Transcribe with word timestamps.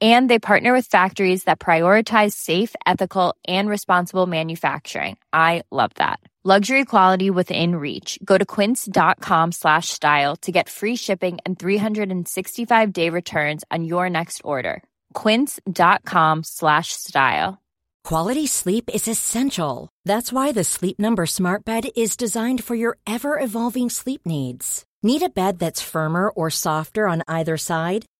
And 0.00 0.28
they 0.28 0.38
partner 0.38 0.72
with 0.74 0.86
factories 0.86 1.44
that 1.44 1.58
prioritize 1.58 2.32
safe, 2.32 2.74
ethical, 2.84 3.34
and 3.48 3.68
responsible 3.68 4.26
manufacturing. 4.26 5.16
I 5.32 5.62
love 5.70 5.92
that. 5.94 6.20
Luxury 6.44 6.84
quality 6.84 7.28
within 7.28 7.74
reach. 7.74 8.20
Go 8.24 8.38
to 8.38 8.46
quince.com 8.46 9.50
slash 9.50 9.88
style 9.88 10.36
to 10.42 10.52
get 10.52 10.68
free 10.68 10.94
shipping 10.94 11.38
and 11.44 11.58
365 11.58 12.92
day 12.92 13.10
returns 13.10 13.64
on 13.72 13.82
your 13.82 14.08
next 14.08 14.42
order. 14.44 14.80
Quince.com 15.12 16.44
slash 16.44 16.92
style. 16.92 17.58
Quality 18.04 18.46
sleep 18.46 18.88
is 18.94 19.08
essential. 19.08 19.88
That's 20.04 20.32
why 20.32 20.52
the 20.52 20.62
Sleep 20.62 20.96
Number 21.00 21.26
Smart 21.26 21.64
Bed 21.64 21.88
is 21.96 22.16
designed 22.16 22.62
for 22.62 22.76
your 22.76 22.98
ever 23.04 23.40
evolving 23.40 23.90
sleep 23.90 24.20
needs. 24.24 24.84
Need 25.02 25.22
a 25.22 25.28
bed 25.28 25.58
that's 25.58 25.82
firmer 25.82 26.28
or 26.28 26.48
softer 26.48 27.08
on 27.08 27.24
either 27.26 27.56
side? 27.56 28.06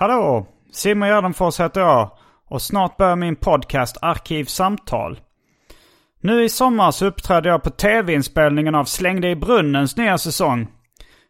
Hallå! 0.00 0.46
Simon 0.72 1.08
Gärdenfors 1.08 1.60
heter 1.60 1.80
jag 1.80 2.10
och 2.48 2.62
snart 2.62 2.96
börjar 2.96 3.16
min 3.16 3.36
podcast 3.36 3.96
Arkivsamtal. 4.02 5.20
Nu 6.20 6.44
i 6.44 6.48
sommar 6.48 6.90
så 6.90 7.06
uppträdde 7.06 7.48
jag 7.48 7.62
på 7.62 7.70
tv-inspelningen 7.70 8.74
av 8.74 8.84
Släng 8.84 9.20
dig 9.20 9.30
i 9.30 9.36
brunnens 9.36 9.96
nya 9.96 10.18
säsong. 10.18 10.66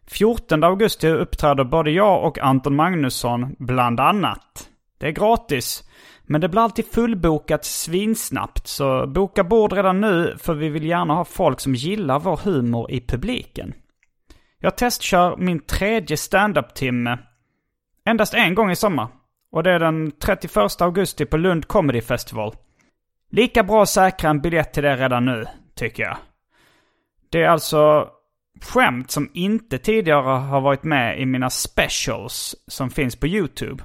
14 0.07 0.63
augusti 0.63 1.07
uppträder 1.07 1.63
både 1.63 1.91
jag 1.91 2.23
och 2.23 2.39
Anton 2.39 2.75
Magnusson 2.75 3.55
bland 3.59 3.99
annat. 3.99 4.69
Det 4.99 5.07
är 5.07 5.11
gratis. 5.11 5.83
Men 6.25 6.41
det 6.41 6.49
blir 6.49 6.61
alltid 6.61 6.85
fullbokat 6.85 7.65
svinsnabbt 7.65 8.67
så 8.67 9.07
boka 9.07 9.43
bord 9.43 9.73
redan 9.73 10.01
nu 10.01 10.35
för 10.39 10.53
vi 10.53 10.69
vill 10.69 10.85
gärna 10.85 11.13
ha 11.13 11.25
folk 11.25 11.59
som 11.59 11.75
gillar 11.75 12.19
vår 12.19 12.37
humor 12.43 12.91
i 12.91 13.01
publiken. 13.01 13.73
Jag 14.59 14.77
testkör 14.77 15.37
min 15.37 15.59
tredje 15.59 16.17
standup-timme 16.17 17.17
endast 18.09 18.33
en 18.33 18.55
gång 18.55 18.71
i 18.71 18.75
sommar. 18.75 19.07
Och 19.51 19.63
det 19.63 19.71
är 19.71 19.79
den 19.79 20.11
31 20.11 20.81
augusti 20.81 21.25
på 21.25 21.37
Lund 21.37 21.67
Comedy 21.67 22.01
Festival. 22.01 22.55
Lika 23.31 23.63
bra 23.63 23.81
att 23.81 23.89
säkra 23.89 24.29
en 24.29 24.41
biljett 24.41 24.73
till 24.73 24.83
det 24.83 24.95
redan 24.95 25.25
nu, 25.25 25.45
tycker 25.75 26.03
jag. 26.03 26.17
Det 27.31 27.43
är 27.43 27.49
alltså 27.49 28.09
skämt 28.61 29.11
som 29.11 29.29
inte 29.33 29.77
tidigare 29.77 30.21
har 30.21 30.61
varit 30.61 30.83
med 30.83 31.19
i 31.19 31.25
mina 31.25 31.49
specials 31.49 32.55
som 32.67 32.89
finns 32.89 33.15
på 33.15 33.27
YouTube. 33.27 33.83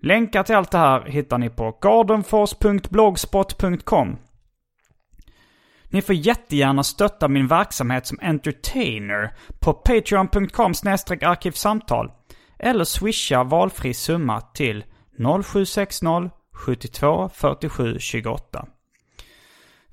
Länkar 0.00 0.42
till 0.42 0.56
allt 0.56 0.70
det 0.70 0.78
här 0.78 1.04
hittar 1.04 1.38
ni 1.38 1.50
på 1.50 1.78
gardenfors.blogspot.com. 1.80 4.16
Ni 5.90 6.02
får 6.02 6.14
jättegärna 6.14 6.82
stötta 6.82 7.28
min 7.28 7.46
verksamhet 7.46 8.06
som 8.06 8.18
entertainer 8.22 9.32
på 9.60 9.72
patreon.com 9.72 10.72
arkivsamtal 11.22 12.10
eller 12.58 12.84
swisha 12.84 13.44
valfri 13.44 13.94
summa 13.94 14.40
till 14.40 14.84
0760 15.44 16.30
72 16.52 17.30
47 17.34 17.98
28. 17.98 18.66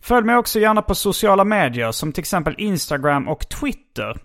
Följ 0.02 0.26
mig 0.26 0.36
också 0.36 0.60
gärna 0.60 0.82
på 0.82 0.96
sociala 0.96 1.44
medier 1.44 1.92
som 1.92 2.12
till 2.12 2.22
exempel 2.22 2.56
Instagram 2.58 3.28
och 3.28 3.50
Twitter. 3.50 4.18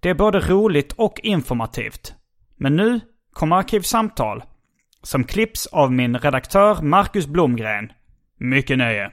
Det 0.00 0.10
är 0.10 0.14
både 0.14 0.40
roligt 0.40 0.92
och 0.92 1.20
informativt. 1.22 2.14
Men 2.56 2.76
nu 2.76 3.00
kommer 3.32 3.56
Arkivsamtal. 3.56 4.42
Som 5.02 5.24
klipps 5.24 5.66
av 5.66 5.92
min 5.92 6.18
redaktör 6.18 6.82
Marcus 6.82 7.26
Blomgren. 7.26 7.92
Mycket 8.38 8.78
nöje. 8.78 9.10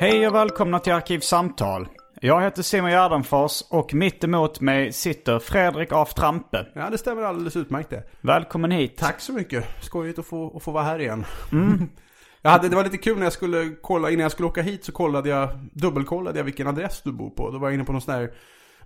Hej 0.00 0.28
och 0.28 0.34
välkomna 0.34 0.78
till 0.78 0.92
Arkivsamtal. 0.92 1.88
Jag 2.20 2.42
heter 2.42 2.62
Simon 2.62 2.90
Gärdenfors 2.90 3.62
och 3.70 3.94
mitt 3.94 4.24
emot 4.24 4.60
mig 4.60 4.92
sitter 4.92 5.38
Fredrik 5.38 5.92
af 5.92 6.14
Trampe. 6.14 6.66
Ja, 6.74 6.90
det 6.90 6.98
stämmer 6.98 7.22
alldeles 7.22 7.56
utmärkt 7.56 7.90
det. 7.90 8.02
Välkommen 8.20 8.70
hit. 8.70 8.96
Tack 8.96 9.20
så 9.20 9.32
mycket. 9.32 9.64
Skojigt 9.80 10.18
att 10.18 10.26
få, 10.26 10.56
att 10.56 10.62
få 10.62 10.70
vara 10.70 10.84
här 10.84 10.98
igen. 10.98 11.24
Mm. 11.52 11.88
jag 12.42 12.50
hade, 12.50 12.68
det 12.68 12.76
var 12.76 12.84
lite 12.84 12.96
kul 12.96 13.16
när 13.16 13.24
jag 13.24 13.32
skulle 13.32 13.74
kolla, 13.82 14.10
innan 14.10 14.22
jag 14.22 14.32
skulle 14.32 14.48
åka 14.48 14.62
hit 14.62 14.84
så 14.84 14.92
kollade 14.92 15.28
jag, 15.28 15.48
dubbelkollade 15.72 16.38
jag 16.38 16.44
vilken 16.44 16.66
adress 16.66 17.02
du 17.02 17.12
bor 17.12 17.30
på. 17.30 17.50
Då 17.50 17.58
var 17.58 17.68
jag 17.68 17.74
inne 17.74 17.84
på 17.84 17.92
någon 17.92 18.00
sån 18.00 18.14
här 18.14 18.30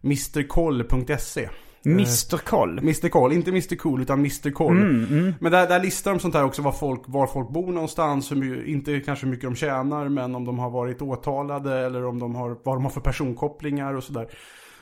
mrkoll.se. 0.03 1.49
Mr 1.85 2.37
Koll? 2.37 2.79
Mr 2.79 3.09
Koll, 3.09 3.33
inte 3.33 3.51
Mr 3.51 3.77
Cool 3.77 4.03
utan 4.03 4.19
Mr 4.19 4.51
Koll. 4.51 4.77
Mm, 4.77 5.05
mm. 5.05 5.35
Men 5.41 5.53
där, 5.53 5.69
där 5.69 5.81
listar 5.81 6.11
de 6.11 6.21
sånt 6.21 6.35
här 6.35 6.45
också 6.45 6.63
var 6.63 6.73
folk, 6.73 7.03
var 7.07 7.27
folk 7.27 7.49
bor 7.49 7.73
någonstans, 7.73 8.33
hur, 8.33 8.69
inte 8.69 9.01
kanske 9.01 9.27
hur 9.27 9.31
mycket 9.31 9.45
de 9.45 9.55
tjänar 9.55 10.09
men 10.09 10.35
om 10.35 10.45
de 10.45 10.59
har 10.59 10.71
varit 10.71 11.03
åtalade 11.03 11.79
eller 11.79 12.05
om 12.05 12.19
de 12.19 12.35
har, 12.35 12.57
vad 12.63 12.77
de 12.77 12.83
har 12.83 12.91
för 12.91 13.01
personkopplingar 13.01 13.95
och 13.95 14.05
sådär. 14.05 14.29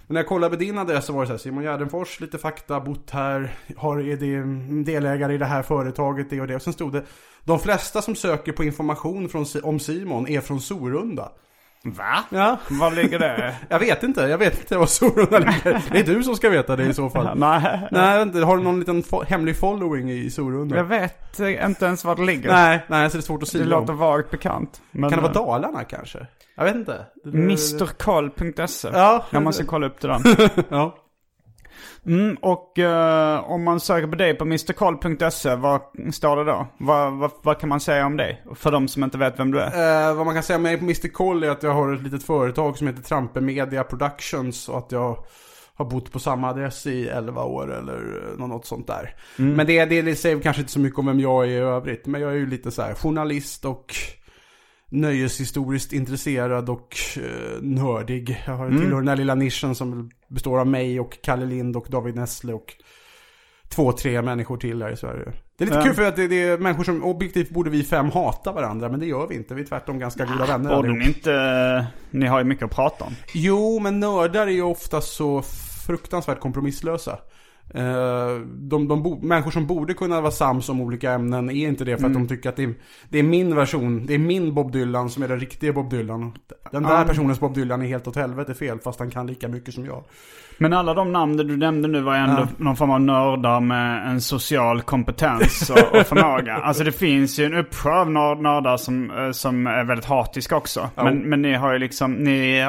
Men 0.06 0.14
när 0.14 0.20
jag 0.20 0.28
kollade 0.28 0.56
din 0.56 0.78
adress 0.78 1.06
så 1.06 1.12
var 1.12 1.20
det 1.20 1.26
så 1.26 1.32
här, 1.32 1.38
Simon 1.38 1.64
Gärdenfors, 1.64 2.20
lite 2.20 2.38
fakta, 2.38 2.80
bott 2.80 3.10
här, 3.10 3.54
har, 3.76 3.98
är 3.98 4.16
det 4.16 4.82
delägare 4.84 5.34
i 5.34 5.38
det 5.38 5.46
här 5.46 5.62
företaget, 5.62 6.30
det 6.30 6.40
och 6.40 6.46
det. 6.46 6.54
Och 6.54 6.62
sen 6.62 6.72
stod 6.72 6.92
det, 6.92 7.04
de 7.44 7.58
flesta 7.58 8.02
som 8.02 8.14
söker 8.14 8.52
på 8.52 8.64
information 8.64 9.28
från, 9.28 9.46
om 9.62 9.78
Simon 9.78 10.28
är 10.28 10.40
från 10.40 10.60
Sorunda. 10.60 11.32
Va? 11.84 12.24
Ja. 12.28 12.58
Var 12.70 12.90
ligger 12.90 13.18
det? 13.18 13.54
jag 13.68 13.78
vet 13.78 14.02
inte, 14.02 14.20
jag 14.20 14.38
vet 14.38 14.60
inte 14.60 14.76
var 14.76 14.86
Sorunda 14.86 15.38
ligger. 15.38 15.82
Det 15.92 15.98
är 15.98 16.04
du 16.04 16.22
som 16.22 16.36
ska 16.36 16.50
veta 16.50 16.76
det 16.76 16.84
i 16.84 16.94
så 16.94 17.10
fall. 17.10 17.38
Nej. 17.38 17.88
Nej, 17.90 18.42
har 18.42 18.56
du 18.56 18.62
någon 18.62 18.78
liten 18.78 19.02
fo 19.02 19.22
hemlig 19.22 19.56
following 19.56 20.10
i 20.10 20.30
Sorunda? 20.30 20.76
Jag 20.76 20.84
vet 20.84 21.40
inte 21.40 21.84
ens 21.86 22.04
var 22.04 22.16
det 22.16 22.22
ligger. 22.22 22.52
Nej, 22.52 22.84
nej 22.88 23.10
så 23.10 23.16
det 23.16 23.20
är 23.20 23.22
svårt 23.22 23.42
att 23.42 23.48
säga. 23.48 23.64
Det 23.64 23.70
låter 23.70 23.92
vagt 23.92 24.30
bekant. 24.30 24.82
Men... 24.90 25.10
Kan 25.10 25.18
det 25.18 25.22
vara 25.22 25.32
Dalarna 25.32 25.84
kanske? 25.84 26.26
Jag 26.56 26.64
vet 26.64 26.74
inte. 26.74 27.06
Mrkoll.se. 27.24 28.88
Ja. 28.92 29.26
Jag 29.30 29.42
måste 29.42 29.64
kolla 29.64 29.86
upp 29.86 30.00
det 30.00 30.08
där. 30.08 30.50
ja. 30.68 30.96
Mm, 32.06 32.36
och 32.40 32.78
uh, 32.78 33.50
om 33.50 33.64
man 33.64 33.80
söker 33.80 34.06
på 34.06 34.16
dig 34.16 34.34
på 34.34 34.44
mrkoll.se, 34.44 35.54
vad 35.54 35.80
står 36.12 36.36
det 36.36 36.44
då? 36.44 36.66
Vad, 36.78 37.12
vad, 37.12 37.30
vad, 37.42 37.60
kan 37.60 37.68
man 37.68 37.80
säga 37.80 38.06
om 38.06 38.16
dig? 38.16 38.42
För 38.54 38.72
de 38.72 38.88
som 38.88 39.04
inte 39.04 39.18
vet 39.18 39.38
vem 39.38 39.50
du 39.50 39.60
är. 39.60 40.10
Uh, 40.10 40.16
vad 40.16 40.26
man 40.26 40.34
kan 40.34 40.42
säga 40.42 40.56
om 40.56 40.62
mig 40.62 40.78
på 40.78 40.84
Mr 40.84 41.08
Koll 41.08 41.44
är 41.44 41.50
att 41.50 41.62
jag 41.62 41.74
har 41.74 41.92
ett 41.92 42.02
litet 42.02 42.22
företag 42.22 42.78
som 42.78 42.86
heter 42.86 43.02
Trampe 43.02 43.40
Media 43.40 43.84
Productions 43.84 44.68
och 44.68 44.78
att 44.78 44.92
jag 44.92 45.24
har 45.74 45.84
bott 45.84 46.12
på 46.12 46.18
samma 46.18 46.48
adress 46.48 46.86
i 46.86 47.08
11 47.08 47.44
år 47.44 47.78
eller 47.78 48.36
något 48.36 48.66
sånt 48.66 48.86
där. 48.86 49.14
Mm. 49.38 49.52
Men 49.52 49.66
det, 49.66 49.84
det, 49.84 50.16
säger 50.16 50.40
kanske 50.40 50.62
inte 50.62 50.72
så 50.72 50.80
mycket 50.80 50.98
om 50.98 51.06
vem 51.06 51.20
jag 51.20 51.44
är 51.44 51.48
i 51.48 51.56
övrigt. 51.56 52.06
Men 52.06 52.20
jag 52.20 52.30
är 52.30 52.36
ju 52.36 52.46
lite 52.46 52.70
så 52.70 52.82
här 52.82 52.94
journalist 52.94 53.64
och 53.64 53.94
nöjeshistoriskt 54.88 55.92
intresserad 55.92 56.70
och 56.70 56.96
uh, 57.18 57.62
nördig. 57.62 58.42
Jag 58.46 58.56
har 58.56 58.66
mm. 58.66 58.80
tillhör 58.80 58.98
den 58.98 59.08
här 59.08 59.16
lilla 59.16 59.34
nischen 59.34 59.74
som 59.74 60.10
består 60.30 60.58
av 60.58 60.66
mig 60.66 61.00
och 61.00 61.18
Kalle 61.22 61.46
Lind 61.46 61.76
och 61.76 61.86
David 61.88 62.14
Nessle 62.14 62.52
och 62.52 62.74
två, 63.68 63.92
tre 63.92 64.22
människor 64.22 64.56
till 64.56 64.82
här 64.82 64.90
i 64.90 64.96
Sverige. 64.96 65.32
Det 65.56 65.64
är 65.64 65.66
lite 65.66 65.78
ja. 65.78 65.84
kul 65.84 65.94
för 65.94 66.02
att 66.02 66.16
det, 66.16 66.28
det, 66.28 66.42
är 66.42 66.58
människor 66.58 66.84
som 66.84 67.04
objektivt 67.04 67.50
borde 67.50 67.70
vi 67.70 67.84
fem 67.84 68.10
hata 68.10 68.52
varandra, 68.52 68.88
men 68.88 69.00
det 69.00 69.06
gör 69.06 69.26
vi 69.26 69.34
inte. 69.34 69.54
Vi 69.54 69.62
är 69.62 69.66
tvärtom 69.66 69.98
ganska 69.98 70.24
goda 70.24 70.46
vänner. 70.46 70.76
Borde 70.76 70.92
ni 70.92 71.04
inte, 71.06 71.86
ni 72.10 72.26
har 72.26 72.38
ju 72.38 72.44
mycket 72.44 72.64
att 72.64 72.74
prata 72.74 73.04
om. 73.04 73.12
Jo, 73.34 73.78
men 73.78 74.00
nördar 74.00 74.46
är 74.46 74.50
ju 74.50 74.62
ofta 74.62 75.00
så 75.00 75.42
fruktansvärt 75.86 76.40
kompromisslösa. 76.40 77.18
Eh, 77.74 78.40
de, 78.46 78.88
de 78.88 79.18
människor 79.22 79.50
som 79.50 79.66
borde 79.66 79.94
kunna 79.94 80.20
vara 80.20 80.30
sams 80.32 80.68
om 80.68 80.80
olika 80.80 81.12
ämnen 81.12 81.50
är 81.50 81.68
inte 81.68 81.84
det 81.84 81.96
för 81.96 82.06
att 82.06 82.10
Mm. 82.10 82.22
de 82.26 82.28
tycker 82.36 82.48
att 82.48 82.56
det 82.56 82.62
är, 82.64 82.74
det 83.08 83.18
är 83.18 83.22
min 83.22 83.54
version, 83.56 84.06
det 84.06 84.14
är 84.14 84.18
min 84.18 84.54
Bob 84.54 84.72
Dylan 84.72 85.10
som 85.10 85.22
är 85.22 85.28
den 85.28 85.40
riktiga 85.40 85.72
Bob 85.72 85.90
Dylan. 85.90 86.32
Den 86.72 86.82
där 86.82 86.98
Ja. 86.98 87.04
personens 87.04 87.40
Bob 87.40 87.54
Dylan 87.54 87.82
är 87.82 87.86
helt 87.86 88.08
åt 88.08 88.16
helvete 88.16 88.54
fel 88.54 88.78
fast 88.78 88.98
han 89.00 89.10
kan 89.10 89.26
lika 89.26 89.48
mycket 89.48 89.74
som 89.74 89.84
jag. 89.86 90.04
Men 90.58 90.72
alla 90.72 90.94
de 90.94 91.12
namn 91.12 91.36
du 91.36 91.56
nämnde 91.56 91.88
nu 91.88 92.00
var 92.00 92.14
ändå 92.16 92.42
Ja. 92.42 92.48
någon 92.64 92.76
form 92.76 92.90
av 92.90 93.00
nördar 93.00 93.60
med 93.60 94.08
en 94.10 94.20
social 94.20 94.82
kompetens 94.82 95.70
och, 95.70 96.00
och 96.00 96.06
förmåga. 96.06 96.54
Alltså 96.62 96.84
det 96.84 96.92
finns 96.92 97.38
ju 97.38 97.44
en 97.44 97.54
uppsjö 97.54 97.90
av 98.00 98.10
nörd- 98.10 98.40
nördar 98.42 98.76
som, 98.76 99.10
eh, 99.10 99.30
som 99.30 99.66
är 99.66 99.84
väldigt 99.84 100.06
hatiska 100.06 100.56
också. 100.56 100.90
Ja. 100.94 101.04
Men, 101.04 101.18
men 101.18 101.42
ni 101.42 101.54
har 101.54 101.72
ju 101.72 101.78
liksom, 101.78 102.12
ni 102.12 102.66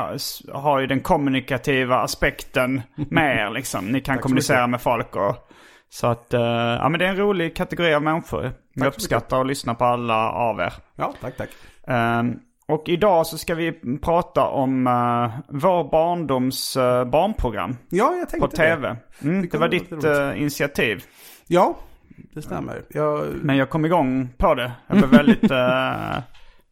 har 0.54 0.80
ju 0.80 0.88
den 0.88 1.00
kommunikativa 1.00 1.96
aspekten 1.98 2.82
med 3.10 3.38
er 3.38 3.50
liksom. 3.50 3.86
Ni 3.86 4.02
kan 4.02 4.18
kommunicera 4.18 4.68
med 4.68 4.82
folk 4.82 4.91
och 5.00 5.36
så 5.90 6.08
att, 6.08 6.34
eh, 6.34 6.42
ja 6.42 6.90
men 6.90 7.00
det 7.00 7.06
är 7.06 7.10
en 7.10 7.18
rolig 7.18 7.56
kategori 7.56 7.94
av 7.94 8.02
människor. 8.04 8.52
Jag 8.74 8.88
uppskattar 8.88 9.42
att 9.42 9.48
lyssna 9.48 9.76
på 9.76 9.86
alla 9.86 10.32
av 10.32 10.60
er. 10.60 10.74
Ja, 10.96 11.14
tack 11.22 11.38
tack. 11.38 11.50
Ehm, 11.88 12.40
och 12.68 12.90
idag 12.90 13.28
så 13.28 13.38
ska 13.38 13.56
vi 13.56 13.72
prata 14.02 14.48
om 14.48 14.88
uh, 14.88 15.30
vår 15.48 15.92
barndoms 15.92 16.78
eh, 16.78 17.06
barnprogram 17.06 17.78
Ja, 17.90 18.16
jag 18.16 18.30
tänkte 18.30 18.50
på 18.50 18.56
tv. 18.56 18.96
Mm, 19.22 19.42
det 19.42 19.48
kan 19.48 19.60
var 19.60 19.68
ditt 19.68 20.04
eh, 20.04 20.42
initiativ. 20.42 21.04
Ja, 21.48 21.76
det 22.34 22.42
stämmer. 22.42 22.82
Jag, 22.90 23.26
Men 23.42 23.58
jag 23.58 23.70
kom 23.70 23.86
igång 23.86 24.30
på 24.38 24.56
det. 24.56 24.72
Jag 24.88 24.98
blev 24.98 25.10
väldigt, 25.10 25.52
eh, 25.52 26.20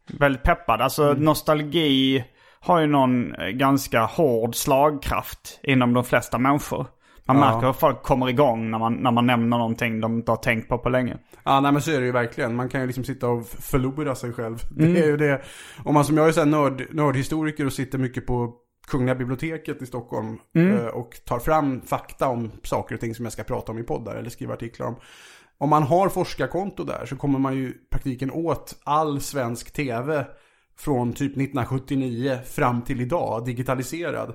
väldigt 0.20 0.44
peppad. 0.44 0.82
Alltså 0.82 1.04
Mm. 1.04 1.24
nostalgi 1.24 2.24
har 2.60 2.80
ju 2.80 2.88
någon 2.88 3.36
eh, 3.36 3.48
ganska 3.48 4.02
hård 4.02 4.56
slagkraft 4.56 5.60
inom 5.64 5.94
de 5.94 6.04
flesta 6.04 6.38
människor. 6.38 6.88
Man 7.34 7.44
Ja. 7.44 7.52
märker 7.54 7.66
hur 7.68 7.74
folk 7.74 8.04
kommer 8.04 8.30
igång 8.30 8.72
när 8.72 8.80
man, 8.80 8.94
när 8.94 9.12
man 9.12 9.26
nämner 9.28 9.58
någonting 9.58 10.02
de 10.02 10.14
inte 10.16 10.32
har 10.32 10.38
tänkt 10.38 10.70
på 10.70 10.78
på 10.78 10.90
länge. 10.90 11.18
Ja, 11.44 11.60
nej 11.60 11.72
men 11.72 11.82
så 11.82 11.92
är 11.92 12.00
det 12.00 12.06
ju 12.06 12.12
verkligen. 12.12 12.56
Man 12.56 12.70
kan 12.70 12.82
ju 12.82 12.88
liksom 12.88 13.04
sitta 13.04 13.28
och 13.30 13.48
förlora 13.48 14.16
sig 14.16 14.34
själv. 14.34 14.64
Mm. 14.80 14.94
Det 14.94 15.00
är 15.00 15.06
ju 15.08 15.18
det. 15.18 15.42
Om 15.84 15.94
man 15.94 16.06
som 16.06 16.18
jag 16.18 16.28
är 16.28 16.32
så 16.32 16.40
här 16.40 16.48
nörd, 16.48 16.88
nördhistoriker 16.92 17.66
och 17.66 17.74
sitter 17.74 17.98
mycket 17.98 18.26
på 18.26 18.54
Kungliga 18.88 19.16
biblioteket 19.16 19.82
i 19.82 19.86
Stockholm 19.86 20.38
Mm. 20.56 20.78
eh, 20.78 20.86
och 20.86 21.12
tar 21.26 21.40
fram 21.40 21.82
fakta 21.82 22.28
om 22.28 22.52
saker 22.64 22.96
och 22.96 23.02
ting 23.02 23.16
som 23.16 23.26
jag 23.26 23.34
ska 23.34 23.44
prata 23.44 23.72
om 23.72 23.80
i 23.80 23.84
poddar 23.84 24.16
eller 24.16 24.30
skriva 24.30 24.54
artiklar 24.54 24.88
om. 24.88 24.96
Om 25.58 25.70
man 25.70 25.84
har 25.84 26.10
forskarkonto 26.10 26.84
där 26.84 27.06
så 27.06 27.16
kommer 27.16 27.40
man 27.40 27.56
ju 27.56 27.74
praktiken 27.92 28.32
åt 28.32 28.76
all 28.84 29.22
svensk 29.22 29.74
tv 29.74 30.26
från 30.78 31.14
typ 31.14 31.32
1979 31.32 32.38
fram 32.46 32.82
till 32.82 33.02
idag, 33.02 33.46
digitaliserad. 33.46 34.34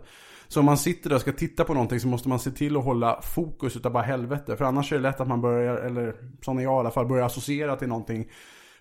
Så 0.55 0.61
om 0.61 0.67
man 0.67 0.79
sitter 0.79 1.09
där 1.09 1.17
och 1.17 1.23
ska 1.23 1.33
titta 1.33 1.65
på 1.65 1.75
någonting 1.75 2.01
så 2.01 2.09
måste 2.09 2.29
man 2.29 2.39
se 2.39 2.51
till 2.51 2.77
att 2.77 2.85
hålla 2.85 3.21
fokus 3.23 3.77
utav 3.77 3.93
bara 3.93 4.03
helvete. 4.03 4.56
För 4.56 4.65
annars 4.65 4.93
är 4.93 4.97
det 4.97 5.03
lätt 5.03 5.21
att 5.21 5.29
man 5.29 5.41
börjar, 5.41 5.77
eller 5.77 6.15
som 6.45 6.61
jag 6.61 6.73
i 6.73 6.79
alla 6.79 6.91
fall, 6.91 7.06
börjar 7.06 7.27
associera 7.27 7.77
till 7.77 7.89
någonting 7.89 8.29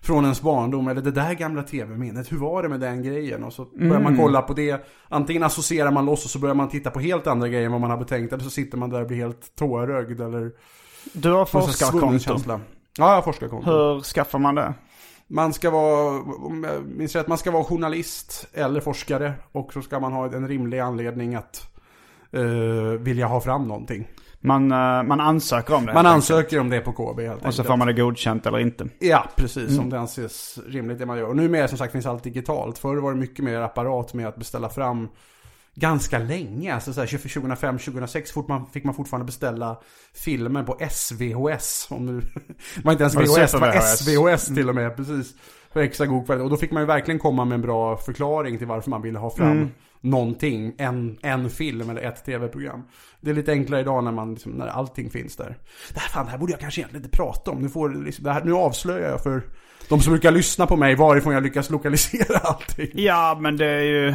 från 0.00 0.24
ens 0.24 0.42
barndom. 0.42 0.88
Eller 0.88 1.02
det 1.02 1.10
där 1.10 1.34
gamla 1.34 1.62
tv-minnet, 1.62 2.32
hur 2.32 2.36
var 2.36 2.62
det 2.62 2.68
med 2.68 2.80
den 2.80 3.02
grejen? 3.02 3.44
Och 3.44 3.52
så 3.52 3.64
börjar 3.64 4.00
man 4.00 4.16
kolla 4.16 4.42
på 4.42 4.52
det. 4.52 4.86
Antingen 5.08 5.42
associerar 5.42 5.90
man 5.90 6.06
loss 6.06 6.24
och 6.24 6.30
så 6.30 6.38
börjar 6.38 6.54
man 6.54 6.68
titta 6.68 6.90
på 6.90 7.00
helt 7.00 7.26
andra 7.26 7.48
grejer 7.48 7.66
än 7.66 7.72
vad 7.72 7.80
man 7.80 7.90
hade 7.90 8.04
tänkt. 8.04 8.32
Eller 8.32 8.44
så 8.44 8.50
sitter 8.50 8.78
man 8.78 8.90
där 8.90 9.00
och 9.00 9.06
blir 9.06 9.18
helt 9.18 9.56
tårögd 9.56 10.20
eller... 10.20 10.52
Du 11.12 11.32
har 11.32 11.44
forskarkonto. 11.44 12.38
Ja, 12.46 12.60
jag 12.96 13.04
har 13.04 13.22
forskarkonto. 13.22 13.70
Hur 13.70 14.00
skaffar 14.00 14.38
man 14.38 14.54
det? 14.54 14.74
Man 15.34 15.52
ska 15.52 15.70
vara, 15.70 16.20
om 16.22 16.64
jag 16.64 16.86
minns 16.86 17.16
rätt, 17.16 17.28
man 17.28 17.38
ska 17.38 17.50
vara 17.50 17.64
journalist 17.64 18.48
eller 18.52 18.80
forskare. 18.80 19.32
Och 19.52 19.72
så 19.72 19.82
ska 19.82 20.00
man 20.00 20.12
ha 20.12 20.26
en 20.26 20.48
rimlig 20.48 20.78
anledning 20.78 21.34
att 21.34 21.74
eh, 22.32 22.42
vilja 23.00 23.26
ha 23.26 23.40
fram 23.40 23.68
någonting. 23.68 24.08
Man, 24.40 24.72
eh, 24.72 25.02
man 25.02 25.20
ansöker 25.20 25.74
om 25.74 25.86
det. 25.86 25.94
Man 25.94 26.06
ansöker 26.06 26.60
om 26.60 26.70
det 26.70 26.80
på 26.80 26.92
KB 26.92 26.98
helt 26.98 27.18
enkelt. 27.18 27.34
Och 27.34 27.40
så 27.40 27.46
enkelt. 27.46 27.66
får 27.66 27.76
man 27.76 27.86
det 27.86 27.92
godkänt 27.92 28.46
eller 28.46 28.58
inte. 28.58 28.88
Ja, 28.98 29.24
precis. 29.36 29.78
Om 29.78 29.90
det 29.90 29.98
anses 29.98 30.58
rimligt 30.66 30.98
det 30.98 31.06
man 31.06 31.18
gör. 31.18 31.28
Och 31.28 31.36
numera 31.36 31.68
som 31.68 31.78
sagt 31.78 31.92
finns 31.92 32.06
allt 32.06 32.24
digitalt. 32.24 32.78
Förr 32.78 32.96
var 32.96 33.12
det 33.12 33.18
mycket 33.18 33.44
mer 33.44 33.60
apparat 33.60 34.14
med 34.14 34.26
att 34.26 34.36
beställa 34.36 34.68
fram 34.68 35.08
ganska 35.74 36.18
länge. 36.18 36.74
Alltså 36.74 36.92
så 36.92 37.00
här 37.00 37.06
2005, 37.06 37.78
2006 37.78 38.32
fort 38.32 38.48
man, 38.48 38.66
fick 38.66 38.84
man 38.84 38.94
fortfarande 38.94 39.26
beställa 39.26 39.80
filmer 40.14 40.62
på 40.62 40.78
SVHS. 40.90 41.86
Om 41.90 42.06
nu, 42.06 42.20
det 42.76 42.84
var 42.84 42.92
inte 42.92 43.04
ens 43.04 43.14
VHS, 43.14 43.52
det 43.52 43.58
var 43.58 43.72
VHS? 43.72 43.98
SVHS 43.98 44.54
till 44.54 44.68
och 44.68 44.74
med. 44.74 44.96
Precis. 44.96 45.34
För 45.72 45.80
extra 45.80 46.06
god 46.06 46.26
kvalitet. 46.26 46.44
Och 46.44 46.50
då 46.50 46.56
fick 46.56 46.70
man 46.70 46.82
ju 46.82 46.86
verkligen 46.86 47.18
komma 47.18 47.44
med 47.44 47.54
en 47.54 47.62
bra 47.62 47.96
förklaring 47.96 48.58
till 48.58 48.66
varför 48.66 48.90
man 48.90 49.02
ville 49.02 49.18
ha 49.18 49.30
fram 49.30 49.70
någonting. 50.00 50.74
En, 50.78 51.18
en 51.22 51.50
film 51.50 51.90
eller 51.90 52.02
ett 52.02 52.24
tv-program. 52.24 52.82
Det 53.20 53.30
är 53.30 53.34
lite 53.34 53.52
enklare 53.52 53.80
idag 53.80 54.04
när, 54.04 54.12
man, 54.12 54.34
liksom, 54.34 54.52
när 54.52 54.66
allting 54.66 55.10
finns 55.10 55.36
där. 55.36 55.58
Det 55.94 56.00
här, 56.00 56.08
fan, 56.08 56.24
det 56.24 56.30
här 56.30 56.38
borde 56.38 56.52
jag 56.52 56.60
kanske 56.60 56.80
egentligen 56.80 57.04
inte 57.04 57.16
prata 57.16 57.50
om. 57.50 57.58
Nu, 57.58 57.68
får, 57.68 58.04
liksom, 58.04 58.26
här, 58.26 58.44
nu 58.44 58.54
avslöjar 58.54 59.10
jag 59.10 59.22
för 59.22 59.42
de 59.88 60.00
som 60.00 60.12
brukar 60.12 60.30
lyssna 60.30 60.66
på 60.66 60.76
mig 60.76 60.94
varifrån 60.94 61.34
jag 61.34 61.42
lyckas 61.42 61.70
lokalisera 61.70 62.38
allting. 62.42 62.90
Ja, 62.94 63.38
men 63.40 63.56
det 63.56 63.66
är 63.66 63.82
ju... 63.82 64.14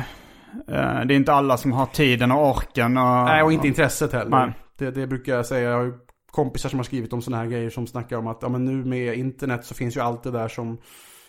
eh, 0.68 1.06
det 1.06 1.14
är 1.14 1.16
inte 1.16 1.34
alla 1.34 1.58
som 1.58 1.72
har 1.72 1.86
tiden 1.86 2.32
och 2.32 2.50
orken 2.50 2.98
och... 2.98 3.26
Nej, 3.26 3.44
och 3.44 3.54
inte 3.54 3.68
intresset 3.68 4.14
heller. 4.14 4.54
Det, 4.78 4.92
det 4.92 5.08
brukar 5.08 5.36
jag 5.36 5.46
säga. 5.46 5.70
Jag 5.70 5.78
har 5.78 5.84
ju 5.84 5.94
kompisar 6.32 6.70
som 6.70 6.80
har 6.80 6.84
skrivit 6.84 7.14
om 7.14 7.22
sådana 7.22 7.44
här 7.44 7.50
grejer 7.50 7.70
som 7.70 7.88
snackar 7.88 8.18
om 8.18 8.28
att 8.28 8.40
ja, 8.42 8.50
men 8.50 8.66
nu 8.66 8.86
med 8.86 9.14
internet 9.14 9.66
så 9.66 9.74
finns 9.74 9.98
ju 9.98 10.02
allt 10.02 10.24
det 10.24 10.32
där 10.32 10.48
som 10.48 10.78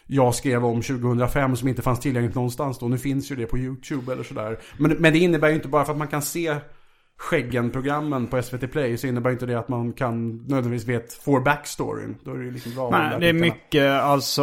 jag 0.06 0.34
skrev 0.34 0.64
om 0.64 0.82
2005 0.82 1.56
som 1.56 1.68
inte 1.68 1.82
fanns 1.82 2.00
tillgängligt 2.00 2.34
någonstans 2.34 2.78
då. 2.78 2.88
Nu 2.88 2.98
finns 2.98 3.30
ju 3.30 3.36
det 3.36 3.46
på 3.46 3.58
YouTube 3.58 4.12
eller 4.12 4.22
sådär. 4.22 4.58
Men, 4.78 4.90
men 4.92 5.12
det 5.12 5.18
innebär 5.18 5.48
ju 5.48 5.54
inte 5.54 5.68
bara 5.68 5.84
för 5.84 5.92
att 5.92 5.98
man 5.98 6.08
kan 6.08 6.22
se 6.22 6.56
Skäggen-programmen 7.20 8.26
på 8.26 8.42
SVT 8.42 8.72
Play 8.72 8.96
så 8.96 9.06
innebär 9.06 9.30
inte 9.30 9.46
det 9.46 9.54
att 9.54 9.68
man 9.68 9.92
kan 9.92 10.36
nödvändigtvis 10.48 10.88
vet 10.88 11.12
får 11.12 11.40
backstoryn. 11.40 12.16
Då 12.24 12.30
är 12.30 12.38
det 12.38 12.44
ju 12.44 12.50
liksom 12.50 12.74
bra. 12.74 12.90
Nej, 12.90 13.16
det 13.20 13.28
är 13.28 13.32
mycket 13.32 13.90
alltså, 13.90 14.42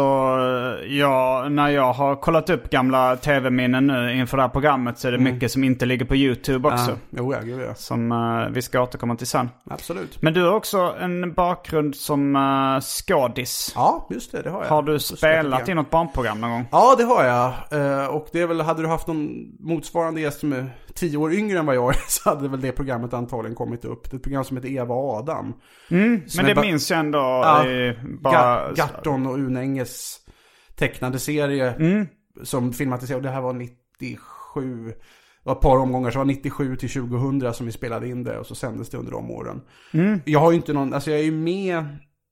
ja, 0.87 1.47
när 1.49 1.69
jag 1.69 1.93
har 1.93 2.15
kollat 2.15 2.49
upp 2.49 2.69
gamla 2.69 3.15
tv-minnen 3.15 3.87
nu 3.87 4.13
inför 4.13 4.37
det 4.37 4.43
här 4.43 4.49
programmet 4.49 4.99
så 4.99 5.07
är 5.07 5.11
det 5.11 5.17
mycket 5.17 5.51
som 5.51 5.63
inte 5.63 5.85
ligger 5.85 6.05
på 6.05 6.15
YouTube 6.15 6.67
också. 6.67 6.91
Ja, 6.91 6.97
jo, 7.09 7.33
ja, 7.33 7.39
gud, 7.43 7.61
ja. 7.61 7.75
Som 7.75 8.11
eh, 8.11 8.49
vi 8.53 8.61
ska 8.61 8.81
återkomma 8.81 9.15
till 9.15 9.27
sen. 9.27 9.49
Absolut. 9.69 10.21
Men 10.21 10.33
du 10.33 10.43
har 10.43 10.51
också 10.53 10.95
en 10.99 11.33
bakgrund 11.33 11.95
som 11.95 12.35
uh, 12.35 12.79
skådis. 12.79 13.71
Ja, 13.75 14.07
just 14.11 14.31
det, 14.31 14.41
det 14.41 14.49
har 14.49 14.63
jag. 14.63 14.69
Har 14.69 14.81
du 14.81 14.99
spelat 14.99 15.69
i 15.69 15.73
något 15.73 15.89
barnprogram 15.89 16.41
någon 16.41 16.51
gång? 16.51 16.65
Ja, 16.71 16.95
det 16.97 17.03
har 17.03 17.23
jag. 17.23 17.53
Eh, 17.71 18.07
Och 18.07 18.27
det 18.31 18.41
är 18.41 18.47
väl, 18.47 18.61
hade 18.61 18.81
du 18.81 18.87
haft 18.87 19.07
någon 19.07 19.29
motsvarande 19.59 20.21
gäst 20.21 20.39
som 20.39 20.53
är 20.53 20.69
tio 20.93 21.17
år 21.17 21.33
yngre 21.33 21.59
än 21.59 21.65
vad 21.65 21.75
jag 21.75 21.89
är 21.95 21.99
så 22.07 22.29
hade 22.29 22.47
väl 22.47 22.61
det 22.61 22.66
programmet 22.71 23.13
antagligen 23.13 23.55
kommit 23.55 23.85
upp. 23.85 24.09
Det 24.09 24.15
är 24.15 24.17
ett 24.17 24.23
program 24.23 24.43
som 24.43 24.57
heter 24.57 24.69
Eva 24.69 24.95
och 24.95 25.13
Adam. 25.13 25.53
Men 25.89 26.13
är 26.39 26.43
det 26.55 26.61
minns 26.61 26.91
jag 26.91 26.99
ändå. 26.99 27.17
Ja, 27.17 27.63
bara... 28.21 28.33
Ga- 28.33 28.73
Garton 28.75 29.25
och 29.27 29.33
Unänges 29.33 30.19
tecknade 30.75 31.19
serie 31.19 31.71
Mm. 31.71 32.07
som 32.43 32.73
filmatiserades. 32.73 33.17
Och 33.17 33.23
det 33.23 33.29
här 33.35 33.41
var 33.41 33.53
97. 33.53 34.87
Det 35.43 35.49
var 35.49 35.53
ett 35.55 35.61
par 35.61 35.77
omgångar, 35.77 36.11
så 36.11 36.13
det 36.13 36.19
var 36.19 36.25
97 36.25 36.75
till 36.75 36.89
2000 36.89 37.53
som 37.53 37.65
vi 37.65 37.71
spelade 37.71 38.07
in 38.07 38.23
det 38.23 38.39
och 38.39 38.45
så 38.47 38.55
sändes 38.55 38.89
det 38.89 38.97
under 38.97 39.11
de 39.11 39.31
åren. 39.31 39.61
Mm. 39.93 40.19
Jag 40.25 40.39
har 40.39 40.51
ju 40.51 40.57
inte 40.57 40.73
någon, 40.73 40.93
alltså 40.93 41.11
jag 41.11 41.19
är 41.19 41.23
ju 41.23 41.31
med 41.31 41.85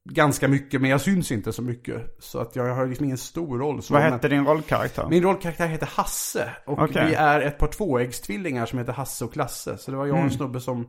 ganska 0.09 0.47
mycket 0.47 0.81
men 0.81 0.89
jag 0.89 1.01
syns 1.01 1.31
inte 1.31 1.53
så 1.53 1.61
mycket. 1.61 2.15
Så 2.19 2.39
att 2.39 2.55
jag 2.55 2.75
har 2.75 2.85
liksom 2.87 3.05
ingen 3.05 3.17
stor 3.17 3.59
roll. 3.59 3.81
Så 3.81 3.93
Vad 3.93 4.03
men- 4.03 4.13
hette 4.13 4.27
din 4.27 4.45
rollkaraktär? 4.45 5.07
Min 5.09 5.23
rollkaraktär 5.23 5.67
heter 5.67 5.89
Hasse. 5.95 6.49
Och 6.65 6.79
Okej. 6.79 7.05
vi 7.09 7.13
är 7.15 7.41
ett 7.41 7.57
par 7.57 7.67
tvåäggstvillingar 7.67 8.65
som 8.65 8.79
heter 8.79 8.93
Hasse 8.93 9.25
och 9.25 9.33
Klasse. 9.33 9.77
Så 9.77 9.91
det 9.91 9.97
var 9.97 10.05
jag 10.05 10.13
och 10.13 10.19
Mm. 10.19 10.31
en 10.31 10.37
snubbe 10.37 10.59
som, 10.59 10.87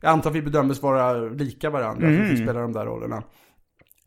jag 0.00 0.10
antar 0.10 0.30
att 0.30 0.36
vi 0.36 0.42
bedömdes 0.42 0.82
vara 0.82 1.12
lika 1.14 1.70
varandra. 1.70 2.00
För 2.00 2.12
att 2.14 2.18
Mm. 2.20 2.30
vi 2.30 2.36
spelar 2.42 2.60
de 2.62 2.72
där 2.72 2.86
rollerna. 2.86 3.22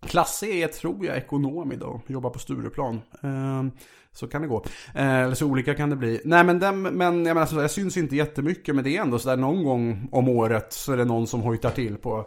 Klasse 0.06 0.46
är, 0.46 0.68
tror 0.68 1.06
jag, 1.06 1.18
ekonom 1.18 1.72
idag. 1.72 2.02
Jobbar 2.08 2.30
på 2.30 2.40
Stureplan. 2.40 3.02
Ehm, 3.24 3.72
så 4.14 4.28
kan 4.28 4.42
det 4.42 4.48
gå. 4.48 4.64
Eh, 4.96 5.16
eller 5.16 5.36
så 5.36 5.46
olika 5.48 5.74
kan 5.76 5.90
det 5.90 5.96
bli. 5.96 6.22
Nej 6.26 6.44
men, 6.44 6.60
den, 6.60 6.82
men 6.82 7.26
jag, 7.26 7.34
menar, 7.36 7.46
så 7.46 7.56
jag 7.62 7.72
syns 7.72 7.98
inte 7.98 8.16
jättemycket. 8.16 8.76
Men 8.76 8.84
det 8.84 8.98
är 8.98 9.02
ändå 9.02 9.20
sådär 9.20 9.38
någon 9.38 9.64
gång 9.64 10.10
om 10.12 10.30
året 10.30 10.74
så 10.74 10.94
är 10.94 10.98
det 10.98 11.06
någon 11.06 11.28
som 11.28 11.42
hojtar 11.42 11.70
till 11.72 11.98
på 11.98 12.26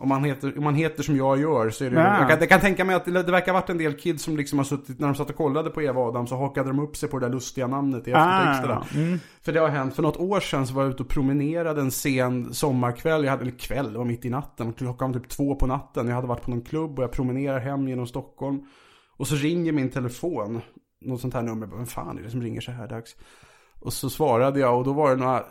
om 0.00 0.08
man, 0.08 0.24
heter, 0.24 0.58
om 0.58 0.64
man 0.64 0.74
heter 0.74 1.02
som 1.02 1.16
jag 1.16 1.40
gör 1.40 1.70
så 1.70 1.84
är 1.84 1.90
det... 1.90 1.96
Ja. 1.96 2.18
Jag, 2.18 2.28
kan, 2.28 2.38
jag 2.38 2.48
kan 2.48 2.60
tänka 2.60 2.84
mig 2.84 2.96
att 2.96 3.04
det, 3.04 3.22
det 3.22 3.32
verkar 3.32 3.52
ha 3.52 3.60
varit 3.60 3.70
en 3.70 3.78
del 3.78 3.94
kids 3.94 4.22
som 4.22 4.36
liksom 4.36 4.58
har 4.58 4.64
suttit, 4.64 4.98
när 5.00 5.06
de 5.06 5.14
satt 5.14 5.30
och 5.30 5.36
kollade 5.36 5.70
på 5.70 5.82
Eva 5.82 6.00
och 6.00 6.08
Adam 6.08 6.26
så 6.26 6.36
hakade 6.36 6.68
de 6.68 6.78
upp 6.78 6.96
sig 6.96 7.08
på 7.08 7.18
det 7.18 7.26
där 7.26 7.32
lustiga 7.32 7.66
namnet 7.66 8.08
i 8.08 8.10
eftertexterna. 8.10 8.86
Ah, 8.90 8.94
mm. 8.94 9.18
För 9.42 9.52
det 9.52 9.60
har 9.60 9.68
hänt, 9.68 9.94
för 9.94 10.02
något 10.02 10.16
år 10.16 10.40
sedan 10.40 10.66
så 10.66 10.74
var 10.74 10.82
jag 10.82 10.90
ute 10.92 11.02
och 11.02 11.08
promenerade 11.08 11.80
en 11.80 11.90
sen 11.90 12.54
sommarkväll, 12.54 13.24
jag 13.24 13.30
hade, 13.30 13.42
eller 13.42 13.58
kväll, 13.58 13.92
det 13.92 13.98
var 13.98 14.04
mitt 14.04 14.24
i 14.24 14.30
natten, 14.30 14.72
klockan 14.72 15.12
typ 15.12 15.28
två 15.28 15.54
på 15.54 15.66
natten. 15.66 16.08
Jag 16.08 16.14
hade 16.14 16.28
varit 16.28 16.42
på 16.42 16.50
någon 16.50 16.62
klubb 16.62 16.98
och 16.98 17.04
jag 17.04 17.12
promenerar 17.12 17.58
hem 17.58 17.88
genom 17.88 18.06
Stockholm. 18.06 18.60
Och 19.16 19.26
så 19.26 19.34
ringer 19.34 19.72
min 19.72 19.90
telefon, 19.90 20.60
något 21.00 21.20
sånt 21.20 21.34
här 21.34 21.42
nummer, 21.42 21.66
vem 21.66 21.86
fan 21.86 22.18
är 22.18 22.22
det 22.22 22.30
som 22.30 22.42
ringer 22.42 22.60
så 22.60 22.72
här 22.72 22.88
dags? 22.88 23.16
Och 23.80 23.92
så 23.92 24.10
svarade 24.10 24.60
jag 24.60 24.78
och 24.78 24.84
då 24.84 24.92
var 24.92 25.10
det 25.10 25.16
några 25.16 25.44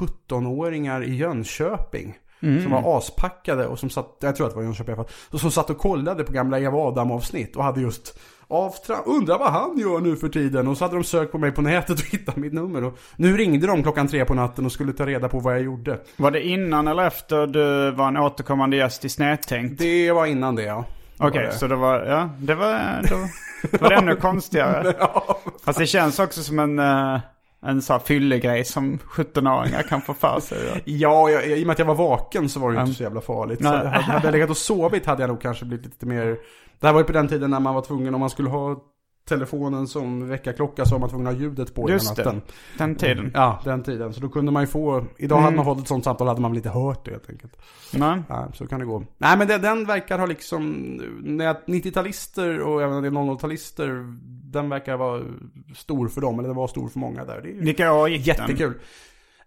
17-åringar 0.00 1.04
i 1.04 1.14
Jönköping. 1.14 2.18
Som 2.40 2.70
var 2.70 2.98
aspackade 2.98 3.66
och 3.66 3.78
som 3.78 3.90
satt, 3.90 4.16
jag 4.20 4.36
tror 4.36 4.46
att 4.46 4.52
det 4.52 4.56
var 4.56 4.64
Jönköping 4.64 4.94
i 4.94 4.96
alla 4.96 5.04
fall. 5.04 5.12
Och 5.30 5.40
som 5.40 5.50
satt 5.50 5.70
och 5.70 5.78
kollade 5.78 6.24
på 6.24 6.32
gamla 6.32 6.60
Eva 6.60 6.78
Adam 6.78 7.10
avsnitt 7.10 7.56
och 7.56 7.64
hade 7.64 7.80
just 7.80 8.18
Avtra 8.48 8.96
undrar 9.06 9.38
vad 9.38 9.52
han 9.52 9.78
gör 9.78 10.00
nu 10.00 10.16
för 10.16 10.28
tiden. 10.28 10.68
Och 10.68 10.78
så 10.78 10.84
hade 10.84 10.96
de 10.96 11.04
sökt 11.04 11.32
på 11.32 11.38
mig 11.38 11.52
på 11.52 11.62
nätet 11.62 11.98
och 11.98 12.06
hittat 12.10 12.36
mitt 12.36 12.52
nummer. 12.52 12.84
Och 12.84 12.98
nu 13.16 13.36
ringde 13.36 13.66
de 13.66 13.82
klockan 13.82 14.08
tre 14.08 14.24
på 14.24 14.34
natten 14.34 14.66
och 14.66 14.72
skulle 14.72 14.92
ta 14.92 15.06
reda 15.06 15.28
på 15.28 15.40
vad 15.40 15.54
jag 15.54 15.62
gjorde. 15.62 15.98
Var 16.16 16.30
det 16.30 16.46
innan 16.46 16.88
eller 16.88 17.06
efter 17.06 17.46
du 17.46 17.90
var 17.90 18.08
en 18.08 18.16
återkommande 18.16 18.76
gäst 18.76 19.04
i 19.04 19.08
Snedtänkt? 19.08 19.78
Det 19.78 20.12
var 20.12 20.26
innan 20.26 20.54
det 20.54 20.62
ja. 20.62 20.84
Okej, 21.18 21.46
okay, 21.46 21.58
så 21.58 21.66
det 21.66 21.76
var, 21.76 22.04
ja, 22.04 22.30
det 22.38 22.54
var, 22.54 23.02
då 23.10 23.16
var 23.80 23.88
det 23.88 23.96
ännu 23.96 24.16
konstigare. 24.20 24.94
Fast 25.64 25.78
det 25.78 25.86
känns 25.86 26.18
också 26.18 26.42
som 26.42 26.58
en, 26.58 26.78
uh, 26.78 27.20
en 27.66 27.82
sån 27.82 27.94
här 27.94 28.00
fyllegrej 28.00 28.64
som 28.64 28.98
17-åringar 28.98 29.82
kan 29.82 30.02
få 30.02 30.14
för 30.14 30.40
sig. 30.40 30.82
Ja, 30.84 31.30
jag, 31.30 31.46
i 31.46 31.62
och 31.62 31.66
med 31.66 31.72
att 31.72 31.78
jag 31.78 31.86
var 31.86 31.94
vaken 31.94 32.48
så 32.48 32.60
var 32.60 32.70
det 32.70 32.76
ju 32.76 32.80
inte 32.80 32.94
så 32.94 33.02
jävla 33.02 33.20
farligt. 33.20 33.62
Så 33.62 33.68
hade, 33.68 33.88
hade 33.88 34.26
jag 34.26 34.32
legat 34.32 34.50
och 34.50 34.56
sovit 34.56 35.06
hade 35.06 35.22
jag 35.22 35.28
nog 35.28 35.40
kanske 35.40 35.64
blivit 35.64 35.86
lite 35.86 36.06
mer... 36.06 36.38
Det 36.80 36.86
här 36.86 36.92
var 36.92 37.00
ju 37.00 37.06
på 37.06 37.12
den 37.12 37.28
tiden 37.28 37.50
när 37.50 37.60
man 37.60 37.74
var 37.74 37.82
tvungen, 37.82 38.14
om 38.14 38.20
man 38.20 38.30
skulle 38.30 38.48
ha 38.48 38.76
telefonen 39.26 39.86
som 39.86 40.28
väckarklocka 40.28 40.84
så 40.84 40.94
var 40.94 41.00
man 41.00 41.08
tvungen 41.08 41.26
att 41.26 41.34
ha 41.34 41.40
ljudet 41.40 41.74
på 41.74 41.90
Just 41.90 42.18
hela 42.18 42.30
natten. 42.30 42.42
Det. 42.46 42.84
Den 42.84 42.94
tiden. 42.94 43.30
Ja, 43.34 43.60
den 43.64 43.82
tiden. 43.82 44.12
Så 44.12 44.20
då 44.20 44.28
kunde 44.28 44.52
man 44.52 44.62
ju 44.62 44.66
få, 44.66 45.04
idag 45.16 45.38
mm. 45.38 45.44
hade 45.44 45.56
man 45.56 45.64
fått 45.64 45.80
ett 45.80 45.88
sånt 45.88 46.04
samtal 46.04 46.28
hade 46.28 46.40
man 46.40 46.50
väl 46.50 46.56
inte 46.56 46.68
hört 46.68 47.04
det 47.04 47.10
helt 47.10 47.30
enkelt. 47.30 47.56
Nej. 47.94 48.22
Ja, 48.28 48.48
så 48.54 48.66
kan 48.66 48.80
det 48.80 48.86
gå. 48.86 49.04
Nej 49.18 49.38
men 49.38 49.48
det, 49.48 49.58
den 49.58 49.84
verkar 49.84 50.18
ha 50.18 50.26
liksom, 50.26 50.64
90-talister 51.66 52.58
och 52.58 52.82
även 52.82 52.96
en 52.96 53.02
del 53.02 53.12
00-talister, 53.12 54.18
den 54.52 54.68
verkar 54.68 54.96
vara 54.96 55.22
stor 55.76 56.08
för 56.08 56.20
dem, 56.20 56.38
eller 56.38 56.48
den 56.48 56.56
var 56.56 56.68
stor 56.68 56.88
för 56.88 56.98
många 56.98 57.24
där. 57.24 57.40
Det 57.42 57.50
är 57.50 57.54
Vilka 57.54 57.92
år 57.92 58.08
gick 58.08 58.26
Jättekul. 58.26 58.72
Den? 58.72 58.80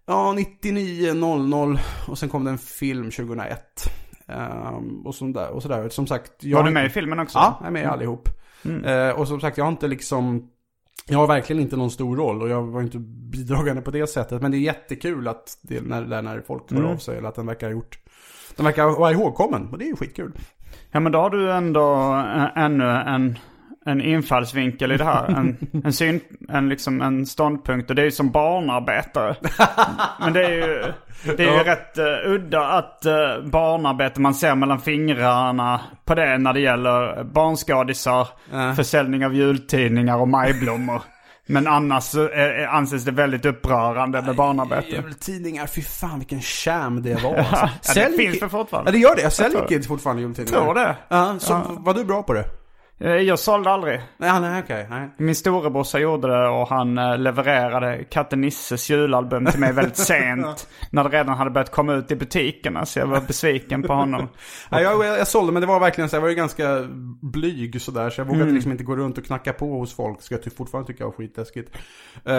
Ja, 0.05 0.33
99, 0.33 1.13
00 1.13 1.79
och 2.07 2.17
sen 2.17 2.29
kom 2.29 2.43
det 2.43 2.51
en 2.51 2.57
film 2.57 3.11
2001. 3.11 3.89
Um, 4.27 5.01
och, 5.05 5.15
sådär, 5.15 5.49
och 5.49 5.61
sådär. 5.61 5.89
Som 5.89 6.07
sagt. 6.07 6.31
Jag, 6.39 6.57
var 6.57 6.65
du 6.65 6.71
med 6.71 6.85
i 6.85 6.89
filmen 6.89 7.19
också? 7.19 7.37
Ja, 7.37 7.57
jag 7.59 7.67
är 7.67 7.71
med 7.71 7.81
mm. 7.81 7.93
allihop. 7.93 8.29
Mm. 8.65 8.85
Uh, 8.85 9.19
och 9.19 9.27
som 9.27 9.39
sagt, 9.39 9.57
jag 9.57 9.65
har 9.65 9.71
inte 9.71 9.87
liksom... 9.87 10.49
Jag 11.07 11.19
har 11.19 11.27
verkligen 11.27 11.61
inte 11.61 11.77
någon 11.77 11.91
stor 11.91 12.17
roll 12.17 12.41
och 12.41 12.49
jag 12.49 12.63
var 12.63 12.81
inte 12.81 12.99
bidragande 12.99 13.81
på 13.81 13.91
det 13.91 14.07
sättet. 14.07 14.41
Men 14.41 14.51
det 14.51 14.57
är 14.57 14.59
jättekul 14.59 15.27
att 15.27 15.57
det, 15.61 15.81
när, 15.81 16.21
när 16.21 16.41
folk 16.41 16.67
tar 16.67 16.75
mm. 16.75 16.91
av 16.91 16.97
sig 16.97 17.17
eller 17.17 17.29
att 17.29 17.35
den 17.35 17.45
verkar 17.45 17.67
ha 17.67 17.71
gjort... 17.71 17.99
Den 18.55 18.65
verkar 18.65 18.85
vara 18.85 19.11
ihågkommen 19.11 19.67
och 19.71 19.77
det 19.77 19.85
är 19.85 19.87
ju 19.87 19.95
skitkul. 19.95 20.31
Ja 20.91 20.99
men 20.99 21.11
då 21.11 21.19
har 21.19 21.29
du 21.29 21.51
ändå 21.51 21.93
ännu 22.55 22.89
en 22.89 23.39
en 23.85 24.01
infallsvinkel 24.01 24.91
i 24.91 24.97
det 24.97 25.03
här. 25.03 25.27
En, 25.27 25.57
en, 25.83 25.93
syn, 25.93 26.19
en, 26.49 26.69
liksom, 26.69 27.01
en 27.01 27.25
ståndpunkt. 27.25 27.89
Och 27.89 27.95
det 27.95 28.01
är 28.01 28.05
ju 28.05 28.11
som 28.11 28.31
barnarbetare. 28.31 29.35
Men 30.19 30.33
det 30.33 30.45
är 30.45 30.51
ju, 30.51 30.93
det 31.37 31.43
är 31.43 31.51
ju 31.51 31.57
ja. 31.57 31.65
rätt 31.65 31.97
uh, 31.97 32.31
udda 32.31 32.67
att 32.67 33.05
uh, 33.05 33.49
barnarbete, 33.49 34.21
man 34.21 34.33
ser 34.33 34.55
mellan 34.55 34.79
fingrarna 34.79 35.81
på 36.05 36.15
det 36.15 36.37
när 36.37 36.53
det 36.53 36.59
gäller 36.59 37.23
barnskadisar, 37.23 38.27
ja. 38.51 38.73
försäljning 38.75 39.25
av 39.25 39.33
jultidningar 39.33 40.17
och 40.17 40.27
majblommor. 40.27 41.01
Men 41.51 41.67
annars 41.67 42.15
eh, 42.15 42.73
anses 42.75 43.03
det 43.03 43.11
väldigt 43.11 43.45
upprörande 43.45 44.21
med 44.21 44.35
barnarbete. 44.35 44.87
Jultidningar, 44.87 45.67
fy 45.67 45.81
fan 45.81 46.19
vilken 46.19 46.41
sham 46.41 47.01
det 47.01 47.23
var. 47.23 47.35
Alltså. 47.35 47.99
ja, 47.99 48.09
det 48.09 48.17
finns 48.17 48.39
det 48.39 48.49
fortfarande. 48.49 48.89
Ja, 48.89 48.91
det 48.91 48.97
gör 48.97 49.15
det. 49.15 49.21
Jag 49.21 49.33
säljer 49.33 49.67
kids 49.67 49.87
fortfarande 49.87 50.21
jultidningar. 50.21 50.63
Tror 50.63 50.75
det. 50.75 50.95
Ja, 51.07 51.35
så 51.39 51.53
ja. 51.53 51.63
var 51.79 51.93
du 51.93 52.03
bra 52.05 52.23
på 52.23 52.33
det? 52.33 52.45
Eh, 53.01 53.11
jag 53.11 53.39
sålde 53.39 53.69
aldrig. 53.69 54.01
Nej, 54.17 54.41
nej, 54.41 54.63
okej. 54.63 54.85
Okay, 54.85 55.07
Min 55.17 55.35
storebrorsa 55.35 55.99
gjorde 55.99 56.27
det 56.27 56.47
och 56.47 56.67
han 56.67 56.97
eh, 56.97 57.17
levererade 57.17 58.03
Katte 58.03 58.35
Nisses 58.35 58.89
julalbum 58.89 59.45
till 59.45 59.59
mig 59.59 59.73
väldigt 59.73 59.97
sent. 60.07 60.67
när 60.91 61.03
det 61.03 61.09
redan 61.09 61.37
hade 61.37 61.51
börjat 61.51 61.71
komma 61.71 61.93
ut 61.93 62.11
i 62.11 62.15
butikerna. 62.15 62.85
Så 62.85 62.99
jag 62.99 63.07
var 63.07 63.21
besviken 63.21 63.83
på 63.83 63.93
honom. 63.93 64.27
ja, 64.69 64.81
jag, 64.81 65.05
jag, 65.05 65.19
jag 65.19 65.27
sålde 65.27 65.53
men 65.53 65.61
det 65.61 65.67
var 65.67 65.79
verkligen 65.79 66.09
så 66.09 66.15
jag 66.15 66.21
var 66.21 66.29
ju 66.29 66.35
ganska 66.35 66.87
blyg 67.21 67.81
sådär. 67.81 68.09
Så 68.09 68.21
jag 68.21 68.25
vågade 68.25 68.43
mm. 68.43 68.55
liksom 68.55 68.71
inte 68.71 68.83
gå 68.83 68.95
runt 68.95 69.17
och 69.17 69.25
knacka 69.25 69.53
på 69.53 69.79
hos 69.79 69.95
folk. 69.95 70.21
Ska 70.21 70.35
jag 70.43 70.53
fortfarande 70.53 70.87
tycka 70.91 71.05
var 71.05 71.11
skitläskigt. 71.11 71.75
Uh, 72.27 72.33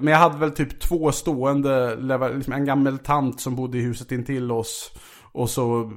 men 0.00 0.06
jag 0.06 0.18
hade 0.18 0.38
väl 0.38 0.50
typ 0.50 0.80
två 0.80 1.12
stående, 1.12 1.96
liksom 2.34 2.52
en 2.52 2.64
gammal 2.64 2.98
tant 2.98 3.40
som 3.40 3.56
bodde 3.56 3.78
i 3.78 3.80
huset 3.80 4.12
intill 4.12 4.52
oss. 4.52 4.92
Och 5.36 5.50
så 5.50 5.92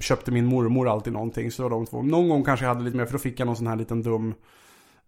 köpte 0.00 0.30
min 0.30 0.46
mormor 0.46 0.88
alltid 0.88 1.12
någonting. 1.12 1.50
Så 1.50 1.68
de 1.68 1.86
två. 1.86 2.02
Någon 2.02 2.28
gång 2.28 2.44
kanske 2.44 2.64
jag 2.66 2.74
hade 2.74 2.84
lite 2.84 2.96
mer 2.96 3.06
för 3.06 3.12
då 3.12 3.18
fick 3.18 3.40
jag 3.40 3.46
någon 3.46 3.56
sån 3.56 3.66
här 3.66 3.76
liten 3.76 4.02
dum 4.02 4.34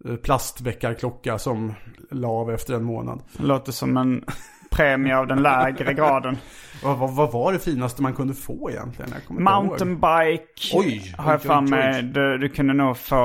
eh, 0.05 0.15
plastväckarklocka 0.15 1.37
som 1.37 1.73
la 2.11 2.27
av 2.27 2.51
efter 2.51 2.73
en 2.73 2.83
månad. 2.83 3.21
Låter 3.37 3.71
som 3.71 3.97
en 3.97 4.25
premie 4.71 5.17
av 5.17 5.27
den 5.27 5.41
lägre 5.41 5.93
graden. 5.93 6.37
vad, 6.83 6.97
vad, 6.97 7.15
vad, 7.15 7.31
var 7.31 7.53
det 7.53 7.59
finaste 7.59 8.01
man 8.01 8.13
kunde 8.13 8.33
få 8.33 8.69
egentligen? 8.69 9.11
Mountainbike 9.29 11.13
har 11.17 11.31
jag 11.31 11.41
för 11.41 11.61
mig. 11.61 12.03
Du, 12.03 12.37
du 12.37 12.49
kunde 12.49 12.73
nog 12.73 12.97
få 12.97 13.15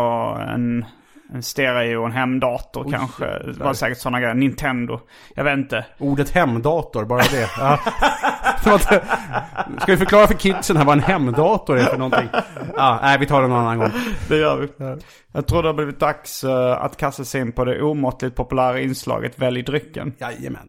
en 0.48 0.84
en 1.32 1.42
stereo, 1.42 2.04
en 2.04 2.12
hemdator 2.12 2.84
Oj, 2.86 2.92
kanske. 2.92 3.24
Det 3.24 3.64
var 3.64 3.74
säkert 3.74 3.98
sådana 3.98 4.20
grejer. 4.20 4.34
Nintendo. 4.34 5.00
Jag 5.34 5.44
vet 5.44 5.58
inte. 5.58 5.86
Ordet 5.98 6.30
hemdator, 6.30 7.04
bara 7.04 7.22
det. 7.22 7.48
Ska 8.60 9.92
vi 9.92 9.96
förklara 9.96 10.26
för 10.26 10.34
kidsen 10.34 10.76
här 10.76 10.84
vad 10.84 10.98
en 10.98 11.02
hemdator 11.02 11.78
är 11.78 11.84
för 11.84 11.98
någonting? 11.98 12.28
Ja, 12.76 12.98
nej, 13.02 13.18
vi 13.18 13.26
tar 13.26 13.42
det 13.42 13.48
någon 13.48 13.58
annan 13.58 13.78
gång. 13.78 13.90
Det 14.28 14.36
gör 14.36 14.56
vi. 14.56 14.68
Ja. 14.76 14.96
Jag 15.32 15.46
tror 15.46 15.62
det 15.62 15.68
har 15.68 15.74
blivit 15.74 16.00
dags 16.00 16.44
uh, 16.44 16.50
att 16.70 16.96
kasta 16.96 17.24
sig 17.24 17.40
in 17.40 17.52
på 17.52 17.64
det 17.64 17.82
omåttligt 17.82 18.36
populära 18.36 18.80
inslaget 18.80 19.38
Välj 19.38 19.62
drycken. 19.62 20.12
Jajamän. 20.18 20.66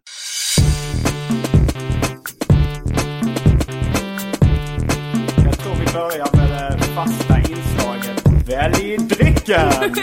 Jag 5.46 5.60
tror 5.60 5.74
vi 5.74 5.94
börjar 5.94 6.36
med 6.38 6.80
det 6.80 6.84
fasta 6.84 7.38
inslaget 7.38 8.50
Välj 8.50 8.98
drycken! 8.98 9.72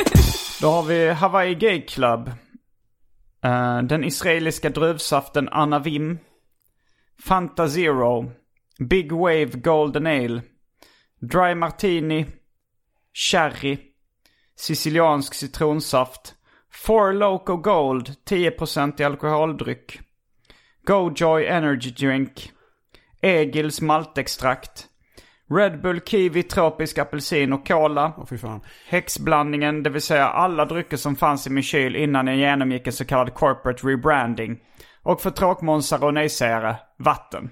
Då 0.60 0.70
har 0.70 0.82
vi 0.82 1.10
Hawaii 1.10 1.54
Gay 1.54 1.80
Club. 1.80 2.28
Uh, 3.46 3.82
den 3.82 4.04
israeliska 4.04 4.70
druvsaften 4.70 5.48
Anavim. 5.48 6.18
Fanta 7.22 7.68
Zero. 7.68 8.32
Big 8.78 9.12
Wave 9.12 9.60
Golden 9.60 10.06
Ale. 10.06 10.42
Dry 11.20 11.54
Martini. 11.54 12.26
Sherry. 13.12 13.78
Siciliansk 14.56 15.34
citronsaft. 15.34 16.34
Four 16.70 17.12
Loco 17.12 17.56
Gold 17.56 18.16
10% 18.24 19.00
i 19.00 19.04
alkoholdryck. 19.04 20.00
Go-Joy 20.84 21.46
Energy 21.46 21.90
Drink. 21.90 22.52
Egils 23.22 23.80
maltextrakt. 23.80 24.88
Red 25.50 25.82
Bull, 25.82 26.00
kiwi, 26.00 26.42
tropisk 26.42 26.98
apelsin 26.98 27.52
och 27.52 27.68
cola. 27.68 28.12
Oh. 28.16 28.58
Häxblandningen, 28.88 29.82
det 29.82 29.90
vill 29.90 30.02
säga 30.02 30.28
alla 30.28 30.64
drycker 30.64 30.96
som 30.96 31.16
fanns 31.16 31.46
i 31.46 31.50
min 31.50 31.62
kyl 31.62 31.96
innan 31.96 32.26
jag 32.26 32.36
genomgick 32.36 32.86
en 32.86 32.92
så 32.92 33.04
kallad 33.04 33.34
corporate 33.34 33.86
rebranding. 33.86 34.60
Och 35.08 35.20
för 35.20 35.30
tråkmånsar 35.30 36.04
och 36.04 36.14
nejsägare, 36.14 36.76
vatten. 36.96 37.50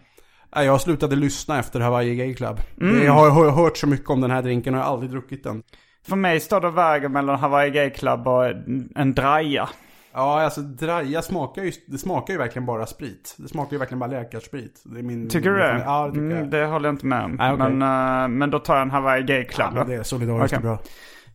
Jag 0.50 0.80
slutade 0.80 1.16
lyssna 1.16 1.58
efter 1.58 1.80
Hawaii 1.80 2.16
Gay 2.16 2.34
Club. 2.34 2.60
Mm. 2.80 3.04
Jag 3.04 3.12
har 3.12 3.50
hört 3.50 3.76
så 3.76 3.86
mycket 3.86 4.10
om 4.10 4.20
den 4.20 4.30
här 4.30 4.42
drinken 4.42 4.74
och 4.74 4.80
jag 4.80 4.84
har 4.84 4.92
aldrig 4.92 5.10
druckit 5.10 5.44
den. 5.44 5.62
För 6.08 6.16
mig 6.16 6.40
står 6.40 6.60
det 6.60 6.70
vägen 6.70 7.12
mellan 7.12 7.38
Hawaii 7.38 7.70
Gay 7.70 7.90
Club 7.90 8.28
och 8.28 8.46
en 8.94 9.14
draja. 9.14 9.68
Ja, 10.12 10.42
alltså 10.42 10.60
draja 10.60 11.22
smakar 11.22 11.62
ju, 11.62 11.72
det 11.86 11.98
smakar 11.98 12.34
ju 12.34 12.38
verkligen 12.38 12.66
bara 12.66 12.86
sprit. 12.86 13.34
Det 13.38 13.48
smakar 13.48 13.72
ju 13.72 13.78
verkligen 13.78 13.98
bara 13.98 14.10
läkarsprit. 14.10 14.82
Det 14.84 14.98
är 14.98 15.02
min, 15.02 15.28
tycker 15.28 15.50
du 15.50 15.56
det? 15.56 15.82
Ja, 15.84 16.06
det 16.06 16.12
tycker 16.12 16.24
mm, 16.24 16.38
jag. 16.38 16.50
Det 16.50 16.66
håller 16.66 16.88
jag 16.88 16.94
inte 16.94 17.06
med 17.06 17.24
om. 17.24 17.40
Ah, 17.40 17.54
okay. 17.54 17.68
men, 17.68 18.22
uh, 18.22 18.38
men 18.38 18.50
då 18.50 18.58
tar 18.58 18.74
jag 18.74 18.82
en 18.82 18.90
Hawaii 18.90 19.22
Gay 19.22 19.44
Club. 19.44 19.72
Ja, 19.76 19.84
det 19.84 19.94
är 19.94 20.02
solidariskt 20.02 20.56
okay. 20.56 20.62
bra. 20.62 20.78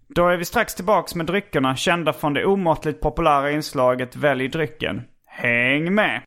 Då 0.08 0.28
är 0.28 0.38
vi 0.38 0.46
strax 0.46 0.76
tillbaks 0.76 1.16
med 1.16 1.26
dryckerna 1.26 1.76
kända 1.76 2.14
från 2.14 2.34
det 2.34 2.46
omåttligt 2.46 3.02
populära 3.02 3.52
inslaget 3.52 4.16
Välj 4.16 4.48
drycken. 4.48 5.02
Häng 5.34 5.96
med! 5.96 6.22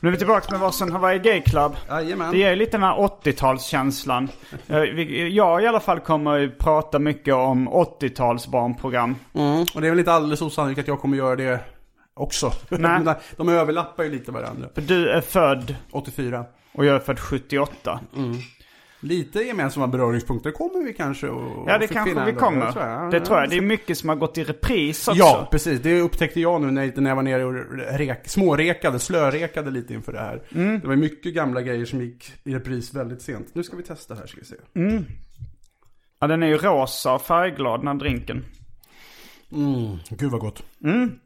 Nu 0.00 0.08
är 0.08 0.10
vi 0.10 0.18
tillbaka 0.18 0.46
med 0.50 0.60
varsin 0.60 0.92
Hawaii 0.92 1.18
Gay 1.18 1.40
Club. 1.40 1.72
Jajamän. 1.88 2.32
Det 2.32 2.38
ger 2.38 2.56
lite 2.56 2.72
den 2.72 2.82
här 2.82 2.96
80-talskänslan. 2.96 4.28
Jag 5.30 5.62
i 5.62 5.66
alla 5.66 5.80
fall 5.80 6.00
kommer 6.00 6.44
att 6.44 6.58
prata 6.58 6.98
mycket 6.98 7.34
om 7.34 7.68
80-tals 7.68 8.46
barnprogram. 8.48 9.16
Mm. 9.34 9.60
Och 9.74 9.80
det 9.80 9.86
är 9.86 9.90
väl 9.90 9.98
inte 9.98 10.12
alldeles 10.12 10.42
osannolikt 10.42 10.80
att 10.80 10.88
jag 10.88 11.00
kommer 11.00 11.16
göra 11.16 11.36
det 11.36 11.60
också. 12.14 12.52
Nej. 12.68 13.00
De 13.36 13.48
överlappar 13.48 14.04
ju 14.04 14.10
lite 14.10 14.32
varandra. 14.32 14.68
För 14.74 14.82
du 14.82 15.10
är 15.10 15.20
född? 15.20 15.76
84. 15.90 16.44
Och 16.74 16.84
jag 16.84 16.96
är 16.96 17.00
född 17.00 17.20
78. 17.20 18.00
Mm 18.16 18.34
lite 19.04 19.42
gemensamma 19.42 19.86
beröringspunkter 19.86 20.50
kommer 20.50 20.84
vi 20.84 20.92
kanske 20.92 21.26
att 21.26 21.66
Ja, 21.66 21.78
det 21.78 21.86
kanske 21.86 22.24
vi 22.24 22.32
kommer. 22.32 22.66
Det 22.66 22.72
tror, 22.72 22.84
jag. 22.84 23.10
det 23.10 23.20
tror 23.20 23.38
jag. 23.38 23.50
Det 23.50 23.56
är 23.56 23.60
mycket 23.60 23.98
som 23.98 24.08
har 24.08 24.16
gått 24.16 24.38
i 24.38 24.44
repris 24.44 25.08
också. 25.08 25.18
Ja, 25.18 25.48
precis. 25.50 25.80
Det 25.80 26.00
upptäckte 26.00 26.40
jag 26.40 26.60
nu 26.60 26.70
när, 26.70 27.08
jag 27.08 27.16
var 27.16 27.22
nere 27.22 27.44
och 27.44 27.54
rek, 27.98 28.28
smårekade, 28.28 28.98
slörekade 28.98 29.70
lite 29.70 29.94
inför 29.94 30.12
det 30.12 30.18
här. 30.18 30.42
Mm. 30.54 30.80
Det 30.80 30.86
var 30.86 30.96
mycket 30.96 31.34
gamla 31.34 31.62
grejer 31.62 31.84
som 31.84 32.00
gick 32.00 32.32
i 32.44 32.54
repris 32.54 32.94
väldigt 32.94 33.22
sent. 33.22 33.46
Nu 33.52 33.62
ska 33.62 33.76
vi 33.76 33.82
testa 33.82 34.14
här, 34.14 34.26
ska 34.26 34.40
vi 34.40 34.46
se. 34.46 34.56
Mm. 34.74 35.04
Ja, 36.20 36.26
den 36.26 36.42
är 36.42 36.46
ju 36.46 36.56
rosa 36.56 37.14
och 37.14 37.22
färgglad, 37.22 37.80
den 37.80 37.88
här 37.88 37.94
drinken. 37.94 38.44
Mm, 39.52 39.96
gud 40.08 40.30
vad 40.30 40.40
gott. 40.40 40.62
Mm. 40.84 41.18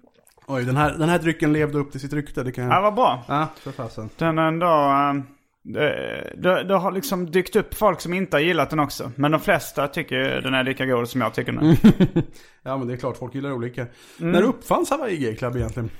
Oj, 0.46 0.64
den 0.64 0.76
här, 0.76 0.98
den 0.98 1.08
här 1.08 1.18
drycken 1.18 1.52
levde 1.52 1.78
upp 1.78 1.90
till 1.92 2.00
sitt 2.00 2.12
rykte, 2.12 2.42
det 2.42 2.52
kan 2.52 2.64
jag... 2.64 2.72
Ja, 2.72 2.80
vad 2.80 2.94
bra. 2.94 3.24
Ja, 3.28 3.48
för 3.56 3.72
fasen. 3.72 4.10
Den 4.16 4.38
är 4.38 4.48
ändå... 4.48 4.66
eh, 4.66 5.37
det, 5.72 6.32
det, 6.36 6.64
det 6.64 6.74
har 6.74 6.92
liksom 6.92 7.30
dykt 7.30 7.56
upp 7.56 7.74
folk 7.74 8.00
som 8.00 8.14
inte 8.14 8.36
har 8.36 8.42
gillat 8.42 8.70
den 8.70 8.80
också. 8.80 9.10
Men 9.16 9.32
de 9.32 9.40
flesta 9.40 9.88
tycker 9.88 10.40
den 10.40 10.54
är 10.54 10.64
lika 10.64 10.86
god 10.86 11.08
som 11.08 11.20
jag 11.20 11.34
tycker 11.34 11.52
den 11.52 11.70
är. 11.70 11.76
Ja, 12.62 12.76
men 12.76 12.88
det 12.88 12.94
är 12.94 12.96
klart, 12.96 13.16
folk 13.16 13.34
gillar 13.34 13.52
olika. 13.52 13.86
När 14.16 14.42
uppfanns 14.42 14.90
Hawaii 14.90 15.16
Gay 15.16 15.36
Club 15.36 15.56
egentligen? 15.56 15.90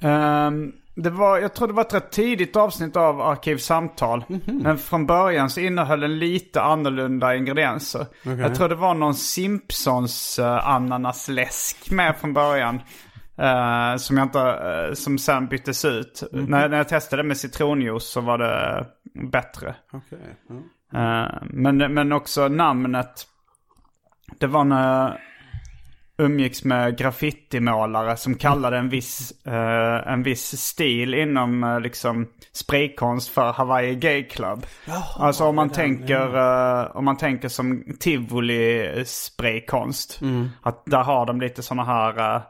Ehm, 0.00 0.72
det 0.94 1.10
var, 1.10 1.38
jag 1.38 1.54
tror 1.54 1.68
det 1.68 1.74
var 1.74 1.82
ett 1.82 1.94
rätt 1.94 2.10
tidigt 2.10 2.56
avsnitt 2.56 2.96
av 2.96 3.20
Arkivsamtal. 3.20 4.24
Men 4.44 4.78
från 4.78 5.06
början 5.06 5.50
så 5.50 5.60
innehöll 5.60 6.00
den 6.00 6.18
lite 6.18 6.62
annorlunda 6.62 7.36
ingredienser. 7.36 8.06
Jag 8.22 8.54
tror 8.54 8.68
det 8.68 8.74
var 8.74 8.94
någon 8.94 9.14
Simpsons 9.14 10.38
uh, 10.38 10.68
ananasläsk 10.68 11.90
med 11.90 12.16
från 12.16 12.32
början. 12.32 12.80
Eh, 13.42 13.96
som 13.96 14.16
jag 14.16 14.26
inte, 14.26 14.40
eh, 14.40 14.94
som 14.94 15.18
sen 15.18 15.46
byttes 15.46 15.84
ut. 15.84 16.22
När, 16.32 16.68
när 16.68 16.76
jag 16.76 16.88
testade 16.88 17.22
med 17.22 17.36
citronjuice 17.36 18.04
så 18.04 18.20
var 18.20 18.38
det 18.38 18.86
bättre. 19.30 19.74
Okej. 19.92 20.18
ja. 20.92 21.24
Eh, 21.24 21.42
men, 21.42 21.76
men 21.76 22.12
också 22.12 22.48
namnet. 22.48 23.26
Det 24.38 24.46
var 24.46 24.64
när 24.64 24.98
jag 24.98 25.18
umgicks 26.26 26.64
med 26.64 26.98
graffitimålare 26.98 28.16
som 28.16 28.34
kallade 28.34 28.78
en 28.78 28.88
viss, 28.88 29.32
en 30.06 30.22
viss 30.22 30.60
stil 30.60 31.14
inom 31.14 31.80
liksom 31.82 32.28
spraykonst 32.52 33.28
för 33.28 33.52
Hawaii 33.52 33.94
Gay 33.94 34.24
Club. 34.24 34.66
alltså 35.18 35.44
om 35.44 35.56
man, 35.56 35.70
tänker, 35.70 36.36
eh, 36.36 36.96
om 36.96 37.04
man 37.04 37.16
tänker 37.16 37.48
som 37.48 37.84
tivoli 38.00 39.02
spraykonst. 39.06 40.20
Att 40.62 40.82
där 40.86 41.02
har 41.02 41.26
de 41.26 41.40
lite 41.40 41.62
sådana 41.62 41.84
här 41.84 42.42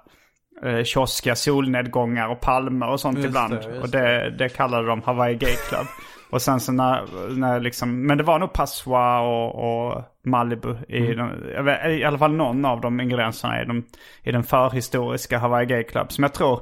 uh, 0.64 0.82
kioskiga 0.82 1.35
solnedgångar 1.35 2.28
och 2.28 2.40
palmer 2.40 2.88
och 2.88 3.00
sånt 3.00 3.16
Just 3.16 3.28
ibland. 3.28 3.54
det, 3.54 3.80
och 3.80 3.88
det, 3.88 4.30
det 4.30 4.49
kallade 4.49 4.87
de 4.87 5.02
Hawaii 5.02 5.35
Gay 5.35 5.56
Club. 5.68 5.87
Och 6.30 6.42
sen 6.42 6.61
så 6.61 6.73
när, 6.73 7.06
när 7.37 7.61
liksom, 7.61 8.06
men 8.06 8.18
det 8.18 8.25
var 8.25 8.38
nog 8.38 8.52
Passoa 8.52 9.21
och, 9.21 9.54
och 9.54 10.02
Malibu 10.25 10.76
i, 10.88 11.14
de, 11.14 11.30
jag 11.54 11.62
vet- 11.62 11.87
i 11.90 12.04
alla 12.04 12.18
fall 12.18 12.32
någon 12.32 12.64
av 12.64 12.80
de 12.80 13.00
ingredienserna 13.00 13.62
i, 13.62 13.64
de, 13.64 13.85
i 14.23 14.32
den 14.32 14.42
förhistoriska 14.42 15.38
Hawaii 15.38 15.66
Gay 15.66 15.82
Club. 15.85 16.12
Som 16.12 16.23
jag 16.23 16.35
tror 16.35 16.61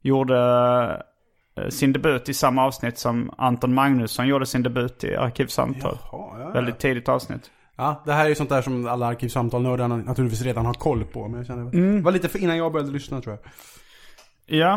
gjorde 0.00 0.38
eh, 1.60 1.68
sin 1.68 1.92
debut 1.92 2.28
i 2.28 2.34
samma 2.34 2.64
avsnitt 2.64 2.98
som 2.98 3.34
Anton 3.38 3.74
Magnusson 3.74 4.28
gjorde 4.28 4.46
sin 4.46 4.62
debut 4.62 5.04
i 5.04 5.16
Arkivsamtal. 5.16 5.98
Jaha, 6.12 6.38
ja, 6.38 6.40
ja. 6.40 6.50
Väldigt 6.50 6.78
tidigt 6.78 7.08
avsnitt. 7.08 7.50
Ja, 7.76 8.02
det 8.06 8.12
här 8.12 8.24
är 8.24 8.28
ju 8.28 8.34
sånt 8.34 8.50
där 8.50 8.62
som 8.62 8.86
alla 8.86 9.06
arkivsamtalnördarna 9.06 9.96
naturligtvis 9.96 10.42
redan 10.42 10.66
har 10.66 10.74
koll 10.74 11.04
på. 11.04 11.28
Men 11.28 11.38
jag 11.38 11.46
känner, 11.46 11.96
det 11.96 12.02
var 12.02 12.12
lite 12.12 12.28
för 12.28 12.38
innan 12.38 12.56
jag 12.56 12.72
började 12.72 12.92
lyssna 12.92 13.20
tror 13.20 13.38
jag. 13.38 13.52
Ja, 14.58 14.74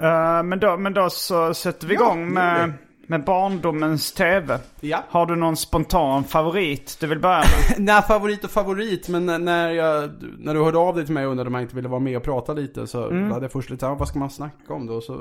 eh, 0.00 0.42
men, 0.42 0.60
då, 0.60 0.76
men 0.76 0.94
då 0.94 1.10
så 1.10 1.54
sätter 1.54 1.86
vi 1.86 1.94
Ja, 1.94 2.00
igång 2.00 2.26
det 2.26 2.32
med, 2.32 2.72
med 3.06 3.24
barndomens 3.24 4.12
tv. 4.12 4.58
Ja. 4.80 5.04
Har 5.08 5.26
du 5.26 5.36
någon 5.36 5.56
spontan 5.56 6.24
favorit 6.24 6.96
du 7.00 7.06
vill 7.06 7.18
börja 7.18 7.38
med? 7.38 7.78
Nej, 7.78 8.02
favorit 8.02 8.44
och 8.44 8.50
favorit, 8.50 9.08
men 9.08 9.44
när, 9.44 9.70
jag, 9.70 10.10
när 10.38 10.54
du 10.54 10.60
hörde 10.60 10.78
av 10.78 10.94
dig 10.94 11.04
till 11.04 11.14
mig 11.14 11.26
och 11.26 11.30
undrade 11.30 11.48
om 11.48 11.54
jag 11.54 11.62
inte 11.62 11.76
ville 11.76 11.88
vara 11.88 12.00
med 12.00 12.16
och 12.16 12.22
prata 12.22 12.52
lite 12.52 12.86
så 12.86 13.02
hade 13.02 13.44
jag 13.44 13.52
först 13.52 13.70
lite, 13.70 13.86
vad 13.86 14.08
ska 14.08 14.18
man 14.18 14.30
snacka 14.30 14.74
om 14.74 14.86
då? 14.86 15.00
Så 15.00 15.20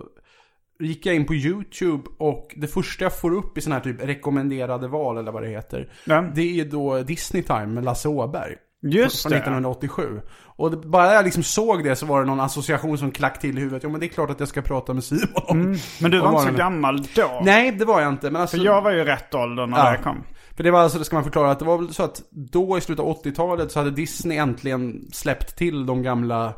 gick 0.82 1.06
jag 1.06 1.16
in 1.16 1.26
på 1.26 1.34
YouTube 1.36 2.04
och 2.20 2.54
det 2.58 2.68
första 2.68 3.06
jag 3.06 3.20
får 3.20 3.34
upp 3.34 3.58
i 3.58 3.62
sån 3.62 3.74
här 3.74 3.80
typ 3.80 4.04
rekommenderade 4.04 4.88
val 4.88 5.18
eller 5.18 5.32
vad 5.32 5.44
det 5.44 5.50
heter. 5.50 5.90
Ja. 6.06 6.22
Det 6.36 6.60
är 6.60 6.66
då 6.66 7.00
Disney 7.04 7.44
Time 7.44 7.66
med 7.66 7.84
Lasse 7.86 8.10
Åberg. 8.10 8.56
Just 8.84 9.22
Från 9.22 9.32
det. 9.32 9.38
1987. 9.38 10.22
Och 10.56 10.72
det, 10.72 10.78
bara 10.78 11.14
jag 11.14 11.26
liksom 11.26 11.44
såg 11.44 11.84
det 11.84 11.96
så 11.96 12.06
var 12.06 12.20
det 12.22 12.28
någon 12.28 12.40
association 12.40 12.98
som 12.98 13.12
klack 13.12 13.40
till 13.40 13.58
i 13.58 13.62
huvudet. 13.62 13.84
Jo 13.84 13.90
men 13.90 14.00
det 14.00 14.06
är 14.06 14.08
klart 14.08 14.30
att 14.30 14.40
jag 14.40 14.50
ska 14.50 14.62
prata 14.62 14.94
med 14.94 15.04
Simon 15.04 15.28
om. 15.36 15.78
Men 16.02 16.12
du 16.12 16.20
var 16.20 16.28
om 16.28 16.36
inte 16.36 16.52
så 16.52 16.58
gammal 16.58 17.04
då? 17.16 17.42
Nej, 17.44 17.72
det 17.72 17.86
var 17.86 18.02
jag 18.02 18.10
inte. 18.10 18.30
Men 18.32 18.42
alltså, 18.42 18.58
För 18.58 18.66
jag 18.66 18.82
var 18.82 18.92
ju 18.92 19.04
rätt 19.04 19.36
ålder 19.36 19.68
när 19.68 19.78
Ja. 19.78 19.92
det 19.92 19.98
kom. 19.98 20.24
För 20.56 20.64
det 20.64 20.72
var 20.72 20.80
alltså, 20.80 21.00
det 21.00 21.06
ska 21.06 21.16
man 21.16 21.24
förklara, 21.24 21.52
att 21.52 21.60
det 21.60 21.66
var 21.66 21.78
väl 21.78 21.94
så 21.94 22.04
att 22.04 22.22
då 22.32 22.78
i 22.78 22.82
slutet 22.82 23.06
av 23.06 23.24
80-talet 23.24 23.72
så 23.72 23.80
hade 23.80 23.92
Disney 23.92 24.38
äntligen 24.38 25.08
släppt 25.12 25.56
till 25.58 25.86
de 25.86 26.04
gamla 26.04 26.54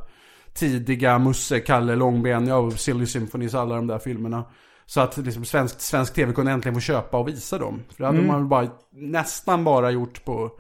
tidiga 0.54 1.20
Musse, 1.20 1.60
Kalle, 1.60 1.96
Långben, 1.96 2.48
ja, 2.48 2.72
Silly 2.72 3.06
Symphonies, 3.06 3.54
alla 3.54 3.76
de 3.76 3.88
där 3.88 4.00
filmerna. 4.00 4.46
Så 4.86 5.02
att 5.02 5.18
liksom 5.18 5.46
svensk, 5.46 5.82
svensk 5.82 6.14
tv 6.14 6.34
kunde 6.34 6.52
äntligen 6.52 6.76
få 6.76 6.82
köpa 6.82 7.18
och 7.18 7.28
visa 7.28 7.58
dem. 7.58 7.84
För 7.90 8.04
det 8.04 8.08
hade 8.08 8.22
man 8.22 8.38
väl 8.40 8.48
bara, 8.48 8.68
nästan 8.92 9.64
bara 9.64 9.92
gjort 9.92 10.26
på, 10.26 10.52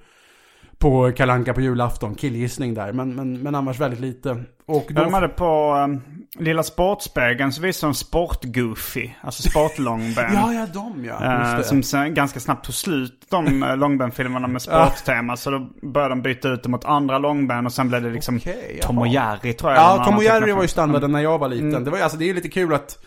på 0.83 1.11
Kalanka 1.11 1.53
på 1.53 1.61
julafton, 1.61 2.15
killgissning 2.15 2.73
där. 2.73 2.93
Men, 2.93 3.15
men, 3.15 3.39
men 3.39 3.55
annars 3.55 3.79
väldigt 3.79 3.99
lite. 3.99 4.29
Och 4.65 4.85
då, 4.89 5.03
de 5.03 5.13
hade 5.13 5.27
på 5.27 5.73
um, 5.73 6.01
Lilla 6.39 6.63
Sportspegeln 6.63 7.51
så 7.51 7.61
visade 7.61 7.91
de 7.91 7.93
Sport-Goofy. 7.95 9.09
Alltså 9.21 9.49
sportlångben. 9.49 10.33
ja, 10.33 10.53
ja, 10.53 10.67
de 10.73 11.05
ja. 11.05 11.23
Eh, 11.23 11.57
det. 11.57 11.63
som 11.63 11.83
sen 11.83 12.13
ganska 12.13 12.39
snabbt 12.39 12.65
tog 12.65 12.75
slut, 12.75 13.25
de 13.29 13.63
uh, 13.63 13.77
långbenfilmerna 13.77 14.47
med 14.47 14.61
sporttema. 14.61 15.37
Så 15.37 15.49
då 15.51 15.67
började 15.81 16.11
de 16.11 16.21
byta 16.21 16.49
ut 16.49 16.63
det 16.63 16.69
mot 16.69 16.85
andra 16.85 17.17
långben 17.17 17.65
och 17.65 17.73
sen 17.73 17.89
blev 17.89 18.03
det 18.03 18.09
liksom 18.09 18.37
Okej, 18.37 18.79
Tom 18.81 18.97
och. 18.97 19.07
Jerry 19.07 19.53
tror 19.53 19.71
jag. 19.71 19.79
Ja, 19.79 19.91
Tom 19.93 19.99
och 20.01 20.09
annan 20.09 20.23
Jerry 20.23 20.51
var 20.51 20.61
ju 20.61 20.67
standarden 20.67 21.11
när 21.11 21.21
jag 21.21 21.37
var 21.37 21.49
liten. 21.49 21.83
Det, 21.83 21.91
var, 21.91 21.97
ju- 21.97 22.03
alltså, 22.03 22.17
det 22.17 22.29
är 22.29 22.33
lite 22.33 22.49
kul 22.49 22.73
att 22.73 22.97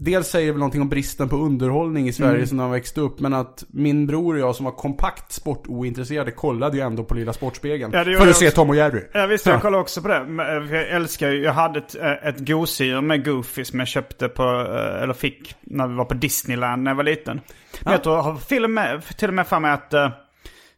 Dels 0.00 0.28
säger 0.28 0.46
det 0.46 0.52
väl 0.52 0.58
någonting 0.58 0.82
om 0.82 0.88
bristen 0.88 1.28
på 1.28 1.36
underhållning 1.36 2.08
i 2.08 2.12
Sverige 2.12 2.34
Mm. 2.34 2.46
som 2.46 2.56
när 2.56 2.64
man 2.64 2.72
växte 2.72 3.00
upp. 3.00 3.20
Men 3.20 3.34
att 3.34 3.64
min 3.68 4.06
bror 4.06 4.34
och 4.34 4.40
jag 4.40 4.54
som 4.56 4.64
var 4.64 4.72
kompakt 4.72 5.32
sportointresserade 5.32 6.30
kollade 6.30 6.76
ju 6.76 6.82
ändå 6.82 7.04
på 7.04 7.14
Lilla 7.14 7.32
Sportspegeln. 7.32 7.92
Ja, 7.94 8.04
för 8.04 8.28
att 8.28 8.36
se. 8.36 8.50
Tom 8.50 8.70
och 8.70 8.76
Jerry. 8.76 9.00
Ja 9.14 9.26
visst, 9.26 9.46
jag 9.46 9.62
kollade 9.62 9.80
också 9.82 10.02
på 10.02 10.08
det. 10.08 10.16
Eh, 10.16 10.74
Jag 10.76 10.88
älskar 10.88 11.30
ju, 11.30 11.42
jag 11.42 11.52
hade 11.52 11.78
ett, 11.78 11.94
eh, 11.96 12.28
ett 12.28 12.46
gosedjur 12.48 13.00
med 13.00 13.24
Goofy 13.24 13.64
som 13.64 13.78
jag 13.78 13.88
köpte 13.88 14.28
på, 14.28 14.42
eh, 14.42 15.02
eller 15.02 15.14
fick, 15.14 15.54
när 15.60 15.86
vi 15.86 15.94
var 15.94 16.04
på 16.04 16.14
Disneyland 16.14 16.82
när 16.82 16.90
jag 16.90 16.96
var 16.96 17.04
liten. 17.04 17.40
Men 17.84 17.92
jag 17.92 18.02
tror, 18.02 18.16
jag 18.16 18.22
har 18.22 18.36
till 18.36 18.64
och 18.64 18.70
med, 18.70 19.02
till 19.18 19.28
och 19.28 19.34
med 19.34 19.46
för 19.46 19.60
mig 19.60 19.72
att 19.72 19.94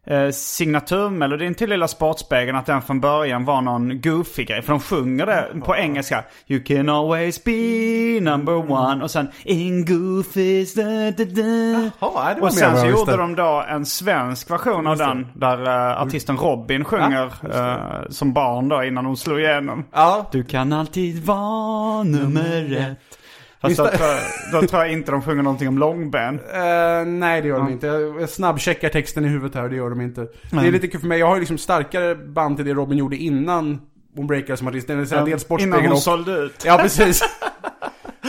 eh, 0.07 0.21
eh, 0.21 0.31
signaturmelodin 0.31 1.55
till 1.55 1.71
Lilla 1.71 1.89
Sportspegeln, 1.89 2.57
att 2.57 2.67
den 2.67 2.83
från 2.83 3.01
början 3.01 3.45
var 3.45 3.61
någon 3.63 4.01
Goofy-grej. 4.01 4.63
För 4.63 4.73
de 4.73 4.81
sjunger 4.81 5.27
det 5.27 5.61
på 5.65 5.77
engelska. 5.77 6.25
You 6.47 6.65
can 6.65 6.89
always 6.89 7.45
be 7.45 8.21
number 8.21 8.71
one. 8.73 9.05
Och 9.05 9.11
sen 9.11 9.29
In 9.45 9.85
Goofys 9.85 10.75
da, 10.75 10.83
da, 11.11 11.25
da. 11.25 11.91
Ja, 12.01 12.33
det 12.35 12.41
var 12.41 12.49
Och 12.49 12.53
sen 12.55 12.77
så 12.77 12.87
gjorde 12.87 13.17
de 13.17 13.35
då 13.37 13.65
en 13.69 13.87
svensk 13.87 14.51
version 14.51 14.87
av 14.87 14.97
den. 14.97 15.27
Där 15.35 15.63
uh, 15.63 16.03
artisten 16.03 16.37
Robin 16.37 16.85
sjunger 16.85 17.33
eh, 17.55 18.09
som 18.11 18.33
barn 18.33 18.69
då 18.69 18.85
innan 18.85 19.07
hon 19.07 19.17
slog 19.17 19.41
igenom. 19.41 19.85
Ja, 19.93 20.29
Du 20.33 20.45
kan 20.45 20.73
alltid 20.73 21.25
vara 21.25 22.03
nummer 22.03 22.77
ett. 22.77 23.17
Fast 23.63 23.77
då, 23.77 23.87
tror 23.87 24.09
jag- 24.09 24.63
då 24.63 24.67
tror 24.69 24.83
jag 24.83 24.93
inte 24.93 25.11
de 25.13 25.23
sjunger 25.23 25.43
någonting 25.43 25.69
om 25.69 25.79
långben. 25.79 26.41
Eh, 26.55 27.05
nej 27.07 27.43
det 27.43 27.49
gör 27.49 27.59
de 27.59 27.69
inte. 27.69 27.87
Jag 27.87 28.29
snabbcheckar 28.29 28.89
texten 28.89 29.25
i 29.25 29.29
huvudet 29.29 29.55
här, 29.55 29.69
det 29.69 29.77
gör 29.77 29.91
de 29.91 30.01
inte. 30.01 30.21
Det 30.51 30.57
är 30.57 30.73
lite 30.73 30.89
kul 30.89 31.01
för 31.01 31.09
mig, 31.09 31.19
jag 31.19 31.27
har 31.27 31.35
ju 31.35 31.41
liksom 31.41 31.59
starkare 31.59 32.15
band 32.15 32.57
till 32.57 32.67
det 32.67 32.75
Robin 32.75 32.99
gjorde 32.99 33.17
innan 33.17 33.81
hon 34.17 34.27
breakade 34.27 34.57
som 34.57 34.67
artist. 34.69 34.87
Det 34.87 34.95
vill 34.95 35.07
säga 35.09 35.25
dels 35.25 35.47
Innan 35.59 35.81
hon 35.81 35.93
och... 35.93 35.99
sålde 35.99 36.33
ut. 36.33 36.63
Ja, 36.65 36.79
precis. 36.83 37.23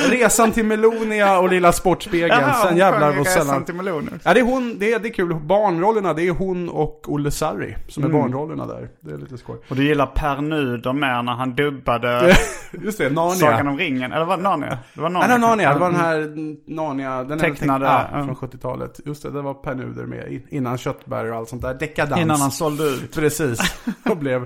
Resan 0.09 0.51
till 0.51 0.65
Melonia 0.65 1.39
och 1.39 1.49
Lilla 1.49 1.71
Sportspegeln. 1.71 2.29
Jaha, 2.41 2.53
Sen 2.67 2.77
jävlar 2.77 3.07
vad 3.07 3.17
Resan 3.27 3.45
sällan. 3.45 3.65
till 3.65 3.75
Meloner. 3.75 4.19
Ja, 4.23 4.33
det 4.33 4.39
är 4.39 4.43
hon, 4.43 4.79
det 4.79 4.93
är, 4.93 4.99
det 4.99 5.07
är 5.07 5.13
kul. 5.13 5.35
Barnrollerna, 5.35 6.13
det 6.13 6.27
är 6.27 6.31
hon 6.31 6.69
och 6.69 7.05
Olle 7.07 7.31
Sarri 7.31 7.75
som 7.87 8.03
är 8.03 8.07
Mm. 8.09 8.21
barnrollerna 8.21 8.65
där. 8.65 8.89
Det 8.99 9.11
är 9.13 9.17
lite 9.17 9.37
skoj. 9.37 9.57
Och 9.69 9.75
du 9.75 9.83
gillar 9.87 10.05
Per 10.05 10.41
Nuder 10.41 10.93
mer 10.93 11.23
när 11.23 11.33
han 11.33 11.55
dubbade 11.55 12.35
Just 12.83 12.97
det, 12.97 13.09
Narnia. 13.09 13.35
Sagan 13.35 13.67
om 13.67 13.77
ringen. 13.77 14.11
Eller 14.11 14.25
var 14.25 14.37
det 14.37 14.43
Narnia? 14.43 14.77
Det 14.93 15.01
var 15.01 15.09
Nej, 15.09 15.21
det 15.21 15.27
var 15.33 15.37
Narnia. 15.39 15.73
Det 15.73 15.79
var 15.79 15.91
den 15.91 15.99
här 15.99 16.17
Narnia, 16.75 17.23
den 17.23 17.39
Tecknade, 17.39 17.85
Är, 17.87 17.91
ja. 18.11 18.19
ja, 18.19 18.25
från 18.25 18.35
70-talet. 18.35 18.99
Just 19.05 19.23
det, 19.23 19.31
det 19.31 19.41
var 19.41 19.53
Per 19.53 19.75
Nuder 19.75 20.05
med 20.05 20.41
innan 20.49 20.77
Köttberg 20.77 21.31
och 21.31 21.37
allt 21.37 21.49
sånt 21.49 21.61
där. 21.61 21.73
Dekadans. 21.73 22.21
Innan 22.21 22.41
han 22.41 22.51
sålde 22.51 22.83
ut. 22.83 23.15
Precis. 23.15 23.59
Och 24.09 24.17
blev 24.17 24.45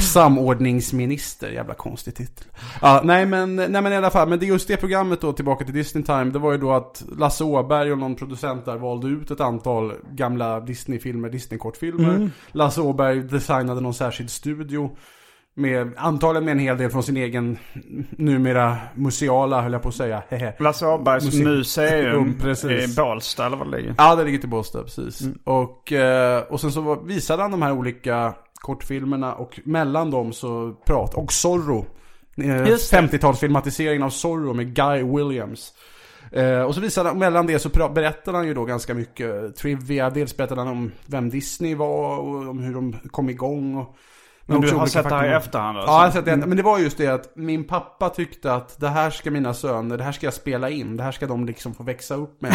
samordningsminister. 0.00 1.48
Jävla 1.48 1.74
konstig 1.74 2.14
titel. 2.14 2.44
Ja, 2.82 3.00
nej 3.04 3.26
men, 3.26 3.56
nej 3.56 3.68
men 3.82 3.92
i 3.92 3.96
alla 3.96 4.10
fall. 4.10 4.28
Men 4.28 4.38
det 4.38 4.48
är 4.48 4.52
just 4.56 4.68
det 4.68 4.76
programmet 4.76 5.20
då, 5.20 5.32
tillbaka 5.32 5.64
till 5.64 5.74
Disney 5.74 6.04
Time. 6.04 6.24
Det 6.24 6.38
var 6.38 6.52
ju 6.52 6.58
då 6.58 6.72
att 6.72 7.04
Lasse 7.18 7.44
Åberg 7.44 7.92
och 7.92 7.98
någon 7.98 8.14
producent 8.14 8.64
där 8.64 8.76
valde 8.76 9.08
ut 9.08 9.30
ett 9.30 9.40
antal 9.40 9.92
gamla 10.12 10.60
Disney-filmer, 10.60 11.28
Disney-kortfilmer. 11.30 12.30
Lasse 12.52 12.80
Åberg 12.80 13.22
designade 13.22 13.80
någon 13.80 13.94
särskild 13.94 14.30
studio. 14.30 14.90
Med, 15.54 15.92
antagligen 15.96 16.44
med 16.44 16.52
en 16.52 16.58
hel 16.58 16.78
del 16.78 16.90
från 16.90 17.02
sin 17.02 17.16
egen, 17.16 17.58
numera 18.10 18.76
museala 18.94 19.62
höll 19.62 19.72
jag 19.72 19.82
på 19.82 19.88
att 19.88 19.94
säga. 19.94 20.22
Lasse 20.58 20.86
Åbergs 20.86 21.24
Musik- 21.24 21.44
museum 21.44 22.34
Mm, 22.42 22.70
i 22.70 22.94
Bålsta 22.96 23.46
eller 23.46 23.56
vad 23.56 23.70
det 23.70 23.76
ligger. 23.76 23.94
Ja, 23.98 24.16
det 24.16 24.24
ligger 24.24 24.38
till 24.38 24.48
Båstad, 24.48 24.82
precis. 24.82 25.22
Och, 25.44 25.92
eh, 25.92 26.42
och 26.42 26.60
sen 26.60 26.72
så 26.72 26.94
visade 27.04 27.42
han 27.42 27.50
de 27.50 27.62
här 27.62 27.72
olika 27.72 28.34
kortfilmerna 28.54 29.34
och 29.34 29.60
mellan 29.64 30.10
dem 30.10 30.32
så 30.32 30.74
prat 30.86 31.14
och 31.14 31.32
Zorro. 31.32 31.86
Eh, 32.36 32.68
Just 32.68 32.90
det. 32.90 32.96
50-talsfilmatiseringen 32.96 34.04
av 34.04 34.10
Zorro 34.10 34.54
med 34.54 34.74
Guy 34.74 35.02
Williams. 35.02 35.72
Eh, 36.32 36.62
och 36.62 36.74
så 36.74 36.80
visade 36.80 37.08
han, 37.08 37.18
mellan 37.18 37.46
det 37.46 37.58
så 37.58 37.68
berättade 37.68 38.36
han 38.36 38.46
ju 38.46 38.54
då 38.54 38.64
ganska 38.64 38.94
mycket 38.94 39.56
trivia. 39.56 40.10
Dels 40.10 40.36
berättade 40.36 40.60
han 40.60 40.68
om 40.68 40.92
vem 41.06 41.30
Disney 41.30 41.74
var 41.74 42.18
och 42.18 42.48
om 42.48 42.58
hur 42.58 42.74
de 42.74 42.96
kom 43.10 43.30
igång. 43.30 43.76
Och 43.76 43.96
Men 44.48 44.60
du 44.60 44.72
har 44.72 44.86
sett 44.86 45.08
det 45.08 45.14
här 45.14 45.28
i 45.28 45.32
efterhand 45.32 45.78
alltså? 45.78 45.92
Ja, 45.92 45.98
jag 45.98 46.04
har 46.04 46.10
sett 46.10 46.24
det. 46.24 46.36
Men 46.36 46.56
det 46.56 46.62
var 46.62 46.78
just 46.78 46.98
det 46.98 47.06
att 47.06 47.36
min 47.36 47.64
pappa 47.64 48.08
tyckte 48.08 48.52
att 48.52 48.80
det 48.80 48.88
här 48.88 49.10
ska 49.10 49.30
mina 49.30 49.54
söner, 49.54 49.98
det 49.98 50.04
här 50.04 50.12
ska 50.12 50.26
jag 50.26 50.34
spela 50.34 50.70
in, 50.70 50.96
det 50.96 51.02
här 51.02 51.12
ska 51.12 51.26
de 51.26 51.46
liksom 51.46 51.74
få 51.74 51.82
växa 51.82 52.14
upp 52.14 52.42
med. 52.42 52.52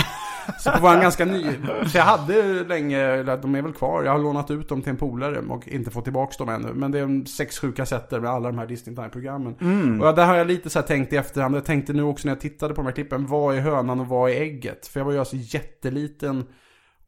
Så 0.60 0.72
det 0.72 0.80
var 0.80 0.94
en 0.96 1.02
ganska 1.02 1.26
ny, 1.26 1.46
så 1.88 1.98
jag 1.98 2.04
hade 2.04 2.64
länge, 2.64 3.00
eller 3.00 3.38
de 3.38 3.56
är 3.56 3.62
väl 3.62 3.74
kvar, 3.74 4.04
jag 4.04 4.12
har 4.12 4.20
lånat 4.20 4.52
ut 4.52 4.70
dem 4.70 4.82
till 4.82 4.90
en 4.90 4.98
polare 4.98 5.40
och 5.50 5.68
inte 5.68 5.92
fått 5.92 6.04
tillbaka 6.04 6.36
dem 6.38 6.50
ännu. 6.50 6.74
Men 6.74 6.92
det 6.92 7.00
är 7.00 7.26
sex, 7.26 7.60
sju 7.60 7.72
kassetter 7.72 8.20
med 8.20 8.32
alla 8.32 8.50
de 8.50 8.58
här 8.58 8.68
Disney 8.68 8.96
Time-programmen. 8.96 9.56
Mm. 9.62 10.02
Och 10.02 10.16
där 10.16 10.26
har 10.26 10.36
jag 10.36 10.48
lite 10.48 10.70
så 10.70 10.80
här 10.80 10.88
tänkt 10.88 11.14
i 11.14 11.16
efterhand, 11.16 11.56
jag 11.56 11.66
tänkte 11.66 11.94
nu 11.94 12.04
också 12.04 12.28
när 12.28 12.36
jag 12.36 12.42
tittade 12.42 12.74
på 12.74 12.82
de 12.82 12.86
här 12.86 12.94
klippen, 12.94 13.28
vad 13.28 13.56
är 13.56 13.60
hönan 13.60 14.00
och 14.00 14.08
vad 14.08 14.32
är 14.32 14.36
ägget? 14.36 14.88
För 14.88 15.00
jag 15.00 15.06
var 15.06 15.14
ju 15.14 15.20
alltså 15.20 15.36
jätteliten 15.40 16.46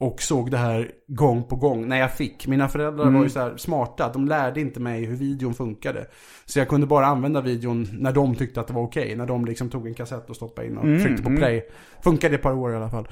och 0.03 0.21
såg 0.21 0.51
det 0.51 0.57
här 0.57 0.91
gång 1.07 1.43
på 1.43 1.55
gång 1.55 1.87
när 1.87 1.97
jag 1.97 2.13
fick. 2.13 2.47
Mina 2.47 2.67
föräldrar 2.67 3.11
var 3.11 3.23
ju 3.23 3.29
så 3.29 3.39
här 3.39 3.57
smarta, 3.57 4.11
de 4.13 4.27
lärde 4.27 4.61
inte 4.61 4.79
mig 4.79 5.05
hur 5.05 5.15
videon 5.15 5.53
funkade. 5.53 6.07
Så 6.45 6.59
jag 6.59 6.69
kunde 6.69 6.87
bara 6.87 7.05
använda 7.05 7.41
videon 7.41 7.87
när 7.91 8.11
de 8.11 8.35
tyckte 8.35 8.59
att 8.59 8.67
det 8.67 8.73
var 8.73 8.81
okej. 8.81 9.15
När 9.15 9.25
de 9.25 9.45
liksom 9.45 9.69
tog 9.69 9.87
en 9.87 9.93
kassett 9.93 10.29
och 10.29 10.35
stoppade 10.35 10.67
in 10.67 10.77
och 10.77 11.03
tryckte 11.03 11.23
på 11.23 11.29
play. 11.29 11.65
Funkade 12.03 12.35
ett 12.35 12.41
par 12.41 12.53
år 12.53 12.73
i 12.73 12.75
alla 12.75 12.89
fall. 12.89 13.07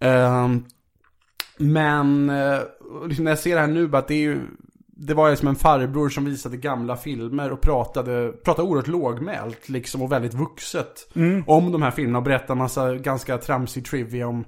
Ehm, 0.00 0.64
men 1.58 2.32
liksom 3.08 3.24
när 3.24 3.30
jag 3.30 3.38
ser 3.38 3.54
det 3.54 3.60
här 3.60 3.68
nu, 3.68 3.88
bara 3.88 3.98
att 3.98 4.08
det 4.08 4.14
är 4.14 4.18
ju 4.18 4.40
det 4.98 5.14
var 5.14 5.28
ju 5.28 5.36
som 5.36 5.48
en 5.48 5.56
farbror 5.56 6.08
som 6.08 6.24
visade 6.24 6.56
gamla 6.56 6.96
filmer 6.96 7.52
och 7.52 7.60
pratade, 7.60 8.32
pratade 8.32 8.68
oerhört 8.68 8.86
lågmält 8.86 9.68
liksom 9.68 10.02
och 10.02 10.12
väldigt 10.12 10.34
vuxet 10.34 11.08
om 11.46 11.72
de 11.72 11.82
här 11.82 11.90
filmerna 11.90 12.18
och 12.18 12.24
berättade 12.24 12.58
massa 12.58 12.94
ganska 12.94 13.38
tramsig 13.38 13.84
trivia 13.84 14.28
om 14.28 14.44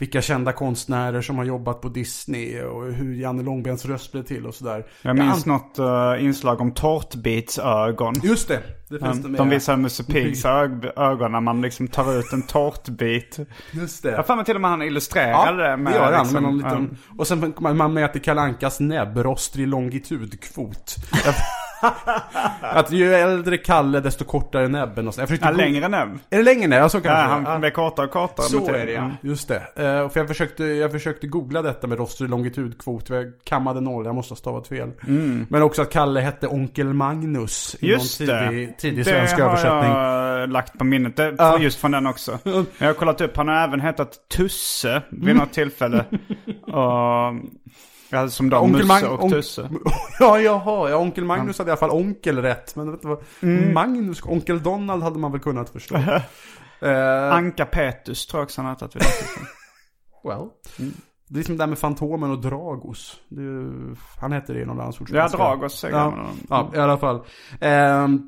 vilka 0.00 0.22
kända 0.22 0.52
konstnärer 0.52 1.22
som 1.22 1.38
har 1.38 1.44
jobbat 1.44 1.80
på 1.80 1.88
Disney 1.88 2.62
och 2.62 2.92
hur 2.92 3.14
Janne 3.14 3.42
Långbens 3.42 3.84
röst 3.86 4.12
blev 4.12 4.22
till 4.22 4.46
och 4.46 4.54
sådär. 4.54 4.86
Jag 5.02 5.18
minns 5.18 5.46
an- 5.46 5.52
något 5.52 5.78
eh, 6.18 6.24
inslag 6.24 6.60
om 6.60 6.72
tårtbitsögon. 6.74 8.14
Just 8.22 8.48
det, 8.48 8.60
det 8.88 8.98
finns 8.98 9.18
det 9.18 9.24
Um, 9.24 9.32
med. 9.32 9.40
de 9.40 9.48
visar 9.48 9.76
Musse 9.76 10.04
Piggs 10.12 10.44
ög- 10.44 10.92
ögon 10.96 11.32
när 11.32 11.40
man 11.40 11.62
liksom 11.62 11.88
tar 11.88 12.18
ut 12.18 12.32
en 12.32 12.42
tårtbit. 12.42 13.38
Just 13.72 14.04
Jag 14.04 14.12
det. 14.18 14.22
för 14.22 14.36
mig 14.36 14.44
till 14.44 14.54
och 14.54 14.60
med 14.60 14.70
han 14.70 14.82
illustrerade 14.82 15.62
det 15.70 15.76
med 15.76 15.92
det 15.92 15.96
gör 15.96 16.12
han 16.12 16.20
liksom, 16.24 16.32
med 16.32 16.42
någon 16.42 16.56
liten... 16.56 16.76
um, 16.78 16.96
Och 17.18 17.26
sen 17.26 17.54
man, 17.58 17.76
man 17.76 17.92
mäter 17.94 18.20
Kalankas 18.20 18.80
näbbrostrig 18.80 19.68
longitudkvot. 19.68 20.96
att 22.60 22.92
ju 22.92 23.14
äldre 23.14 23.56
Kalle 23.58 24.00
desto 24.00 24.24
kortare 24.24 24.68
näbben 24.68 25.08
och 25.08 25.14
så. 25.14 25.20
Jag 25.20 25.28
försökte 25.28 25.48
ja, 25.48 25.52
längre 25.52 25.88
näbb. 25.88 26.18
Är 26.30 26.36
det 26.36 26.42
längre 26.42 26.68
näbb? 26.68 26.82
Ja, 26.82 26.88
så 26.88 26.96
Ja, 26.96 27.00
kanske 27.02 27.22
han 27.26 27.44
Ja. 27.44 27.58
blev 27.58 27.70
kortare 27.70 28.06
och 28.06 28.12
kortare. 28.12 28.46
Så 28.46 28.68
är 28.74 28.86
det 28.86 28.92
ja, 28.92 29.00
Mm. 29.00 29.12
just 29.20 29.48
det. 29.48 29.56
Eh, 29.56 30.08
för 30.08 30.20
jag 30.20 30.28
försökte, 30.28 30.64
jag 30.64 30.92
försökte 30.92 31.26
googla 31.26 31.62
detta 31.62 31.86
med 31.86 31.98
rostrig 31.98 32.30
longitudkvot, 32.30 33.08
jag 33.10 33.32
kammade 33.44 33.80
noll, 33.80 34.04
jag 34.06 34.14
måste 34.14 34.32
ha 34.32 34.36
stavat 34.36 34.68
fel. 34.68 34.90
Men 35.48 35.62
också 35.62 35.82
att 35.82 35.90
Kalle 35.90 36.20
hette 36.20 36.46
Onkel 36.46 36.92
Magnus 36.94 37.76
i 37.80 37.86
Mm. 37.86 37.98
Just 38.00 38.20
någon 38.20 38.28
det. 38.28 38.48
tidig, 38.50 38.78
tidig 38.78 38.98
det 38.98 39.04
svensk 39.04 39.38
har 39.38 39.48
översättning. 39.48 39.92
jag 39.92 40.50
lagt 40.50 40.78
på 40.78 40.84
minnet. 40.84 41.16
Det, 41.16 41.34
Ja. 41.38 41.58
Just 41.58 41.80
från 41.80 41.90
den 41.90 42.06
också. 42.06 42.38
Jag 42.78 42.86
har 42.86 42.94
kollat 42.94 43.20
upp, 43.20 43.36
han 43.36 43.48
har 43.48 43.54
även 43.64 43.80
hetat 43.80 44.12
Tusse 44.36 45.02
vid 45.10 45.36
något 45.36 45.52
tillfälle. 45.52 46.04
och, 46.62 47.34
ja, 48.10 48.28
som 48.28 48.50
då 48.50 48.58
Onkel 48.58 48.86
Musse 48.86 49.08
och 49.08 49.24
on- 49.24 49.30
Tusse. 49.30 49.70
ja, 50.20 50.40
jaha, 50.40 50.90
ja, 50.90 50.96
Onkel 50.96 51.24
Magnus 51.24 51.58
hade 51.58 51.68
i 51.68 51.72
alla 51.72 51.78
fall 51.80 51.90
onkel 51.90 52.42
rätt. 52.42 52.76
Men 52.76 52.90
vet 52.90 53.02
du 53.02 53.08
vad? 53.08 53.22
Mm. 53.40 53.74
Magnus, 53.74 54.22
Onkel 54.24 54.62
Donald 54.62 55.02
hade 55.02 55.18
man 55.18 55.32
väl 55.32 55.40
kunnat 55.40 55.70
förstå. 55.70 55.98
Eh, 56.82 57.32
Anka 57.34 57.66
Petus 57.66 58.26
tror 58.26 58.40
jag 58.40 58.44
också 58.44 58.62
han 58.62 58.70
vid 58.70 58.78
det 58.78 58.88
tillfället. 58.88 59.48
well. 60.24 60.48
Det 61.28 61.40
är 61.40 61.44
som 61.44 61.56
det 61.56 61.62
där 61.62 61.66
med 61.68 61.78
Fantomen 61.78 62.30
och 62.30 62.40
Dragos. 62.40 63.16
Ju- 63.28 63.96
han 64.20 64.32
hette 64.32 64.52
det 64.52 64.60
i 64.60 64.64
någon 64.64 64.76
landsortsfinska. 64.76 65.36
Ja, 65.38 65.44
Dragos 65.44 65.78
säger 65.80 65.96
Ja, 65.96 66.10
man. 66.10 66.26
ja, 66.48 66.70
i 66.74 66.78
alla 66.78 66.98
fall. 66.98 67.20
Ehm, 67.60 68.22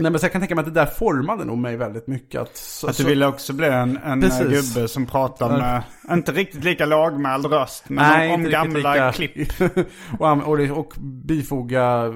nej 0.00 0.10
men 0.10 0.18
så 0.20 0.24
jag 0.24 0.32
kan 0.32 0.40
tänka 0.40 0.54
mig 0.54 0.62
att 0.62 0.74
det 0.74 0.80
där 0.80 0.86
formade 0.86 1.44
nog 1.44 1.58
mig 1.58 1.76
väldigt 1.76 2.06
mycket. 2.06 2.40
Att, 2.40 2.56
så, 2.56 2.86
Att 2.88 2.96
du 2.96 3.02
så- 3.02 3.08
ville 3.08 3.26
också 3.26 3.52
bli 3.52 3.66
en, 3.66 3.96
en 4.04 4.20
Precis. 4.20 4.74
gubbe 4.74 4.88
som 4.88 5.06
pratar 5.06 5.58
med, 5.58 5.82
inte 6.10 6.32
riktigt 6.32 6.64
lika 6.64 6.86
lågmäld 6.86 7.46
röst, 7.46 7.84
men 7.88 7.96
Nej, 8.10 8.34
om, 8.34 8.44
om 8.44 8.50
gamla 8.50 8.94
lika- 8.94 9.12
klipp. 9.12 9.48
och, 10.18 10.48
och, 10.48 10.60
och 10.78 10.92
bifoga 11.00 12.04
eh, 12.06 12.12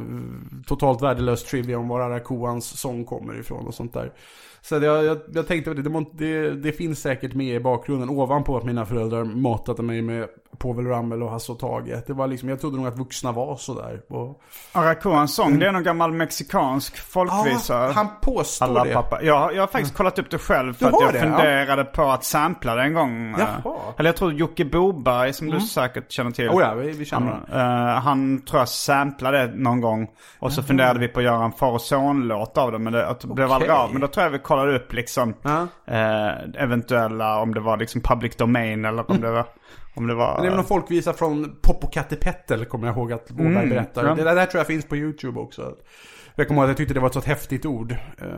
totalt 0.66 1.02
värdelös 1.02 1.44
trivia 1.44 1.78
om 1.78 1.88
var 1.88 2.00
Arakoans 2.00 2.80
sång 2.80 3.04
kommer 3.04 3.40
ifrån 3.40 3.66
och 3.66 3.74
sånt 3.74 3.92
där. 3.92 4.12
Så 4.62 4.74
jag, 4.74 5.04
jag, 5.04 5.18
jag 5.34 5.48
tänkte 5.48 5.70
att 5.70 5.76
det, 5.76 5.82
det, 5.82 6.04
det, 6.12 6.50
det 6.54 6.72
finns 6.72 7.00
säkert 7.00 7.34
med 7.34 7.54
i 7.54 7.60
bakgrunden 7.60 8.10
ovanpå 8.10 8.56
att 8.56 8.64
mina 8.64 8.86
föräldrar 8.86 9.24
matade 9.24 9.82
mig 9.82 10.02
med 10.02 10.28
Povel 10.58 10.86
Ramel 10.86 11.22
och 11.22 11.30
Hasse 11.30 11.52
och 11.52 11.58
Tage. 11.58 12.02
Det 12.06 12.12
var 12.12 12.26
liksom, 12.26 12.48
jag 12.48 12.60
trodde 12.60 12.76
nog 12.76 12.86
att 12.86 12.98
vuxna 12.98 13.32
var 13.32 13.56
sådär. 13.56 14.00
Och, 14.08 14.40
Arakoans 14.72 15.34
sång, 15.34 15.58
det 15.58 15.66
är 15.66 15.72
någon 15.72 15.82
gammal 15.82 16.12
mexikansk 16.12 16.96
folkvisa. 16.98 17.86
ja, 17.86 17.92
han 17.92 18.08
påstår 18.22 18.66
Alla 18.66 18.84
det. 18.84 18.92
pappa. 18.92 19.22
Jag, 19.22 19.54
jag 19.54 19.62
har 19.62 19.66
faktiskt 19.66 19.96
kollat 19.96 20.18
upp 20.18 20.30
det 20.30 20.38
själv 20.38 20.74
för 20.74 20.90
Du 20.90 20.96
att 20.96 21.02
jag 21.02 21.12
det, 21.12 21.18
ja. 21.18 21.24
funderade 21.24 21.84
på 21.84 22.02
att 22.02 22.24
sampla 22.24 22.74
det 22.74 22.82
en 22.82 22.94
gång. 22.94 23.34
Jaha. 23.38 23.48
Mm. 23.64 23.76
Eller 23.98 24.08
jag 24.08 24.16
tror 24.16 24.32
Jocke 24.32 24.64
Boberg 24.64 25.32
som 25.32 25.50
du 25.50 25.60
säkert 25.60 26.12
känner 26.12 26.30
till. 26.30 26.48
Oh 26.48 26.62
ja, 26.62 26.74
vi, 26.74 26.92
vi 26.92 27.04
känner 27.04 27.40
Han, 27.48 27.60
eh, 27.60 28.02
han 28.02 28.42
tror 28.44 28.58
jag 28.60 28.68
samplade 28.68 29.46
det 29.46 29.52
någon 29.54 29.80
gång. 29.80 30.10
Och 30.38 30.52
så 30.52 30.62
funderade 30.62 30.98
vi 30.98 31.08
på 31.08 31.18
att 31.18 31.24
göra 31.24 31.44
en 31.44 31.52
far 31.52 31.72
och 31.72 31.80
son-låt 31.80 32.58
av 32.58 32.72
det. 32.72 32.78
Men 32.78 32.92
det, 32.92 33.08
att 33.08 33.20
det 33.20 33.26
blev 33.26 33.52
aldrig 33.52 33.70
av. 33.70 33.92
Men 33.92 34.00
då 34.00 34.06
tror 34.08 34.24
jag 34.24 34.30
vi 34.30 34.38
kollade 34.56 34.76
upp 34.76 34.92
liksom 34.92 35.34
Ja. 35.42 35.66
eh, 35.86 36.62
eventuella, 36.62 37.40
om 37.40 37.54
det 37.54 37.60
var 37.60 37.76
liksom 37.76 38.00
public 38.00 38.36
domain 38.36 38.84
eller 38.84 39.10
om 39.10 39.20
det 39.20 39.30
var... 39.30 39.46
Om 39.94 40.06
det 40.06 40.14
var... 40.14 40.34
Men 40.34 40.42
det 40.46 40.52
är 40.52 40.56
någon 40.56 40.64
folkvisa 40.64 41.12
från 41.12 41.56
Popocatépetl 41.62 42.64
kommer 42.64 42.86
jag 42.86 42.96
ihåg 42.96 43.12
att 43.12 43.28
Boberg 43.30 43.46
Mm, 43.56 43.68
berättar. 43.68 44.06
ja. 44.06 44.14
Det 44.14 44.24
där, 44.24 44.34
där 44.34 44.46
tror 44.46 44.58
jag 44.58 44.66
finns 44.66 44.84
på 44.88 44.96
YouTube 44.96 45.40
också. 45.40 45.72
Jag 46.34 46.48
kommer 46.48 46.60
ihåg 46.60 46.64
att 46.64 46.70
jag 46.70 46.76
tyckte 46.76 46.94
det 46.94 47.00
var 47.00 47.06
ett 47.08 47.14
så 47.14 47.20
häftigt 47.20 47.66
ord. 47.66 47.92
Uh, 47.92 48.28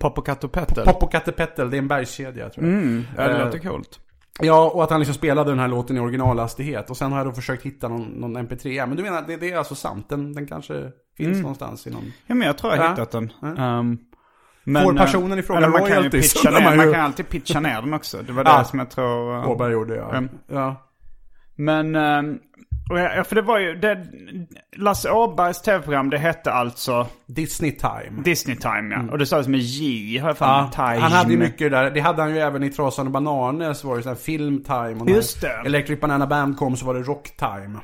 Popocatépetl. 0.00 0.80
Popocatépetl, 0.84 1.70
det 1.70 1.76
är 1.76 1.78
en 1.78 1.88
bergskedja 1.88 2.48
tror 2.48 2.66
jag. 2.66 2.74
Mm, 2.74 3.04
ja, 3.16 3.28
det 3.28 3.34
Eh, 3.38 3.44
låter 3.44 3.58
coolt. 3.58 4.00
Ja, 4.40 4.70
och 4.74 4.84
att 4.84 4.90
han 4.90 5.00
liksom 5.00 5.14
spelade 5.14 5.50
den 5.50 5.58
här 5.58 5.68
låten 5.68 5.96
i 5.96 6.00
originalhastighet. 6.00 6.90
Och 6.90 6.96
sen 6.96 7.12
har 7.12 7.18
jag 7.18 7.26
då 7.26 7.32
försökt 7.32 7.62
hitta 7.66 7.88
någon, 7.88 8.02
någon 8.02 8.36
MP3. 8.36 8.86
Men 8.86 8.96
du 8.96 9.02
menar, 9.02 9.24
det, 9.26 9.36
det 9.36 9.52
är 9.52 9.56
alltså 9.58 9.74
sant? 9.74 10.08
Den, 10.08 10.32
den 10.32 10.46
kanske 10.46 10.90
finns 11.16 11.38
någonstans 11.40 11.86
i 11.86 11.90
någon... 11.90 12.12
Ja 12.26 12.34
men 12.34 12.46
jag 12.46 12.58
tror 12.58 12.72
jag 12.72 12.78
har 12.78 12.84
Ja. 12.84 12.90
hittat 12.90 13.10
den. 13.10 13.32
Ja. 13.56 13.78
Um, 13.78 13.98
Får 14.66 14.92
eh, 14.92 15.04
personen 15.04 15.38
i 15.38 15.42
fråga 15.42 15.68
man 15.68 15.86
kan 15.86 16.02
ju 16.02 16.10
pitcha 16.10 16.50
ner, 16.50 16.60
man 16.60 16.76
man 16.76 16.92
kan 16.92 17.00
alltid 17.00 17.28
pitcha 17.28 17.60
ner 17.60 17.82
den 17.82 17.94
också. 17.94 18.22
Det 18.22 18.32
var 18.32 18.44
det 18.44 18.50
Ja. 18.50 18.64
som 18.64 18.78
jag 18.78 18.90
tror... 18.90 19.34
eh, 19.36 19.50
Åberg 19.50 19.72
gjorde 19.72 19.96
ja. 19.96 20.10
Mm. 20.10 20.28
ja. 20.52 20.82
Men, 21.58 21.96
ehm, 21.96 22.38
ja, 22.88 23.24
för 23.24 23.34
det 23.34 23.42
var 23.42 23.58
ju, 23.58 23.74
det, 23.74 24.04
Lasse 24.76 25.10
Åbergs 25.10 25.62
tv-program 25.62 26.10
det 26.10 26.18
hette 26.18 26.52
alltså 26.52 27.06
Disney 27.26 27.70
Time. 27.72 28.22
Disney 28.24 28.56
Time 28.56 28.94
ja. 28.94 29.12
Och 29.12 29.18
det 29.18 29.26
sades 29.26 29.48
med 29.48 29.60
J, 29.60 30.18
har 30.18 30.28
jag. 30.28 30.36
Mm. 30.42 30.50
Ja, 30.50 30.70
Time. 30.74 30.98
han 31.00 31.12
hade 31.12 31.32
ju 31.32 31.38
mycket 31.38 31.70
där. 31.70 31.90
Det 31.90 32.00
hade 32.00 32.22
han 32.22 32.30
ju 32.34 32.38
även 32.38 32.62
i 32.62 32.70
Trasan 32.70 33.06
och 33.06 33.12
Bananer 33.12 33.72
så 33.72 33.88
var 33.88 33.96
det 33.96 34.02
sån 34.02 34.16
film 34.16 34.64
time. 34.64 34.94
Och 35.00 35.10
Just 35.10 35.40
det. 35.40 35.62
Electric 35.66 36.00
Banana 36.00 36.26
Band 36.26 36.56
kom 36.58 36.76
så 36.76 36.86
var 36.86 36.94
det 36.94 37.00
rock 37.02 37.30
time. 37.36 37.78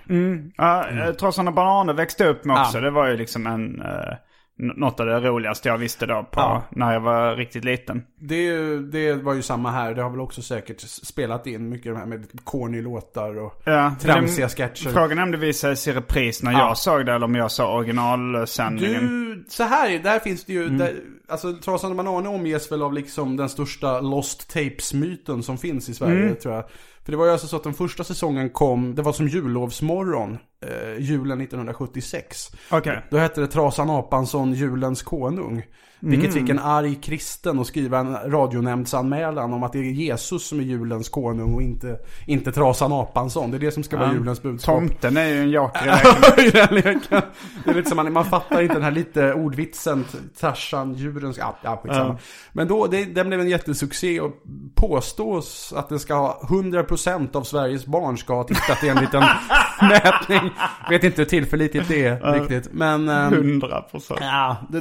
Ja, 0.57 0.85
mm. 0.85 1.15
Trasan 1.17 1.49
och 1.49 1.55
bananer 1.55 1.93
växte 1.95 2.27
upp 2.29 2.45
med 2.45 2.61
också. 2.61 2.79
Ja. 2.79 2.85
Det 2.85 2.91
var 2.91 3.07
ju 3.09 3.17
liksom 3.17 3.47
en, 3.47 3.83
uh, 3.83 4.15
något 4.63 5.01
av 5.01 5.07
det 5.07 5.21
roligaste 5.21 5.69
jag 5.69 5.79
visste 5.79 6.07
då 6.07 6.23
på, 6.31 6.41
Ja. 6.41 6.63
när 6.71 6.93
jag 6.93 7.01
var 7.01 7.37
riktigt 7.37 7.65
liten. 7.65 8.03
Det, 8.21 8.79
det 8.79 9.15
var 9.15 9.35
ju 9.35 9.43
samma 9.43 9.71
här. 9.71 9.95
Det 9.95 10.03
har 10.03 10.11
väl 10.11 10.21
också 10.21 10.43
säkert 10.43 10.81
spelat 10.81 11.47
in 11.47 11.69
mycket 11.69 11.93
de 11.95 11.99
här 11.99 12.07
med 12.07 12.27
corny 12.45 12.83
låtar 12.83 13.39
och 13.39 13.63
Ja, 13.65 13.95
tramsiga 14.01 14.49
sketcher. 14.49 14.91
Frågan 14.91 15.19
är 15.19 15.23
om 15.23 15.31
det 15.31 15.37
visades 15.39 15.89
i 15.89 15.93
repris 15.93 16.43
när 16.43 16.53
Ja. 16.53 16.59
jag 16.59 16.79
såg 16.79 17.07
det 17.07 17.13
eller 17.13 17.25
om 17.27 17.35
jag 17.35 17.51
såg 17.51 17.77
originalsändningen. 17.79 19.07
Du, 19.45 19.45
så 19.49 19.63
här, 19.63 19.99
där 19.99 20.19
finns 20.19 20.45
det 20.45 20.53
ju, 20.53 20.63
Mm. 20.63 20.79
där, 20.79 20.95
alltså 21.29 21.53
Trasan 21.53 21.91
och 21.91 21.97
Bananer 21.97 22.31
omges 22.31 22.73
väl 22.73 22.83
av 22.83 22.93
liksom 22.93 23.37
den 23.37 23.49
största 23.49 24.01
Lost 24.01 24.51
Tapes-myten 24.55 25.43
som 25.43 25.59
finns 25.59 25.89
i 25.89 25.95
Sverige 25.95 26.23
Mm. 26.23 26.37
tror 26.37 26.55
jag. 26.55 26.65
För 27.05 27.13
det 27.13 27.19
var 27.19 27.27
ju 27.27 27.33
alltså 27.33 27.47
så 27.47 27.57
att 27.57 27.65
den 27.65 27.75
första 27.75 28.05
säsongen 28.05 28.51
kom, 28.51 28.95
det 28.95 29.03
var 29.03 29.13
som 29.13 29.29
jullovsmorgon, 29.29 30.39
eh, 30.67 30.99
julen 30.99 31.41
1976. 31.41 32.51
Okej. 32.71 33.03
Då 33.11 33.19
hette 33.19 33.41
det 33.41 33.47
Trasan 33.47 33.91
Apansson, 33.91 34.53
julens 34.53 35.03
konung. 35.03 35.63
Vilket 36.05 36.31
Mm. 36.31 36.41
fick 36.43 36.51
en 36.51 36.59
arg 36.59 36.95
kristen 37.03 37.59
att 37.59 37.67
skriva 37.67 37.99
en 37.99 38.17
radionämndsanmälan 38.27 39.53
om 39.53 39.63
att 39.63 39.73
det 39.73 39.79
är 39.79 39.83
Jesus 39.83 40.49
som 40.49 40.59
är 40.61 40.63
julens 40.65 41.09
konung 41.09 41.55
och 41.55 41.63
inte, 41.63 41.99
inte 42.27 42.53
Trasan 42.53 42.93
Apansson. 42.93 43.51
Det 43.51 43.57
är 43.57 43.59
det 43.59 43.71
som 43.73 43.83
ska 43.83 43.97
vara 43.97 44.09
Ja. 44.09 44.15
julens 44.15 44.43
budskap. 44.43 44.79
Tomten 44.79 45.17
är 45.17 45.27
ju 45.29 45.39
en 45.41 45.51
den 45.51 46.75
leken. 46.75 47.23
Det 47.65 47.71
är 47.71 47.75
lite 47.75 47.89
som 47.89 47.97
man, 47.97 48.13
man 48.13 48.25
fattar 48.25 48.63
inte 48.63 48.75
den 48.75 48.83
här 48.83 48.91
lite 48.91 49.35
ordvitsen, 49.35 50.05
Tarzan, 50.41 50.95
djurens, 50.95 51.39
ja, 51.39 51.57
ja. 51.63 51.83
Ja. 51.85 52.19
Men 52.53 52.69
då, 52.69 52.87
det, 52.87 53.05
den 53.05 53.29
blev 53.29 53.41
en 53.41 53.49
jättesuccé 53.49 54.21
och 54.21 54.33
påstås 54.75 55.73
att 55.77 55.89
det 55.89 55.99
ska 55.99 56.15
ha 56.15 56.41
100% 56.49 57.37
av 57.37 57.43
Sveriges 57.43 57.87
barn 57.87 58.19
ska 58.19 58.35
ha 58.35 58.45
tittat 58.45 58.85
i 58.85 58.89
en 58.89 58.97
liten 58.97 59.23
mätning. 59.81 60.51
Vet 60.91 61.05
inte 61.05 61.21
hur 61.23 61.27
tillförlitligt 61.29 61.89
det 61.89 62.05
är 62.07 62.33
riktigt. 62.41 62.69
Men... 62.73 63.09
ehm, 63.09 63.33
100 63.33 63.81
procent. 63.81 64.21
Ja, 64.23 64.57
det, 64.69 64.81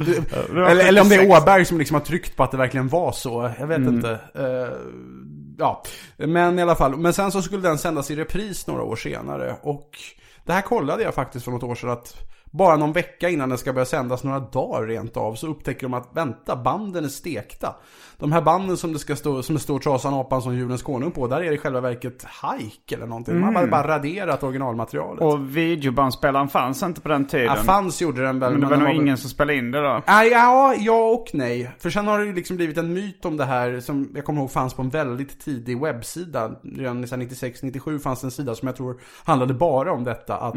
var 0.50 0.62
eller, 0.62 0.84
eller 0.84 1.00
om 1.02 1.08
det 1.12 1.22
är 1.22 1.26
76. 1.26 1.42
Åberg 1.42 1.64
som 1.64 1.78
liksom 1.78 1.94
har 1.94 2.00
tryckt 2.00 2.36
på 2.36 2.42
att 2.42 2.50
det 2.50 2.56
verkligen 2.56 2.88
var 2.88 3.12
så. 3.12 3.50
Jag 3.58 3.66
vet 3.66 3.78
Mm. 3.78 3.94
inte. 3.94 4.18
Eh, 4.34 4.76
ja, 5.58 5.82
men 6.16 6.58
i 6.58 6.62
alla 6.62 6.76
fall. 6.76 6.96
Men 6.96 7.12
sen 7.12 7.32
så 7.32 7.42
skulle 7.42 7.62
den 7.68 7.78
sändas 7.78 8.10
i 8.10 8.16
repris 8.16 8.66
några 8.66 8.82
år 8.82 8.96
senare. 8.96 9.56
Och 9.62 9.90
det 10.44 10.52
här 10.52 10.62
kollade 10.62 11.02
jag 11.02 11.14
faktiskt 11.14 11.44
för 11.44 11.52
något 11.52 11.62
år 11.62 11.74
sedan 11.74 11.90
att 11.90 12.14
bara 12.50 12.76
någon 12.76 12.92
vecka 12.92 13.28
innan 13.28 13.48
den 13.48 13.58
ska 13.58 13.72
börja 13.72 13.84
sändas, 13.84 14.24
några 14.24 14.40
dagar 14.40 14.86
rent 14.86 15.16
av, 15.16 15.34
så 15.34 15.46
upptäcker 15.46 15.82
de 15.82 15.94
att 15.94 16.08
vänta, 16.14 16.56
banden 16.56 17.04
är 17.04 17.08
stekta. 17.08 17.76
De 18.22 18.32
här 18.32 18.42
banden 18.42 18.76
som 18.76 18.92
det 18.92 18.98
ska 18.98 19.16
stå, 19.16 19.42
som 19.42 19.54
det 19.54 19.60
står 19.60 19.78
Trasan 19.78 20.14
apan 20.14 20.42
som 20.42 20.54
djurens 20.54 20.82
konung 20.82 21.10
på, 21.10 21.26
där 21.26 21.40
är 21.40 21.48
det 21.48 21.54
i 21.54 21.58
själva 21.58 21.80
verket 21.80 22.24
hajk 22.24 22.92
eller 22.92 23.06
någonting. 23.06 23.40
Man 23.40 23.56
har 23.56 23.66
bara 23.66 23.88
raderat 23.88 24.42
originalmaterialet. 24.42 25.22
Och 25.22 25.56
videobandspelaren 25.56 26.48
fanns 26.48 26.82
inte 26.82 27.00
på 27.00 27.08
den 27.08 27.26
tiden. 27.26 27.46
Ja, 27.46 27.54
fanns 27.54 28.00
gjorde 28.00 28.22
den 28.22 28.38
väl. 28.40 28.52
men 28.52 28.60
det 28.60 28.66
var 28.66 28.76
nog 28.76 28.90
ingen 28.90 29.16
som 29.16 29.30
spelade 29.30 29.58
in 29.58 29.70
det 29.70 29.80
då. 29.80 30.02
Nej, 30.06 30.30
ja, 30.30 30.74
ja 30.78 31.10
och 31.10 31.26
nej. 31.32 31.70
För 31.78 31.90
sen 31.90 32.06
har 32.06 32.18
det 32.18 32.24
ju 32.24 32.34
liksom 32.34 32.56
blivit 32.56 32.78
en 32.78 32.92
myt 32.92 33.24
om 33.24 33.36
det 33.36 33.44
här 33.44 33.80
som 33.80 34.10
jag 34.14 34.24
kommer 34.24 34.40
ihåg 34.40 34.50
fanns 34.50 34.74
på 34.74 34.82
en 34.82 34.90
väldigt 34.90 35.40
tidig 35.40 35.80
webbsida. 35.80 36.50
Redan 36.62 37.04
96-97 37.04 37.98
fanns 37.98 38.24
en 38.24 38.30
sida 38.30 38.54
som 38.54 38.68
jag 38.68 38.76
tror 38.76 39.00
handlade 39.24 39.54
bara 39.54 39.92
om 39.92 40.04
detta. 40.04 40.36
Att 40.36 40.54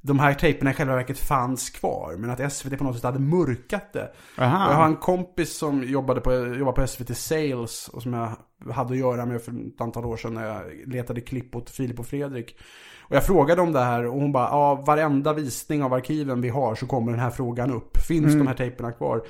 de 0.00 0.18
här 0.18 0.34
tejperna 0.34 0.70
i 0.70 0.74
själva 0.74 0.94
verket 0.94 1.18
fanns 1.18 1.70
kvar. 1.70 2.16
Men 2.18 2.30
att 2.30 2.52
SVT 2.52 2.78
på 2.78 2.84
något 2.84 2.94
sätt 2.94 3.04
hade 3.04 3.18
mörkat 3.18 3.92
det. 3.92 4.10
Aha. 4.38 4.70
Jag 4.70 4.76
har 4.76 4.84
en 4.84 4.96
kompis 4.96 5.58
som 5.58 5.84
jobbade 5.84 6.20
på, 6.20 6.32
jobbade 6.32 6.80
på 6.80 6.86
SVT 6.86 6.99
Sales 7.14 7.88
och 7.88 8.02
som 8.02 8.12
jag 8.12 8.36
hade 8.72 8.92
att 8.92 8.98
göra 8.98 9.26
med 9.26 9.42
för 9.42 9.52
ett 9.52 9.80
antal 9.80 10.04
år 10.04 10.16
sedan 10.16 10.34
när 10.34 10.46
jag 10.46 10.62
letade 10.86 11.20
klipp 11.20 11.56
åt 11.56 11.70
Filip 11.70 12.00
och 12.00 12.06
Fredrik. 12.06 12.56
Och 13.00 13.16
jag 13.16 13.26
frågade 13.26 13.62
om 13.62 13.72
det 13.72 13.80
här 13.80 14.06
och 14.06 14.14
hon 14.14 14.32
bara, 14.32 14.48
ja 14.48 14.74
varenda 14.74 15.32
visning 15.32 15.82
av 15.82 15.92
arkiven 15.92 16.40
vi 16.40 16.48
har 16.48 16.74
så 16.74 16.86
kommer 16.86 17.12
den 17.12 17.20
här 17.20 17.30
frågan 17.30 17.70
upp. 17.70 17.98
Finns 18.08 18.34
de 18.34 18.46
här 18.46 18.54
tejperna 18.54 18.92
kvar? 18.92 19.22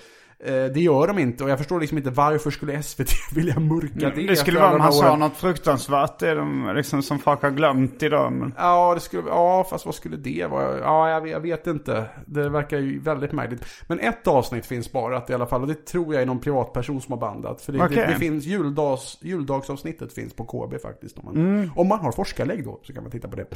Eh, 0.45 0.53
det 0.65 0.81
gör 0.81 1.07
de 1.07 1.19
inte 1.19 1.45
och 1.45 1.51
jag 1.51 1.59
förstår 1.59 1.81
liksom 1.81 1.99
inte 1.99 2.11
varför 2.11 2.51
skulle 2.51 2.83
SVT 2.83 3.09
vilja 3.35 3.61
mörka 3.61 4.11
det? 4.15 4.27
Det 4.27 4.37
skulle 4.37 4.61
vara 4.61 4.75
om 4.75 4.81
han 4.81 4.93
sa 4.93 5.17
något 5.17 5.37
fruktansvärt. 5.37 6.19
Det 6.19 6.35
de, 6.35 6.73
liksom, 6.77 7.03
som 7.03 7.19
folk 7.19 7.43
har 7.43 7.51
glömt 7.51 8.03
idag. 8.03 8.33
Men... 8.33 8.55
Ja, 8.59 8.95
det 8.95 9.01
skulle, 9.01 9.23
ja, 9.29 9.67
fast 9.71 9.87
vad 9.87 9.95
skulle 9.95 10.17
det 10.17 10.47
vara? 10.51 10.79
Ja, 10.79 11.11
jag 11.11 11.21
vet, 11.21 11.33
jag 11.33 11.41
vet 11.41 11.67
inte. 11.67 12.05
Det 12.27 12.49
verkar 12.49 12.79
ju 12.79 13.01
väldigt 13.01 13.33
märkligt. 13.33 13.65
Men 13.87 14.01
ett 14.01 14.27
avsnitt 14.27 14.67
finns 14.67 14.87
sparat 14.87 15.31
i 15.31 15.35
alla 15.35 15.47
fall 15.47 15.61
och 15.63 15.69
det 15.69 15.87
tror 15.87 16.15
jag 16.15 16.23
är 16.23 16.27
någon 16.27 16.41
privatperson 16.41 17.01
som 17.01 17.13
har 17.13 17.21
bandat. 17.21 17.63
För 17.63 17.73
det, 17.73 17.85
Okej. 17.85 17.97
det, 17.97 18.07
det 18.07 18.15
finns 18.19 18.45
juldags, 18.45 19.19
juldagsavsnittet 19.21 20.13
finns 20.13 20.33
på 20.35 20.45
KB 20.45 20.79
faktiskt. 20.83 21.19
Om 21.19 21.25
man, 21.25 21.35
Mm. 21.37 21.71
om 21.77 21.89
man 21.89 21.99
har 21.99 22.13
forskarlägg 22.13 22.65
då 22.65 22.81
så 22.83 22.93
kan 22.93 23.03
man 23.03 23.13
titta 23.13 23.29
på 23.29 23.37
det. 23.37 23.47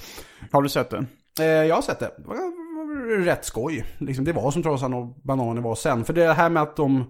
Har 0.53 0.63
du 0.63 0.69
sett 0.69 0.91
den? 0.91 1.07
Eh, 1.41 1.47
jag 1.47 1.75
har 1.75 1.83
sett 1.83 1.99
det. 2.01 2.11
Rätt 3.05 3.45
skoj. 3.45 3.85
Liksom, 3.99 4.25
det 4.25 4.33
var 4.33 4.51
som 4.51 4.63
Trasan 4.63 4.95
och 4.95 5.07
Bananer 5.07 5.63
var 5.63 5.75
sen. 5.75 6.05
För 6.05 6.13
det 6.13 6.33
här 6.33 6.51
med 6.51 6.63
att 6.63 6.77
de 6.77 7.05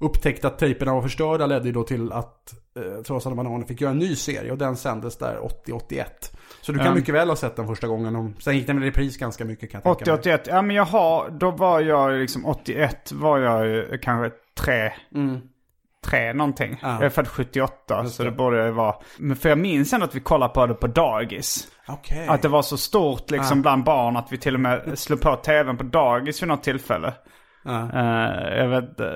upptäckte 0.00 0.46
att 0.46 0.58
tejperna 0.58 0.94
var 0.94 1.02
förstörda 1.02 1.46
ledde 1.46 1.66
ju 1.66 1.72
då 1.72 1.82
till 1.84 2.12
att 2.12 2.54
eh, 2.76 3.02
Trasan 3.02 3.32
och 3.32 3.36
Bananer 3.36 3.66
fick 3.66 3.80
göra 3.80 3.90
en 3.90 3.98
ny 3.98 4.16
serie. 4.16 4.52
Och 4.52 4.58
den 4.58 4.76
sändes 4.76 5.18
där 5.18 5.38
80-81. 5.66 6.04
Så 6.62 6.72
du 6.72 6.78
kan 6.78 6.86
Ja. 6.86 6.94
mycket 6.94 7.14
väl 7.14 7.28
ha 7.28 7.36
sett 7.36 7.56
den 7.56 7.66
första 7.66 7.86
gången. 7.86 8.34
Sen 8.40 8.56
gick 8.56 8.66
den 8.66 8.76
väl 8.76 8.84
i 8.84 8.90
repris 8.90 9.16
ganska 9.16 9.44
mycket 9.44 9.70
kan 9.70 9.80
jag 9.84 9.98
tänka 9.98 10.12
mig. 10.14 10.20
80-81. 10.38 10.40
Ja 10.46 10.62
men 10.62 10.76
jag 10.76 10.84
har, 10.84 11.30
då 11.30 11.50
var 11.50 11.80
jag 11.80 12.12
liksom 12.20 12.46
81 12.46 13.12
var 13.12 13.38
jag 13.38 13.66
ju 13.66 13.98
kanske 14.02 14.36
tre, 14.60 14.92
Mm. 15.14 15.40
tre 16.06 16.32
någonting. 16.32 16.78
Ja. 16.82 16.92
Jag 16.94 17.02
är 17.02 17.10
född 17.10 17.28
78 17.28 18.00
Just 18.02 18.16
så 18.16 18.22
det. 18.22 18.30
det 18.30 18.36
borde 18.36 18.56
jag 18.56 18.66
ju 18.66 18.72
vara. 18.72 18.94
Men 19.18 19.36
för 19.36 19.48
jag 19.48 19.58
minns 19.58 19.92
ändå 19.92 20.06
att 20.06 20.14
vi 20.14 20.20
kollade 20.20 20.54
på 20.54 20.66
det 20.66 20.74
på 20.74 20.86
dagis. 20.86 21.68
Okej. 21.88 22.26
Att 22.28 22.42
det 22.42 22.48
var 22.48 22.62
så 22.62 22.76
stort 22.76 23.30
liksom 23.30 23.62
bland 23.62 23.84
barn 23.84 24.16
att 24.16 24.32
vi 24.32 24.38
till 24.38 24.54
och 24.54 24.60
med 24.60 24.98
slog 24.98 25.20
på 25.20 25.36
tvn 25.36 25.76
på 25.76 25.84
dagis 25.84 26.42
vid 26.42 26.48
något 26.48 26.62
tillfälle. 26.62 27.14
Eh, 27.66 28.56
jag, 28.58 28.68
vet, 28.68 29.00
eh, 29.00 29.06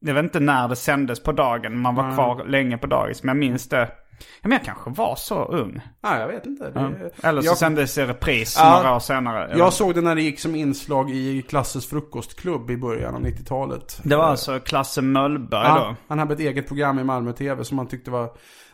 jag 0.00 0.14
vet 0.14 0.24
inte 0.24 0.40
när 0.40 0.68
det 0.68 0.76
sändes 0.76 1.22
på 1.22 1.32
dagen. 1.32 1.80
Man 1.80 1.94
var 1.94 2.14
kvar 2.14 2.44
länge 2.44 2.78
på 2.78 2.86
dagis. 2.86 3.22
Men 3.22 3.28
jag 3.36 3.40
minns 3.40 3.68
det. 3.68 3.90
Ja, 4.20 4.48
men 4.48 4.52
jag 4.52 4.64
kanske 4.64 4.90
var 4.90 5.16
så 5.16 5.44
ung. 5.44 5.80
Ja, 6.02 6.18
jag 6.20 6.28
vet 6.28 6.46
inte. 6.46 6.70
Det. 6.70 7.10
Eller 7.28 7.42
så 7.42 7.46
jag, 7.48 7.56
sändes 7.58 7.94
det 7.94 8.06
repris 8.06 8.56
Ja. 8.58 8.76
några 8.76 8.94
år 8.96 9.00
senare. 9.00 9.54
jag 9.58 9.72
såg 9.72 9.94
det 9.94 10.00
när 10.00 10.14
det 10.14 10.22
gick 10.22 10.40
som 10.40 10.54
inslag 10.54 11.10
i 11.10 11.42
Klasses 11.42 11.86
frukostklubb 11.86 12.70
i 12.70 12.76
början 12.76 13.14
av 13.14 13.20
90-talet. 13.20 14.00
Det 14.04 14.16
var 14.16 14.24
alltså 14.24 14.60
Klasse 14.60 15.02
Möllberg 15.02 15.64
Ja, 15.66 15.78
då. 15.88 15.96
han 16.08 16.18
hade 16.18 16.34
ett 16.34 16.40
eget 16.40 16.68
program 16.68 16.98
i 16.98 17.04
Malmö 17.04 17.32
TV 17.32 17.64
som 17.64 17.78
han 17.78 17.86
tyckte 17.88 18.10
var... 18.10 18.30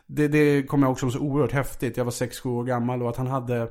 Det, 0.06 0.28
det 0.28 0.62
kommer 0.62 0.86
jag 0.86 0.92
också 0.92 1.10
som 1.10 1.20
så 1.20 1.26
oerhört 1.26 1.52
häftigt. 1.52 1.96
Jag 1.96 2.04
var 2.04 2.12
6-7 2.12 2.48
år 2.48 2.64
gammal 2.64 3.02
och 3.02 3.10
att 3.10 3.16
han 3.16 3.26
hade... 3.26 3.68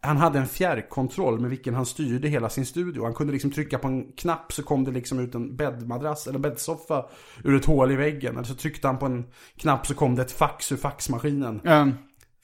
Han 0.00 0.16
hade 0.16 0.38
en 0.38 0.46
fjärrkontroll 0.46 1.40
med 1.40 1.50
vilken 1.50 1.74
han 1.74 1.86
styrde 1.86 2.28
hela 2.28 2.48
sin 2.48 2.66
studio. 2.66 3.04
Han 3.04 3.14
kunde 3.14 3.32
liksom 3.32 3.50
trycka 3.50 3.78
på 3.78 3.88
en 3.88 4.12
knapp 4.12 4.52
så 4.52 4.62
kom 4.62 4.84
det 4.84 4.90
liksom 4.90 5.18
ut 5.18 5.34
en 5.34 5.56
bäddmadrass 5.56 6.26
eller 6.26 6.38
bäddsoffa 6.38 7.06
ur 7.44 7.56
ett 7.56 7.64
hål 7.64 7.92
i 7.92 7.96
väggen. 7.96 8.34
Eller 8.34 8.44
så 8.44 8.54
tryckte 8.54 8.86
han 8.86 8.98
på 8.98 9.06
en 9.06 9.26
knapp 9.56 9.86
så 9.86 9.94
kom 9.94 10.14
det 10.14 10.22
ett 10.22 10.32
fax 10.32 10.72
ur 10.72 10.76
faxmaskinen. 10.76 11.60
Mm. 11.64 11.92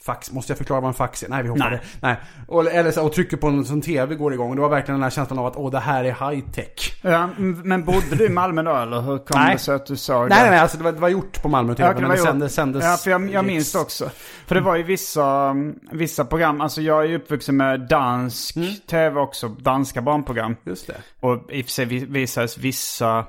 Fax, 0.07 0.33
måste 0.33 0.51
jag 0.53 0.59
förklara 0.59 0.81
vad 0.81 0.89
en 0.89 0.95
fax 0.95 1.23
är? 1.23 1.29
Nej, 1.29 1.43
vi 1.43 1.49
hoppar 1.49 1.71
Nej. 1.71 1.79
det. 2.01 2.07
Nej. 2.07 2.17
Och, 2.49 2.67
eller 2.73 2.91
så, 2.91 3.05
och 3.07 3.13
trycker 3.13 3.37
på 3.37 3.47
en 3.47 3.65
sån 3.65 3.81
tv 3.83 4.15
går 4.15 4.35
igång. 4.35 4.55
Det 4.55 4.61
var 4.63 4.69
verkligen 4.69 4.95
den 4.95 5.03
här 5.03 5.11
känslan 5.11 5.39
av 5.39 5.47
att 5.47 5.57
åh, 5.57 5.71
det 5.71 5.79
här 5.81 6.05
är 6.05 6.31
high 6.31 6.51
tech. 6.51 6.99
ja, 7.03 7.29
men 7.39 7.85
bodde 7.85 8.17
du 8.17 8.27
i 8.27 8.29
Malmö 8.29 8.63
då 8.63 8.77
eller 8.77 9.01
hur 9.01 9.19
kom 9.19 9.41
Nej. 9.41 9.53
det 9.53 9.59
sig 9.59 9.75
att 9.75 9.87
du 9.87 9.97
såg 9.97 10.21
Nej, 10.21 10.29
det? 10.29 10.35
nej, 10.35 10.51
nej, 10.51 10.59
alltså 10.61 10.79
det 10.79 10.85
var, 10.85 10.93
det 10.93 11.01
var 11.01 11.09
gjort 11.09 11.43
på 11.43 11.49
Malmö 11.49 11.75
TV. 11.75 11.89
Ja, 11.89 11.95
det 11.95 12.01
men 12.01 12.09
var 12.09 12.17
det 12.17 12.19
gjort. 12.21 12.29
sändes, 12.29 12.55
sändes 12.55 12.85
Ja, 12.85 12.97
för 12.97 13.11
jag, 13.11 13.31
jag 13.31 13.45
minns 13.45 13.73
det 13.73 13.79
också. 13.79 14.11
För 14.47 14.55
det 14.55 14.61
var 14.61 14.77
ju 14.77 14.83
vissa, 14.83 15.55
vissa 15.93 16.25
program, 16.25 16.61
alltså 16.61 16.81
jag 16.83 17.05
är 17.05 17.09
ju 17.09 17.17
uppvuxen 17.17 17.57
med 17.57 17.81
dansk 17.89 18.57
Mm. 18.57 18.69
tv 18.91 19.21
också, 19.21 19.49
danska 19.49 20.03
barnprogram. 20.03 20.57
Just 20.67 20.87
det. 20.87 20.97
Och 21.21 21.51
i 21.51 21.61
och 21.63 21.65
för 21.67 21.73
sig 21.73 21.85
vi- 21.85 22.05
visades 22.05 22.59
vissa 22.59 23.25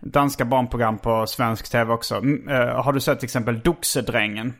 danska 0.00 0.44
barnprogram 0.44 0.98
på 0.98 1.26
svensk 1.26 1.70
tv 1.70 1.92
också. 1.92 2.14
Mm, 2.16 2.48
eh, 2.48 2.82
har 2.82 2.92
du 2.92 3.00
sett 3.00 3.18
till 3.20 3.26
exempel 3.26 3.60
Doxedrängen? 3.60 4.54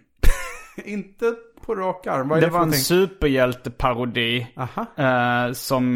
Inte 0.85 1.35
på 1.67 1.75
rak 1.75 2.07
arm. 2.07 2.29
Vad 2.29 2.39
är 2.39 2.41
Det 2.41 2.47
det, 2.47 2.53
var 2.53 2.63
en 2.63 2.73
superhjälteparodi. 2.73 4.47
Aha, 4.57 4.87
eh, 4.97 5.53
som, 5.53 5.95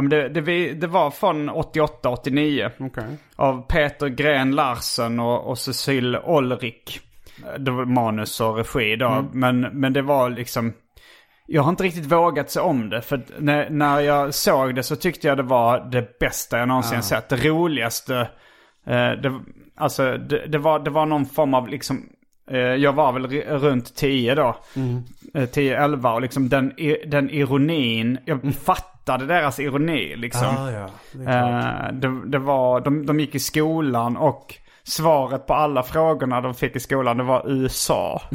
men 0.00 0.08
det, 0.08 0.28
det, 0.28 0.72
det 0.72 0.86
var 0.86 1.10
från 1.10 1.50
88-89. 1.50 2.70
okej. 2.80 3.04
Av 3.36 3.66
Peter 3.68 4.08
Gren 4.08 4.54
Larsen 4.54 5.20
och, 5.20 5.50
och 5.50 5.58
Cecil 5.58 6.16
Olrik. 6.16 7.00
Det 7.58 7.70
var 7.70 7.84
manus 7.84 8.40
och 8.40 8.56
regi 8.56 8.96
då. 8.96 9.08
Mm. 9.08 9.26
Men, 9.32 9.60
men 9.60 9.92
det 9.92 10.02
var 10.02 10.30
liksom... 10.30 10.72
Jag 11.46 11.62
har 11.62 11.70
inte 11.70 11.84
riktigt 11.84 12.12
vågat 12.12 12.50
se 12.50 12.60
om 12.60 12.90
det. 12.90 13.02
För 13.02 13.20
när, 13.38 13.70
när 13.70 14.00
jag 14.00 14.34
såg 14.34 14.74
det 14.74 14.82
så 14.82 14.96
tyckte 14.96 15.28
jag 15.28 15.36
det 15.36 15.42
var 15.42 15.90
det 15.90 16.18
bästa 16.18 16.58
jag 16.58 16.68
någonsin 16.68 17.02
sett. 17.02 17.28
Det 17.28 17.36
roligaste. 17.36 18.20
Eh, 18.86 19.10
det, 19.10 19.40
alltså 19.76 20.16
det, 20.16 20.46
det, 20.46 20.58
var, 20.58 20.78
det 20.78 20.90
var 20.90 21.06
någon 21.06 21.26
form 21.26 21.54
av 21.54 21.68
liksom... 21.68 22.08
Eh, 22.50 22.58
jag 22.58 22.92
var 22.92 23.12
väl 23.12 23.26
runt 23.42 23.94
10 23.96 24.34
då. 24.34 24.56
Eh, 25.34 25.42
10-11 25.42 26.14
och 26.14 26.20
liksom 26.20 26.48
den, 26.48 26.72
den 27.06 27.30
ironin. 27.30 28.18
Jag 28.24 28.54
fattade 28.62 29.26
deras 29.26 29.60
ironi 29.60 30.16
liksom. 30.16 30.56
Ah, 30.58 30.70
ja. 30.70 30.88
Det. 31.12 31.32
Eh, 31.32 31.92
det, 31.92 32.30
det 32.30 32.38
var, 32.38 32.80
de, 32.80 33.06
de 33.06 33.20
gick 33.20 33.34
i 33.34 33.38
skolan 33.38 34.16
och 34.16 34.54
svaret 34.82 35.46
på 35.46 35.54
alla 35.54 35.82
frågorna 35.82 36.40
de 36.40 36.54
fick 36.54 36.76
i 36.76 36.80
skolan 36.80 37.16
det 37.16 37.22
var 37.22 37.42
USA. 37.46 38.22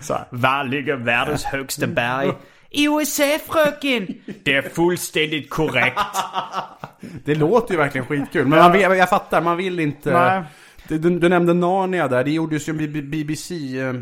Så, 0.00 0.14
här, 0.14 0.24
var 0.30 0.64
ligger 0.64 0.96
världens 0.96 1.44
högsta 1.44 1.86
berg? 1.86 2.32
USA 2.70 3.38
fröken! 3.46 4.06
Det 4.44 4.54
är 4.54 4.62
fullständigt 4.62 5.50
korrekt. 5.50 6.00
Det 7.24 7.34
låter 7.34 7.74
ju 7.74 7.78
verkligen 7.78 8.06
skitkul. 8.06 8.46
Men 8.46 8.58
man 8.58 8.72
vill, 8.72 8.80
jag 8.82 9.08
fattar, 9.08 9.40
man 9.40 9.56
vill 9.56 9.80
inte... 9.80 10.12
Nej. 10.12 10.42
Du, 10.88 10.98
du, 10.98 11.28
nämnde 11.28 11.54
Narnia 11.54 12.08
där. 12.08 12.24
Det 12.24 12.30
gjordes 12.30 12.68
ju 12.68 12.70
en 12.70 12.92
B- 12.92 13.02
BBC 13.02 13.78
eh, 13.78 13.94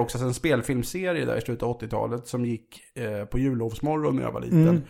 också. 0.00 0.18
Alltså 0.18 0.26
en 0.26 0.34
spelfilmserie 0.34 1.24
där 1.24 1.36
i 1.36 1.40
slutet 1.40 1.62
av 1.62 1.80
80-talet. 1.80 2.26
Som 2.26 2.44
gick 2.44 2.80
eh, 2.94 3.24
på 3.24 3.38
jullovsmorgon 3.38 4.16
när 4.16 4.22
jag 4.22 4.32
var 4.32 4.40
liten. 4.40 4.84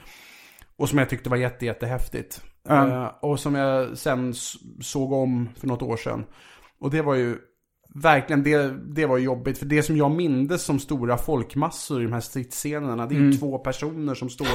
Och 0.76 0.88
som 0.88 0.98
jag 0.98 1.08
tyckte 1.08 1.30
var 1.30 1.36
jätte, 1.36 1.66
jättehäftigt. 1.66 2.42
Ja. 2.68 3.04
Eh, 3.04 3.10
och 3.22 3.40
som 3.40 3.54
jag 3.54 3.98
sen 3.98 4.34
såg 4.80 5.12
om 5.12 5.48
för 5.56 5.66
något 5.66 5.82
år 5.82 5.96
sedan. 5.96 6.24
Och 6.80 6.90
det 6.90 7.02
var 7.02 7.14
ju 7.14 7.38
verkligen, 7.96 8.42
det, 8.42 8.74
det 8.94 9.06
var 9.06 9.18
jobbigt. 9.18 9.58
För 9.58 9.66
det 9.66 9.82
som 9.82 9.96
jag 9.96 10.10
mindes 10.10 10.62
som 10.62 10.78
stora 10.80 11.16
folkmassor 11.16 12.00
i 12.00 12.04
de 12.04 12.12
här 12.12 12.20
stridsscenerna. 12.20 13.06
Det 13.06 13.14
är 13.14 13.18
ju 13.18 13.32
två 13.32 13.58
personer 13.58 14.14
som 14.14 14.30
står 14.30 14.46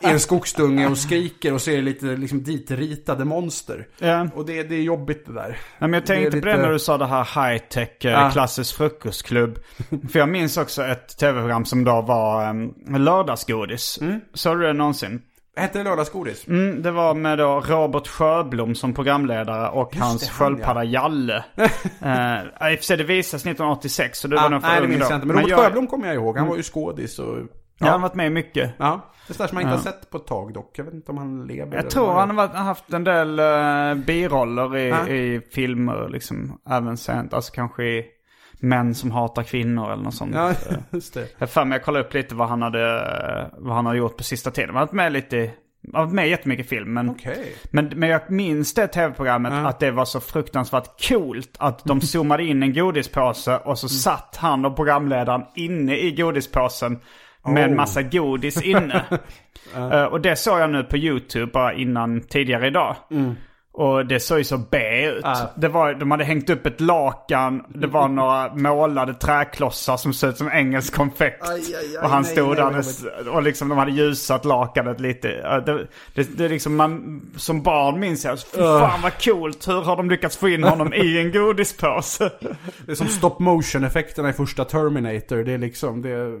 i 0.00 0.06
en 0.06 0.20
skogsdunge 0.20 0.86
och 0.88 0.98
skriker 0.98 1.52
och 1.54 1.60
ser 1.60 1.82
lite 1.82 2.06
liksom 2.06 2.42
ditritade 2.42 3.24
monster. 3.24 3.88
Ja. 3.98 4.28
Och 4.34 4.46
det, 4.46 4.62
det 4.62 4.74
är 4.74 4.82
jobbigt 4.82 5.26
det 5.26 5.32
där. 5.32 5.48
Nej, 5.48 5.58
men 5.78 5.92
jag 5.92 6.06
tänkte 6.06 6.40
på 6.40 6.46
det 6.46 6.56
när 6.56 6.72
du 6.72 6.78
sa 6.78 6.98
det 6.98 7.06
här 7.06 7.24
high-tech 7.24 8.04
eh, 8.04 8.10
Ja. 8.10 8.30
klassisk 8.30 8.76
frukostklubb. 8.76 9.58
För 10.12 10.18
jag 10.18 10.28
minns 10.28 10.56
också 10.56 10.82
ett 10.84 11.18
tv-program 11.18 11.64
som 11.64 11.84
då 11.84 12.02
var 12.02 12.50
um, 12.50 12.74
lördagsgodis. 12.88 13.98
Såg 14.34 14.58
du 14.60 14.66
det 14.66 14.72
någonsin? 14.72 15.22
Hette 15.56 15.78
det 15.78 15.84
lördagsgodis? 15.84 16.48
Mm, 16.48 16.82
det 16.82 16.90
var 16.90 17.14
med 17.14 17.38
då 17.38 17.60
Robert 17.60 18.06
Sjöblom 18.08 18.74
som 18.74 18.94
programledare 18.94 19.68
och 19.68 19.96
hans 19.96 20.20
det, 20.20 20.26
han, 20.26 20.34
sköldpadda 20.54 20.84
Jalle. 20.84 21.44
uh, 21.58 21.64
I 22.72 22.74
och 22.74 22.78
för 22.78 22.82
sig 22.84 22.96
det 22.96 23.04
visades 23.04 23.42
1986 23.42 24.18
så 24.18 24.28
du 24.28 24.36
var 24.36 24.42
Ah, 24.44 24.48
nog 24.48 24.62
för 24.62 24.68
nej, 24.68 24.80
det 24.80 24.88
minns 24.88 25.10
jag 25.10 25.16
inte. 25.16 25.26
Men 25.26 25.36
Robert 25.36 25.50
jag, 25.50 25.58
Mm. 25.58 25.64
Sjöblom 25.70 25.86
kommer 25.86 26.06
jag 26.06 26.14
ihåg. 26.14 26.38
Han 26.38 26.48
var 26.48 26.56
ju 26.56 26.62
skådis 26.62 27.18
och... 27.18 27.36
Ja, 27.78 27.86
han 27.86 27.92
har 27.92 27.98
varit 28.08 28.14
med 28.14 28.32
mycket. 28.32 28.70
Ja, 28.78 29.12
det 29.26 29.32
är 29.32 29.34
sådär 29.34 29.48
som 29.48 29.54
man 29.56 29.62
inte 29.62 29.74
har 29.76 29.82
sett 29.82 30.10
på 30.10 30.16
ett 30.16 30.26
tag 30.26 30.54
dock. 30.54 30.70
Jag 30.78 30.84
vet 30.84 30.94
inte 30.94 31.10
om 31.12 31.18
han 31.18 31.46
lever. 31.46 31.76
Jag 31.76 31.90
tror 31.90 32.12
han 32.12 32.38
har 32.38 32.48
haft 32.48 32.92
en 32.92 33.04
del 33.04 33.40
uh, 33.40 33.94
biroller 34.06 34.76
i, 34.76 34.88
Ja. 34.88 35.08
i 35.08 35.40
filmer 35.52 36.08
liksom. 36.08 36.58
Även 36.70 36.96
sent, 36.96 37.34
alltså 37.34 37.52
kanske 37.52 37.84
i 37.84 38.04
män 38.64 38.94
som 38.94 39.10
hatar 39.10 39.42
kvinnor 39.42 39.92
eller 39.92 40.02
något 40.02 40.14
sånt. 40.14 40.34
Ja, 40.34 40.52
just 40.90 41.14
det. 41.14 41.28
Jag 41.38 41.50
för 41.50 41.64
mig 41.64 41.76
jag 41.78 41.84
kollade 41.84 42.04
upp 42.04 42.14
lite 42.14 42.34
vad 42.34 42.48
han 42.48 42.62
hade, 42.62 43.50
vad 43.58 43.74
han 43.76 43.86
hade 43.86 43.98
gjort 43.98 44.16
på 44.16 44.24
sista 44.24 44.50
tiden. 44.50 44.68
Han 44.70 44.76
har 44.76 44.86
varit 44.86 44.92
med 44.92 45.12
lite 45.12 45.36
i- 45.36 45.50
varit 45.88 46.12
med 46.12 46.26
i 46.26 46.30
jättemycket 46.30 46.68
film. 46.68 46.94
Men, 46.94 47.10
Okej. 47.10 47.54
men, 47.70 47.92
men 47.94 48.08
jag 48.08 48.30
minns 48.30 48.74
det 48.74 48.86
tv-programmet 48.86 49.52
att 49.66 49.80
det 49.80 49.90
var 49.90 50.04
så 50.04 50.20
fruktansvärt 50.20 51.08
coolt 51.08 51.56
att 51.58 51.84
de 51.84 52.00
zoomade 52.00 52.44
in 52.44 52.62
en 52.62 52.74
godispåse 52.74 53.56
och 53.56 53.78
så 53.78 53.88
satt 53.88 54.36
han 54.36 54.64
och 54.64 54.76
programledaren 54.76 55.42
inne 55.54 55.96
i 55.98 56.12
godispåsen 56.12 57.00
med 57.46 57.64
en 57.64 57.70
Oh. 57.72 57.76
massa 57.76 58.02
godis 58.02 58.62
inne. 58.62 59.04
Eh, 59.76 60.04
och 60.04 60.20
det 60.20 60.36
såg 60.36 60.58
jag 60.60 60.70
nu 60.70 60.82
på 60.84 60.96
YouTube 60.96 61.52
bara 61.52 61.72
innan 61.74 62.20
tidigare 62.20 62.66
idag. 62.66 62.96
Och 63.76 64.06
det 64.06 64.20
såg 64.20 64.38
ju 64.38 64.44
så 64.44 64.58
B 64.58 65.06
ut. 65.06 65.24
Ah. 65.24 65.50
Det 65.56 65.68
var, 65.68 65.94
de 65.94 66.10
hade 66.10 66.24
hängt 66.24 66.50
upp 66.50 66.66
ett 66.66 66.80
lakan, 66.80 67.64
det 67.68 67.86
var 67.86 68.08
några 68.08 68.54
målade 68.54 69.14
träklossar 69.14 69.96
som 69.96 70.12
såg 70.12 70.30
ut 70.30 70.36
som 70.36 70.48
engelsk 70.48 70.94
konfekt. 70.94 71.48
Aj, 71.48 71.60
aj, 71.60 71.96
aj, 71.96 71.98
och 71.98 72.08
han 72.08 72.22
nej, 72.22 72.32
stod 72.32 72.56
nej, 72.56 72.56
där 72.56 73.28
och 73.28 73.42
liksom 73.42 73.68
de 73.68 73.78
hade 73.78 73.92
ljusat 73.92 74.44
lakanet 74.44 75.00
lite. 75.00 75.28
Det, 75.66 75.86
det, 76.14 76.38
det 76.38 76.44
är 76.44 76.48
liksom 76.48 76.76
man, 76.76 77.20
som 77.36 77.62
barn 77.62 78.00
minns 78.00 78.24
jag, 78.24 78.38
fy 78.40 78.58
fan 78.58 79.02
vad 79.02 79.24
coolt, 79.24 79.68
hur 79.68 79.82
har 79.82 79.96
de 79.96 80.10
lyckats 80.10 80.36
få 80.36 80.48
in 80.48 80.64
honom 80.64 80.94
i 80.94 81.18
en 81.18 81.32
godispåse? 81.32 82.30
Det 82.86 82.92
är 82.92 82.96
som 82.96 83.08
stop 83.08 83.36
motion 83.38 83.84
effekterna 83.84 84.28
i 84.28 84.32
första 84.32 84.64
Terminator. 84.64 85.36
Det 85.36 85.52
är 85.52 85.58
liksom, 85.58 86.02
det 86.02 86.40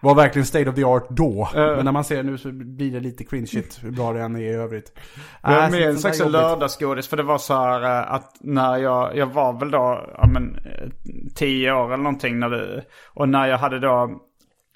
var 0.00 0.14
verkligen 0.14 0.46
state 0.46 0.68
of 0.70 0.74
the 0.74 0.84
art 0.84 1.06
då. 1.10 1.48
Men 1.54 1.84
när 1.84 1.92
man 1.92 2.04
ser 2.04 2.16
det 2.16 2.22
nu 2.22 2.38
så 2.38 2.52
blir 2.52 2.90
det 2.92 3.00
lite 3.00 3.24
cringeigt 3.24 3.84
hur 3.84 3.90
bra 3.90 4.12
det 4.12 4.20
än 4.22 4.36
är 4.36 4.40
i 4.40 4.48
övrigt. 4.52 4.98
Jag 5.42 5.64
Äh, 5.64 5.70
minns 5.70 6.04
också 6.04 6.18
jobbigt. 6.18 6.32
lördagsgodis 6.32 7.08
för 7.08 7.16
det 7.16 7.22
var 7.22 7.38
så 7.38 7.54
här 7.54 7.82
eh, 7.82 8.12
att 8.12 8.36
när 8.40 8.76
jag, 8.76 9.16
jag 9.16 9.26
var 9.26 9.52
väl 9.60 9.70
då, 9.70 10.10
ja 10.18 10.26
men 10.32 10.54
eh, 10.54 10.88
tio 11.34 11.72
år 11.72 11.86
eller 11.86 11.96
någonting 12.02 12.38
när 12.38 12.50
det, 12.50 12.84
och 13.14 13.28
när 13.28 13.46
jag 13.46 13.58
hade 13.58 13.78
då, 13.80 14.20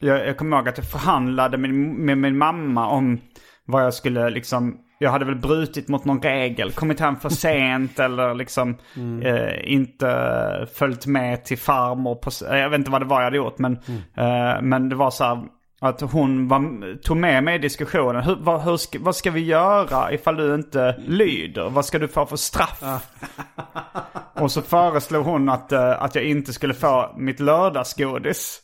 jag, 0.00 0.26
jag 0.28 0.37
kommer 0.37 0.56
ihåg 0.56 0.68
att 0.68 0.78
jag 0.78 0.87
förhandlade 0.90 1.56
med, 1.59 1.70
med 1.74 2.18
min 2.18 2.38
mamma 2.38 2.88
om 2.88 3.20
vad 3.64 3.85
jag 3.85 3.94
skulle 3.94 4.30
liksom, 4.30 4.78
jag 5.03 5.11
hade 5.11 5.25
väl 5.25 5.37
brutit 5.37 5.89
mot 5.89 6.05
någon 6.05 6.23
regel, 6.23 6.73
kommit 6.73 7.01
hem 7.01 7.17
för 7.17 7.29
sent 7.29 7.99
eller 7.99 8.35
liksom 8.35 8.77
eh, 9.23 9.73
inte 9.73 10.67
följt 10.75 11.07
med 11.07 11.45
till 11.45 11.59
farmor 11.59 12.15
på, 12.15 12.31
jag 12.57 12.71
vet 12.71 12.79
inte 12.79 12.91
vad 12.91 13.01
det 13.01 13.07
var 13.07 13.17
jag 13.17 13.25
hade 13.25 13.37
gjort 13.37 13.59
men, 13.59 13.73
eh, 14.17 14.63
men 14.63 14.89
det 14.89 14.95
var 14.97 15.11
så 15.11 15.25
här 15.25 15.43
att 15.81 16.01
hon 16.01 16.49
var, 16.49 17.03
tog 17.03 17.17
med 17.17 17.45
mig 17.45 17.55
i 17.55 17.59
diskussionen. 17.59 18.23
Hur, 18.23 18.37
vad, 18.41 18.63
hur 18.63 18.77
ska, 18.77 18.99
vad 19.01 19.17
ska 19.17 19.31
vi 19.31 19.45
göra 19.45 20.13
ifall 20.13 20.37
du 20.37 20.55
inte 20.55 20.97
lyder? 21.07 21.71
Vad 21.71 21.85
ska 21.85 21.99
du 21.99 22.09
få 22.09 22.27
för 22.27 22.37
straff? 22.37 22.83
Och 24.35 24.53
så 24.53 24.63
föreslog 24.63 25.25
hon 25.25 25.49
att, 25.49 25.73
eh, 25.73 26.03
att 26.03 26.15
jag 26.15 26.25
inte 26.25 26.53
skulle 26.53 26.75
få 26.75 27.15
mitt 27.17 27.41
lördagsgodis. 27.41 28.61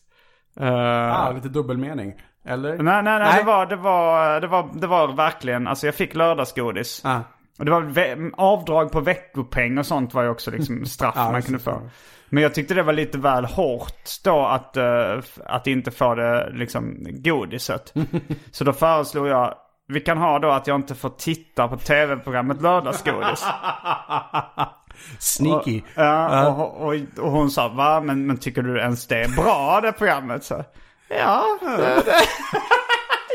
Eh, 0.60 1.26
Ah, 1.26 1.32
lite 1.32 1.48
dubbelmening. 1.48 2.14
Eller? 2.46 2.70
nej, 2.82 3.02
nej, 3.02 3.02
nej, 3.02 3.18
Nej. 3.18 3.38
Det, 3.38 3.44
var, 3.44 3.66
det, 3.66 3.76
var, 3.76 4.40
det, 4.40 4.46
var, 4.46 4.68
det 4.74 4.86
var 4.86 5.08
verkligen, 5.08 5.66
alltså 5.66 5.86
jag 5.86 5.94
fick 5.94 6.14
lördagsgodis. 6.14 7.02
Ah. 7.04 7.20
Och 7.58 7.64
det 7.64 7.70
var 7.70 7.92
avdrag 8.36 8.92
på 8.92 9.00
veckopeng 9.00 9.78
och 9.78 9.86
sånt 9.86 10.14
var 10.14 10.22
ju 10.22 10.28
också 10.28 10.50
liksom 10.50 10.84
straff 10.86 11.14
Ja, 11.16 11.32
man 11.32 11.42
kunde 11.42 11.58
få. 11.58 11.80
Men 12.28 12.42
jag 12.42 12.54
tyckte 12.54 12.74
det 12.74 12.82
var 12.82 12.92
lite 12.92 13.18
väl 13.18 13.44
hårt 13.44 14.02
då 14.24 14.46
att, 14.46 14.76
f- 15.18 15.38
att 15.46 15.66
inte 15.66 15.90
få 15.90 16.14
det 16.14 16.50
liksom 16.52 16.96
godiset. 17.08 17.94
Så 18.50 18.64
då 18.64 18.72
föreslog 18.72 19.26
jag, 19.28 19.54
vi 19.88 20.00
kan 20.00 20.18
ha 20.18 20.38
då 20.38 20.50
att 20.50 20.66
jag 20.66 20.76
inte 20.76 20.94
får 20.94 21.08
titta 21.08 21.68
på 21.68 21.76
tv-programmet 21.76 22.62
Lördagsgodis. 22.62 23.46
Sneaky. 25.18 25.82
Ja, 25.94 26.48
och, 26.48 26.86
och, 26.86 26.94
och 27.18 27.30
hon 27.30 27.50
sa, 27.50 27.68
va? 27.68 28.00
Men, 28.00 28.26
men 28.26 28.36
tycker 28.36 28.62
du 28.62 28.78
ens 28.78 29.06
det 29.06 29.22
är 29.22 29.28
bra 29.42 29.80
det 29.82 29.92
programmet? 29.92 30.44
Så, 30.44 30.64
ja, 31.08 31.58
det, 31.60 31.76
det. 32.06 32.14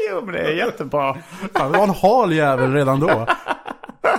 jo 0.10 0.22
men 0.26 0.34
det 0.34 0.40
är 0.42 0.52
jättebra. 0.52 1.18
Fan, 1.56 1.72
det 1.72 1.78
var 1.78 1.84
en 1.84 1.90
hal 2.02 2.34
jävel 2.34 2.74
redan 2.74 3.00
då. 3.00 3.26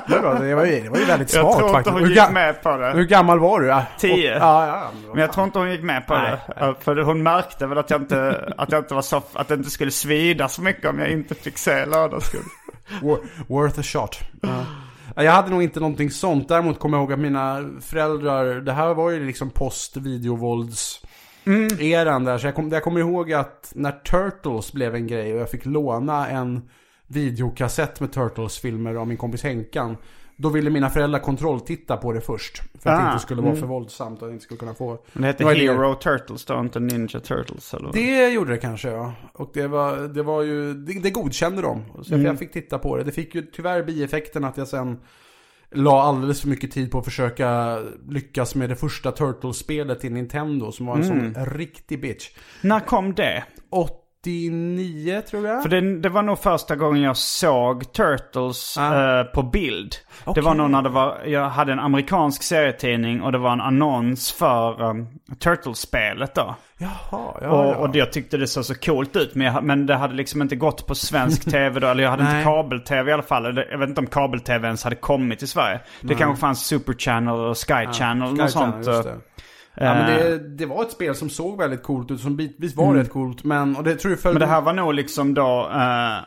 Det 0.07 0.19
var, 0.19 0.35
det 0.41 0.55
var, 0.55 0.65
ju, 0.65 0.81
det 0.81 0.89
var 0.89 0.99
ju 0.99 1.05
väldigt 1.05 1.35
Jag 1.35 1.43
smart 1.43 1.57
tror 1.57 1.69
inte 1.69 1.73
faktiskt. 1.77 1.93
hon 1.93 2.03
Hur, 2.03 2.15
gick 2.15 2.31
med 2.31 2.63
på 2.63 2.77
det. 2.77 2.91
hur 2.93 3.05
gammal 3.05 3.39
var 3.39 3.61
du? 3.61 3.67
Ja, 3.67 3.83
Tio. 3.99 4.13
och- 4.37 4.41
Ja, 4.43 4.67
ja. 4.67 4.91
Men 5.13 5.19
jag 5.21 5.33
tror 5.33 5.45
inte 5.47 5.59
hon 5.59 5.71
gick 5.71 5.83
med 5.83 6.07
på 6.07 6.15
Nej, 6.15 6.31
det. 6.31 6.55
Ja, 6.61 6.75
För 6.81 6.97
hon 6.97 7.23
märkte 7.23 7.67
väl 7.67 7.79
att 7.79 7.91
jag 7.91 8.01
inte, 8.01 8.53
att 8.57 8.73
jag 8.73 8.81
inte 8.81 8.95
var 8.95 9.03
så, 9.03 9.23
att 9.33 9.49
det 9.49 9.55
inte 9.55 9.71
skulle 9.71 9.91
svida 9.91 10.49
så 10.49 10.63
mycket 10.63 10.91
om 10.91 10.99
jag 10.99 11.09
inte 11.09 11.35
fick 11.35 11.59
se 11.59 11.87
lördagsgodis. 11.87 12.47
Wor- 13.03 13.27
Worth 13.49 13.81
a 13.81 13.83
shot. 13.83 14.19
Ja. 14.43 15.23
Jag 15.23 15.33
hade 15.33 15.51
nog 15.51 15.63
inte 15.63 15.81
någonting 15.81 16.11
sånt. 16.11 16.49
Däremot 16.49 16.79
kommer 16.79 16.97
jag 16.99 17.03
ihåg 17.03 17.13
att 17.13 17.19
mina 17.19 17.61
föräldrar, 17.83 18.45
det 18.55 18.73
här 18.73 18.95
var 18.95 19.11
ju 19.11 19.27
liksom 19.27 19.51
post 19.51 19.97
videovålds 21.45 21.83
eran 21.83 22.25
där. 22.25 22.39
Så 22.39 22.47
jag, 22.47 22.55
kom, 22.55 22.69
jag 22.73 22.83
kommer 22.83 23.01
ihåg 23.01 23.33
att 23.33 23.73
när 23.75 23.93
Turtles 23.93 24.73
blev 24.73 24.95
en 24.95 25.07
grej 25.07 25.35
och 25.35 25.41
jag 25.41 25.51
fick 25.51 25.65
låna 25.67 26.29
en 26.29 26.69
videokassett 27.07 28.01
med 28.01 28.13
Turtles-filmer 28.13 28.95
av 28.95 29.07
min 29.09 29.17
kompis 29.17 29.43
Henkan. 29.43 29.97
Då 30.37 30.49
ville 30.49 30.71
mina 30.71 30.91
föräldrar 30.91 31.21
kontrolltitta 31.21 31.97
på 31.97 32.13
det 32.13 32.21
först. 32.21 32.57
För 32.59 32.91
att 32.91 32.99
det 33.01 33.07
Ah, 33.09 33.13
inte 33.13 33.23
skulle 33.23 33.43
vara 33.43 33.57
för 33.57 33.67
våldsamt 33.67 34.19
och 34.23 34.27
att 34.27 34.31
jag 34.31 34.35
inte 34.35 34.45
skulle 34.45 34.59
kunna 34.59 34.75
få... 34.75 34.99
Men 35.13 35.23
det 35.23 35.27
hette 35.29 35.39
Det 35.39 35.45
var 35.45 35.55
det- 35.55 35.61
Hero 35.61 35.95
Turtles 35.95 36.45
då, 36.45 36.61
inte 36.61 36.81
Ninja 36.81 37.21
Turtles 37.21 37.75
eller 37.75 37.85
vad? 37.85 37.95
Det 37.95 38.29
gjorde 38.29 38.51
det 38.51 38.59
kanske 38.59 38.91
ja. 38.91 39.13
Och 39.33 39.51
det 39.55 39.67
var, 39.69 39.97
det 39.97 40.23
var 40.23 40.43
ju, 40.43 40.75
det, 40.75 41.01
det 41.01 41.11
godkände 41.11 41.63
de. 41.63 41.83
Så 42.03 42.15
jag 42.19 42.39
fick 42.39 42.53
titta 42.53 42.79
på 42.79 42.97
det. 42.97 43.05
Det 43.05 43.13
fick 43.13 43.35
ju 43.35 43.43
tyvärr 43.43 43.83
bieffekten 43.83 44.45
att 44.45 44.57
jag 44.57 44.69
sen 44.69 45.01
la 45.75 46.03
alldeles 46.03 46.41
för 46.41 46.49
mycket 46.49 46.71
tid 46.71 46.91
på 46.91 46.99
att 46.99 47.05
försöka 47.05 47.79
lyckas 48.09 48.55
med 48.55 48.69
det 48.69 48.77
första 48.77 49.13
Turtles-spelet 49.13 50.01
till 50.01 50.13
Nintendo 50.13 50.73
som 50.73 50.87
var 50.87 50.97
en 50.97 51.05
sån 51.05 51.35
riktig 51.47 52.01
bitch. 52.01 52.31
När 52.61 52.81
kom 52.81 53.15
det? 53.15 53.45
89 54.27 55.23
tror 55.31 55.47
jag. 55.47 55.63
För 55.63 55.69
det, 55.69 56.01
det 56.01 56.09
var 56.09 56.23
nog 56.23 56.39
första 56.39 56.77
gången 56.77 57.03
jag 57.03 57.17
såg 57.17 57.93
Turtles 57.93 58.79
Ah. 58.79 59.19
eh, 59.21 59.25
på 59.25 59.43
bild. 59.43 59.91
Det 60.25 60.31
Okej. 60.31 60.43
var 60.43 60.55
nog 60.55 60.71
när 60.71 60.83
det 60.83 60.89
var, 60.89 61.19
jag 61.27 61.49
hade 61.49 61.73
en 61.73 61.79
amerikansk 61.81 62.43
serietidning 62.43 63.23
och 63.23 63.33
det 63.33 63.39
var 63.39 63.53
en 63.53 63.61
annons 63.61 64.33
för 64.33 64.83
um, 64.83 65.09
Turtles-spelet 65.39 66.35
då. 66.35 66.55
Jaha, 66.79 66.91
ja, 67.11 67.29
och, 67.31 67.43
ja. 67.43 67.77
och 67.77 67.91
det- 67.91 67.99
jag 67.99 68.13
tyckte 68.13 68.37
det 68.37 68.47
såg 68.47 68.65
så 68.65 68.75
coolt 68.75 69.17
ut 69.17 69.35
men, 69.35 69.47
jag, 69.55 69.65
men 69.65 69.87
det 69.87 69.95
hade 69.95 70.15
liksom 70.15 70.43
inte 70.43 70.57
gått 70.57 70.87
på 70.87 70.95
svensk 70.95 71.45
tv 71.51 71.81
då. 71.81 71.87
Eller 71.87 72.03
jag 72.03 72.11
hade 72.11 72.23
inte 72.23 72.43
kabel-tv 72.45 73.11
i 73.11 73.15
alla 73.15 73.23
fall. 73.23 73.47
Eller 73.47 73.69
Jag 73.71 73.79
vet 73.79 73.89
inte 73.89 74.01
om 74.01 74.07
kabel-tv 74.07 74.67
ens 74.67 74.85
hade 74.85 74.97
kommit 74.97 75.39
till 75.39 75.49
Sverige. 75.49 75.81
Det 76.01 76.15
kanske 76.15 76.41
fanns 76.41 76.67
Super 76.67 76.93
Channel 76.93 77.35
och 77.35 77.57
Sky 77.69 77.87
Channel 77.93 78.23
och 78.23 78.37
Sky 78.37 78.43
något 78.43 78.53
Channel, 78.53 78.85
sånt. 78.85 79.07
Det. 79.75 79.85
Ja, 79.85 79.95
men 79.95 80.09
eh, 80.11 80.17
det, 80.17 80.39
det 80.57 80.67
var 80.67 80.83
ett 80.83 80.91
spel 80.91 81.15
som 81.15 81.31
såg 81.31 81.59
väldigt 81.59 81.83
coolt 81.83 82.11
ut, 82.11 82.21
som 82.21 82.37
bitvis 82.37 82.77
var 82.77 82.95
rätt 82.95 83.11
coolt. 83.11 83.45
Men, 83.45 83.77
och 83.77 83.85
det 83.85 83.95
tror 83.97 84.13
jag 84.13 84.21
följde... 84.21 84.39
Men 84.41 84.49
det 84.49 84.55
här 84.55 84.61
var 84.61 84.73
nog 84.73 84.95
liksom 84.95 85.35
då, 85.35 85.69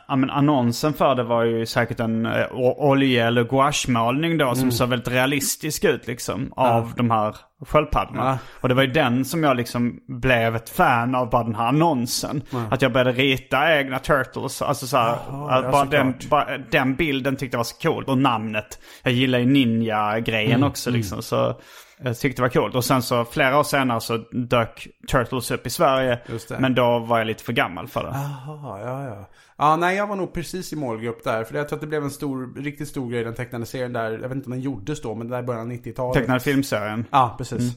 ja, 0.08 0.16
men 0.16 0.30
annonsen 0.30 0.92
för 0.92 1.14
det 1.14 1.22
var 1.22 1.44
ju 1.44 1.66
säkert 1.66 2.00
en 2.00 2.26
uh, 2.26 2.32
olje 2.76 3.26
eller 3.26 3.44
gouachemålning 3.44 4.38
då 4.38 4.44
Mm. 4.44 4.56
som 4.56 4.70
såg 4.70 4.88
väldigt 4.88 5.08
realistisk 5.08 5.84
ut 5.84 6.06
liksom. 6.06 6.52
Av 6.56 6.92
de 6.96 7.10
här 7.10 7.36
sköldpaddorna. 7.66 8.24
Ja. 8.24 8.38
Och 8.60 8.68
det 8.68 8.74
var 8.74 8.82
ju 8.82 8.92
den 8.92 9.24
som 9.24 9.42
jag 9.44 9.56
liksom 9.56 10.00
blev 10.08 10.56
ett 10.56 10.68
fan 10.70 11.14
av 11.14 11.30
bara 11.30 11.44
den 11.44 11.54
här 11.54 11.66
annonsen. 11.66 12.42
Att 12.70 12.82
jag 12.82 12.92
började 12.92 13.12
rita 13.12 13.78
egna 13.78 13.98
turtles. 13.98 14.62
Alltså 14.62 14.86
så 14.86 14.96
här, 14.96 15.12
att 15.12 15.64
ja, 15.64 15.70
bara, 15.72 15.84
den, 15.84 16.12
såklart. 16.12 16.30
bara 16.48 16.58
den 16.70 16.94
bilden 16.94 17.36
tyckte 17.36 17.54
jag 17.54 17.58
var 17.58 17.64
så 17.64 17.76
coolt. 17.76 18.08
Och 18.08 18.18
namnet. 18.18 18.78
Jag 19.02 19.12
gillar 19.12 19.38
ju 19.38 19.46
ninja-grejen 19.46 20.52
Mm, 20.56 20.68
också 20.68 20.90
liksom. 20.90 21.22
Så 21.22 21.60
jag 22.02 22.18
tyckte 22.18 22.42
det 22.42 22.44
var 22.44 22.52
coolt. 22.52 22.74
Och 22.74 22.84
sen 22.84 23.02
så 23.02 23.24
flera 23.24 23.58
år 23.58 23.62
senare 23.62 24.00
så 24.00 24.16
dök 24.32 24.88
Turtles 25.08 25.50
upp 25.50 25.66
i 25.66 25.70
Sverige. 25.70 26.18
Just 26.26 26.48
det. 26.48 26.58
Men 26.58 26.74
då 26.74 26.98
var 26.98 27.18
jag 27.18 27.26
lite 27.26 27.44
för 27.44 27.52
gammal 27.52 27.88
för 27.88 28.02
det. 28.02 28.10
Jaha, 28.46 28.80
ja, 28.80 29.04
ja. 29.04 29.28
Ja, 29.58 29.76
nej, 29.76 29.96
jag 29.96 30.06
var 30.06 30.16
nog 30.16 30.32
precis 30.32 30.72
i 30.72 30.76
målgrupp 30.76 31.24
där. 31.24 31.44
För 31.44 31.54
jag 31.54 31.68
tror 31.68 31.76
att 31.76 31.80
det 31.80 31.86
blev 31.86 32.04
en 32.04 32.10
stor, 32.10 32.62
riktigt 32.62 32.88
stor 32.88 33.10
grej, 33.10 33.24
den 33.24 33.34
tecknade 33.34 33.66
serien 33.66 33.92
där. 33.92 34.10
Jag 34.10 34.28
vet 34.28 34.32
inte 34.32 34.46
om 34.46 34.52
den 34.52 34.60
gjordes 34.60 35.02
då, 35.02 35.14
men 35.14 35.28
det 35.28 35.36
där 35.36 35.42
i 35.42 35.46
början 35.46 35.62
av 35.62 35.72
90-talet. 35.72 36.14
Tecknade 36.14 36.40
filmserien. 36.40 37.04
Ja, 37.10 37.34
precis. 37.38 37.74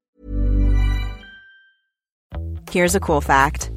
Here's 2.71 2.97
a 2.97 2.99
cool 2.99 3.21
fact 3.21 3.69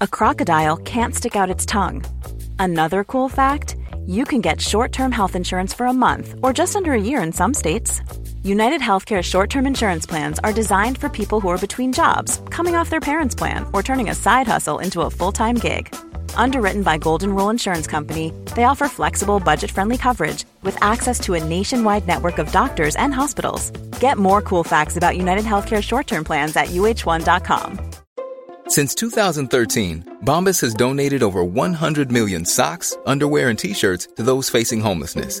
a 0.00 0.06
crocodile 0.06 0.76
can't 0.76 1.14
stick 1.14 1.36
out 1.36 1.56
its 1.56 1.66
tongue. 1.66 2.02
Another 2.58 3.04
cool 3.04 3.30
fact 3.30 3.76
you 4.06 4.24
can 4.24 4.40
get 4.40 4.60
short 4.60 4.92
term 4.92 5.12
health 5.12 5.36
insurance 5.36 5.76
for 5.76 5.86
a 5.86 5.92
month 5.92 6.34
or 6.42 6.52
just 6.58 6.76
under 6.76 6.92
a 6.92 7.00
year 7.00 7.26
in 7.26 7.32
some 7.32 7.54
states. 7.54 8.02
United 8.44 8.80
Healthcare 8.80 9.22
short 9.22 9.50
term 9.50 9.66
insurance 9.66 10.04
plans 10.04 10.40
are 10.40 10.52
designed 10.52 10.98
for 10.98 11.08
people 11.08 11.40
who 11.40 11.48
are 11.48 11.58
between 11.66 11.92
jobs, 11.92 12.40
coming 12.50 12.74
off 12.74 12.90
their 12.90 13.00
parents' 13.00 13.36
plan, 13.36 13.64
or 13.72 13.84
turning 13.84 14.10
a 14.10 14.16
side 14.16 14.48
hustle 14.48 14.80
into 14.80 15.02
a 15.02 15.10
full 15.10 15.30
time 15.30 15.54
gig. 15.54 15.94
Underwritten 16.34 16.82
by 16.82 16.98
Golden 16.98 17.36
Rule 17.36 17.50
Insurance 17.50 17.86
Company, 17.86 18.32
they 18.56 18.64
offer 18.64 18.88
flexible, 18.88 19.38
budget 19.38 19.70
friendly 19.70 19.96
coverage 19.96 20.44
with 20.62 20.76
access 20.82 21.20
to 21.20 21.34
a 21.34 21.44
nationwide 21.44 22.08
network 22.08 22.38
of 22.38 22.50
doctors 22.50 22.96
and 22.96 23.14
hospitals. 23.14 23.70
Get 24.00 24.18
more 24.18 24.42
cool 24.42 24.64
facts 24.64 24.96
about 24.96 25.16
United 25.16 25.44
Healthcare 25.44 25.80
short 25.80 26.08
term 26.08 26.24
plans 26.24 26.56
at 26.56 26.70
uh1.com. 26.70 27.78
Since 28.66 28.96
2013, 28.96 30.18
Bombas 30.24 30.60
has 30.62 30.74
donated 30.74 31.22
over 31.22 31.44
100 31.44 32.10
million 32.10 32.44
socks, 32.44 32.96
underwear, 33.06 33.50
and 33.50 33.58
t 33.58 33.72
shirts 33.72 34.08
to 34.16 34.24
those 34.24 34.50
facing 34.50 34.80
homelessness. 34.80 35.40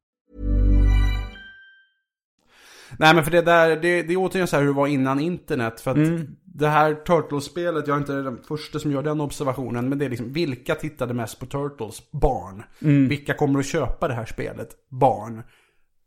Nej 3.01 3.15
men 3.15 3.23
för 3.23 3.31
det 3.31 3.41
där, 3.41 3.69
det, 3.69 4.03
det 4.03 4.13
är 4.13 4.17
återigen 4.17 4.47
så 4.47 4.55
här 4.55 4.63
hur 4.63 4.69
det 4.69 4.75
var 4.75 4.87
innan 4.87 5.19
internet. 5.19 5.81
För 5.81 5.91
att 5.91 5.97
Mm. 5.97 6.27
det 6.43 6.67
här 6.67 6.93
Turtles-spelet, 6.93 7.87
jag 7.87 7.95
är 7.95 7.99
inte 7.99 8.13
den 8.13 8.39
första 8.47 8.79
som 8.79 8.91
gör 8.91 9.03
den 9.03 9.21
observationen. 9.21 9.89
Men 9.89 9.97
det 9.99 10.05
är 10.05 10.09
liksom, 10.09 10.33
vilka 10.33 10.75
tittade 10.75 11.13
mest 11.13 11.39
på 11.39 11.45
Turtles? 11.45 12.11
Barn. 12.11 12.63
Mm. 12.81 13.07
Vilka 13.07 13.33
kommer 13.33 13.59
att 13.59 13.65
köpa 13.65 14.07
det 14.07 14.13
här 14.13 14.25
spelet? 14.25 14.69
Barn. 14.89 15.43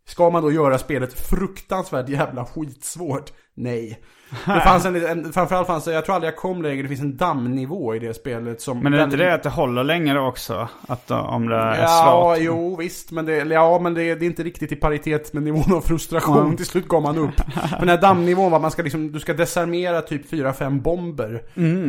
Ska 0.06 0.30
man 0.30 0.42
då 0.42 0.52
göra 0.52 0.78
spelet 0.78 1.12
fruktansvärt 1.28 2.08
jävla 2.08 2.44
skitsvårt? 2.44 3.32
Nej. 3.56 4.00
Det 4.46 4.60
fanns 4.60 4.84
en, 4.84 4.96
en 5.06 5.32
framförallt 5.32 5.66
fanns 5.66 5.84
det, 5.84 5.92
jag 5.92 6.04
tror 6.04 6.14
aldrig 6.14 6.32
jag 6.32 6.38
kom 6.38 6.62
längre, 6.62 6.82
det 6.82 6.88
finns 6.88 7.00
en 7.00 7.16
dammnivå 7.16 7.94
i 7.94 7.98
det 7.98 8.14
spelet 8.14 8.60
som... 8.60 8.78
Men 8.78 8.94
är 8.94 8.98
det 8.98 9.04
inte 9.04 9.16
det 9.16 9.34
att 9.34 9.42
det 9.42 9.48
håller 9.48 9.84
längre 9.84 10.20
också? 10.20 10.68
Att 10.88 11.10
uh, 11.10 11.16
om 11.34 11.48
det 11.48 11.56
är 11.56 11.82
Ja, 11.82 12.34
svårt? 12.34 12.44
jo 12.46 12.76
visst. 12.76 13.10
Men, 13.10 13.26
det, 13.26 13.36
ja, 13.36 13.78
men 13.82 13.94
det, 13.94 14.14
det 14.14 14.24
är 14.24 14.26
inte 14.26 14.42
riktigt 14.42 14.72
i 14.72 14.76
paritet 14.76 15.32
med 15.32 15.42
nivån 15.42 15.74
av 15.74 15.80
frustration. 15.80 16.56
Till 16.56 16.66
slut 16.66 16.88
gav 16.88 17.02
man 17.02 17.18
upp. 17.18 17.34
För 17.70 17.78
den 17.80 17.88
här 17.88 18.00
dammnivån 18.00 18.52
var 18.52 18.58
man 18.60 18.70
ska 18.70 18.82
liksom, 18.82 19.12
du 19.12 19.20
ska 19.20 19.34
desarmera 19.34 20.00
typ 20.02 20.32
4-5 20.32 20.80
bomber 20.80 21.42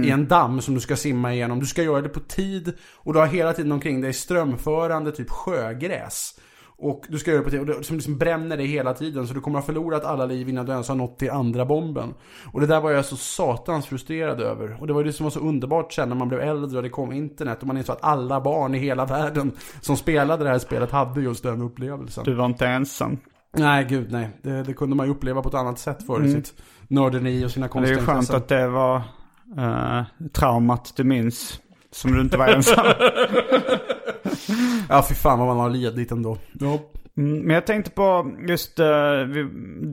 i 0.05 0.09
en 0.09 0.27
damm 0.27 0.61
som 0.61 0.73
du 0.75 0.79
ska 0.81 0.95
simma 0.95 1.33
igenom. 1.33 1.59
Du 1.59 1.65
ska 1.65 1.83
göra 1.83 2.01
det 2.01 2.09
på 2.09 2.19
tid 2.19 2.73
och 2.93 3.13
du 3.13 3.19
har 3.19 3.27
hela 3.27 3.53
tiden 3.53 3.71
omkring 3.71 4.01
dig 4.01 4.13
strömförande 4.13 5.11
typ 5.11 5.29
sjögräs. 5.29 6.31
Och 6.77 7.05
du 7.09 7.19
ska 7.19 7.31
göra 7.31 7.39
det 7.39 7.45
på 7.45 7.51
tid, 7.51 7.59
och 7.59 7.65
det, 7.65 7.83
som 7.83 7.95
liksom 7.95 8.17
bränner 8.17 8.57
dig 8.57 8.65
hela 8.65 8.93
tiden. 8.93 9.27
Så 9.27 9.33
du 9.33 9.41
kommer 9.41 9.59
ha 9.59 9.65
förlorat 9.65 10.05
alla 10.05 10.25
liv 10.25 10.49
innan 10.49 10.65
du 10.65 10.71
ens 10.71 10.87
har 10.87 10.95
nått 10.95 11.19
till 11.19 11.31
andra 11.31 11.65
bomben. 11.65 12.13
Och 12.53 12.61
det 12.61 12.67
där 12.67 12.81
var 12.81 12.91
jag 12.91 13.05
så 13.05 13.15
satans 13.15 13.85
frustrerad 13.85 14.41
över. 14.41 14.77
Och 14.79 14.87
det 14.87 14.93
var 14.93 15.01
ju 15.01 15.07
det 15.07 15.13
som 15.13 15.23
var 15.23 15.31
så 15.31 15.39
underbart 15.39 15.93
sen 15.93 16.09
när 16.09 16.15
man 16.15 16.27
blev 16.29 16.41
äldre 16.41 16.77
och 16.77 16.83
det 16.83 16.89
kom 16.89 17.11
internet. 17.11 17.61
Och 17.61 17.67
man 17.67 17.77
insåg 17.77 17.95
att 17.95 18.03
alla 18.03 18.41
barn 18.41 18.75
i 18.75 18.77
hela 18.77 19.05
världen 19.05 19.51
som 19.81 19.97
spelade 19.97 20.43
det 20.43 20.49
här 20.49 20.59
spelet 20.59 20.91
hade 20.91 21.21
just 21.21 21.43
den 21.43 21.61
upplevelsen. 21.61 22.23
Du 22.23 22.33
var 22.33 22.45
inte 22.45 22.67
ensam. 22.67 23.17
Nej, 23.57 23.85
gud 23.89 24.11
nej. 24.11 24.29
Det, 24.41 24.63
det 24.63 24.73
kunde 24.73 24.95
man 24.95 25.05
ju 25.05 25.11
uppleva 25.11 25.41
på 25.41 25.49
ett 25.49 25.55
annat 25.55 25.79
sätt 25.79 26.05
för 26.05 26.27
sitt 26.27 26.53
nörderi 26.87 27.45
och 27.45 27.51
sina 27.51 27.67
Mm. 27.67 27.83
Det 27.83 27.89
är 27.89 27.95
konstiga 27.95 27.99
ju 27.99 28.05
skönt 28.05 28.29
att 28.29 28.47
det 28.47 28.67
var 28.67 28.97
uh, 29.57 30.03
traumat 30.33 30.93
du 30.95 31.03
minns. 31.03 31.59
Som 31.91 32.11
du 32.11 32.21
inte 32.21 32.37
var 32.37 32.47
ensam. 32.47 32.85
Ja, 34.89 35.05
fy 35.09 35.15
fan 35.15 35.39
vad 35.39 35.47
man 35.47 35.57
har 35.57 35.69
lidit 35.69 36.11
ändå. 36.11 36.37
Ja. 36.59 36.79
Mm, 37.17 37.39
Men 37.39 37.53
jag 37.53 37.65
tänkte 37.67 37.91
på 37.91 38.31
just 38.47 38.79
uh, 38.79 38.85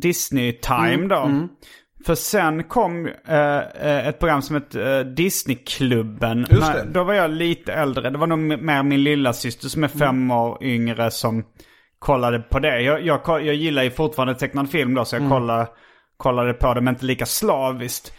Disney 0.01 0.53
Time 0.53 1.07
då. 1.09 1.17
Mm. 1.23 1.49
För 2.07 2.15
sen 2.15 2.65
kom 2.65 3.07
eh, 3.29 3.59
eh, 3.59 4.09
ett 4.09 4.19
program 4.19 4.43
som 4.43 4.57
hette 4.57 4.79
uh, 5.01 5.07
Disneyklubben. 5.15 6.43
Det. 6.51 6.87
Då 6.93 7.05
var 7.05 7.15
jag 7.15 7.31
lite 7.31 7.73
äldre. 7.73 8.11
Det 8.11 8.19
var 8.19 8.27
nog 8.27 8.39
mer 8.39 8.83
min 8.83 9.03
lilla 9.05 9.33
syster 9.33 9.69
som 9.69 9.85
är 9.85 9.89
fem 9.89 10.09
Mm. 10.09 10.31
år 10.31 10.59
yngre 10.65 11.11
som 11.11 11.45
kollade 11.99 12.39
på 12.39 12.59
det. 12.59 12.81
Jag, 12.81 13.03
jag, 13.07 13.21
jag 13.27 13.55
gillar 13.55 13.83
ju 13.83 13.91
fortfarande 13.91 14.35
tecknad 14.35 14.71
film 14.71 14.95
då 14.95 15.05
så 15.05 15.17
Mm. 15.17 15.29
jag 15.29 15.39
kollade, 15.39 15.67
kollade 16.17 16.53
på 16.53 16.75
det 16.75 16.81
men 16.81 16.95
inte 16.95 17.05
lika 17.07 17.27
slaviskt. 17.27 18.13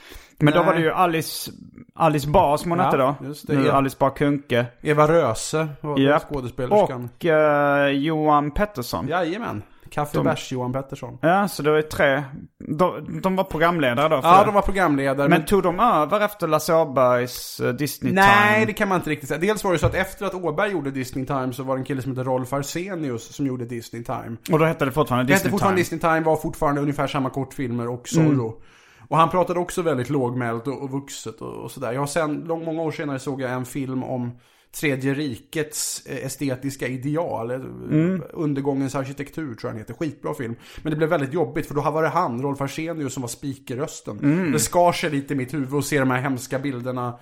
Men 0.43 0.53
då 0.53 0.63
var 0.63 0.73
det 0.73 0.81
ju 0.81 0.91
Alice, 0.91 1.51
Alice 1.95 2.29
Bah 2.29 2.57
som 2.57 2.71
hon 2.71 2.79
Ja, 2.79 2.85
hette 2.85 2.97
då. 2.97 3.15
just 3.21 3.47
det, 3.47 3.53
Nu 3.53 3.65
ja. 3.65 3.73
Alice 3.73 3.95
Bah 3.99 4.09
Kuhnke. 4.13 4.65
Eva 4.81 5.07
Röse 5.07 5.67
var 5.81 5.99
Japp. 5.99 6.23
skådespelerskan. 6.29 7.09
Och 7.15 7.25
eh, 7.25 7.87
Johan 7.87 8.51
Pettersson. 8.51 9.07
Jajamän. 9.07 9.63
Kaffe 9.89 10.17
De- 10.17 10.23
bärs 10.23 10.51
Johan 10.51 10.73
Pettersson. 10.73 11.17
Ja, 11.21 11.47
så 11.47 11.63
det 11.63 11.69
var 11.69 11.77
ju 11.77 11.83
tre. 11.83 12.23
De, 12.67 13.19
de 13.21 13.35
var 13.35 13.43
programledare 13.43 14.09
då. 14.09 14.21
för 14.21 14.29
Ja, 14.29 14.39
det. 14.39 14.45
de 14.45 14.53
var 14.53 14.61
programledare. 14.61 15.29
Men 15.29 15.45
tog 15.45 15.63
de 15.63 15.79
över 15.79 16.19
efter 16.21 16.47
Lasse 16.47 16.73
Åbergs 16.73 17.59
uh, 17.63 17.69
Disney 17.73 18.13
Nej, 18.13 18.53
Time? 18.53 18.65
det 18.65 18.73
kan 18.73 18.87
man 18.89 18.95
inte 18.97 19.09
riktigt 19.09 19.29
säga. 19.29 19.39
Dels 19.39 19.63
var 19.63 19.71
det 19.73 19.79
så 19.79 19.85
att 19.85 19.95
efter 19.95 20.25
att 20.25 20.33
Åberg 20.33 20.71
gjorde 20.71 20.91
Disney 20.91 21.25
Time 21.25 21.53
så 21.53 21.63
var 21.63 21.75
det 21.75 21.79
en 21.81 21.85
kille 21.85 22.01
som 22.01 22.11
hette 22.11 22.23
Rolf 22.29 22.53
Arsenius 22.53 23.35
som 23.35 23.47
gjorde 23.47 23.65
Disney 23.65 24.03
Time. 24.03 24.37
Och 24.51 24.59
då 24.59 24.65
hette 24.65 24.85
det 24.85 24.91
fortfarande 24.91 25.23
Det 25.23 25.27
Disney 25.33 25.39
hette 25.43 25.49
fortfarande 25.51 25.83
Time? 25.83 25.97
Disney 25.97 25.99
Time, 26.15 26.25
var 26.25 26.35
fortfarande 26.35 26.81
ungefär 26.81 27.07
samma 27.07 27.29
kortfilmer 27.29 27.87
och 27.89 28.07
Zorro. 28.07 28.61
Och 29.14 29.20
han 29.20 29.30
pratade 29.30 29.59
också 29.59 29.82
väldigt 29.82 30.09
lågmält 30.09 30.68
och, 30.68 30.82
och 30.82 30.91
vuxet 30.91 31.41
och, 31.41 31.53
och 31.53 31.72
sådär. 31.72 31.91
Jag 31.93 31.99
har 31.99 32.07
sen, 32.07 32.43
lång, 32.47 32.66
många 32.66 32.82
år 32.82 32.91
senare 32.91 33.20
såg 33.20 33.41
jag 33.41 33.51
en 33.51 33.66
film 33.66 34.03
om 34.03 34.32
Tredje 34.80 35.14
rikets 35.14 36.05
eh, 36.05 36.26
estetiska 36.26 36.88
ideal. 36.88 37.51
eh, 37.51 37.59
Undergångens 38.34 38.95
arkitektur 38.95 39.55
tror 39.55 39.70
jag 39.70 39.74
den 39.74 39.78
heter. 39.78 39.93
Skitbra 39.93 40.34
film. 40.34 40.55
Men 40.82 40.91
det 40.91 40.97
blev 40.97 41.09
väldigt 41.09 41.34
jobbigt 41.34 41.68
för 41.68 41.76
då 41.76 41.82
var 41.82 42.03
det 42.03 42.09
han, 42.09 42.41
Rolf 42.41 42.61
Arsenius, 42.61 43.14
som 43.14 43.22
var 43.22 43.28
speakerrösten. 43.28 44.18
Det 44.51 44.59
skar 44.59 44.91
sig 44.91 45.09
lite 45.09 45.34
i 45.34 45.38
mitt 45.38 45.53
huvud 45.53 45.74
att 45.80 45.86
se 45.86 45.99
de 45.99 46.11
här 46.11 46.22
hemska 46.22 46.59
bilderna 46.59 47.14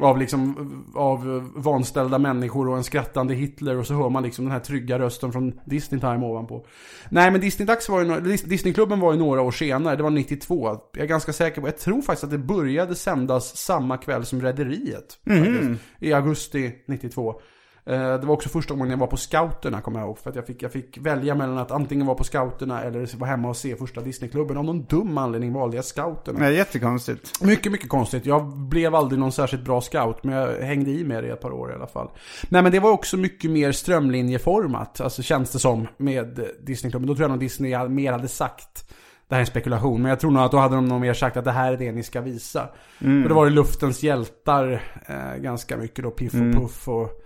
av 0.00 0.18
liksom, 0.18 0.84
av 0.94 1.50
vanställda 1.54 2.18
människor 2.18 2.68
och 2.68 2.76
en 2.76 2.84
skrattande 2.84 3.34
Hitler 3.34 3.76
och 3.76 3.86
så 3.86 3.94
hör 3.94 4.08
man 4.08 4.22
liksom 4.22 4.44
den 4.44 4.52
här 4.52 4.60
trygga 4.60 4.98
rösten 4.98 5.32
från 5.32 5.60
Disney 5.64 6.00
Time 6.00 6.26
ovanpå. 6.26 6.66
Nej 7.08 7.30
men 7.30 7.40
Disney-dags 7.40 7.88
var 7.88 8.02
ju, 8.02 8.20
Disneyklubben 8.36 9.00
var 9.00 9.12
ju 9.12 9.18
några 9.18 9.40
år 9.42 9.50
senare, 9.50 9.96
det 9.96 10.02
var 10.02 10.10
92. 10.10 10.78
Jag 10.92 11.02
är 11.02 11.06
ganska 11.06 11.32
säker 11.32 11.60
på, 11.60 11.68
jag 11.68 11.78
tror 11.78 12.02
faktiskt 12.02 12.24
att 12.24 12.30
det 12.30 12.38
började 12.38 12.94
sändas 12.94 13.56
samma 13.56 13.96
kväll 13.96 14.24
som 14.24 14.42
Rederiet. 14.42 15.18
faktiskt, 15.24 15.78
I 15.98 16.12
augusti 16.12 16.72
92. 16.86 17.40
Eh, 17.86 18.20
Det 18.20 18.26
var 18.26 18.34
också 18.34 18.48
första 18.48 18.74
gången 18.74 18.90
jag 18.90 18.96
var 18.98 19.06
på 19.06 19.16
scouterna 19.16 19.80
kommer 19.80 20.00
jag 20.00 20.06
ihåg. 20.06 20.18
För 20.18 20.30
att 20.30 20.36
jag 20.36 20.46
fick, 20.46 20.62
jag 20.62 20.72
fick 20.72 20.98
välja 20.98 21.34
mellan 21.34 21.58
att 21.58 21.70
antingen 21.70 22.06
vara 22.06 22.16
på 22.16 22.24
scouterna 22.24 22.82
eller 22.82 23.16
vara 23.18 23.30
hemma 23.30 23.48
och 23.48 23.56
se 23.56 23.76
första 23.76 24.00
Disneyklubben. 24.00 24.56
Av 24.56 24.64
någon 24.64 24.84
dum 24.84 25.18
anledning 25.18 25.52
valde 25.52 25.76
jag 25.76 25.84
scouterna. 25.84 26.38
Nej, 26.38 26.54
jättekonstigt. 26.54 27.42
Mycket, 27.42 27.72
mycket 27.72 27.88
konstigt. 27.88 28.26
Jag 28.26 28.46
blev 28.56 28.94
aldrig 28.94 29.18
någon 29.18 29.32
särskilt 29.32 29.64
bra 29.64 29.80
scout, 29.80 30.24
men 30.24 30.34
jag 30.34 30.62
hängde 30.62 30.90
i 30.90 31.04
med 31.04 31.24
det 31.24 31.28
i 31.28 31.30
ett 31.30 31.40
par 31.40 31.52
år 31.52 31.70
i 31.72 31.74
alla 31.74 31.86
fall. 31.86 32.08
Nej, 32.48 32.62
men 32.62 32.72
det 32.72 32.80
var 32.80 32.90
också 32.90 33.16
mycket 33.16 33.50
mer 33.50 33.72
strömlinjeformat, 33.72 35.00
alltså 35.00 35.22
känns 35.22 35.50
det 35.52 35.58
som, 35.58 35.86
med 35.96 36.40
Disneyklubben. 36.60 37.06
Då 37.08 37.14
tror 37.14 37.22
jag 37.24 37.30
nog 37.30 37.40
Disney 37.40 37.88
mer 37.88 38.12
hade 38.12 38.28
sagt, 38.28 38.90
det 39.28 39.34
här 39.34 39.40
är 39.40 39.40
en 39.40 39.46
spekulation, 39.46 40.02
men 40.02 40.08
jag 40.08 40.20
tror 40.20 40.30
nog 40.30 40.42
att 40.42 40.50
då 40.50 40.58
hade 40.58 40.74
de 40.74 40.86
nog 40.88 41.00
mer 41.00 41.14
sagt 41.14 41.36
att 41.36 41.44
det 41.44 41.50
här 41.52 41.72
är 41.72 41.76
det 41.76 41.92
ni 41.92 42.02
ska 42.02 42.20
visa. 42.20 42.68
För 42.98 43.28
då 43.28 43.34
var 43.34 43.44
det 43.44 43.50
Luftens 43.50 44.02
hjältar 44.02 44.82
eh, 45.06 45.42
ganska 45.42 45.76
mycket 45.76 46.04
då, 46.04 46.10
Piff 46.10 46.34
och 46.34 46.52
Puff 46.62 46.88
och 46.88 47.22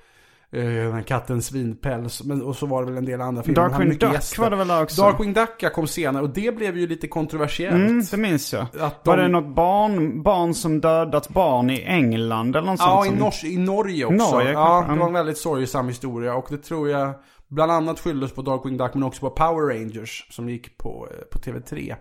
eh, 0.52 1.00
katten 1.04 1.42
Svinpäls. 1.42 2.24
Men, 2.24 2.42
och 2.42 2.56
så 2.56 2.66
var 2.66 2.80
det 2.84 2.86
väl 2.90 2.98
en 2.98 3.04
del 3.04 3.20
andra 3.20 3.42
filmer. 3.42 3.68
Darkwing 3.68 3.98
Duck 3.98 4.12
gäster. 4.12 4.42
var 4.42 4.50
det 4.50 4.56
väl 4.56 4.70
också? 4.70 5.02
Darkwing 5.02 5.32
Duck 5.32 5.72
kom 5.74 5.86
senare 5.86 6.22
och 6.22 6.30
det 6.30 6.56
blev 6.56 6.76
ju 6.78 6.86
lite 6.86 7.08
kontroversiellt. 7.08 7.74
Mm, 7.74 8.02
det 8.10 8.16
minns 8.16 8.52
jag. 8.52 8.66
De- 8.72 8.90
Var 9.04 9.16
det 9.16 9.28
något 9.28 9.54
barn, 9.54 10.22
barn 10.22 10.54
som 10.54 10.80
dödat 10.80 11.28
barn 11.28 11.70
i 11.70 11.82
England 11.82 12.56
eller 12.56 12.66
något 12.70 12.80
Ja, 12.80 13.02
sånt? 13.06 13.34
i, 13.34 13.38
som- 13.38 13.48
i 13.48 13.56
Norge 13.56 14.04
också. 14.04 14.16
Norge, 14.34 14.52
ja, 14.52 14.80
det 14.80 14.86
var 14.86 14.94
en 14.94 15.00
Mm. 15.00 15.12
väldigt 15.12 15.38
sorgsam 15.38 15.88
historia 15.88 16.34
och 16.34 16.46
det 16.50 16.58
tror 16.58 16.88
jag 16.90 17.12
bland 17.50 17.72
annat 17.72 18.00
skylldes 18.00 18.32
på 18.32 18.42
Darkwing 18.42 18.76
Duck 18.76 18.94
men 18.94 19.02
också 19.02 19.20
på 19.20 19.30
Power 19.30 19.66
Rangers 19.74 20.26
som 20.30 20.48
gick 20.48 20.78
på, 20.78 21.08
eh, 21.10 21.24
på 21.30 21.38
TV3. 21.38 21.94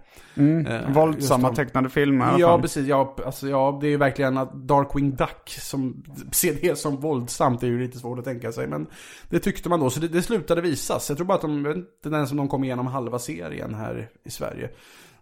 Eh, 0.67 0.91
Våldsamma 0.93 1.55
tecknade 1.55 1.89
filmer 1.89 2.25
i 2.25 2.29
alla 2.29 2.39
Ja, 2.39 2.47
fall. 2.47 2.61
precis. 2.61 2.87
Ja, 2.87 3.15
alltså, 3.25 3.47
ja, 3.47 3.77
det 3.81 3.87
är 3.87 3.89
ju 3.89 3.97
verkligen 3.97 4.37
att 4.37 4.53
Darkwing 4.53 5.15
Duck 5.15 5.49
som 5.49 6.03
ser 6.31 6.53
det 6.61 6.75
som 6.79 6.95
våldsamt 6.97 7.63
är 7.63 7.67
ju 7.67 7.79
lite 7.79 7.99
svårt 7.99 8.19
att 8.19 8.25
tänka 8.25 8.51
sig. 8.51 8.67
Men 8.67 8.87
det 9.29 9.39
tyckte 9.39 9.69
man 9.69 9.79
då, 9.79 9.89
så 9.89 9.99
det, 9.99 10.07
det 10.07 10.21
slutade 10.21 10.61
visas. 10.61 11.09
Jag 11.09 11.17
tror 11.17 11.27
bara 11.27 11.35
att 11.35 11.41
de, 11.41 11.67
inte 11.71 12.09
den 12.09 12.27
som 12.27 12.37
de 12.37 12.47
kom 12.47 12.63
igenom 12.63 12.87
halva 12.87 13.19
serien 13.19 13.73
här 13.73 14.09
i 14.25 14.29
Sverige. 14.31 14.69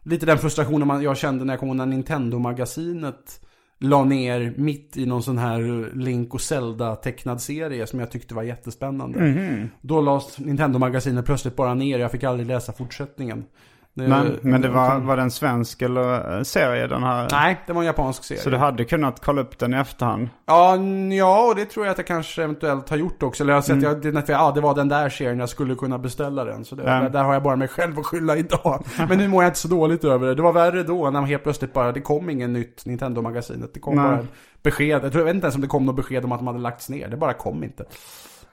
Lite 0.04 0.26
den 0.26 0.38
frustrationen 0.38 0.88
man, 0.88 1.02
jag 1.04 1.18
kände 1.18 1.46
när 1.46 1.54
jag 1.54 1.60
kom 1.60 1.68
ihåg 1.70 1.78
när 1.78 1.86
Nintendo-magasinet 1.86 3.42
la 3.80 4.04
ner 4.04 4.54
mitt 4.58 4.98
i 4.98 5.06
någon 5.06 5.24
sån 5.24 5.38
här 5.38 5.92
Link 5.96 6.34
och 6.34 6.42
Zelda 6.42 6.96
tecknad 6.96 7.42
serie 7.42 7.88
som 7.88 8.00
jag 8.00 8.12
tyckte 8.12 8.36
var 8.36 8.44
jättespännande. 8.44 9.20
Då 9.82 10.02
lades 10.02 10.40
Nintendo-magasinet 10.40 11.26
plötsligt 11.26 11.56
bara 11.56 11.74
ner, 11.74 12.00
jag 12.00 12.12
fick 12.12 12.24
aldrig 12.24 12.48
läsa 12.48 12.74
fortsättningen. 12.74 13.46
Men, 14.06 14.40
men 14.42 14.62
det 14.62 14.70
var, 14.70 15.00
var 15.00 15.16
det 15.18 15.22
en 15.22 15.32
svensk 15.32 15.82
eller 15.82 16.38
eh, 16.38 16.44
serie 16.44 16.88
den 16.88 17.04
här? 17.04 17.28
Nej, 17.32 17.58
det 17.68 17.74
var 17.74 17.82
en 17.82 17.86
japansk 17.86 18.24
serie. 18.24 18.42
Så 18.42 18.50
du 18.50 18.58
hade 18.58 18.86
kunnat 18.86 19.26
kolla 19.26 19.42
upp 19.42 19.60
den 19.60 19.74
i 19.74 19.78
efterhand? 19.78 20.30
Ja, 20.46 20.78
ja, 21.18 21.48
och 21.50 21.56
det 21.56 21.66
tror 21.66 21.86
jag 21.86 21.92
att 21.92 21.98
jag 21.98 22.08
kanske 22.08 22.44
eventuellt 22.44 22.90
har 22.90 22.98
gjort 22.98 23.24
också. 23.24 23.44
Eller 23.44 23.54
jag 23.54 23.58
har 23.58 23.62
sett, 23.62 23.82
jag, 23.84 24.02
det, 24.02 24.30
ja, 24.30 24.52
det 24.56 24.62
var 24.62 24.76
den 24.76 24.88
där 24.90 25.10
serien, 25.10 25.40
jag 25.40 25.50
skulle 25.50 25.76
kunna 25.76 25.98
beställa 25.98 26.46
den. 26.46 26.66
Så 26.66 26.76
det, 26.76 26.84
Ja. 26.84 27.10
där, 27.10 27.24
har 27.24 27.34
jag 27.34 27.44
bara 27.44 27.56
mig 27.56 27.68
själv 27.68 28.00
att 28.00 28.06
skylla 28.06 28.38
idag. 28.38 28.86
Men 29.10 29.18
nu 29.18 29.28
mår 29.28 29.44
jag 29.44 29.50
inte 29.50 29.60
så 29.60 29.68
dåligt 29.68 30.04
över 30.04 30.28
det. 30.28 30.36
Det 30.36 30.42
var 30.42 30.54
värre 30.54 30.84
då, 30.84 31.04
när 31.04 31.12
man 31.12 31.26
helt 31.26 31.44
plötsligt 31.44 31.74
bara, 31.74 31.92
det 31.92 32.02
kom 32.02 32.30
ingen 32.30 32.54
nytt 32.54 32.86
Nintendo-magasinet. 32.86 33.74
Det 33.74 33.80
kom 33.80 33.96
Nej. 33.96 34.06
bara 34.06 34.28
besked. 34.64 35.04
Jag, 35.04 35.12
tror, 35.12 35.18
jag 35.22 35.26
vet 35.26 35.36
inte 35.36 35.46
ens 35.46 35.56
om 35.56 35.62
det 35.62 35.68
kom 35.68 35.86
något 35.86 35.96
besked 35.96 36.26
om 36.26 36.32
att 36.32 36.40
de 36.40 36.48
hade 36.48 36.60
lagts 36.60 36.90
ner. 36.90 37.08
Det 37.08 37.18
bara 37.18 37.34
kom 37.34 37.64
inte. 37.64 37.84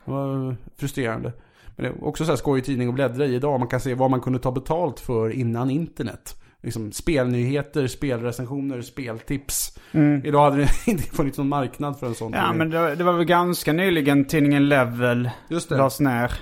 Det 0.05 0.11
var 0.11 0.57
frustrerande. 0.79 1.33
Men 1.77 1.85
det 1.85 1.91
är 1.91 2.05
också 2.05 2.25
så 2.25 2.31
här 2.33 2.37
skojig 2.37 2.65
tidning 2.65 2.89
att 2.89 2.95
bläddra 2.95 3.27
i 3.27 3.35
idag. 3.35 3.59
Man 3.61 3.69
kan 3.69 3.81
se 3.81 3.95
vad 3.95 4.11
man 4.11 4.21
kunde 4.21 4.39
ta 4.39 4.53
betalt 4.53 5.01
för 5.01 5.31
innan 5.31 5.71
internet. 5.71 6.41
Liksom 6.63 6.93
spelnyheter, 6.93 7.87
spelrecensioner, 7.87 8.81
speltips. 8.83 9.79
Idag 10.25 10.45
hade 10.45 10.57
det 10.57 10.71
inte 10.91 11.03
funnits 11.03 11.39
någon 11.39 11.49
marknad 11.49 11.99
för 11.99 12.07
en 12.07 12.15
sån 12.15 12.33
Ja 12.33 12.41
tidning. 12.43 12.59
men 12.59 12.71
det, 12.71 12.95
det 12.95 13.05
var 13.05 13.13
väl 13.13 13.25
ganska 13.25 13.73
nyligen 13.73 14.25
tidningen 14.25 14.69
Level 14.69 15.31
Just 15.49 15.69
det. 15.69 15.77
lades 15.77 16.01
ner. 16.01 16.33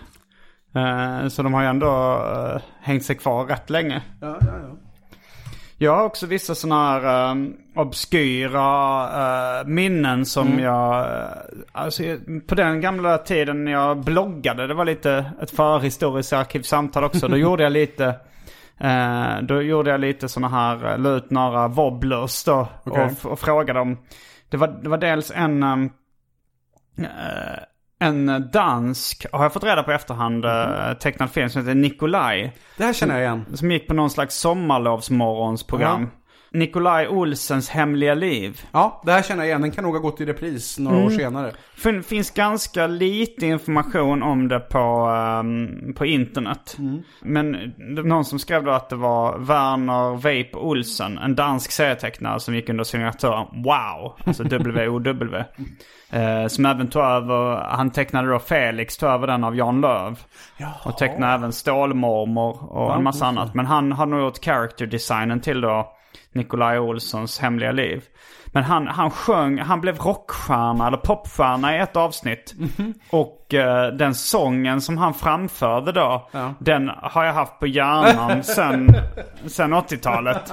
Eh, 0.74 1.28
så 1.28 1.42
de 1.42 1.54
har 1.54 1.62
ju 1.62 1.68
ändå 1.68 1.86
eh, 2.34 2.62
hängt 2.80 3.04
sig 3.04 3.16
kvar 3.16 3.44
rätt 3.46 3.70
länge. 3.70 4.02
Ja, 4.20 4.36
ja, 4.40 4.46
ja. 4.62 4.76
Jag 5.82 5.96
har 5.96 6.04
också 6.04 6.26
vissa 6.26 6.54
sådana 6.54 6.90
här 6.90 7.30
um, 7.30 7.56
obskyra 7.74 8.60
eh, 9.60 9.66
minnen 9.66 10.26
som 10.26 10.58
jag... 10.58 11.00
eh, 11.00 11.28
alltså 11.72 12.02
på 12.46 12.54
den 12.54 12.80
gamla 12.80 13.18
tiden 13.18 13.64
när 13.64 13.72
jag 13.72 13.96
bloggade, 14.04 14.66
det 14.66 14.74
var 14.74 14.84
lite 14.84 15.32
ett 15.42 15.50
förhistoriskt 15.50 16.32
arkivsamtal 16.32 17.04
också. 17.04 17.28
Då 17.28 17.36
gjorde 17.46 17.62
jag 17.62 17.72
lite... 17.72 18.06
eh, 18.78 19.42
då 19.42 19.62
gjorde 19.62 19.90
jag 19.90 20.00
lite 20.00 20.28
sådana 20.28 20.48
här, 20.48 20.92
uh, 20.92 20.98
la 20.98 21.10
ut 21.10 21.30
några 21.30 21.68
wobblers 21.68 22.44
då. 22.44 22.68
Okej. 22.84 23.10
Och, 23.22 23.32
och 23.32 23.40
frågade 23.40 23.80
om... 23.80 23.98
Det 24.48 24.56
var, 24.56 24.68
det 24.82 24.88
var 24.88 24.98
dels 24.98 25.30
en... 25.30 25.62
um, 25.62 25.90
en 28.02 28.50
dansk, 28.52 29.26
har 29.32 29.42
jag 29.42 29.52
fått 29.52 29.64
reda 29.64 29.82
på 29.82 29.92
i 29.92 29.94
efterhand, 29.94 30.44
uh, 30.44 30.92
tecknad 31.00 31.30
film 31.30 31.50
som 31.50 31.62
heter 31.62 31.74
Nikolaj. 31.74 32.56
Det 32.76 32.84
här 32.84 32.92
känner 32.92 33.14
jag 33.14 33.22
igen. 33.22 33.44
Som 33.54 33.70
gick 33.70 33.88
på 33.88 33.94
någon 33.94 34.10
slags 34.10 34.36
sommarlovsmorgonsprogram. 34.36 36.10
Nikolaj 36.54 37.08
Olsens 37.08 37.70
hemliga 37.70 38.14
liv. 38.14 38.60
Ja, 38.72 39.02
det 39.04 39.12
här 39.12 39.22
känner 39.22 39.42
jag 39.42 39.48
igen. 39.48 39.60
Den 39.62 39.70
kan 39.70 39.84
nog 39.84 39.94
ha 39.94 40.00
gått 40.00 40.20
i 40.20 40.24
repris 40.24 40.78
några 40.78 41.04
år 41.04 41.10
senare. 41.10 41.52
Det 41.82 42.02
finns 42.02 42.30
ganska 42.30 42.86
lite 42.86 43.46
information 43.46 44.22
om 44.22 44.48
det 44.48 44.60
på, 44.60 44.78
ehm, 44.78 45.94
på 45.94 46.06
internet. 46.06 46.76
Men 47.22 47.52
det 47.94 48.02
var 48.02 48.08
någon 48.08 48.24
som 48.24 48.38
skrev 48.38 48.64
då 48.64 48.70
att 48.70 48.88
det 48.88 48.96
var 48.96 49.38
Werner 49.38 50.14
Vape 50.14 50.56
Olsen, 50.56 51.18
en 51.18 51.34
dansk 51.34 51.70
serietecknare 51.70 52.40
som 52.40 52.54
gick 52.54 52.68
under 52.68 52.84
signaturen 52.84 53.46
Wow, 53.52 54.12
alltså 54.24 54.42
WOW. 54.42 55.34
eh, 56.10 56.46
som 56.48 56.66
även 56.66 56.88
tog 56.88 57.02
över, 57.02 57.56
han 57.56 57.90
tecknade 57.90 58.28
då 58.28 58.38
Felix, 58.38 58.96
tog 58.96 59.08
över 59.08 59.26
den 59.26 59.44
av 59.44 59.56
Jan 59.56 59.80
Löv. 59.80 60.18
Och 60.84 60.98
tecknade 60.98 61.32
även 61.32 61.52
Stålmormor 61.52 62.72
och 62.72 62.94
en 62.94 63.02
massa 63.02 63.26
annat. 63.26 63.54
Men 63.54 63.66
han 63.66 63.92
har 63.92 64.06
nog 64.06 64.20
gjort 64.20 64.44
character 64.44 64.86
designen 64.86 65.40
till 65.40 65.60
då 65.60 65.92
Nikolaj 66.32 66.78
Olssons 66.78 67.38
hemliga 67.38 67.72
liv. 67.72 68.04
Men 68.46 68.62
han, 68.62 68.86
han 68.86 69.10
sjöng, 69.10 69.58
han 69.58 69.80
blev 69.80 69.98
rockstjärna 69.98 70.86
eller 70.86 70.96
popstjärna 70.96 71.76
i 71.76 71.80
ett 71.80 71.96
avsnitt. 71.96 72.54
Och 73.10 73.54
eh, 73.54 73.92
den 73.92 74.14
sången 74.14 74.80
som 74.80 74.98
han 74.98 75.14
framförde 75.14 75.92
då, 75.92 76.28
den 76.58 76.90
har 77.02 77.24
jag 77.24 77.32
haft 77.32 77.58
på 77.58 77.66
hjärnan 77.66 78.42
sen, 78.56 78.94
sen 79.46 79.74
80-talet. 79.74 80.52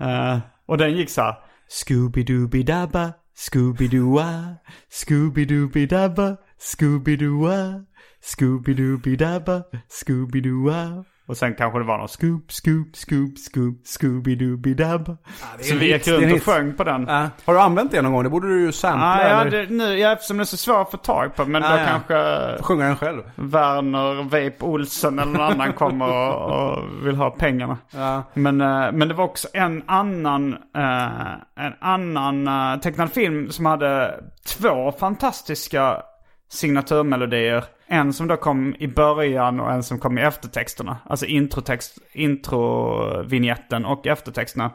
Eh, 0.00 0.38
och 0.66 0.78
den 0.78 0.92
gick 0.92 1.10
så 1.10 1.22
här. 1.22 1.34
Scooby-Dooby-Dabba, 1.70 3.12
Scooby-Dooa, 3.36 4.54
Scooby-Dooby-Dabba, 4.90 6.36
Scooby-Dooa, 6.60 7.84
Scooby-Dooby-Dabba, 8.22 9.62
Scooby-Dooa. 9.88 11.04
Och 11.28 11.36
sen 11.36 11.54
kanske 11.54 11.78
det 11.78 11.84
var 11.84 11.98
någon 11.98 12.08
Scoop, 12.08 12.52
Scoop, 12.52 12.96
Scoop, 12.96 13.38
Scoop, 13.38 13.74
Scooby-Dooby-Dabba. 13.84 15.16
det 15.58 15.64
är 15.64 15.68
Så 15.68 15.74
vi 15.74 15.92
gick 15.92 16.08
runt 16.08 16.32
och 16.32 16.42
sjöng 16.42 16.74
på 16.74 16.84
den. 16.84 17.06
Ja. 17.08 17.28
Har 17.44 17.54
du 17.54 17.60
använt 17.60 17.90
det 17.90 18.02
någon 18.02 18.12
gång? 18.12 18.22
Det 18.22 18.30
borde 18.30 18.48
du 18.48 18.60
ju 18.60 18.72
sampla 18.72 19.06
Ah, 19.06 19.28
ja, 19.28 19.44
det, 19.44 19.70
nu, 19.70 19.98
ja, 19.98 20.12
eftersom 20.12 20.36
det 20.36 20.42
är 20.42 20.44
så 20.44 20.56
svårt 20.56 20.80
att 20.80 20.90
få 20.90 20.96
tag 20.96 21.36
på. 21.36 21.44
Men 21.44 21.64
Ah, 21.64 21.70
då 21.70 21.76
ja. 21.76 21.86
kanske 21.86 22.62
sjunga 22.62 22.84
den 22.86 22.96
själv. 22.96 23.22
Werner 23.34 24.22
Vape 24.22 24.64
Olsen 24.64 25.18
eller 25.18 25.32
någon 25.32 25.52
annan 25.52 25.72
kommer 25.72 26.08
och, 26.08 26.72
och 26.72 27.06
vill 27.06 27.16
ha 27.16 27.30
pengarna. 27.30 27.78
Ja. 27.90 28.22
Men, 28.34 28.60
eh, 28.60 28.92
men 28.92 29.08
det 29.08 29.14
var 29.14 29.24
också 29.24 29.48
en 29.52 29.82
annan, 29.86 30.52
eh, 30.76 31.64
en 31.66 31.72
annan 31.80 32.48
uh, 32.48 32.80
tecknad 32.80 33.12
film 33.12 33.50
som 33.50 33.66
hade 33.66 34.20
två 34.46 34.92
fantastiska 34.92 36.02
signaturmelodier. 36.50 37.64
En 37.88 38.12
som 38.12 38.28
då 38.28 38.36
kom 38.36 38.74
i 38.78 38.88
början 38.88 39.60
och 39.60 39.72
en 39.72 39.82
som 39.82 39.98
kom 39.98 40.18
i 40.18 40.22
eftertexterna. 40.22 40.98
Alltså 41.06 41.26
introtext, 41.26 41.98
introvinjetten 42.12 43.84
och 43.84 44.06
eftertexterna. 44.06 44.70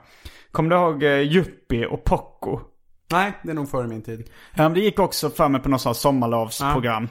Kommer 0.52 0.70
du 0.70 0.76
ihåg 0.76 1.04
Yuppie 1.04 1.86
och 1.86 2.04
Poco? 2.04 2.60
Nej, 3.12 3.34
det 3.44 3.52
är 3.52 3.56
nog 3.56 3.70
före 3.70 3.88
min 3.88 4.02
tid. 4.02 4.30
Ja, 4.56 4.70
det 4.70 4.80
gick 4.80 5.00
också 5.00 5.30
för 5.30 5.50
mig 5.50 5.62
på 5.62 5.70
något 5.70 5.82
sånt 5.82 5.98
sommarlovsprogram. 5.98 7.08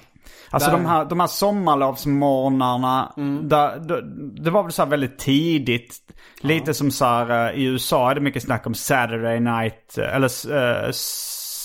Alltså 0.50 0.70
Där. 0.70 0.76
Mm. 0.76 0.84
de 0.84 0.90
här, 0.90 1.05
de 1.05 1.20
här 1.20 1.26
sommarlovsmorgnarna, 1.26 3.12
där, 3.42 3.80
det, 3.80 4.03
det 4.42 4.50
var 4.50 4.62
väl 4.62 4.72
så 4.72 4.82
här 4.82 4.90
väldigt 4.90 5.18
tidigt. 5.18 5.96
Lite 6.40 6.74
som 6.74 6.90
så 6.90 7.05
här 7.05 7.50
eh, 7.50 7.61
i 7.61 7.64
USA 7.64 8.11
är 8.11 8.14
det 8.14 8.20
mycket 8.20 8.42
snack 8.42 8.66
om 8.66 8.74
Saturday 8.74 9.40
night, 9.40 9.98
eh, 9.98 10.14
eller 10.16 10.53
uh, 10.53 10.90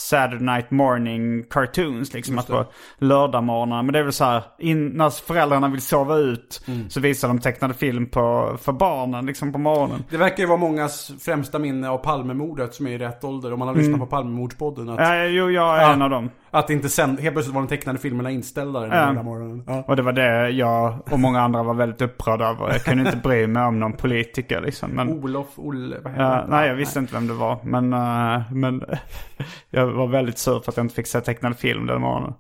Saturday 0.10 0.45
night 0.55 0.72
morning 0.72 1.43
cartoons 1.49 2.14
liksom. 2.14 2.38
Att 2.39 2.47
på 2.47 2.66
lördagmorgnar. 2.97 3.84
Men 3.84 3.93
det 3.93 3.99
är 3.99 4.03
väl 4.03 4.14
så 4.14 4.24
här, 4.26 4.43
in, 4.60 4.88
när 4.88 5.10
föräldrarna 5.10 5.68
vill 5.68 5.82
sova 5.82 6.16
ut 6.16 6.62
Mm. 6.68 6.89
så 6.89 6.99
visar 6.99 7.28
de 7.28 7.39
tecknade 7.39 7.74
film 7.74 8.05
på, 8.10 8.58
för 8.62 8.72
barnen 8.72 9.26
liksom 9.26 9.51
på 9.53 9.60
morgonen. 9.60 10.03
Det 10.10 10.18
verkar 10.18 10.43
ju 10.43 10.47
vara 10.47 10.58
mångas 10.58 11.12
främsta 11.20 11.60
minne 11.60 11.89
av 11.89 11.97
Palmemordet 11.97 12.74
som 12.74 12.88
är 12.88 12.91
i 12.91 12.97
rätt 12.97 13.24
ålder. 13.24 13.53
Om 13.53 13.60
man 13.60 13.68
har 13.68 13.76
lyssnat 13.76 13.99
på 13.99 14.05
Palmemordspodden. 14.05 14.89
Att, 14.89 14.99
Ja, 14.99 15.24
jo, 15.24 15.49
jag 15.51 15.78
är 15.78 15.82
Ja. 15.82 15.93
en 15.93 16.01
av 16.01 16.10
dem. 16.10 16.30
Att 16.51 16.69
inte 16.69 16.89
sen, 16.89 17.17
helt 17.17 17.35
plötsligt 17.35 17.55
var 17.55 17.61
de 17.61 17.67
tecknade 17.67 17.99
filmerna 17.99 18.31
inställda 18.31 18.79
den 18.79 18.89
Ja. 18.89 18.95
här 18.97 19.23
morgonen. 19.23 19.63
Ja. 19.67 19.83
Och 19.87 19.95
det 19.95 20.01
var 20.01 20.11
det 20.11 20.49
jag 20.49 20.99
och 21.11 21.19
många 21.19 21.41
andra 21.41 21.63
var 21.63 21.73
väldigt 21.73 22.01
upprörda 22.01 22.45
över. 22.45 22.67
Jag 22.71 22.83
kunde 22.83 23.03
inte 23.05 23.17
bry 23.17 23.47
mig 23.47 23.63
om 23.63 23.79
någon 23.79 23.93
politiker 23.93 24.61
liksom. 24.61 24.91
Men, 24.91 25.09
Olof, 25.09 25.47
Olle, 25.55 25.95
vad 26.03 26.11
heter 26.11 26.23
ja, 26.25 26.45
nej, 26.49 26.67
jag 26.67 26.75
visste 26.75 26.99
inte 26.99 27.13
vem 27.13 27.27
det 27.27 27.33
var. 27.33 27.59
Men, 27.63 27.93
eh, 27.93 28.41
men 28.51 28.83
jag 29.69 29.87
var 29.87 30.07
väldigt 30.07 30.37
sur 30.37 30.59
för 30.59 30.71
att 30.71 30.77
jag 30.77 30.83
inte 30.85 30.95
fick 30.95 31.07
se 31.07 31.21
tecknad 31.21 31.57
film 31.57 31.85
den 31.85 32.01
morgonen. 32.01 32.33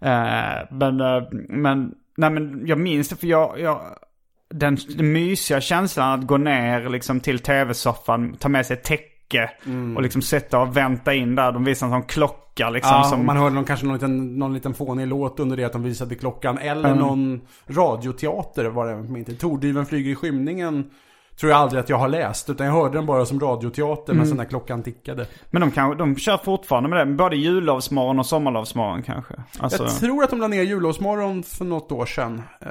Eh, 0.00 0.66
men, 0.70 1.00
eh, 1.00 1.22
men, 1.48 1.94
nej 2.16 2.30
men 2.30 2.66
jag 2.66 2.78
minns 2.78 3.08
det 3.08 3.16
för 3.16 3.26
jag, 3.26 3.60
jag 3.60 3.80
den, 4.54 4.76
den 4.96 5.12
mysiga 5.12 5.60
känslan 5.60 6.20
att 6.20 6.26
gå 6.26 6.36
ner 6.36 6.88
liksom 6.88 7.20
till 7.20 7.38
tv-soffan, 7.38 8.36
ta 8.38 8.48
med 8.48 8.66
sig 8.66 8.76
ett 9.34 9.50
täcke 9.50 9.50
och 9.96 10.02
liksom 10.02 10.22
sätta 10.22 10.58
och 10.60 10.76
vänta 10.76 11.14
in 11.14 11.34
där. 11.34 11.52
De 11.52 11.64
visar 11.64 11.86
en 11.86 11.92
sån 11.92 12.02
klocka 12.02 12.70
liksom. 12.70 12.92
Ja, 12.96 13.04
som, 13.04 13.26
man 13.26 13.36
hörde 13.36 13.54
någon, 13.54 13.64
kanske 13.64 13.86
någon 13.86 13.94
liten, 13.94 14.38
någon 14.38 14.54
liten 14.54 14.74
fånig 14.74 15.06
låt 15.06 15.40
under 15.40 15.56
det 15.56 15.64
att 15.64 15.72
de 15.72 15.82
visade 15.82 16.14
klockan. 16.14 16.58
Eller 16.58 16.88
Mm. 16.88 16.98
någon 16.98 17.40
radioteater 17.66 18.64
var 18.64 18.86
det 19.18 19.24
tid. 19.24 19.38
Tordyven 19.40 19.86
flyger 19.86 20.10
i 20.10 20.14
skymningen. 20.14 20.90
Tror 21.40 21.52
jag 21.52 21.60
aldrig 21.60 21.80
att 21.80 21.88
jag 21.88 21.96
har 21.98 22.08
läst. 22.08 22.50
Utan 22.50 22.66
jag 22.66 22.72
hörde 22.74 22.98
den 22.98 23.06
bara 23.06 23.24
som 23.26 23.40
radioteater 23.40 24.12
Mm. 24.12 24.18
men 24.18 24.26
sen 24.28 24.36
när 24.36 24.44
klockan 24.44 24.82
tickade. 24.82 25.26
Men 25.50 25.60
de, 25.60 25.70
kan, 25.70 25.96
de 25.98 26.16
kör 26.16 26.36
fortfarande 26.36 26.88
med 26.88 27.06
det. 27.08 27.12
Både 27.14 27.36
jullovsmorgon 27.36 28.18
och 28.18 28.26
sommarlovsmorgon 28.26 29.02
kanske. 29.02 29.34
Alltså, 29.58 29.82
Jag 29.82 29.92
tror 29.92 30.24
att 30.24 30.30
de 30.30 30.40
la 30.40 30.48
ner 30.48 30.62
jullovsmorgon 30.62 31.42
för 31.42 31.64
något 31.64 31.92
år 31.92 32.06
sedan. 32.06 32.42
Eh, 32.60 32.70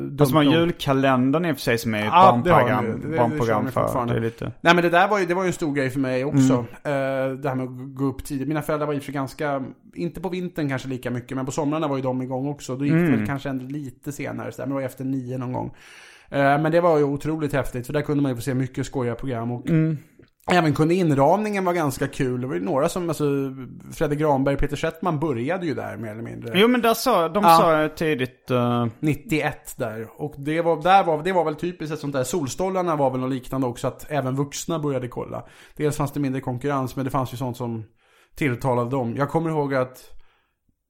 de, 0.00 0.18
fast 0.18 0.32
man 0.34 0.50
julkalendern 0.50 1.44
i 1.44 1.52
och 1.52 1.56
för 1.56 1.62
sig 1.62 1.78
som 1.78 1.94
är 1.94 1.98
ett 1.98 2.04
det 2.04 2.10
har 2.10 2.32
barnprogram, 2.32 2.84
de. 2.84 2.90
Det- 2.92 2.98
det- 3.06 3.12
det 3.12 3.18
barnprogram 3.18 3.70
kör 3.72 3.82
de 3.82 3.88
för. 3.92 4.06
Det 4.06 4.16
är 4.16 4.20
lite... 4.20 4.52
Nej 4.60 4.74
men 4.74 4.84
det 4.84 4.90
där 4.90 5.08
var 5.08 5.18
ju, 5.18 5.26
det 5.26 5.34
var 5.34 5.42
ju 5.42 5.46
en 5.46 5.52
stor 5.52 5.72
grej 5.74 5.90
för 5.90 6.00
mig 6.00 6.24
också. 6.24 6.64
Mm. 6.84 7.30
Eh, 7.32 7.36
det 7.38 7.48
här 7.48 7.54
med 7.54 7.64
att 7.64 7.94
gå 7.96 8.04
upp 8.04 8.24
tidigt. 8.24 8.48
Mina 8.48 8.62
föräldrar 8.62 8.86
var 8.86 8.94
i 8.94 9.00
för 9.00 9.12
ganska, 9.12 9.62
inte 9.94 10.20
på 10.20 10.28
vintern 10.28 10.68
kanske 10.68 10.88
lika 10.88 11.10
mycket, 11.10 11.36
men 11.36 11.46
på 11.46 11.52
somrarna 11.52 11.88
var 11.88 11.96
ju 11.96 12.02
de 12.02 12.22
igång 12.22 12.48
också. 12.48 12.76
Då 12.76 12.84
gick 12.84 12.92
Mm. 12.94 13.10
det 13.10 13.16
väl 13.16 13.26
kanske 13.26 13.48
ändå 13.48 13.64
lite 13.64 14.12
senare, 14.12 14.52
så 14.52 14.56
där, 14.62 14.66
men 14.66 14.70
det 14.76 14.80
var 14.80 14.82
efter 14.86 15.04
nio 15.04 15.38
någon 15.38 15.52
gång. 15.52 15.70
Eh, 16.32 16.38
men 16.62 16.72
det 16.72 16.80
var 16.80 16.98
ju 16.98 17.04
otroligt 17.04 17.52
häftigt, 17.52 17.86
för 17.86 17.92
där 17.92 18.02
kunde 18.02 18.22
man 18.22 18.30
ju 18.32 18.36
få 18.36 18.42
se 18.42 18.54
mycket 18.54 18.86
skojiga 18.86 19.14
program. 19.14 19.52
Och 19.52 19.68
Mm. 19.68 19.98
Även 20.52 20.74
kunde 20.74 20.94
inramningen 20.94 21.64
vara 21.64 21.74
ganska 21.74 22.06
kul. 22.08 22.40
Det 22.40 22.46
var 22.46 22.54
ju 22.54 22.60
några 22.60 22.88
som, 22.88 23.08
alltså 23.08 23.24
Fredrik 23.92 24.18
Granberg, 24.18 24.56
Peter 24.56 24.76
Settman 24.76 25.18
började 25.20 25.66
ju 25.66 25.74
där 25.74 25.96
mer 25.96 26.10
eller 26.10 26.22
mindre. 26.22 26.52
Jo 26.54 26.68
men 26.68 26.82
där 26.82 26.94
sa, 26.94 27.28
de 27.28 27.44
Ja. 27.44 27.58
sa 27.58 27.88
tidigt... 27.96 28.50
eh, 28.50 28.86
91 29.00 29.74
där. 29.78 30.08
Och 30.16 30.34
det 30.38 30.60
var, 30.62 30.82
där 30.82 31.04
var, 31.04 31.22
det 31.22 31.32
var 31.32 31.44
väl 31.44 31.54
typiskt 31.54 31.94
ett 31.94 32.00
sånt 32.00 32.12
där. 32.12 32.24
Solstolarna 32.24 32.96
var 32.96 33.10
väl 33.10 33.20
något 33.20 33.30
liknande 33.30 33.66
också 33.66 33.88
att 33.88 34.06
även 34.10 34.36
vuxna 34.36 34.78
började 34.78 35.08
kolla. 35.08 35.44
Dels 35.76 35.96
fanns 35.96 36.12
det 36.12 36.20
mindre 36.20 36.40
konkurrens 36.40 36.96
men 36.96 37.04
det 37.04 37.10
fanns 37.10 37.32
ju 37.32 37.36
sånt 37.36 37.56
som 37.56 37.84
tilltalade 38.34 38.90
dem. 38.90 39.14
Jag 39.16 39.30
kommer 39.30 39.50
ihåg 39.50 39.74
att 39.74 40.10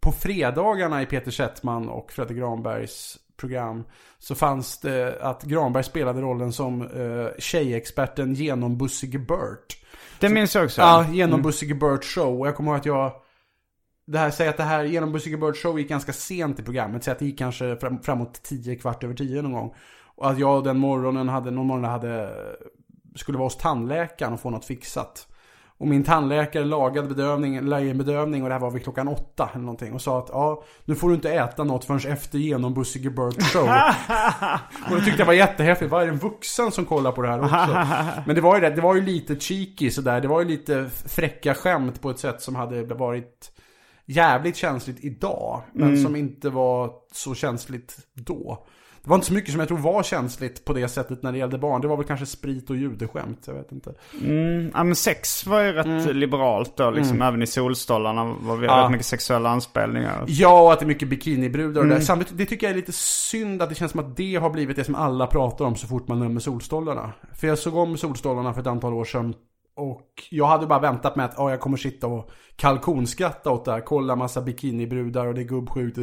på 0.03 0.13
fredagarna 0.13 1.03
i 1.03 1.07
Peter 1.07 1.31
Settman 1.31 1.89
och 1.89 2.13
Fredrik 2.13 2.39
Granbergs 2.39 3.17
program. 3.43 3.85
Så 4.19 4.35
fanns 4.35 4.79
det 4.79 5.19
att 5.21 5.43
Granberg 5.43 5.85
spelade 5.85 6.21
rollen 6.21 6.53
som 6.53 6.83
uh, 6.83 7.29
tjejexperten 7.39 8.35
genom 8.35 8.79
Bussige 8.79 9.19
Burt. 9.19 9.77
Det 10.21 10.29
minns 10.29 10.55
jag 10.55 10.65
också. 10.65 10.81
Ja, 10.81 11.07
genom 11.13 11.35
mm. 11.35 11.43
Bussige 11.43 11.75
Burt 11.75 12.05
show. 12.05 12.41
Och 12.41 12.47
jag 12.47 12.57
kommer 12.57 12.71
ihåg 12.71 12.81
att 12.81 12.87
jag... 12.87 13.13
Det 14.07 14.19
här, 14.19 14.31
säger 14.31 14.51
att 14.51 14.57
det 14.57 14.63
här 14.63 14.85
genom 14.85 15.13
Bussige 15.13 15.37
Burt 15.37 15.57
show 15.57 15.79
gick 15.79 15.89
ganska 15.89 16.13
sent 16.13 16.61
i 16.61 16.63
programmet. 16.63 17.05
Säg 17.05 17.13
att 17.13 17.19
det 17.19 17.25
gick 17.27 17.39
kanske 17.39 17.77
fram, 17.77 18.03
framåt 18.03 18.43
tio, 18.43 18.77
kvart 18.77 19.05
över 19.05 19.15
tio 19.15 19.43
någon 19.43 19.53
gång. 19.53 19.75
Och 20.17 20.31
att 20.31 20.39
jag 20.39 20.65
den 20.65 20.79
morgonen 20.79 21.29
hade, 21.29 21.51
någon 21.51 21.67
morgon 21.67 21.85
hade, 21.85 22.31
skulle 23.17 23.39
vara 23.39 23.47
hos 23.47 23.57
tandläkaren 23.57 24.33
och 24.33 24.41
få 24.41 24.51
något 24.51 24.65
fixat. 24.65 25.29
Och 25.83 25.89
min 25.89 26.05
tandläkare 26.05 26.65
lagade 26.65 27.09
bedövning, 27.09 27.61
lagade 27.61 27.91
en 27.91 27.99
bedövning 27.99 28.43
och 28.43 28.49
det 28.49 28.55
här 28.55 28.61
var 28.61 28.71
vid 28.71 28.83
klockan 28.83 29.09
åtta 29.09 29.51
eller 29.53 29.65
någonting. 29.65 29.93
Och 29.93 30.03
sa 30.03 30.19
att 30.19 30.29
ja, 30.29 30.65
nu 30.85 30.95
får 30.95 31.09
du 31.09 31.15
inte 31.15 31.33
äta 31.33 31.65
något 31.65 31.85
förrän 31.85 32.13
efter 32.13 32.39
genom 32.39 32.75
Burt 32.75 33.43
show. 33.43 33.63
och 34.91 34.97
det 34.97 35.05
tyckte 35.05 35.21
jag 35.21 35.27
var 35.27 35.33
jättehäftigt. 35.33 35.91
Vad 35.91 36.03
är 36.03 36.07
det 36.07 36.13
en 36.13 36.19
vuxen 36.19 36.71
som 36.71 36.85
kollar 36.85 37.13
på 37.13 37.23
det 37.23 37.29
här 37.29 37.41
också? 37.41 37.87
Men 38.27 38.35
det 38.35 38.41
var 38.41 38.55
ju 38.55 38.61
det, 38.61 38.71
det 38.71 38.81
var 38.81 38.95
ju 38.95 39.01
lite 39.01 39.37
cheeky 39.37 39.91
sådär. 39.91 40.21
Det 40.21 40.29
var 40.29 40.41
ju 40.41 40.49
lite 40.49 40.91
fräcka 41.07 41.55
skämt 41.55 42.01
på 42.03 42.11
ett 42.11 42.19
sätt 42.19 42.43
som 42.43 42.55
hade 42.55 42.85
varit 42.85 43.53
jävligt 44.07 44.57
känsligt 44.57 45.05
idag. 45.05 45.63
Men 45.73 45.89
mm. 45.89 46.03
som 46.03 46.17
inte 46.17 46.51
var 46.51 46.91
så 47.13 47.35
känsligt 47.35 47.97
då. 48.15 48.67
Det 49.05 49.11
var 49.11 49.17
inte 49.17 49.27
så 49.27 49.33
mycket 49.33 49.51
som 49.51 49.61
jag 49.61 49.69
tror 49.69 49.79
var 49.79 50.03
känsligt 50.03 50.65
på 50.65 50.73
det 50.73 50.89
sättet 50.89 51.23
när 51.23 51.33
det 51.33 51.39
gällde 51.39 51.59
barn. 51.59 51.81
Det 51.81 51.89
var 51.89 51.97
väl 51.97 52.07
kanske 52.07 52.27
sprit 52.27 52.71
och 52.71 52.77
judeskämt, 52.77 53.45
jag 53.47 53.55
vet 53.55 53.73
inte. 53.73 53.95
Mm, 54.21 54.71
ja 54.75 54.85
men 54.85 54.97
sex 54.97 55.47
var 55.47 55.61
ju 55.61 55.73
rätt 55.73 55.87
mm. 55.87 56.17
liberalt 56.17 56.77
då, 56.77 56.91
liksom. 56.91 57.17
Mm. 57.17 57.29
Även 57.29 57.43
i 57.43 57.47
Solstolarna 57.47 58.25
var 58.25 58.61
det 58.61 58.67
ja. 58.67 58.85
rätt 58.85 58.91
mycket 58.91 59.07
sexuella 59.07 59.51
anspelningar. 59.51 60.25
Ja, 60.27 60.63
och 60.63 60.73
att 60.73 60.79
det 60.79 60.85
är 60.85 60.87
mycket 60.87 61.09
bikinibrudar 61.09 61.81
och 61.81 61.87
mm. 61.87 61.99
det. 61.99 62.05
Samtidigt, 62.05 62.39
det 62.39 62.47
tycker 62.47 62.67
jag 62.67 62.73
är 62.73 62.77
lite 62.77 62.93
synd 62.93 63.63
att 63.63 63.69
det 63.69 63.75
känns 63.75 63.93
som 63.93 64.01
att 64.01 64.17
det 64.17 64.35
har 64.35 64.51
blivit 64.51 64.77
det 64.77 64.85
som 64.85 64.95
alla 64.95 65.27
pratar 65.27 65.65
om 65.65 65.77
så 65.77 65.87
fort 65.87 66.09
man 66.09 66.19
nämner 66.19 66.41
Solstolarna. 66.41 67.13
För 67.35 67.47
jag 67.47 67.59
såg 67.59 67.77
om 67.77 67.97
Solstolarna 67.97 68.55
för 68.55 68.61
ett 68.61 68.67
antal 68.67 68.95
år 68.95 69.05
sedan. 69.05 69.35
Och 69.75 70.09
jag 70.31 70.47
hade 70.47 70.67
bara 70.67 70.79
väntat 70.79 71.17
med 71.17 71.25
att 71.25 71.39
oh, 71.39 71.51
jag 71.51 71.61
kommer 71.61 71.77
sitta 71.77 72.07
och 72.07 72.31
kalkonskratta 72.57 73.51
åt 73.51 73.65
det 73.65 73.73
här. 73.73 73.81
Kolla 73.81 74.17
massa 74.17 74.43
bikinibrudar 74.43 75.27
och 75.27 75.35
det 75.35 75.41
är 75.41 75.45
gubbsjukt. 75.45 75.99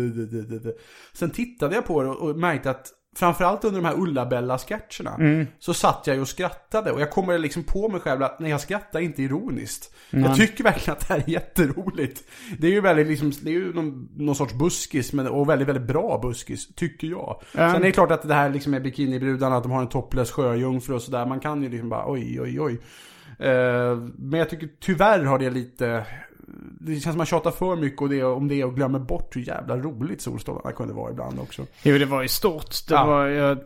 Sen 1.14 1.30
tittade 1.30 1.76
jag 1.76 1.86
på 1.86 2.04
det 2.04 2.10
och 2.10 2.36
märkte 2.36 2.70
att 2.70 2.88
framförallt 3.16 3.64
under 3.64 3.82
de 3.82 3.88
här 3.88 4.00
Ulla-Bella-sketcherna 4.00 5.16
mm. 5.20 5.48
så 5.60 5.74
satt 5.74 6.08
jag 6.08 6.16
ju 6.16 6.22
och 6.22 6.28
skrattade. 6.28 6.92
Och 6.92 7.02
jag 7.02 7.12
kommer 7.12 7.38
liksom 7.38 7.64
på 7.64 7.90
mig 7.90 8.02
själv 8.02 8.24
att 8.24 8.40
när 8.40 8.50
jag 8.50 8.62
skrattar 8.62 9.00
inte 9.00 9.24
ironiskt. 9.24 9.96
Mm. 10.12 10.26
Jag 10.26 10.36
tycker 10.36 10.64
verkligen 10.64 10.98
att 10.98 11.08
det 11.08 11.14
här 11.14 11.24
är 11.28 11.30
jätteroligt. 11.30 12.24
Det 12.60 12.68
är 12.68 12.72
ju 12.72 12.82
väldigt 12.82 13.08
liksom, 13.08 13.32
det 13.42 13.50
är 13.50 13.54
ju 13.54 13.74
någon, 13.74 14.10
någon 14.16 14.36
sorts 14.36 14.54
buskis 14.54 15.14
men, 15.14 15.28
och 15.28 15.50
väldigt, 15.50 15.68
väldigt 15.68 15.88
bra 15.88 16.20
buskis, 16.22 16.76
tycker 16.76 17.08
jag. 17.08 17.42
Mm. 17.56 17.72
Sen 17.72 17.82
är 17.82 17.86
det 17.86 17.92
klart 17.92 18.12
att 18.12 18.28
det 18.28 18.34
här 18.34 18.50
liksom 18.50 18.72
med 18.72 18.84
bikinibrudarna, 18.84 19.58
att 19.58 19.64
de 19.64 19.72
har 19.72 19.82
en 19.82 19.90
topless 19.90 20.32
sjöjungfru 20.32 20.94
och 20.94 21.02
sådär. 21.02 21.26
Man 21.26 21.40
kan 21.40 21.64
ju 21.64 21.70
liksom 21.70 21.90
bara 21.90 22.12
oj, 22.12 22.42
oj, 22.42 22.62
oj. 22.62 22.80
Eh, 23.40 23.98
men 24.18 24.40
jag 24.40 24.50
tycker 24.50 24.70
tyvärr 24.80 25.24
har 25.24 25.40
det 25.40 25.50
lite 25.50 26.06
det 26.80 26.92
känns 26.92 27.04
som 27.04 27.18
man 27.18 27.26
tjatar 27.26 27.52
för 27.52 27.76
mycket 27.76 28.02
och 28.02 28.10
det, 28.10 28.24
om 28.24 28.48
det 28.48 28.64
och 28.64 28.76
glömmer 28.76 29.00
bort 29.00 29.36
hur 29.36 29.42
jävla 29.42 29.78
roligt 29.78 30.22
Solstolarna 30.22 30.72
kunde 30.72 30.94
vara 30.94 31.12
ibland 31.12 31.40
också. 31.40 31.66
Jo, 31.84 31.98
det 31.98 32.06
var 32.06 32.22
ju 32.22 32.28
stort. 32.28 32.88
Det 32.88 32.94
ja. 32.94 33.06
var 33.06 33.26
ju, 33.26 33.58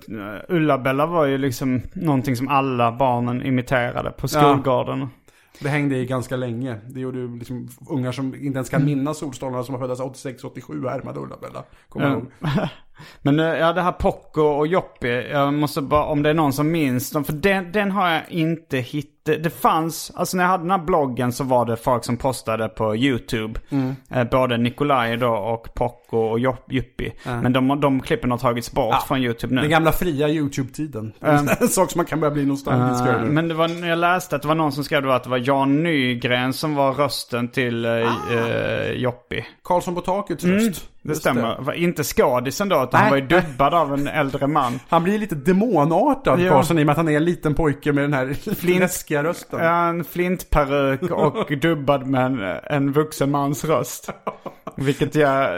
Ulla-Bella 0.48 1.06
var 1.06 1.26
ju 1.26 1.38
liksom 1.38 1.82
någonting 1.94 2.36
som 2.36 2.48
alla 2.48 2.92
barnen 2.92 3.46
imiterade 3.46 4.12
på 4.12 4.28
skolgården. 4.28 5.00
Ja. 5.00 5.08
Det 5.60 5.70
hängde 5.70 5.96
i 5.96 6.06
ganska 6.06 6.36
länge. 6.36 6.80
Det 6.88 7.00
gjorde 7.00 7.20
ju 7.20 7.38
liksom 7.38 7.70
ungar 7.90 8.12
som 8.12 8.36
inte 8.36 8.58
ens 8.58 8.70
kan 8.70 8.82
mm. 8.82 8.98
minnas 8.98 9.18
Solstolarna 9.18 9.64
som 9.64 9.76
har 9.76 9.82
föddes 9.82 10.00
86-87 10.00 10.90
härmade 10.90 11.20
Ulla-Bella. 11.20 11.64
Kommer 11.90 12.08
mm. 12.08 12.28
Men 13.22 13.40
eh, 13.40 13.46
ja, 13.46 13.74
det 13.74 13.82
här 13.82 13.92
Poco 13.92 14.42
och 14.42 14.68
Joppi, 14.68 15.28
jag 15.32 15.54
måste 15.54 15.82
bara, 15.82 16.06
om 16.06 16.24
det 16.24 16.30
är 16.30 16.34
någon 16.34 16.54
som 16.54 16.72
minns 16.72 17.12
dem, 17.12 17.24
för 17.24 17.34
den, 17.34 17.72
den 17.72 17.92
har 17.92 18.10
jag 18.10 18.22
inte 18.30 18.78
hittat. 18.78 19.14
Det 19.26 19.50
fanns, 19.50 20.12
alltså 20.16 20.38
när 20.38 20.44
jag 20.44 20.52
hade 20.52 20.64
den 20.64 20.72
här 20.72 20.86
bloggen 20.86 21.34
så 21.34 21.44
var 21.44 21.66
det 21.66 21.78
folk 21.78 22.06
som 22.06 22.18
postade 22.18 22.70
på 22.70 22.96
YouTube. 22.96 23.60
Mm. 23.70 23.96
Eh, 24.10 24.24
både 24.24 24.58
Nikolaj 24.58 25.18
då 25.18 25.30
och 25.30 25.74
Poco 25.74 26.18
och 26.18 26.40
Joppi. 26.40 27.14
Mm. 27.26 27.40
Men 27.40 27.54
de, 27.54 27.80
de 27.80 28.02
klippen 28.02 28.32
har 28.32 28.38
tagits 28.38 28.72
bort 28.72 28.88
ja. 28.92 29.04
från 29.08 29.20
YouTube 29.20 29.56
nu. 29.56 29.62
Den 29.62 29.70
gamla 29.70 29.92
fria 29.92 30.30
YouTube-tiden. 30.30 31.14
Mm. 31.22 31.48
En 31.62 31.68
sak 31.68 31.92
som 31.92 32.00
man 32.00 32.06
kan 32.06 32.20
börja 32.20 32.32
bli 32.32 32.46
nostalgisk 32.46 33.04
uh, 33.04 33.24
Men 33.24 33.48
det 33.48 33.54
var, 33.54 33.68
när 33.68 33.90
jag 33.90 34.00
läste 34.00 34.36
att 34.36 34.42
det 34.42 34.48
var 34.48 34.56
någon 34.56 34.72
som 34.72 34.84
skrev 34.84 35.10
att 35.10 35.24
det 35.24 35.30
var 35.30 35.42
Jan 35.48 35.84
Nygren 35.84 36.54
som 36.54 36.76
var 36.76 36.94
rösten 36.94 37.48
till 37.48 37.86
uh, 37.86 38.12
ah. 38.32 38.36
uh, 38.36 38.92
Joppi. 38.92 39.46
Karlsson 39.64 39.96
på 39.96 40.02
takets 40.02 40.44
röst. 40.44 40.93
Det 41.04 41.16
stämmer. 41.16 41.64
Det. 41.66 41.78
Inte 41.78 42.04
skådisen 42.04 42.70
då, 42.70 42.84
utan 42.84 43.00
han 43.00 43.10
var 43.10 43.18
ju 43.18 43.28
dubbad 43.28 43.74
av 43.74 43.94
en 43.94 44.08
äldre 44.08 44.48
man. 44.48 44.80
Han 44.90 45.04
blir 45.04 45.20
lite 45.20 45.36
demonartad 45.36 46.40
ja. 46.40 46.50
Karlsson 46.50 46.80
i 46.80 46.82
och 46.82 46.86
med 46.86 46.92
att 46.92 46.98
han 46.98 47.10
är 47.10 47.18
en 47.18 47.26
liten 47.26 47.56
pojke 47.56 47.94
med 47.94 48.04
den 48.04 48.14
här 48.14 48.56
Flint, 48.56 48.80
läskiga 48.80 49.24
rösten. 49.24 49.60
En 49.60 50.04
flintperuk 50.04 51.12
och 51.12 51.58
dubbad 51.62 52.08
med 52.08 52.26
en, 52.26 52.60
en 52.64 52.92
vuxen 52.92 53.32
mans 53.32 53.66
röst. 53.66 54.10
Vilket 54.76 55.16
jag, 55.16 55.50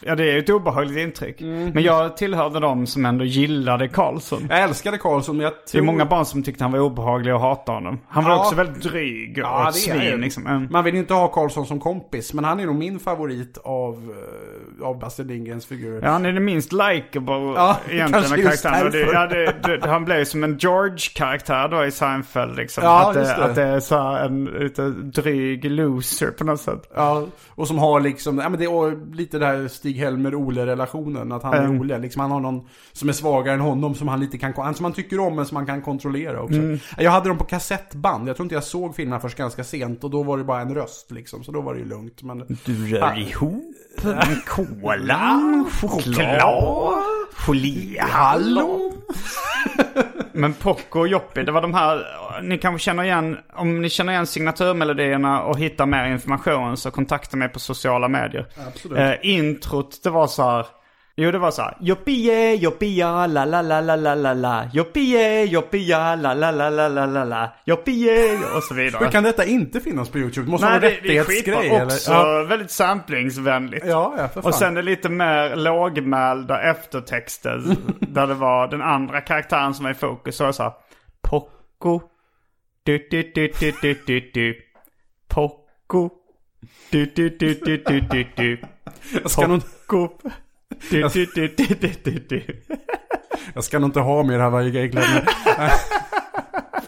ja 0.00 0.14
det 0.14 0.22
är 0.22 0.32
ju 0.32 0.38
ett 0.38 0.50
obehagligt 0.50 0.98
intryck. 0.98 1.40
Mm. 1.40 1.70
Men 1.70 1.82
jag 1.82 2.16
tillhörde 2.16 2.60
de 2.60 2.86
som 2.86 3.06
ändå 3.06 3.24
gillade 3.24 3.88
Karlsson. 3.88 4.46
Jag 4.50 4.62
älskade 4.62 4.98
Karlsson 4.98 5.36
men 5.36 5.44
jag 5.44 5.52
tror... 5.52 5.80
Det 5.80 5.84
är 5.84 5.92
många 5.92 6.06
barn 6.06 6.24
som 6.24 6.42
tyckte 6.42 6.64
han 6.64 6.72
var 6.72 6.78
obehaglig 6.78 7.34
och 7.34 7.40
hatade 7.40 7.76
honom. 7.76 8.00
Han 8.08 8.24
var 8.24 8.30
ja. 8.30 8.40
också 8.40 8.54
väldigt 8.54 8.82
dryg 8.82 9.30
och 9.30 9.38
ja, 9.38 9.72
svin 9.72 10.20
liksom. 10.20 10.46
Mm. 10.46 10.68
Man 10.70 10.84
vill 10.84 10.94
inte 10.94 11.14
ha 11.14 11.28
Karlsson 11.28 11.66
som 11.66 11.80
kompis. 11.80 12.34
Men 12.34 12.44
han 12.44 12.60
är 12.60 12.66
nog 12.66 12.76
min 12.76 12.98
favorit 12.98 13.58
av, 13.58 13.94
eh, 13.94 14.57
av 14.82 14.98
Basse 14.98 15.24
Lindgrens 15.24 15.66
figurer. 15.66 16.00
Ja 16.02 16.18
han 16.18 16.26
är 16.26 16.32
det 16.32 16.40
minst 16.40 16.72
likeable 16.72 17.34
ja, 17.34 17.76
egentligen 17.90 18.30
med 18.30 18.42
karaktären. 18.42 18.92
Det, 18.92 19.00
ja, 19.00 19.26
det, 19.26 19.54
det, 19.62 19.88
han 19.88 20.04
blev 20.04 20.24
som 20.24 20.44
en 20.44 20.58
George-karaktär 20.58 21.68
då 21.68 21.84
i 21.84 21.90
Seinfeld 21.90 22.56
liksom. 22.56 22.84
Ja, 22.84 23.08
att, 23.08 23.14
det, 23.14 23.36
att 23.36 23.54
det 23.54 23.62
är 23.62 23.80
så 23.80 23.98
en 23.98 24.44
lite 24.44 24.88
dryg 24.90 25.70
loser 25.70 26.30
på 26.30 26.44
något 26.44 26.60
sätt. 26.60 26.90
Ja, 26.94 27.26
och 27.48 27.68
som 27.68 27.78
har 27.78 28.00
liksom 28.00 28.38
ja 28.38 28.48
men 28.48 28.58
det 28.58 28.64
är 28.64 29.14
lite 29.14 29.38
det 29.38 29.46
här 29.46 29.68
Stig-Helmer-Ole-relationen. 29.68 31.32
Att 31.32 31.42
han 31.42 31.54
är 31.54 31.64
mm. 31.64 31.80
Ole, 31.80 31.98
liksom 31.98 32.20
han 32.20 32.30
har 32.30 32.40
någon 32.40 32.68
som 32.92 33.08
är 33.08 33.12
svagare 33.12 33.54
än 33.54 33.60
honom 33.60 33.94
som 33.94 34.08
han 34.08 34.20
lite 34.20 34.38
kan, 34.38 34.74
som 34.74 34.84
han 34.84 34.92
tycker 34.92 35.20
om 35.20 35.36
men 35.36 35.46
som 35.46 35.56
han 35.56 35.66
kan 35.66 35.82
kontrollera 35.82 36.42
också. 36.42 36.58
Mm. 36.58 36.78
Jag 36.96 37.10
hade 37.10 37.28
dem 37.28 37.38
på 37.38 37.44
kassettband, 37.44 38.28
jag 38.28 38.36
tror 38.36 38.44
inte 38.44 38.54
jag 38.54 38.64
såg 38.64 38.96
filmerna 38.96 39.20
först 39.20 39.38
ganska 39.38 39.64
sent 39.64 40.04
och 40.04 40.10
då 40.10 40.22
var 40.22 40.38
det 40.38 40.44
bara 40.44 40.60
en 40.60 40.74
röst 40.74 41.10
liksom. 41.10 41.44
Så 41.44 41.52
då 41.52 41.60
var 41.60 41.74
det 41.74 41.80
ju 41.80 41.86
lugnt. 41.86 42.22
Men, 42.22 42.58
du 42.64 42.86
rör 42.86 43.02
ah. 43.02 43.16
ihop 43.16 43.74
cola, 44.48 45.64
choklad, 45.80 47.04
geléhallon. 47.46 48.92
Men 50.32 50.54
Poco 50.54 51.00
och 51.00 51.08
Joppi, 51.08 51.42
det 51.42 51.52
var 51.52 51.62
de 51.62 51.74
här, 51.74 52.06
ni 52.42 52.58
kanske 52.58 52.84
känner 52.84 53.04
igen, 53.04 53.38
om 53.52 53.82
ni 53.82 53.90
känner 53.90 54.12
igen 54.12 54.26
signaturmelodierna 54.26 55.42
och 55.42 55.58
hittar 55.58 55.86
mer 55.86 56.06
information 56.06 56.76
så 56.76 56.90
kontakta 56.90 57.36
mig 57.36 57.48
på 57.48 57.58
sociala 57.58 58.08
medier. 58.08 58.46
Absolut. 58.66 58.98
Eh, 58.98 59.14
introt, 59.22 60.02
det 60.02 60.10
var 60.10 60.26
så 60.26 60.42
här, 60.42 60.66
Jo 61.20 61.30
det 61.30 61.38
var 61.38 61.50
så 61.50 61.62
här. 61.62 61.76
Joppie, 61.80 62.54
joppia, 62.54 63.26
la 63.26 63.44
la 63.44 63.62
la 63.62 63.80
la 63.80 63.96
la 63.96 64.14
la 64.14 64.34
la. 64.34 64.70
Joppie, 64.72 65.44
joppia, 65.46 66.14
la 66.14 66.34
la 66.34 66.50
la 66.50 66.70
la 66.70 66.88
la 66.88 67.06
la 67.06 67.24
la. 67.24 67.52
Joppie 67.64 68.38
och 68.56 68.62
så 68.62 68.74
vidare. 68.74 69.04
Hur 69.04 69.10
kan 69.10 69.24
detta 69.24 69.44
inte 69.44 69.80
finnas 69.80 70.08
på 70.08 70.18
YouTube? 70.18 70.46
Det 70.46 70.50
måste 70.50 70.66
Nej, 70.66 70.80
vara 70.80 70.90
en 70.90 70.96
rättighetsgrej 70.96 71.68
eller? 71.68 71.84
också 71.84 72.12
ja. 72.12 72.44
väldigt 72.48 72.70
samplingsvänligt. 72.70 73.86
Ja, 73.86 74.14
ja 74.18 74.28
för 74.28 74.40
fan. 74.42 74.48
Och 74.48 74.54
sen 74.54 74.74
det 74.74 74.82
lite 74.82 75.08
mer 75.08 75.56
lågmälda 75.56 76.60
eftertexter. 76.60 77.62
där 78.00 78.26
det 78.26 78.34
var 78.34 78.68
den 78.68 78.82
andra 78.82 79.20
karaktären 79.20 79.74
som 79.74 79.84
var 79.84 79.90
i 79.90 79.94
fokus. 79.94 80.36
Så 80.36 80.52
så 80.52 80.62
här. 80.62 80.72
Poco. 81.22 82.00
Du 82.82 83.08
du 83.10 83.22
du 83.34 83.52
du 83.60 83.72
du 83.82 83.94
du 84.06 84.30
du. 84.34 84.56
Poco. 85.28 86.10
Du 86.90 87.06
du 87.06 87.28
du 87.28 87.54
du 87.54 87.76
du 87.76 88.00
du 88.00 88.26
du. 88.36 88.60
Jag 89.22 89.30
ska 89.30 89.46
nog... 89.46 89.62
Du, 90.90 91.02
du, 91.08 91.26
du, 91.34 91.48
du, 91.56 91.90
du, 92.02 92.18
du. 92.28 92.42
Jag 93.54 93.64
ska 93.64 93.78
nog 93.78 93.88
inte 93.88 94.00
ha 94.00 94.22
mer 94.22 94.38
Hawaii-kläder. 94.38 95.28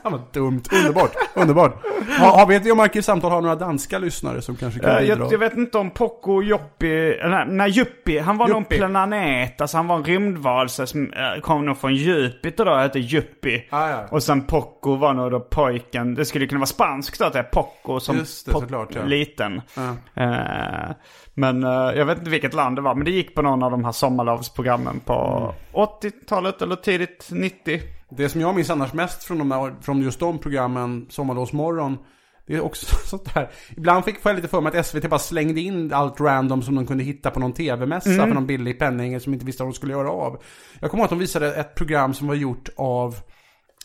Fan 0.03 0.13
vad 0.13 0.21
dumt. 0.33 0.63
Underbart. 0.73 1.13
Underbart. 1.35 1.75
Ha, 2.19 2.31
ha, 2.31 2.47
vet 2.47 2.67
vi 2.67 2.73
om 2.73 2.81
Arkivsamtal 2.81 3.31
har 3.31 3.41
några 3.41 3.57
danska 3.57 3.99
lyssnare 3.99 4.43
som 4.43 4.57
kanske 4.57 4.81
kan 4.81 4.99
bidra? 4.99 5.17
Jag, 5.17 5.33
jag 5.33 5.39
vet 5.39 5.57
inte 5.57 5.79
om 5.79 5.91
Poco 5.91 6.33
och 6.33 6.45
Joppi, 6.45 7.19
nej, 7.25 7.47
nej 7.49 7.71
Juppi, 7.71 8.19
han 8.19 8.37
var 8.37 8.47
Juppi. 8.49 8.55
någon 8.55 8.65
planet, 8.65 9.61
alltså 9.61 9.77
han 9.77 9.87
var 9.87 9.97
en 9.97 10.05
rymdvarelse 10.05 10.87
som 10.87 11.13
äh, 11.13 11.41
kom 11.41 11.67
nog 11.67 11.79
från 11.79 11.95
Jupiter 11.95 12.65
då, 12.65 12.75
hette 12.75 12.99
Juppi. 12.99 13.69
Ah, 13.71 13.89
ja. 13.89 14.07
Och 14.11 14.23
sen 14.23 14.43
Poco 14.43 14.97
var 14.97 15.15
nog 15.15 15.31
då 15.31 15.41
pojken, 15.41 16.15
det 16.15 16.25
skulle 16.25 16.47
kunna 16.47 16.59
vara 16.59 16.67
spanskt 16.67 17.19
då, 17.19 17.25
att 17.25 17.33
det 17.33 17.39
är 17.39 17.43
Poco 17.43 18.01
som 18.01 18.17
Just 18.17 18.47
det, 18.47 18.53
såklart, 18.53 18.89
ja. 18.95 19.05
liten. 19.05 19.63
Ah. 19.75 20.23
Uh, 20.23 20.93
men 21.35 21.65
uh, 21.65 21.71
jag 21.71 22.07
vet 22.07 22.19
inte 22.19 22.31
vilket 22.31 22.55
land 22.55 22.77
det 22.77 22.83
var, 22.83 22.95
men 22.95 23.05
det 23.05 23.11
gick 23.11 23.35
på 23.35 23.43
någon 23.43 23.63
av 23.63 23.71
de 23.71 23.85
här 23.85 23.93
sommarlovsprogrammen 23.93 25.01
på 25.01 25.55
mm. 25.75 25.87
80-talet 25.87 26.63
eller 26.63 26.77
tidigt 26.77 27.29
90. 27.31 27.81
Det 28.17 28.29
som 28.29 28.41
jag 28.41 28.55
minns 28.55 28.71
annars 28.71 28.93
mest 28.93 29.25
från, 29.25 29.39
de 29.39 29.51
här, 29.51 29.75
från 29.81 30.03
just 30.03 30.21
de 30.21 30.39
programmen, 30.39 31.07
Sommarlovsmorgon, 31.11 31.99
Det 32.47 32.57
är 32.57 32.61
också 32.61 32.97
sånt 33.05 33.35
där. 33.35 33.51
Ibland 33.77 34.05
fick 34.05 34.17
jag 34.23 34.37
lite 34.37 34.49
för 34.49 34.61
mig 34.61 34.79
att 34.79 34.87
SVT 34.87 35.11
bara 35.11 35.19
slängde 35.19 35.61
in 35.61 35.93
allt 35.93 36.21
random 36.21 36.63
som 36.63 36.75
de 36.75 36.87
kunde 36.87 37.05
hitta 37.05 37.31
på 37.31 37.41
någon 37.41 37.53
tv-mässa 37.53 38.11
för 38.11 38.27
någon 38.27 38.47
billig 38.47 38.79
penning 38.79 39.21
som 39.21 39.33
inte 39.33 39.47
visste 39.47 39.63
vad 39.63 39.73
de 39.73 39.77
skulle 39.77 39.93
göra 39.93 40.11
av. 40.11 40.43
Jag 40.81 40.91
kommer 40.91 41.03
ihåg 41.03 41.05
att 41.05 41.11
de 41.11 41.19
visade 41.19 41.55
ett 41.55 41.75
program 41.75 42.15
som 42.15 42.27
var 42.27 42.35
gjort 42.35 42.69
av 42.77 43.17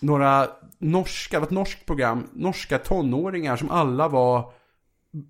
några 0.02 0.48
norska, 0.80 1.36
det 1.36 1.40
var 1.40 1.48
ett 1.48 1.52
norskt 1.52 1.86
program, 1.86 2.30
norska 2.34 2.78
tonåringar 2.78 3.56
som 3.56 3.72
alla 3.72 4.08
var 4.08 4.54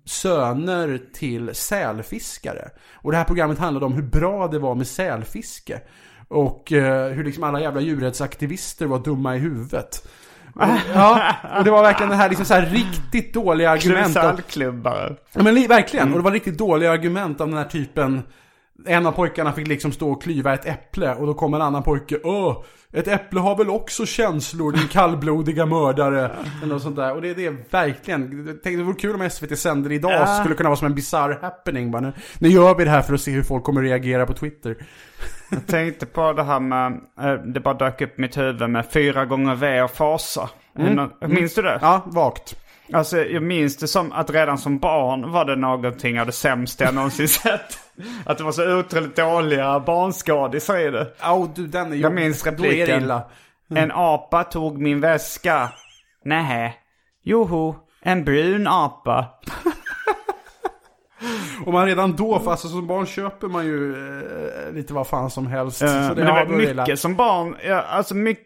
söner 0.04 1.00
till 1.14 1.54
sälfiskare. 1.54 2.68
Och 2.92 3.10
det 3.10 3.18
här 3.18 3.24
programmet 3.24 3.58
handlade 3.58 3.86
om 3.86 3.92
hur 3.92 4.02
bra 4.02 4.48
det 4.48 4.58
var 4.58 4.74
med 4.74 4.86
sälfiske. 4.86 5.80
Och 6.28 6.72
eh, 6.72 7.08
hur 7.12 7.24
liksom 7.24 7.44
alla 7.44 7.60
jävla 7.60 7.80
djurrättsaktivister 7.80 8.86
var 8.86 8.98
dumma 8.98 9.36
i 9.36 9.38
huvudet. 9.38 10.08
Och, 10.54 10.62
ja, 10.94 11.34
och 11.58 11.64
det 11.64 11.70
var 11.70 11.82
verkligen 11.82 12.10
det 12.10 12.16
här 12.16 12.28
liksom 12.28 12.46
så 12.46 12.54
här 12.54 12.66
riktigt 12.66 13.34
dåliga 13.34 13.70
argument. 13.70 14.04
Krusallklubbare. 14.06 15.16
Ja 15.32 15.42
men 15.42 15.54
li- 15.54 15.66
verkligen, 15.66 16.10
och 16.12 16.18
det 16.18 16.24
var 16.24 16.30
riktigt 16.30 16.58
dåliga 16.58 16.92
argument 16.92 17.40
av 17.40 17.48
den 17.48 17.56
här 17.56 17.64
typen. 17.64 18.22
En 18.84 19.06
av 19.06 19.12
pojkarna 19.12 19.52
fick 19.52 19.66
liksom 19.66 19.92
stå 19.92 20.10
och 20.10 20.22
klyva 20.22 20.54
ett 20.54 20.66
äpple 20.66 21.14
och 21.14 21.26
då 21.26 21.34
kom 21.34 21.54
en 21.54 21.62
annan 21.62 21.82
pojke. 21.82 22.18
Åh, 22.24 22.64
ett 22.92 23.08
äpple 23.08 23.40
har 23.40 23.56
väl 23.56 23.70
också 23.70 24.06
känslor 24.06 24.72
din 24.72 24.88
kallblodiga 24.88 25.66
mördare. 25.66 26.30
Eller 26.62 26.78
sånt 26.78 26.96
där. 26.96 27.14
Och 27.14 27.22
det, 27.22 27.34
det 27.34 27.46
är 27.46 27.56
verkligen, 27.70 28.46
jag 28.46 28.62
tänkte 28.62 28.70
det 28.70 28.82
vore 28.82 28.96
kul 28.96 29.14
om 29.14 29.30
SVT 29.30 29.58
sänder 29.58 29.92
idag. 29.92 30.12
Ja. 30.12 30.26
Skulle 30.26 30.54
kunna 30.54 30.68
vara 30.68 30.76
som 30.76 30.86
en 30.86 30.94
bizarr 30.94 31.38
happening. 31.42 31.90
Bara, 31.90 32.00
nu, 32.00 32.12
nu 32.38 32.48
gör 32.48 32.74
vi 32.74 32.84
det 32.84 32.90
här 32.90 33.02
för 33.02 33.14
att 33.14 33.20
se 33.20 33.30
hur 33.30 33.42
folk 33.42 33.64
kommer 33.64 33.82
reagera 33.82 34.26
på 34.26 34.32
Twitter. 34.32 34.76
Jag 35.50 35.66
tänkte 35.66 36.06
på 36.06 36.32
det 36.32 36.42
här 36.42 36.60
med, 36.60 37.00
eh, 37.20 37.32
det 37.32 37.60
bara 37.60 37.74
dök 37.74 38.00
upp 38.00 38.18
i 38.18 38.22
mitt 38.22 38.36
huvud 38.36 38.70
med 38.70 38.86
fyra 38.90 39.24
gånger 39.24 39.54
V 39.54 39.82
och 39.82 39.90
fasa. 39.90 40.50
Mm. 40.78 41.10
Minns 41.20 41.54
du 41.54 41.62
det? 41.62 41.78
Ja, 41.82 42.02
vagt. 42.06 42.56
Alltså 42.92 43.18
jag 43.24 43.42
minns 43.42 43.76
det 43.76 43.88
som 43.88 44.12
att 44.12 44.30
redan 44.30 44.58
som 44.58 44.78
barn 44.78 45.30
var 45.32 45.44
det 45.44 45.56
någonting 45.56 46.20
av 46.20 46.26
det 46.26 46.32
sämsta 46.32 46.84
jag 46.84 46.94
någonsin 46.94 47.28
sett. 47.42 47.78
Att 48.26 48.38
det 48.38 48.44
var 48.44 48.52
så 48.52 48.78
otroligt 48.78 49.16
dåliga 49.16 49.80
barnskådisar 49.80 50.78
i 50.78 50.90
det. 50.90 51.12
Och 51.30 51.48
du, 51.54 51.66
den 51.66 51.92
är 51.92 51.96
Jag 51.96 52.12
minns 52.14 52.42
Då 52.42 52.50
är 52.50 52.54
det 52.54 52.62
repliken. 52.62 53.02
illa. 53.02 53.22
En 53.74 53.92
apa 53.94 54.44
tog 54.44 54.78
min 54.80 55.00
väska. 55.00 55.68
Nähä. 56.24 56.72
Joho, 57.22 57.74
en 58.02 58.24
brun 58.24 58.66
apa. 58.66 59.26
Och 61.66 61.72
man 61.72 61.86
redan 61.86 62.16
då, 62.16 62.38
för 62.40 62.50
alltså 62.50 62.68
som 62.68 62.86
barn 62.86 63.06
köper 63.06 63.48
man 63.48 63.66
ju 63.66 63.92
eh, 64.66 64.72
lite 64.74 64.94
vad 64.94 65.06
fan 65.06 65.30
som 65.30 65.46
helst. 65.46 65.82
Eh, 65.82 65.88
Så 65.88 65.94
men 65.94 66.16
det 66.16 66.24
var 66.24 66.38
är 66.38 66.60
illa. 66.62 66.82
mycket 66.82 67.00
som 67.00 67.16
barn, 67.16 67.56
ja, 67.64 67.80
alltså 67.82 68.14
mycket 68.14 68.45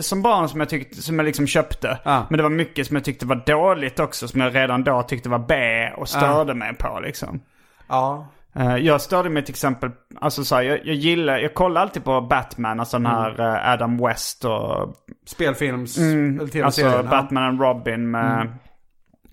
som 0.00 0.22
barn 0.22 0.48
som 0.48 0.60
jag 0.60 0.68
tyckte, 0.68 1.02
som 1.02 1.18
jag 1.18 1.26
liksom 1.26 1.46
köpte. 1.46 1.98
Ja. 2.04 2.26
Men 2.30 2.36
det 2.36 2.42
var 2.42 2.50
mycket 2.50 2.86
som 2.86 2.96
jag 2.96 3.04
tyckte 3.04 3.26
var 3.26 3.42
dåligt 3.46 4.00
också, 4.00 4.28
som 4.28 4.40
jag 4.40 4.54
redan 4.54 4.84
då 4.84 5.02
tyckte 5.02 5.28
var 5.28 5.38
B 5.48 5.54
och 5.96 6.08
störde 6.08 6.54
mig 6.54 6.74
på 6.74 7.00
liksom. 7.02 7.40
Ja. 7.88 8.26
Eh, 8.56 8.76
Jag 8.76 9.00
störde 9.00 9.30
mig 9.30 9.44
till 9.44 9.52
exempel, 9.52 9.90
alltså 10.20 10.44
så 10.44 10.54
här, 10.54 10.62
jag, 10.62 10.78
jag 10.84 10.94
gillar, 10.94 11.38
jag 11.38 11.54
kollar 11.54 11.80
alltid 11.80 12.04
på 12.04 12.20
Batman, 12.20 12.80
alltså 12.80 12.96
den 12.98 13.06
här 13.06 13.40
eh, 13.40 13.70
Adam 13.72 13.98
West 13.98 14.44
och 14.44 14.94
Spelfilms, 15.26 15.98
eller 15.98 16.46
tv-serien. 16.46 16.64
alltså. 16.94 17.10
Batman 17.10 17.42
and 17.42 17.60
Robin 17.60 18.10
med, 18.10 18.40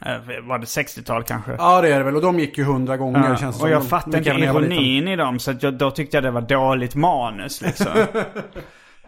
eh, 0.05 0.41
var 0.47 0.57
det 0.59 0.65
60-tal 0.65 1.24
kanske? 1.24 1.51
Ja 1.59 1.82
det 1.82 1.93
är 1.93 1.97
det 1.97 2.03
väl, 2.03 2.15
och 2.15 2.22
de 2.22 2.39
gick 2.39 2.57
ju 2.57 2.63
hundra 2.63 2.97
gånger 2.97 3.30
Ja, 3.30 3.36
känns 3.38 3.57
det 3.57 3.63
och 3.63 3.70
jag 3.70 3.82
De- 3.82 3.88
fattar 3.88 4.11
de 4.11 4.17
inte 4.17 4.32
ironin 4.32 5.07
i 5.07 5.15
dem 5.15 5.39
så 5.39 5.51
att 5.51 5.63
jag, 5.63 5.74
då 5.74 5.91
tyckte 5.91 6.17
jag 6.17 6.24
det 6.24 6.32
var 6.32 6.41
dåligt 6.41 6.95
manus 6.95 7.61
liksom. 7.61 7.88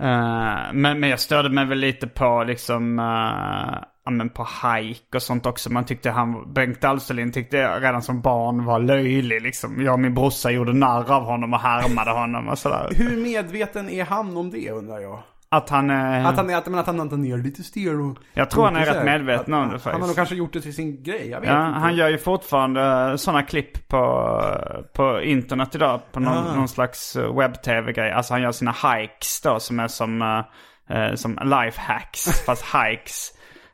Eh, 0.01 0.73
men, 0.73 0.99
men 0.99 1.09
jag 1.09 1.19
störde 1.19 1.49
mig 1.49 1.65
väl 1.65 1.77
lite 1.77 2.07
på 2.07 2.43
liksom, 2.43 2.99
uh, 2.99 3.83
ja 4.05 4.11
men 4.11 4.29
på 4.29 4.47
hike 4.63 5.17
och 5.17 5.21
sånt 5.21 5.45
också. 5.45 5.71
Man 5.71 5.85
tyckte 5.85 6.09
han, 6.09 6.53
Bengt 6.53 6.83
Alsterlind 6.83 7.33
tyckte 7.33 7.57
jag 7.57 7.83
redan 7.83 8.01
som 8.01 8.21
barn 8.21 8.65
var 8.65 8.79
löjlig 8.79 9.41
liksom. 9.41 9.81
Jag 9.81 9.93
och 9.93 9.99
min 9.99 10.13
brorsa 10.13 10.51
gjorde 10.51 10.73
narr 10.73 11.11
av 11.11 11.23
honom 11.23 11.53
och 11.53 11.59
härmade 11.59 12.11
honom 12.11 12.49
och 12.49 12.57
sådär. 12.57 12.89
Hur 12.95 13.17
medveten 13.17 13.89
är 13.89 14.05
han 14.05 14.37
om 14.37 14.51
det 14.51 14.71
undrar 14.71 14.99
jag? 14.99 15.19
Att 15.53 15.69
han, 15.69 15.89
eh, 15.89 16.25
Att 16.27 16.35
han 16.37 16.49
är, 16.49 16.55
att, 16.57 16.65
men 16.67 16.79
att 16.79 16.85
han 16.87 16.99
inte 16.99 17.17
ner 17.17 17.37
lite 17.37 17.63
stereo. 17.63 18.15
Jag 18.33 18.49
tror 18.49 18.63
han 18.65 18.75
är 18.75 18.85
rätt 18.85 19.05
medveten 19.05 19.53
om 19.53 19.59
det 19.61 19.69
Han 19.69 19.79
faktiskt. 19.79 19.99
har 20.01 20.07
nog 20.07 20.15
kanske 20.15 20.35
gjort 20.35 20.53
det 20.53 20.61
till 20.61 20.75
sin 20.75 21.03
grej, 21.03 21.29
jag 21.29 21.41
vet 21.41 21.49
Ja, 21.49 21.67
inte. 21.67 21.79
han 21.79 21.95
gör 21.95 22.09
ju 22.09 22.17
fortfarande 22.17 23.17
sådana 23.17 23.43
klipp 23.43 23.87
på, 23.87 24.41
på 24.93 25.21
internet 25.21 25.75
idag. 25.75 25.99
På 26.11 26.19
någon, 26.19 26.37
Ah. 26.47 26.55
någon 26.55 26.67
slags 26.67 27.15
eh, 27.15 27.37
webb-tv-grej. 27.37 28.11
Alltså 28.11 28.33
han 28.33 28.41
gör 28.41 28.51
sina 28.51 28.71
hikes 28.71 29.41
då 29.41 29.59
som 29.59 29.79
är 29.79 29.87
som, 29.87 30.21
eh, 30.89 30.97
eh, 30.97 31.15
som 31.15 31.39
lifehacks 31.43 32.41
fast 32.45 32.65
hikes. 32.75 33.29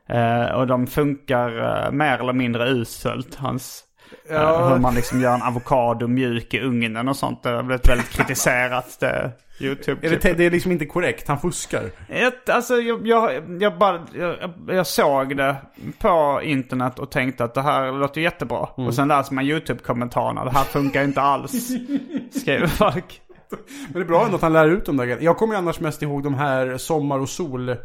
Eh, 0.08 0.54
och 0.54 0.66
de 0.66 0.86
funkar 0.86 1.58
eh, 1.86 1.90
mer 1.92 2.18
eller 2.18 2.32
mindre 2.32 2.68
uselt. 2.68 3.34
Hans, 3.34 3.84
eh, 4.30 4.36
Ja. 4.36 4.68
hur 4.68 4.78
man 4.78 4.94
liksom 4.94 5.20
gör 5.20 5.34
en 5.34 5.42
avokado 5.42 6.06
mjuk 6.08 6.54
i 6.54 6.60
ugnen 6.60 7.08
och 7.08 7.16
sånt. 7.16 7.42
Det 7.42 7.48
har 7.50 7.62
blivit 7.62 7.88
väldigt 7.88 8.10
kritiserat. 8.16 8.96
Det, 9.00 9.30
YouTube 9.60 10.06
Är 10.06 10.10
det, 10.10 10.32
det 10.32 10.46
är 10.46 10.50
liksom 10.50 10.72
inte 10.72 10.86
korrekt, 10.86 11.28
han 11.28 11.40
fuskar. 11.40 11.90
ett, 12.08 12.48
alltså 12.48 12.76
jag, 12.76 13.06
jag, 13.06 13.62
jag 13.62 13.78
bara, 13.78 14.06
jag, 14.14 14.36
jag 14.68 14.86
såg 14.86 15.36
det 15.36 15.56
på 15.98 16.40
internet 16.44 16.98
och 16.98 17.10
tänkte 17.10 17.44
att 17.44 17.54
det 17.54 17.62
här 17.62 17.92
låter 17.92 18.20
jättebra. 18.20 18.58
Och 18.74 18.94
sen 18.94 19.08
läser 19.08 19.34
man 19.34 19.44
YouTube-kommentarerna. 19.44 20.44
Det 20.44 20.50
här 20.50 20.64
funkar 20.64 21.04
inte 21.04 21.20
alls. 21.20 21.52
Skriver 22.30 22.66
folk. 22.66 23.20
Men 23.88 23.92
det 23.92 23.98
är 24.00 24.04
bra 24.04 24.24
ändå 24.24 24.36
att 24.36 24.42
han 24.42 24.52
lär 24.52 24.68
ut 24.68 24.84
de 24.84 24.96
där 24.96 25.04
grejerna. 25.04 25.24
Jag 25.24 25.36
kommer 25.36 25.54
ju 25.54 25.58
annars 25.58 25.80
mest 25.80 26.02
ihåg 26.02 26.22
de 26.22 26.34
här 26.34 26.76
Sommar 26.76 27.18
och 27.18 27.28
sol 27.28 27.76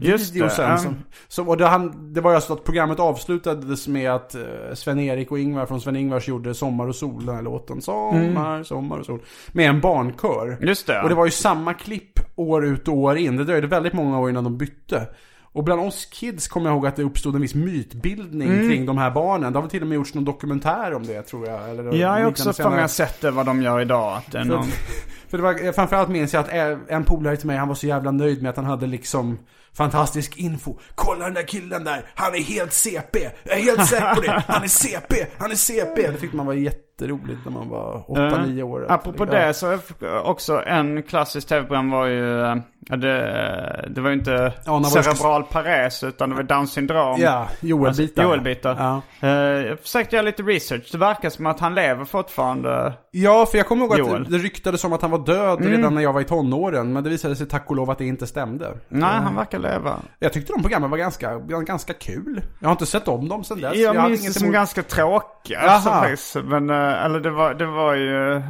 Just 0.00 0.32
det, 0.32 0.34
videosen 0.34 0.70
ja. 0.70 0.76
som, 0.78 0.96
som, 1.28 1.48
och 1.48 1.56
det, 1.56 1.66
han, 1.66 2.12
det 2.12 2.20
var 2.20 2.30
ju 2.30 2.34
alltså 2.34 2.52
att 2.52 2.64
programmet 2.64 3.00
avslutades 3.00 3.88
med 3.88 4.10
att 4.10 4.34
eh, 4.34 4.40
Sven-Erik 4.74 5.30
och 5.30 5.38
Ingvar 5.38 5.66
från 5.66 5.80
Sven-Ingvars 5.80 6.28
gjorde 6.28 6.54
Sommar 6.54 6.88
och 6.88 6.94
sol, 6.94 7.26
den 7.26 7.34
här 7.34 7.42
låten. 7.42 7.82
Sommar, 7.82 8.62
sommar 8.62 8.98
och 8.98 9.06
sol. 9.06 9.20
Med 9.52 9.68
en 9.68 9.80
barnkör. 9.80 10.58
Just 10.60 10.86
det. 10.86 11.02
Och 11.02 11.08
det 11.08 11.14
var 11.14 11.24
ju 11.24 11.30
samma 11.30 11.74
klipp 11.74 12.20
år 12.36 12.64
ut 12.66 12.88
och 12.88 12.94
år 12.94 13.16
in. 13.16 13.36
Det 13.36 13.44
dröjde 13.44 13.66
väldigt 13.66 13.92
många 13.92 14.20
år 14.20 14.30
innan 14.30 14.44
de 14.44 14.58
bytte. 14.58 15.06
Och 15.52 15.64
bland 15.64 15.80
oss 15.80 16.06
kids 16.06 16.48
kommer 16.48 16.70
jag 16.70 16.74
ihåg 16.76 16.86
att 16.86 16.96
det 16.96 17.02
uppstod 17.02 17.34
en 17.34 17.40
viss 17.40 17.54
mytbildning 17.54 18.48
Mm. 18.48 18.68
kring 18.68 18.86
de 18.86 18.98
här 18.98 19.10
barnen. 19.10 19.52
Det 19.52 19.58
har 19.58 19.62
väl 19.62 19.70
till 19.70 19.82
och 19.82 19.88
med 19.88 19.96
gjorts 19.96 20.14
någon 20.14 20.24
dokumentär 20.24 20.94
om 20.94 21.06
det 21.06 21.22
tror 21.22 21.48
jag. 21.48 21.70
Eller 21.70 21.94
Jag 21.94 22.08
har 22.08 22.24
också 22.24 22.52
för 22.52 22.70
mig 22.70 22.88
sett 22.88 23.20
det 23.20 23.30
vad 23.30 23.46
de 23.46 23.62
gör 23.62 23.80
idag. 23.80 24.16
Att 24.16 24.32
det 24.32 24.38
är 24.38 24.42
För, 24.42 24.48
någon... 24.48 24.66
för 25.28 25.38
det 25.38 25.42
var, 25.42 25.72
framförallt 25.72 26.08
minns 26.08 26.34
jag 26.34 26.40
att 26.40 26.50
en 26.88 27.04
polare 27.04 27.36
till 27.36 27.46
mig, 27.46 27.56
han 27.56 27.68
var 27.68 27.74
så 27.74 27.86
jävla 27.86 28.10
nöjd 28.10 28.42
med 28.42 28.50
att 28.50 28.56
han 28.56 28.64
hade 28.64 28.86
liksom 28.86 29.38
fantastisk 29.72 30.36
info. 30.36 30.78
Kolla 30.94 31.24
den 31.24 31.34
där 31.34 31.42
killen 31.42 31.84
där, 31.84 32.10
han 32.14 32.34
är 32.34 32.38
helt 32.42 32.72
CP. 32.72 33.30
Jag 33.44 33.58
är 33.58 33.62
helt 33.62 33.88
säker 33.88 34.14
på 34.14 34.20
det. 34.20 34.44
Han 34.48 34.64
är 34.64 34.68
CP, 34.68 35.26
han 35.38 35.50
är 35.50 35.54
CP. 35.54 36.02
Det 36.02 36.18
tyckte 36.18 36.36
man 36.36 36.46
var 36.46 36.54
jätteroligt 37.00 37.40
när 37.44 37.52
man 37.52 37.68
var 37.68 38.04
8-9 38.08 38.62
år. 38.62 38.86
Apropå 38.88 39.26
Ja. 39.26 39.30
det 39.38 39.54
så 39.54 39.66
är 39.70 39.78
också 40.24 40.62
en 40.66 41.02
klassisk 41.02 41.48
tv-program 41.48 41.90
var 41.90 42.06
ju, 42.06 42.36
det, 42.80 43.88
det 43.90 44.00
var 44.00 44.10
ju 44.10 44.16
inte 44.16 44.52
Ja, 44.66 44.84
cerebral 44.84 45.42
pares 45.42 46.04
utan 46.04 46.30
det 46.30 46.36
var 46.36 46.42
Downs 46.42 46.72
syndrom. 46.72 47.16
Ja, 47.20 47.48
Joel-bitar. 47.60 48.22
Alltså, 48.22 48.22
Joel-bitar. 48.22 48.76
Ja. 48.78 49.02
Eh, 49.28 49.66
jag 49.66 49.80
försökte 49.80 50.16
göra 50.16 50.24
lite 50.24 50.42
research. 50.42 50.88
Det 50.92 50.98
verkar 50.98 51.30
som 51.30 51.46
att 51.46 51.60
han 51.60 51.74
lever 51.74 52.04
fortfarande. 52.04 52.92
Ja, 53.10 53.46
för 53.46 53.58
jag 53.58 53.66
kommer 53.66 53.82
ihåg 53.84 53.92
att 53.92 53.98
Joel. 53.98 54.24
det, 54.30 54.38
ryktades 54.38 54.84
om 54.84 54.92
att 54.92 55.02
han 55.02 55.10
var 55.10 55.18
död 55.26 55.64
redan 55.64 55.94
när 55.94 56.02
jag 56.02 56.12
var 56.12 56.20
i 56.20 56.24
tonåren. 56.24 56.92
Men 56.92 57.04
det 57.04 57.10
visade 57.10 57.36
sig 57.36 57.48
tack 57.48 57.70
och 57.70 57.76
lov 57.76 57.90
att 57.90 57.98
det 57.98 58.06
inte 58.06 58.26
stämde. 58.26 58.72
Nej, 58.88 59.10
han 59.10 59.34
verkar 59.36 59.58
leva. 59.58 59.96
Jag 60.18 60.32
tyckte 60.32 60.52
de 60.52 60.62
programmen 60.62 60.90
var 60.90 60.98
ganska, 60.98 61.38
ganska 61.38 61.92
kul. 61.92 62.42
Jag 62.60 62.68
har 62.68 62.72
inte 62.72 62.86
sett 62.86 63.08
om 63.08 63.28
dem 63.28 63.44
sen 63.44 63.60
dess. 63.60 63.76
Jag, 63.76 63.94
hade 63.94 64.08
minns 64.08 64.26
det 64.26 64.40
som 64.40 64.52
ganska 64.52 64.82
tråkiga. 64.82 65.60
Alltså. 65.60 66.42
Men, 66.42 66.70
eh, 66.70 66.87
eller 66.96 67.20
det 67.20 67.30
var, 67.30 67.54
det 67.54 67.66
var 67.66 67.94
ju... 67.94 68.42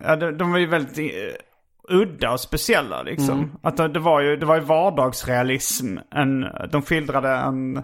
Ja, 0.00 0.16
de, 0.16 0.32
de 0.32 0.52
var 0.52 0.58
ju 0.58 0.66
väldigt 0.66 0.98
eh, 0.98 1.34
udda 1.88 2.32
och 2.32 2.40
speciella 2.40 3.02
liksom. 3.02 3.38
Mm. 3.38 3.50
Att 3.62 3.76
det, 3.76 3.88
det 3.88 4.00
var 4.00 4.20
ju, 4.20 4.36
det 4.36 4.46
var 4.46 4.54
ju 4.54 4.60
vardagsrealism. 4.60 5.98
En, 6.14 6.46
de 6.70 6.82
skildrade 6.82 7.28
en, 7.28 7.76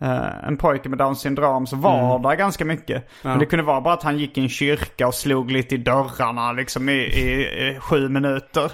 eh, 0.00 0.44
en 0.46 0.56
pojke 0.56 0.88
med 0.88 0.98
Downs 0.98 1.20
syndrom 1.20 1.66
så 1.66 1.76
vardag 1.76 2.38
ganska 2.38 2.64
mycket. 2.64 3.08
Men 3.22 3.38
det 3.38 3.46
kunde 3.46 3.64
vara 3.64 3.80
bara 3.80 3.94
att 3.94 4.02
han 4.02 4.18
gick 4.18 4.38
i 4.38 4.40
en 4.40 4.48
kyrka 4.48 5.06
och 5.06 5.14
slog 5.14 5.50
lite 5.50 5.74
i 5.74 5.78
dörrarna 5.78 6.52
liksom 6.52 6.88
i, 6.88 6.92
i, 6.92 7.42
i 7.68 7.78
sju 7.80 8.08
minuter. 8.08 8.72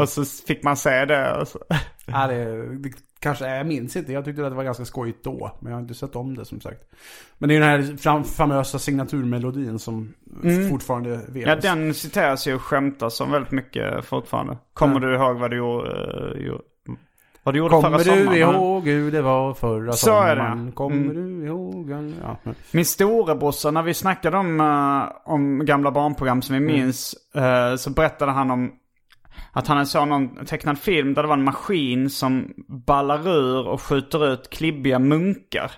Och 0.00 0.08
så 0.08 0.24
fick 0.46 0.62
man 0.62 0.76
se 0.76 1.04
det. 1.04 1.34
Och 1.34 1.48
så. 1.48 1.58
Ja, 2.06 2.26
det, 2.26 2.76
det 2.76 2.90
kanske, 3.20 3.56
jag 3.56 3.66
minns 3.66 3.96
inte. 3.96 4.12
Jag 4.12 4.24
tyckte 4.24 4.44
att 4.44 4.50
det 4.52 4.56
var 4.56 4.64
ganska 4.64 4.84
skojigt 4.84 5.24
då. 5.24 5.56
Men 5.60 5.70
jag 5.72 5.76
har 5.76 5.82
inte 5.82 5.94
sett 5.94 6.16
om 6.16 6.36
det 6.36 6.44
som 6.44 6.60
sagt. 6.60 6.80
Men 7.38 7.48
det 7.48 7.56
är 7.56 7.60
den 7.60 7.68
här 7.68 7.96
fram, 7.96 8.24
famösa 8.24 8.78
signaturmelodin 8.78 9.78
som 9.78 10.14
fortfarande 10.70 11.10
velas. 11.28 11.64
Mm. 11.64 11.78
Ja, 11.78 11.84
den 11.84 11.94
citeras 11.94 12.48
ju 12.48 12.54
och 12.54 12.62
skämtas 12.62 13.20
om 13.20 13.30
väldigt 13.30 13.52
mycket 13.52 14.04
fortfarande. 14.04 14.56
Kommer 14.72 15.00
du 15.00 15.14
ihåg 15.14 15.36
vad 15.36 15.50
du 15.50 15.56
gjorde? 15.56 15.88
eh, 16.48 16.54
vad 17.42 17.54
du 17.54 17.58
gjorde 17.58 17.70
Kommer 17.70 17.98
förra 17.98 18.04
sommaren? 18.04 18.30
du 18.32 18.38
ihåg 18.38 18.86
hur 18.86 19.12
det 19.12 19.22
var 19.22 19.54
förra 19.54 19.92
Så 19.92 20.20
är 20.20 20.36
det. 20.36 20.42
sommaren? 20.42 20.72
Kommer 20.72 20.96
Mm. 20.96 21.40
du 21.40 21.46
ihåg? 21.46 21.90
Ja. 22.22 22.52
Min 22.72 22.84
storebrorsa, 22.84 23.70
när 23.70 23.82
vi 23.82 23.94
snackade 23.94 24.36
om, 24.36 24.60
eh, 24.60 25.32
om 25.32 25.64
gamla 25.64 25.90
barnprogram 25.90 26.42
som 26.42 26.52
vi 26.56 26.62
Mm. 26.62 26.72
minns, 26.74 27.14
eh, 27.34 27.76
så 27.76 27.90
berättade 27.90 28.32
han 28.32 28.50
om 28.50 28.72
att 29.58 29.66
han 29.68 29.86
såg 29.86 30.08
någon 30.08 30.46
tecknad 30.46 30.78
film 30.78 31.14
där 31.14 31.22
det 31.22 31.28
var 31.28 31.36
en 31.36 31.44
maskin 31.44 32.10
som 32.10 32.52
ballar 32.86 33.28
ur 33.28 33.68
och 33.68 33.82
skjuter 33.82 34.32
ut 34.32 34.50
klibbiga 34.50 34.98
munkar. 34.98 35.70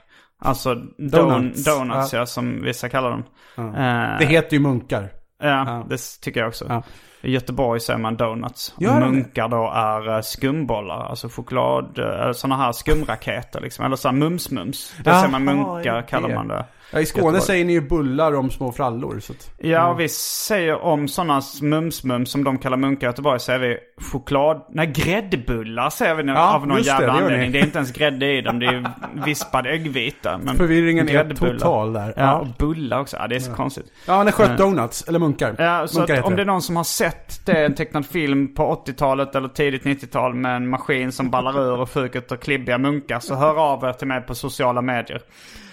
Alltså 0.43 0.75
don, 0.75 1.11
Donuts. 1.11 1.65
donuts, 1.65 2.13
Ja. 2.13 2.19
ja. 2.19 2.27
som 2.27 2.63
vissa 2.63 2.89
kallar 2.89 3.11
dem. 3.11 3.25
Eh, 3.57 4.19
Det 4.19 4.25
heter 4.27 4.57
ju 4.57 4.61
munkar. 4.63 5.09
Ja, 5.43 5.87
det 5.91 5.99
tycker 6.23 6.41
jag 6.41 6.49
också. 6.49 6.65
Ja. 6.69 6.83
I 7.23 7.31
Göteborg 7.33 7.81
säger 7.81 7.99
man 7.99 8.17
donuts. 8.17 8.75
Gör 8.79 9.01
det? 9.01 9.07
Munkar 9.07 9.49
då 9.49 9.71
är 9.75 10.15
eh, 10.17 10.21
skumbollar, 10.21 11.07
alltså 11.07 11.29
choklad, 11.29 11.99
eh, 11.99 12.33
sådana 12.33 12.57
här 12.57 12.73
skumraketer 12.73 13.61
liksom. 13.61 13.85
Eller 13.85 13.97
såhär 13.97 14.15
mums-mums. 14.17 14.93
Det 15.05 15.15
säger 15.15 15.29
man 15.29 15.45
munkar, 15.45 15.97
det. 15.97 16.03
kallar 16.03 16.35
man 16.35 16.49
det. 16.49 16.65
Ja, 16.93 17.01
I 17.01 17.07
Skåne 17.07 17.25
Göteborg. 17.25 17.43
säger 17.43 17.65
ni 17.65 17.73
ju 17.73 17.81
bullar 17.81 18.35
om 18.35 18.51
små 18.51 18.73
frallor. 18.73 19.21
Så 19.21 19.33
att, 19.33 19.51
Ja, 19.59 19.93
vi 19.93 20.09
säger 20.09 20.81
om 20.85 21.09
sådana 21.09 21.41
mums-mums 21.41 22.25
som 22.25 22.45
de 22.45 22.59
kallar 22.59 22.77
munkar 22.77 23.07
i 23.07 23.09
Göteborg, 23.11 23.41
säger 23.41 23.59
vi 23.59 23.79
choklad... 24.05 24.63
Nej, 24.71 24.87
gräddbullar 24.87 25.91
säger 25.91 26.15
vi 26.15 26.23
nu 26.23 26.33
Ja, 26.33 26.55
av 26.55 26.67
någon 26.67 26.83
jävla 26.83 27.07
det 27.07 27.13
anledning. 27.13 27.53
Det 27.53 27.59
är 27.59 27.65
inte 27.65 27.79
ens 27.79 27.93
grädde 27.93 28.33
i 28.33 28.41
dem, 28.41 28.59
det 28.59 28.67
är 28.67 28.91
vispad 29.25 29.67
äggvita. 29.67 30.39
Men 30.39 30.57
Förvirringen 30.57 31.09
är 31.09 31.35
total 31.35 31.93
där. 31.93 32.15
Ja, 32.17 32.23
Ja. 32.23 32.47
bullar 32.59 33.01
också. 33.01 33.17
Ja, 33.17 33.27
det 33.29 33.37
är 33.37 33.41
så 33.41 33.53
konstigt. 33.53 33.87
ja, 34.07 34.13
han 34.15 34.27
har 34.27 34.33
skött 34.33 34.59
donuts, 34.59 35.09
eller 35.09 35.19
munkar. 35.19 35.55
Ja, 35.59 35.87
så 35.89 35.99
munkar 35.99 36.23
om 36.23 36.37
det 36.37 36.43
är 36.43 36.47
någon 36.47 36.63
som 36.63 36.77
har 36.77 36.85
sett 36.85 37.47
det, 37.47 37.65
en 37.65 37.75
tecknad 37.75 38.07
film 38.07 38.55
på 38.55 38.85
80-talet 38.87 39.35
eller 39.35 39.49
tidigt 39.49 39.83
90-tal 39.85 40.35
med 40.35 40.57
en 40.57 40.69
maskin 40.69 41.13
som 41.13 41.31
ballar 41.31 41.61
ur 41.61 41.81
och 41.81 41.91
sjukt 41.91 42.33
och 42.33 42.41
klibbiga 42.43 42.79
munkar 42.79 43.21
så 43.21 43.35
hör 43.35 43.59
av 43.73 43.85
er 43.85 43.93
till 43.93 44.09
mig 44.09 44.21
på 44.21 44.35
sociala 44.35 44.83
medier. 44.83 45.21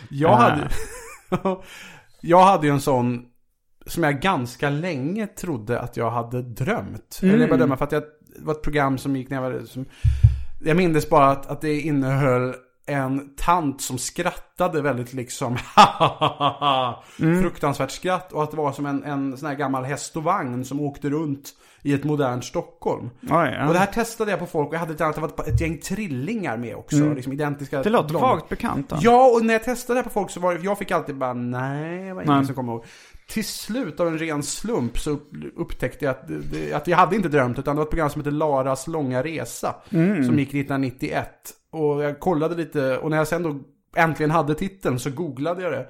Jag 0.10 0.34
hade, 0.36 0.68
jag 2.22 2.46
hade 2.46 2.68
ju 2.68 2.74
en 2.74 2.82
sån 2.82 3.26
som 3.86 4.04
jag 4.04 4.22
ganska 4.22 4.70
länge 4.70 5.28
trodde 5.28 5.80
att 5.80 5.98
jag 5.98 6.12
hade 6.12 6.42
drömt. 6.42 7.20
Eller 7.24 7.40
jag 7.40 7.50
bara 7.50 7.58
drömma 7.58 7.78
för 7.78 7.86
att 7.86 7.92
jag, 7.92 8.04
det 8.36 8.46
var 8.46 8.54
ett 8.54 8.62
program 8.62 8.98
som 8.98 9.16
gick 9.16 9.30
när 9.30 9.44
jag 9.44 9.52
var... 9.52 9.66
Som, 9.66 9.86
jag 10.64 10.78
minns 10.78 11.10
bara 11.10 11.32
att, 11.32 11.48
att 11.48 11.62
det 11.62 11.80
innehöll 11.80 12.54
en 12.88 13.36
tant 13.36 13.82
som 13.82 13.98
skrattade 13.98 14.82
väldigt 14.82 15.14
liksom 15.14 15.58
fruktansvärt 17.18 17.92
skratt. 17.92 18.34
Och 18.34 18.44
att 18.44 18.52
det 18.52 18.58
var 18.58 18.72
som 18.72 18.86
en, 18.86 19.04
en 19.04 19.38
sån 19.38 19.50
här 19.50 19.56
gammal 19.56 19.84
häst 19.84 20.18
och 20.18 20.24
vagn 20.24 20.66
som 20.66 20.80
åkte 20.80 21.10
runt 21.10 21.54
i 21.88 21.94
ett 21.94 22.04
modernt 22.04 22.46
Stockholm. 22.46 23.10
Oj, 23.22 23.30
ja. 23.30 23.68
Och 23.68 23.74
det 23.74 23.80
här 23.80 23.86
testade 23.86 24.32
jag 24.32 24.40
på 24.40 24.46
folk 24.46 24.68
och 24.68 24.74
jag 24.74 24.80
hade 24.80 24.94
ett, 24.94 25.02
annat, 25.02 25.18
var 25.18 25.48
ett, 25.48 25.62
gäng 25.62 25.78
trillingar 25.78 26.58
med 26.58 26.76
också. 26.76 27.14
Liksom 27.14 27.34
identiska 27.34 27.84
Det 27.84 27.90
låter 27.90 28.14
vagt 28.14 28.50
bekant. 28.50 28.90
då. 28.90 28.98
Ja, 29.02 29.32
och 29.36 29.46
när 29.46 29.54
jag 29.54 29.64
testade 29.64 30.00
det 30.00 30.02
här 30.02 30.04
på 30.04 30.10
folk 30.14 30.32
så 30.32 30.40
var 30.40 30.56
det, 30.56 30.64
jag 30.64 30.78
fick 30.78 30.92
alltid 30.92 31.16
bara 31.16 31.34
nej, 31.34 32.08
det 32.08 32.14
var 32.14 32.22
ingen 32.22 32.36
Nej. 32.36 32.46
som 32.46 32.56
kom 32.56 32.70
ihåg. 32.70 32.86
Till 33.28 33.46
slut 33.46 34.00
av 34.00 34.08
en 34.08 34.18
ren 34.18 34.44
slump 34.44 35.00
så 35.00 35.12
upp, 35.12 35.32
upptäckte 35.56 36.06
jag 36.06 36.12
att, 36.12 36.30
att 36.74 36.88
jag 36.88 36.98
hade 36.98 37.16
inte 37.16 37.30
drömt 37.30 37.60
utan 37.60 37.76
det 37.76 37.78
var 37.78 37.86
ett 37.86 37.90
program 37.90 38.10
som 38.10 38.22
heter 38.22 38.32
Laras 38.32 38.88
långa 38.88 39.24
resa. 39.24 39.76
Som 40.26 40.40
gick 40.40 40.50
1991. 40.50 41.30
Och 41.72 42.04
jag 42.04 42.20
kollade 42.20 42.56
lite 42.56 42.98
och 42.98 43.10
när 43.10 43.18
jag 43.18 43.28
sen 43.28 43.44
då 43.44 43.60
äntligen 43.96 44.32
hade 44.32 44.56
titeln 44.56 45.00
så 45.00 45.10
googlade 45.10 45.62
jag 45.62 45.72
det. 45.72 45.88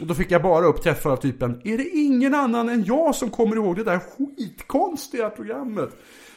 Och 0.00 0.06
då 0.06 0.14
fick 0.14 0.30
jag 0.30 0.42
bara 0.42 0.66
upp 0.66 0.82
träffar 0.82 1.10
av 1.10 1.16
typen 1.16 1.60
Är 1.64 1.78
det 1.78 1.88
ingen 1.88 2.34
annan 2.34 2.68
än 2.68 2.84
jag 2.84 3.14
som 3.14 3.30
kommer 3.30 3.56
ihåg 3.56 3.76
det 3.76 3.84
där 3.84 3.98
skitkonstiga 3.98 5.30
programmet? 5.30 5.90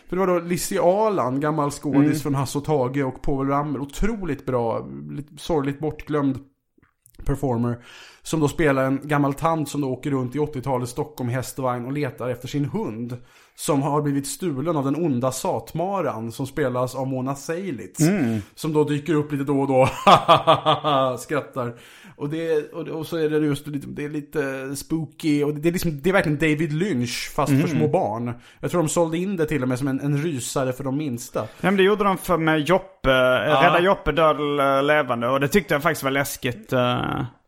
För 0.09 0.15
det 0.15 0.19
var 0.19 0.27
då 0.27 0.39
Lizzie 0.39 0.81
Alan, 0.81 1.39
gammal 1.39 1.71
skådis 1.71 2.23
från 2.23 2.35
Hasse 2.35 2.57
och 2.57 2.65
Tage 2.65 3.05
och 3.05 3.21
Povel 3.21 3.47
Ramel. 3.47 3.81
Otroligt 3.81 4.45
bra, 4.45 4.87
sorgligt 5.37 5.79
bortglömd 5.79 6.39
performer. 7.25 7.83
Som 8.21 8.39
då 8.39 8.47
spelar 8.47 8.83
en 8.83 8.99
gammal 9.03 9.33
tant 9.33 9.69
som 9.69 9.81
då 9.81 9.89
åker 9.89 10.11
runt 10.11 10.35
i 10.35 10.39
80-talets 10.39 10.91
Stockholm 10.91 11.29
i 11.29 11.33
häst 11.33 11.59
och 11.59 11.63
vagn 11.63 11.85
och 11.85 11.91
letar 11.91 12.29
efter 12.29 12.47
sin 12.47 12.65
hund. 12.65 13.17
Som 13.55 13.81
har 13.81 14.01
blivit 14.01 14.27
stulen 14.27 14.77
av 14.77 14.85
den 14.85 14.95
onda 14.95 15.31
satmaran 15.31 16.31
som 16.31 16.47
spelas 16.47 16.95
av 16.95 17.07
Mona 17.07 17.35
Seilitz. 17.35 17.99
Som 18.55 18.73
då 18.73 18.83
dyker 18.83 19.13
upp 19.13 19.31
lite 19.31 19.43
då 19.43 19.61
och 19.61 19.67
då, 19.67 19.85
skrattar. 21.19 21.79
Och, 22.17 22.29
det, 22.29 22.73
och, 22.73 22.87
och 22.87 23.07
så 23.07 23.17
är 23.17 23.29
det 23.29 23.37
just 23.37 23.67
lite, 23.67 23.87
det 23.87 24.05
är 24.05 24.09
lite 24.09 24.75
spooky 24.75 25.43
och 25.43 25.53
det 25.53 25.69
är, 25.69 25.73
liksom, 25.73 26.01
det 26.01 26.09
är 26.09 26.13
verkligen 26.13 26.37
David 26.37 26.73
Lynch 26.73 27.31
fast 27.35 27.61
för 27.61 27.67
små 27.67 27.87
barn. 27.87 28.33
Jag 28.59 28.71
tror 28.71 28.81
de 28.81 28.89
sålde 28.89 29.17
in 29.17 29.37
det 29.37 29.45
till 29.45 29.63
och 29.63 29.69
med 29.69 29.79
som 29.79 29.87
en, 29.87 29.99
en 29.99 30.17
rysare 30.17 30.73
för 30.73 30.83
de 30.83 30.97
minsta. 30.97 31.39
Ja, 31.39 31.47
men 31.61 31.77
det 31.77 31.83
gjorde 31.83 32.03
de 32.03 32.17
för 32.17 32.37
med 32.37 32.59
Joppe, 32.59 33.09
ja. 33.09 33.63
Rädda 33.63 33.81
Joppe 33.81 34.11
död 34.11 34.37
levande. 34.85 35.27
Och 35.27 35.39
det 35.39 35.47
tyckte 35.47 35.73
jag 35.73 35.83
faktiskt 35.83 36.03
var 36.03 36.11
läskigt. 36.11 36.73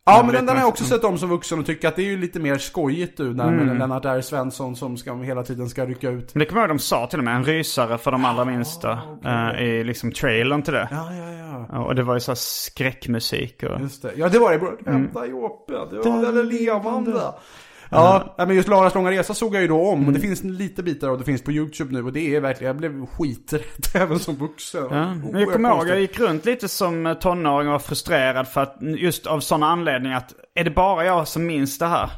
Ja, 0.09 0.23
men 0.25 0.35
den, 0.35 0.45
den 0.45 0.55
har 0.55 0.61
jag 0.63 0.69
också 0.69 0.83
sett 0.83 1.03
om 1.03 1.17
som 1.17 1.29
vuxen 1.29 1.59
och 1.59 1.65
tycker 1.65 1.87
att 1.87 1.95
det 1.95 2.01
är 2.01 2.05
ju 2.05 2.17
lite 2.17 2.39
mer 2.39 2.57
skojigt 2.57 3.19
nu 3.19 3.33
där 3.33 3.51
med 3.51 3.79
Lennart 3.79 4.05
R. 4.05 4.21
Svensson 4.21 4.75
som 4.75 4.97
ska, 4.97 5.15
hela 5.15 5.43
tiden 5.43 5.69
ska 5.69 5.85
rycka 5.85 6.09
ut. 6.09 6.35
Men 6.35 6.39
det 6.39 6.45
kommer 6.45 6.61
jag 6.61 6.69
ihåg 6.69 6.77
de 6.77 6.81
sa 6.81 7.07
till 7.07 7.19
och 7.19 7.25
med, 7.25 7.35
en 7.35 7.43
rysare 7.43 7.97
för 7.97 8.11
de 8.11 8.25
allra 8.25 8.45
minsta. 8.45 8.99
eh, 9.25 9.61
I 9.63 9.83
liksom 9.83 10.11
trailern 10.11 10.61
till 10.61 10.73
det. 10.73 10.87
Ja, 10.91 11.13
ja, 11.13 11.31
ja. 11.33 11.65
Ja, 11.71 11.85
Och 11.85 11.95
det 11.95 12.03
var 12.03 12.13
ju 12.13 12.19
så 12.19 12.35
skräckmusik 12.35 13.63
och... 13.63 13.81
Just 13.81 14.01
det. 14.01 14.11
Ja, 14.15 14.29
det 14.29 14.39
var 14.39 14.51
det. 14.51 14.57
Rädda 14.91 15.25
Joppe, 15.25 15.73
det 15.91 16.09
var 16.09 16.31
den 16.33 16.49
levande. 16.49 17.21
Ja, 17.89 18.35
nej, 18.37 18.47
men 18.47 18.55
just 18.55 18.69
Laras 18.69 18.95
långa 18.95 19.11
resa 19.11 19.33
såg 19.33 19.55
jag 19.55 19.61
ju 19.61 19.67
då 19.67 19.89
om. 19.89 20.07
Och 20.07 20.13
det 20.13 20.19
finns 20.19 20.43
lite 20.43 20.83
bitar 20.83 21.09
och 21.09 21.17
det 21.17 21.23
finns 21.23 21.43
på 21.43 21.51
YouTube 21.51 21.93
nu. 21.93 22.03
Och 22.03 22.13
det 22.13 22.35
är 22.35 22.39
verkligen, 22.39 22.67
jag 22.67 22.77
blev 22.77 23.05
skiträdd 23.05 23.61
även 23.93 24.19
som 24.19 24.35
vuxen. 24.35 24.87
Ja, 24.91 25.13
men 25.13 25.41
jag 25.41 25.53
kommer 25.53 25.69
ihåg, 25.69 25.87
jag 25.87 25.99
gick 25.99 26.19
runt 26.19 26.45
lite 26.45 26.67
som 26.67 27.15
tonåring 27.21 27.67
och 27.67 27.71
var 27.71 27.79
frustrerad 27.79 28.47
för 28.47 28.61
att 28.61 28.77
just 28.81 29.27
av 29.27 29.39
sådana 29.39 29.67
anledningar 29.67 30.17
att 30.17 30.33
är 30.55 30.63
det 30.63 30.71
bara 30.71 31.05
jag 31.05 31.27
som 31.27 31.45
minns 31.45 31.77
det 31.77 31.85
här? 31.87 32.09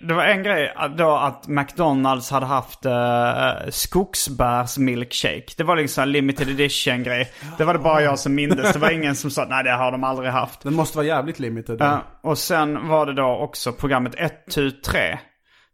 Det 0.00 0.14
var 0.14 0.24
en 0.24 0.42
grej 0.42 0.74
då 0.96 1.10
att 1.10 1.48
McDonalds 1.48 2.30
hade 2.30 2.46
haft 2.46 2.86
uh, 2.86 3.70
skogsbärsmilkshake. 3.70 5.54
Det 5.56 5.64
var 5.64 5.76
liksom 5.76 6.02
en 6.02 6.12
limited 6.12 6.48
edition 6.48 7.02
grej. 7.02 7.30
Det 7.58 7.64
var 7.64 7.72
det 7.72 7.80
bara 7.80 8.02
jag 8.02 8.18
som 8.18 8.34
mindes. 8.34 8.72
Det 8.72 8.78
var 8.78 8.90
ingen 9.00 9.14
som 9.14 9.30
sa 9.30 9.46
nej 9.50 9.64
det 9.64 9.70
har 9.70 9.92
de 9.92 10.04
aldrig 10.04 10.30
haft. 10.30 10.62
Den 10.62 10.74
måste 10.74 10.96
vara 10.98 11.06
jävligt 11.06 11.38
limited. 11.38 11.76
Ja, 11.80 12.02
och 12.20 12.38
sen 12.38 12.88
var 12.88 13.06
det 13.06 13.12
då 13.12 13.26
också 13.26 13.72
programmet 13.72 14.14
1, 14.16 14.32
2, 14.50 14.60
3 14.86 15.18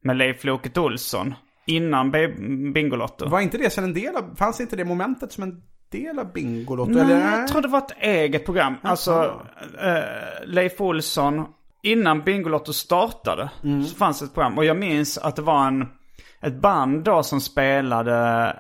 med 0.02 0.16
Leif 0.16 0.44
Loket 0.44 0.78
Olsson. 0.78 1.34
Innan 1.66 2.11
Bingolotto. 2.74 3.28
Var 3.28 3.40
inte 3.40 3.59
det 3.59 3.70
sen 3.70 3.84
en 3.84 3.94
del 3.94 4.16
av, 4.16 4.34
fanns 4.36 4.61
inte 4.61 4.76
det 4.76 4.84
momentet 4.84 5.32
som 5.32 5.42
en 5.42 5.62
del 5.92 6.18
av 6.18 6.32
Bingolotto? 6.32 6.90
Nej, 6.90 7.02
eller? 7.02 7.38
jag 7.38 7.48
tror 7.48 7.62
det 7.62 7.68
var 7.68 7.78
ett 7.78 7.96
eget 8.00 8.44
program. 8.44 8.74
Alltså, 8.82 9.42
eh, 9.82 10.46
Leif 10.46 10.80
Olsson, 10.80 11.46
innan 11.83 12.22
Bingolotto 12.22 12.72
startade, 12.72 13.49
så 13.89 13.97
fanns 13.97 14.18
det 14.18 14.24
ett 14.24 14.35
program. 14.35 14.59
Och 14.59 14.64
jag 14.64 14.76
minns 14.76 15.18
att 15.18 15.37
det 15.37 15.43
var 15.43 15.66
en, 15.66 15.89
ett 16.41 16.61
band 16.61 17.05
då 17.05 17.22
som 17.22 17.41
spelade 17.41 18.16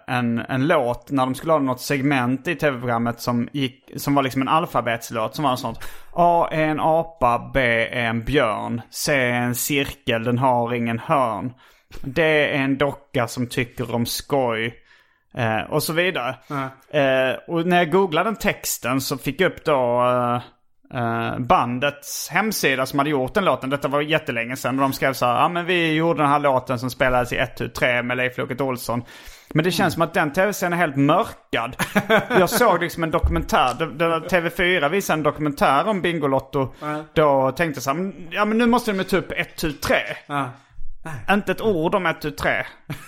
en, 0.06 0.38
en 0.38 0.66
låt 0.66 1.10
när 1.10 1.26
de 1.26 1.34
skulle 1.34 1.52
ha 1.52 1.60
något 1.60 1.80
segment 1.80 2.48
i 2.48 2.54
tv-programmet 2.54 3.20
som, 3.20 3.48
gick, 3.52 3.90
som 3.96 4.14
var 4.14 4.22
liksom 4.22 4.42
en 4.42 4.48
alfabetslåt. 4.48 5.34
Som 5.34 5.42
var 5.42 5.50
något 5.50 5.60
sånt. 5.60 5.78
A 6.12 6.48
är 6.52 6.64
en 6.64 6.80
apa, 6.80 7.50
B 7.54 7.60
är 7.86 8.04
en 8.04 8.24
björn, 8.24 8.80
C 8.90 9.14
är 9.14 9.42
en 9.42 9.54
cirkel, 9.54 10.24
den 10.24 10.38
har 10.38 10.74
ingen 10.74 10.98
hörn. 10.98 11.52
D 12.02 12.22
är 12.22 12.62
en 12.62 12.78
docka 12.78 13.28
som 13.28 13.46
tycker 13.46 13.94
om 13.94 14.06
skoj. 14.06 14.74
Eh, 15.34 15.60
och 15.60 15.82
så 15.82 15.92
vidare. 15.92 16.36
Eh, 16.90 17.36
och 17.48 17.66
när 17.66 17.76
jag 17.76 17.90
googlade 17.92 18.30
den 18.30 18.36
texten 18.36 19.00
så 19.00 19.18
fick 19.18 19.40
jag 19.40 19.52
upp 19.52 19.64
då 19.64 20.06
eh, 20.08 20.42
eh, 20.94 21.38
bandets 21.38 22.28
hemsida 22.30 22.86
som 22.86 22.98
hade 22.98 23.10
gjort 23.10 23.34
den 23.34 23.44
låten. 23.44 23.70
Detta 23.70 23.88
var 23.88 24.00
jättelänge 24.00 24.56
sedan. 24.56 24.74
Och 24.78 24.82
de 24.82 24.92
skrev 24.92 25.12
så 25.12 25.26
här, 25.26 25.34
ja 25.34 25.48
men 25.48 25.66
vi 25.66 25.92
gjorde 25.94 26.22
den 26.22 26.30
här 26.30 26.38
låten 26.38 26.78
som 26.78 26.90
spelades 26.90 27.32
i 27.32 27.36
1, 27.36 27.74
3 27.74 28.02
med 28.02 28.16
Leif 28.16 28.38
Loket 28.38 28.60
Olsson. 28.60 29.02
Men 29.54 29.64
det 29.64 29.70
känns 29.70 29.94
som 29.94 30.02
att 30.02 30.14
den 30.14 30.32
tv-serien 30.32 30.72
är 30.72 30.76
helt 30.76 30.96
mörkad. 30.96 31.76
Jag 32.38 32.50
såg 32.50 32.80
liksom 32.80 33.02
en 33.04 33.10
dokumentär, 33.10 33.74
det- 33.78 33.94
det- 33.98 34.28
TV4 34.28 34.88
visade 34.88 35.18
en 35.18 35.22
dokumentär 35.22 35.88
om 35.88 36.02
Bingolotto. 36.02 36.74
Då 37.14 37.52
tänkte 37.52 37.76
jag 37.78 37.82
så 37.82 37.90
här, 37.90 37.96
"Men- 37.98 38.28
ja 38.30 38.44
men 38.44 38.58
nu 38.58 38.66
måste 38.66 38.90
de 38.92 38.98
ju 38.98 39.04
ta 39.04 39.16
upp 39.16 39.32
1, 39.32 39.80
3. 39.82 39.96
Ja. 41.28 41.34
Inte 41.34 41.52
ett 41.52 41.60
ord 41.60 41.94
om 41.94 42.06
1, 42.06 42.20
3. 42.38 42.50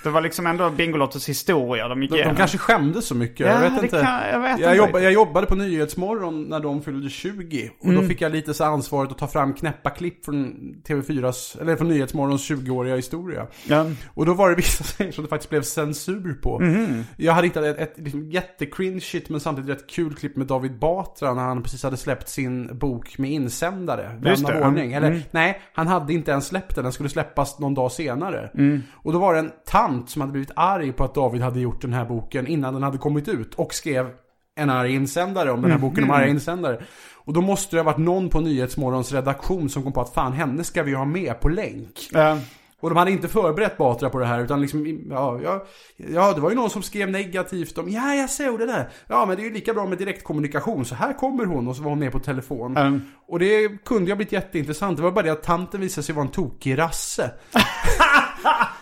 Det 0.04 0.10
var 0.10 0.20
liksom 0.20 0.46
ändå 0.46 0.70
Bingolottos 0.70 1.28
historia 1.28 1.88
de 1.88 2.02
gick 2.02 2.10
De, 2.10 2.16
de 2.16 2.20
igenom. 2.20 2.36
kanske 2.36 2.58
skämdes 2.58 3.06
så 3.06 3.14
mycket. 3.14 3.46
Ja, 3.46 3.52
jag 3.64 3.70
vet 3.70 3.82
inte. 3.82 4.00
kan- 4.00 4.28
jag 4.32 4.40
vet 4.40 4.58
jag, 4.60 4.70
inte 4.72 4.76
jobba, 4.86 5.00
jag 5.00 5.12
jobbade 5.12 5.46
på 5.46 5.54
Nyhetsmorgon 5.54 6.42
när 6.44 6.60
de 6.60 6.82
fyllde 6.82 7.08
20. 7.10 7.70
Och 7.80 7.84
Mm. 7.86 8.02
då 8.02 8.08
fick 8.08 8.20
jag 8.20 8.32
lite 8.32 8.54
så 8.54 8.64
ansvaret 8.64 9.10
att 9.10 9.18
ta 9.18 9.26
fram 9.26 9.54
knäppa 9.54 9.90
klipp 9.90 10.24
från 10.24 10.54
TV4s, 10.88 11.56
eller 11.60 11.76
från 11.76 11.88
Nyhetsmorgons 11.88 12.50
20-åriga 12.50 12.96
historia. 12.96 13.46
Ja. 13.68 13.86
Och 14.14 14.26
då 14.26 14.34
var 14.34 14.50
det 14.50 14.56
vissa 14.56 14.84
grejer 14.98 15.12
som 15.12 15.24
det 15.24 15.28
faktiskt 15.30 15.50
blev 15.50 15.62
censur 15.62 16.34
på. 16.42 16.58
Mhm. 16.60 17.04
Jag 17.16 17.32
hade 17.32 17.46
hittat 17.46 17.64
ett, 17.64 17.78
ett 17.78 17.94
liksom 17.96 18.30
jättecringeigt 18.30 19.28
men 19.28 19.40
samtidigt 19.40 19.70
rätt 19.70 19.86
kul 19.90 20.14
klipp 20.14 20.36
med 20.36 20.46
David 20.46 20.78
Batra 20.78 21.34
när 21.34 21.42
han 21.42 21.62
precis 21.62 21.82
hade 21.82 21.96
släppt 21.96 22.28
sin 22.28 22.78
bok 22.78 23.18
med 23.18 23.30
insändare. 23.30 24.18
Vän 24.20 24.46
av 24.46 24.62
ordning. 24.66 24.92
Eller 24.92 25.08
Mm. 25.08 25.20
nej, 25.30 25.60
han 25.74 25.86
hade 25.86 26.12
inte 26.12 26.30
ens 26.30 26.46
släppt 26.46 26.74
den. 26.74 26.84
Den 26.84 26.92
skulle 26.92 27.08
släppas 27.08 27.58
någon 27.58 27.74
dag 27.74 27.89
senare. 27.90 28.50
Mm. 28.54 28.82
Och 28.92 29.12
då 29.12 29.18
var 29.18 29.34
det 29.34 29.38
en 29.38 29.52
tant 29.66 30.10
som 30.10 30.20
hade 30.20 30.32
blivit 30.32 30.50
arg 30.56 30.92
på 30.92 31.04
att 31.04 31.14
David 31.14 31.42
hade 31.42 31.60
gjort 31.60 31.82
den 31.82 31.92
här 31.92 32.04
boken 32.04 32.46
innan 32.46 32.74
den 32.74 32.82
hade 32.82 32.98
kommit 32.98 33.28
ut. 33.28 33.54
Och 33.54 33.74
skrev 33.74 34.10
en 34.56 34.70
arg 34.70 34.94
insändare 34.94 35.50
om 35.50 35.62
den 35.62 35.70
här 35.70 35.78
boken 35.78 36.04
om 36.04 36.10
arga 36.10 36.26
insändare. 36.26 36.82
Och 37.14 37.32
då 37.32 37.40
måste 37.40 37.76
det 37.76 37.80
ha 37.80 37.84
varit 37.84 37.98
någon 37.98 38.28
på 38.28 38.40
Nyhetsmorgons 38.40 39.12
redaktion 39.12 39.68
som 39.68 39.82
kom 39.82 39.92
på 39.92 40.00
att 40.00 40.14
fan 40.14 40.32
henne 40.32 40.64
ska 40.64 40.82
vi 40.82 40.94
ha 40.94 41.04
med 41.04 41.40
på 41.40 41.48
länk. 41.48 42.08
Ja. 42.12 42.38
Och 42.80 42.88
de 42.90 42.98
hade 42.98 43.10
inte 43.10 43.28
förberett 43.28 43.76
Batra 43.76 44.10
på 44.10 44.18
det 44.18 44.26
här 44.26 44.40
utan 44.40 44.60
liksom, 44.60 45.00
ja, 45.10 45.40
ja, 45.42 45.66
ja 45.96 46.32
det 46.32 46.40
var 46.40 46.50
ju 46.50 46.56
någon 46.56 46.70
som 46.70 46.82
skrev 46.82 47.10
negativt 47.10 47.78
om, 47.78 47.88
ja 47.88 48.14
jag 48.14 48.30
såg 48.30 48.58
det 48.58 48.66
där. 48.66 48.88
Ja 49.08 49.26
men 49.26 49.36
det 49.36 49.42
är 49.42 49.44
ju 49.44 49.52
lika 49.52 49.74
bra 49.74 49.86
med 49.86 49.98
direktkommunikation, 49.98 50.84
så 50.84 50.94
här 50.94 51.12
kommer 51.12 51.44
hon 51.44 51.68
och 51.68 51.76
så 51.76 51.82
var 51.82 51.90
hon 51.90 51.98
med 51.98 52.12
på 52.12 52.18
telefon. 52.18 52.76
Mm. 52.76 53.00
Och 53.28 53.38
det 53.38 53.84
kunde 53.84 54.04
ju 54.04 54.10
ha 54.10 54.16
blivit 54.16 54.32
jätteintressant, 54.32 54.96
det 54.96 55.02
var 55.02 55.10
bara 55.10 55.24
det 55.24 55.32
att 55.32 55.42
tanten 55.42 55.80
visade 55.80 56.04
sig 56.04 56.14
vara 56.14 56.26
en 56.26 56.32
tokig 56.32 56.78
rasse. 56.78 57.30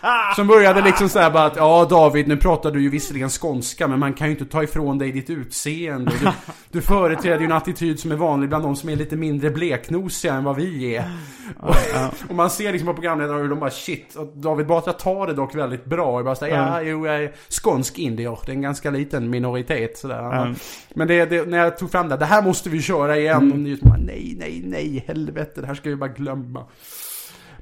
Som 0.35 0.47
började 0.47 0.81
liksom 0.81 1.09
såhär 1.09 1.31
bara 1.31 1.45
att, 1.45 1.55
ja 1.55 1.87
David 1.89 2.27
nu 2.27 2.37
pratar 2.37 2.71
du 2.71 2.81
ju 2.81 2.89
visserligen 2.89 3.29
skånska 3.29 3.87
men 3.87 3.99
man 3.99 4.13
kan 4.13 4.27
ju 4.27 4.31
inte 4.31 4.45
ta 4.45 4.63
ifrån 4.63 4.97
dig 4.97 5.11
ditt 5.11 5.29
utseende. 5.29 6.11
Du, 6.21 6.29
du 6.71 6.81
företräder 6.81 7.39
ju 7.39 7.45
en 7.45 7.51
attityd 7.51 7.99
som 7.99 8.11
är 8.11 8.15
vanlig 8.15 8.49
bland 8.49 8.63
de 8.63 8.75
som 8.75 8.89
är 8.89 8.95
lite 8.95 9.15
mindre 9.15 9.49
bleknosiga 9.49 10.33
än 10.33 10.43
vad 10.43 10.55
vi 10.55 10.95
är. 10.95 11.11
Och, 11.59 11.75
och 12.29 12.35
man 12.35 12.49
ser 12.49 12.71
liksom 12.71 12.87
på 12.87 12.93
programledarna 12.93 13.39
hur 13.39 13.49
de 13.49 13.59
bara 13.59 13.69
shit, 13.69 14.15
och 14.15 14.27
David 14.35 14.67
Batra 14.67 14.93
tar 14.93 15.27
det 15.27 15.33
dock 15.33 15.55
väldigt 15.55 15.85
bra. 15.85 16.17
Och 16.17 16.25
bara 16.25 16.35
såhär, 16.35 16.51
ja 16.51 16.81
jo 16.81 17.05
jag 17.05 17.23
är 17.23 17.31
skånsk 17.49 17.99
indier, 17.99 18.39
det 18.45 18.51
är 18.51 18.55
en 18.55 18.61
ganska 18.61 18.91
liten 18.91 19.29
minoritet 19.29 19.97
sådär. 19.97 20.55
Men 20.93 21.07
det, 21.07 21.25
det, 21.25 21.47
när 21.47 21.57
jag 21.57 21.77
tog 21.77 21.91
fram 21.91 22.09
det, 22.09 22.17
det 22.17 22.25
här 22.25 22.41
måste 22.41 22.69
vi 22.69 22.81
köra 22.81 23.17
igen. 23.17 23.51
Och 23.51 23.59
ni 23.59 23.79
bara, 23.81 23.97
nej, 23.97 24.35
nej, 24.39 24.61
nej, 24.65 25.03
helvete, 25.07 25.61
det 25.61 25.67
här 25.67 25.75
ska 25.75 25.89
vi 25.89 25.95
bara 25.95 26.09
glömma. 26.09 26.65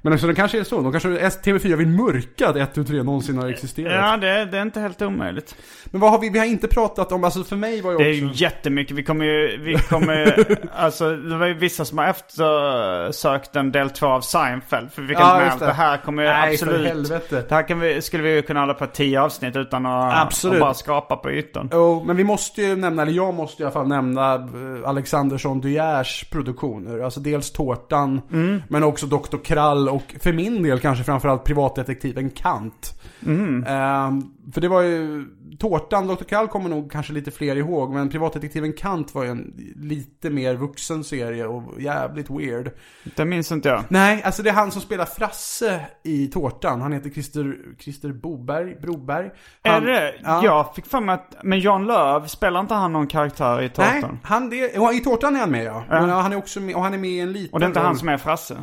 Men 0.01 0.13
också, 0.13 0.27
det 0.27 0.35
kanske 0.35 0.59
är 0.59 0.63
så. 0.63 0.81
De 0.81 0.91
kanske 0.91 1.09
TV4 1.09 1.75
vill 1.75 1.87
mörka 1.87 2.49
att 2.49 2.55
1, 2.55 2.73
2, 2.75 2.83
3 2.83 3.03
någonsin 3.03 3.37
har 3.37 3.47
existerat. 3.49 3.93
Ja, 3.93 4.17
det, 4.17 4.45
det 4.45 4.57
är 4.57 4.61
inte 4.61 4.79
helt 4.79 5.01
omöjligt. 5.01 5.55
Men 5.85 6.01
vad 6.01 6.11
har 6.11 6.19
vi, 6.19 6.29
vi 6.29 6.39
har 6.39 6.45
inte 6.45 6.67
pratat 6.67 7.11
om, 7.11 7.23
alltså 7.23 7.43
för 7.43 7.55
mig 7.55 7.81
var 7.81 7.91
ju 7.91 7.95
också... 7.95 8.03
Det 8.03 8.09
är 8.09 8.13
ju 8.13 8.29
jättemycket. 8.33 8.97
Vi 8.97 9.03
kommer 9.03 9.25
ju, 9.25 9.57
vi 9.63 9.75
kommer 9.89 10.37
alltså 10.75 11.15
det 11.15 11.37
var 11.37 11.45
ju 11.45 11.53
vissa 11.53 11.85
som 11.85 11.97
har 11.97 12.05
eftersökt 12.07 13.55
en 13.55 13.71
del 13.71 13.89
två 13.89 14.07
av 14.07 14.21
Seinfeld. 14.21 14.91
För 14.91 15.01
vi 15.01 15.15
kan 15.15 15.23
Ja, 15.27 15.37
med 15.37 15.59
det. 15.59 15.65
det 15.65 15.71
här 15.73 15.97
kommer 15.97 16.23
ju 16.23 16.29
Nej, 16.29 16.57
för 16.57 16.65
absolut. 16.67 16.87
helvete. 16.87 17.43
Det 17.49 17.55
här 17.55 17.67
kan 17.67 17.79
vi, 17.79 18.01
skulle 18.01 18.23
vi 18.23 18.29
ju 18.35 18.41
kunna 18.41 18.59
hålla 18.59 18.73
på 18.73 18.85
tio 18.85 19.21
avsnitt 19.21 19.55
utan 19.55 19.85
att 19.85 20.17
Absolut. 20.27 20.53
att 20.55 20.61
bara 20.61 20.73
skrapa 20.73 21.15
på 21.15 21.31
ytan. 21.31 21.69
Jo, 21.73 22.03
men 22.07 22.15
vi 22.17 22.23
måste 22.23 22.61
ju 22.61 22.75
nämna, 22.75 23.01
eller 23.01 23.11
jag 23.11 23.33
måste 23.33 23.63
i 23.63 23.65
alla 23.65 23.73
fall 23.73 23.87
nämna 23.87 24.35
eh, 24.35 24.41
Alexandersson 24.89 25.61
De 25.61 25.69
Geers 25.71 26.25
produktioner. 26.31 26.99
Alltså 26.99 27.19
dels 27.19 27.51
Tårtan, 27.51 28.21
Mm. 28.31 28.61
men 28.69 28.83
också 28.83 29.05
Dr. 29.05 29.37
Krall 29.43 29.86
och 29.89 30.15
för 30.19 30.33
min 30.33 30.63
del 30.63 30.79
kanske 30.79 31.03
framförallt 31.03 31.43
privatdetektiven 31.43 32.29
Kant. 32.29 33.01
Mm. 33.25 33.63
Ehm, 33.67 34.23
för 34.53 34.61
det 34.61 34.67
var 34.67 34.81
ju, 34.81 35.25
Tårtan, 35.59 36.07
Dr. 36.07 36.23
Krall 36.23 36.47
kommer 36.47 36.69
nog 36.69 36.91
kanske 36.91 37.13
lite 37.13 37.31
fler 37.31 37.55
ihåg, 37.55 37.93
men 37.93 38.09
privatdetektiven 38.09 38.73
Kant 38.73 39.15
var 39.15 39.23
ju 39.23 39.29
en 39.29 39.53
lite 39.75 40.29
mer 40.29 40.55
vuxen 40.55 41.03
serie 41.03 41.45
och 41.45 41.81
jävligt 41.81 42.29
weird. 42.29 42.71
Det 43.15 43.25
minns 43.25 43.51
inte 43.51 43.69
jag. 43.69 43.83
Nej, 43.89 44.23
alltså 44.23 44.43
det 44.43 44.49
är 44.49 44.53
han 44.53 44.71
som 44.71 44.81
spelar 44.81 45.05
Frasse 45.05 45.81
i 46.03 46.27
Tårtan. 46.27 46.81
Han 46.81 46.93
heter 46.93 47.09
Christer, 47.09 47.55
Christer 47.79 48.11
Boberg, 48.11 48.75
Broberg. 48.81 49.29
Han, 49.63 49.83
är 49.83 49.87
det? 49.87 50.13
Ja. 50.23 50.41
Jag 50.43 50.75
fick 50.75 50.85
för 50.85 50.99
mig 50.99 51.15
att, 51.15 51.35
men 51.43 51.59
Jan 51.59 51.87
Löv, 51.87 52.27
spelar 52.27 52.59
inte 52.59 52.73
han 52.73 52.93
någon 52.93 53.07
karaktär 53.07 53.61
i 53.61 53.71
Nej, 53.77 54.01
Tårtan? 54.01 54.19
han 54.23 54.49
det, 54.49 54.75
i 54.93 54.99
Tårtan 55.03 55.35
är 55.35 55.39
han 55.39 55.51
med 55.51 55.65
ja. 55.65 55.83
Ja. 55.89 56.01
Men, 56.01 56.09
han 56.09 56.33
är 56.33 56.37
också 56.37 56.59
med, 56.59 56.75
och 56.75 56.83
han 56.83 56.93
är 56.93 56.97
med 56.97 57.09
i 57.09 57.19
en 57.19 57.31
liten 57.31 57.53
Och 57.53 57.59
det 57.59 57.65
är 57.65 57.67
inte 57.67 57.79
han 57.79 57.97
som 57.97 58.09
är 58.09 58.17
Frasse? 58.17 58.57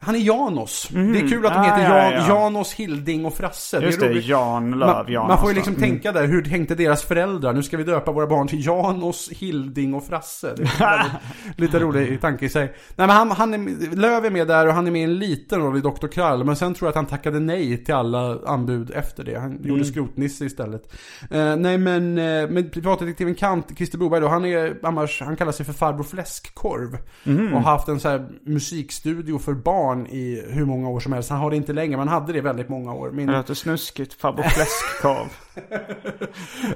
Han 0.00 0.14
är 0.14 0.18
Janos. 0.18 0.88
Det 0.92 0.98
är 0.98 1.28
kul 1.28 1.46
att 1.46 1.52
de 1.54 1.58
Ah, 1.58 1.62
heter 1.62 1.82
ja, 1.82 1.98
Jan, 2.02 2.12
ja. 2.12 2.28
Janos, 2.28 2.72
Hilding 2.72 3.26
och 3.26 3.34
Frasse. 3.34 3.80
Just 3.80 4.00
det, 4.00 4.06
är 4.06 4.14
det. 4.14 4.20
Jan 4.20 4.70
Löv, 4.70 4.78
man, 4.88 5.12
Janos. 5.12 5.28
man 5.28 5.38
får 5.38 5.48
ju 5.48 5.54
då. 5.54 5.58
liksom 5.58 5.74
Mm. 5.74 5.90
tänka 5.90 6.12
där, 6.12 6.26
hur 6.26 6.42
tänkte 6.42 6.74
deras 6.74 7.02
föräldrar? 7.04 7.52
Nu 7.52 7.62
ska 7.62 7.76
vi 7.76 7.84
döpa 7.84 8.12
våra 8.12 8.26
barn 8.26 8.48
till 8.48 8.66
Janos, 8.66 9.28
Hilding 9.32 9.94
och 9.94 10.06
Frasse. 10.06 10.54
Det 10.56 10.62
är 10.62 10.78
väldigt, 10.78 11.12
lite 11.60 11.78
rolig 11.78 12.20
tanke 12.20 12.44
i 12.44 12.48
sig. 12.48 12.64
Nej 12.96 13.06
men 13.06 13.10
han, 13.10 13.30
han 13.30 13.54
är, 13.54 13.96
Löv 13.96 14.24
är 14.24 14.30
med 14.30 14.46
där 14.48 14.66
och 14.66 14.72
han 14.74 14.86
är 14.86 14.90
med 14.90 15.00
i 15.00 15.04
en 15.04 15.18
liten 15.18 15.60
roll 15.60 15.76
i 15.76 15.80
Dr. 15.80 16.06
Krall. 16.06 16.44
Men 16.44 16.56
sen 16.56 16.74
tror 16.74 16.86
jag 16.86 16.90
att 16.90 16.96
han 16.96 17.06
tackade 17.06 17.40
nej 17.40 17.84
till 17.84 17.94
alla 17.94 18.38
anbud 18.46 18.90
efter 18.90 19.24
det. 19.24 19.38
Han 19.40 19.50
Mm. 19.52 19.66
gjorde 19.68 19.84
skrotnisse 19.84 20.44
istället. 20.44 20.92
Eh, 21.30 21.56
nej 21.56 21.78
men, 21.78 22.18
uh, 22.18 22.50
men 22.50 22.70
privatdetektiven 22.70 23.34
Kant, 23.34 23.66
Christer 23.76 23.98
Boberg 23.98 24.20
då, 24.20 24.28
han 24.28 24.44
är 24.44 24.78
annars, 24.82 25.20
han 25.22 25.36
kallar 25.36 25.52
sig 25.52 25.66
för 25.66 25.72
farbror 25.72 26.04
Fläskkorv. 26.04 26.98
Mm. 27.24 27.54
Och 27.54 27.62
har 27.62 27.72
haft 27.72 27.88
en 27.88 28.00
så 28.00 28.08
här 28.08 28.28
musikstudio 28.46 29.38
för 29.38 29.52
barn 29.54 29.87
i 29.96 30.42
hur 30.48 30.64
många 30.64 30.88
år 30.88 31.00
som 31.00 31.12
helst. 31.12 31.30
Han 31.30 31.38
har 31.38 31.50
det 31.50 31.56
inte 31.56 31.72
längre, 31.72 31.96
men 31.96 32.08
han 32.08 32.20
hade 32.20 32.32
det 32.32 32.40
väldigt 32.40 32.68
många 32.68 32.94
år. 32.94 33.10
Min, 33.10 33.26
Det 33.26 33.32
låter 33.32 33.54
snuskigt. 33.54 34.14
Farbror 34.14 34.42
Fläskkorv. 34.42 35.28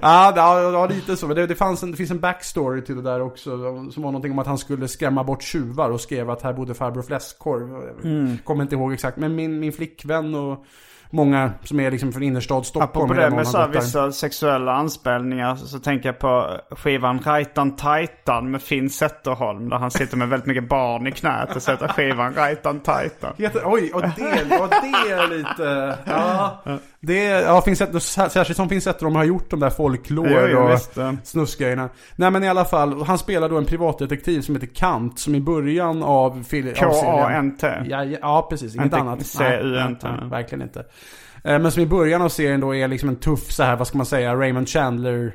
Ja, 0.03 0.33
ja, 0.37 0.87
lite 0.87 1.17
så. 1.17 1.27
Det, 1.27 1.47
det, 1.47 1.55
fanns 1.55 1.83
en, 1.83 1.91
det 1.91 1.97
finns 1.97 2.11
en 2.11 2.21
backstory 2.21 2.85
till 2.85 2.97
det 2.97 3.03
där 3.03 3.21
också. 3.21 3.51
Som 3.91 4.03
var 4.03 4.11
någonting 4.11 4.33
om 4.33 4.39
att 4.39 4.47
han 4.47 4.59
skulle 4.59 4.89
skrämma 4.89 5.25
bort 5.25 5.43
tjuvar 5.43 5.91
och 5.91 6.01
skrev 6.01 6.31
att 6.31 6.43
här 6.43 6.53
bodde 6.53 6.75
farbror 6.75 7.03
Fläskkorv. 7.03 7.91
Mm. 8.05 8.39
Kommer 8.39 8.63
inte 8.63 8.75
ihåg 8.75 8.93
exakt. 8.93 9.17
Men 9.17 9.35
min, 9.35 9.61
min 9.61 9.73
flickvän 9.73 10.35
och 10.35 10.65
många 11.13 11.51
som 11.65 11.81
är 11.81 11.91
liksom 11.91 12.13
från 12.13 12.23
innerstad 12.23 12.67
Stockholm. 12.67 12.91
Apropå 13.05 13.15
det 13.15 13.31
med 13.31 13.47
så 13.47 13.67
vissa 13.67 14.13
sexuella 14.13 14.73
anspelningar 14.73 15.57
så, 15.57 15.67
så 15.67 15.79
tänker 15.79 16.09
jag 16.09 16.19
på 16.19 16.61
skivan 16.71 17.21
Rajtan 17.25 17.77
Tajtan 17.77 18.51
med 18.51 18.63
Finn 18.63 18.91
Zetterholm. 18.91 19.69
Där 19.69 19.77
han 19.77 19.91
sitter 19.91 20.17
med 20.17 20.29
väldigt 20.29 20.47
mycket 20.47 20.69
barn 20.69 21.07
i 21.07 21.13
knät 21.13 21.57
och 21.57 21.63
sätter 21.63 21.89
skivan 21.89 22.35
Rajtan 22.35 22.81
Tajtan. 22.81 23.33
Oj, 23.65 23.91
och 23.95 24.03
det, 24.03 24.45
ja, 24.51 24.69
det 24.83 25.11
är 25.13 25.29
lite... 25.39 25.99
Ja, 26.05 26.63
det, 27.01 27.25
ja 27.25 27.61
finns 27.61 27.81
ett, 27.81 28.03
särskilt 28.03 28.57
som 28.57 28.69
finns 28.69 28.87
ett 28.87 29.03
de 29.07 29.17
har 29.17 29.25
gjort 29.25 29.51
de 29.51 29.61
där 29.61 29.71
jo, 30.51 30.59
och 30.59 30.71
visst, 30.71 30.99
snuskgrejerna. 31.25 31.89
Nej 32.17 32.31
men 32.31 32.45
i 32.45 32.49
alla 32.49 32.65
fall, 32.65 33.03
han 33.03 33.19
spelar 33.19 33.49
då 33.49 33.59
en 33.59 33.65
privatdetektiv 33.65 34.41
som 34.41 34.55
heter 34.55 34.75
Kant, 34.75 35.19
som 35.19 35.35
i 35.35 35.41
början 35.41 36.03
av, 36.03 36.45
K-A-N-T. 36.77 37.69
Ja, 37.85 38.05
ja, 38.05 38.47
precis. 38.51 38.75
Inget 38.75 38.95
annat. 38.95 39.27
C-U-N-T. 39.27 40.09
Verkligen 40.31 40.63
inte. 40.63 40.85
Eh, 41.45 41.59
Men 41.59 41.73
som 41.73 41.83
i 41.83 41.87
början 41.87 42.23
av 42.23 42.29
serien 42.29 42.61
då 42.61 42.75
är 42.75 42.89
liksom 42.89 43.09
en 43.09 43.17
tuff 43.17 43.53
så 43.53 43.63
här, 43.63 43.77
vad 43.77 43.87
ska 43.87 43.97
man 43.97 44.07
säga, 44.07 44.35
Raymond 44.37 44.69
Chandler, 44.69 45.35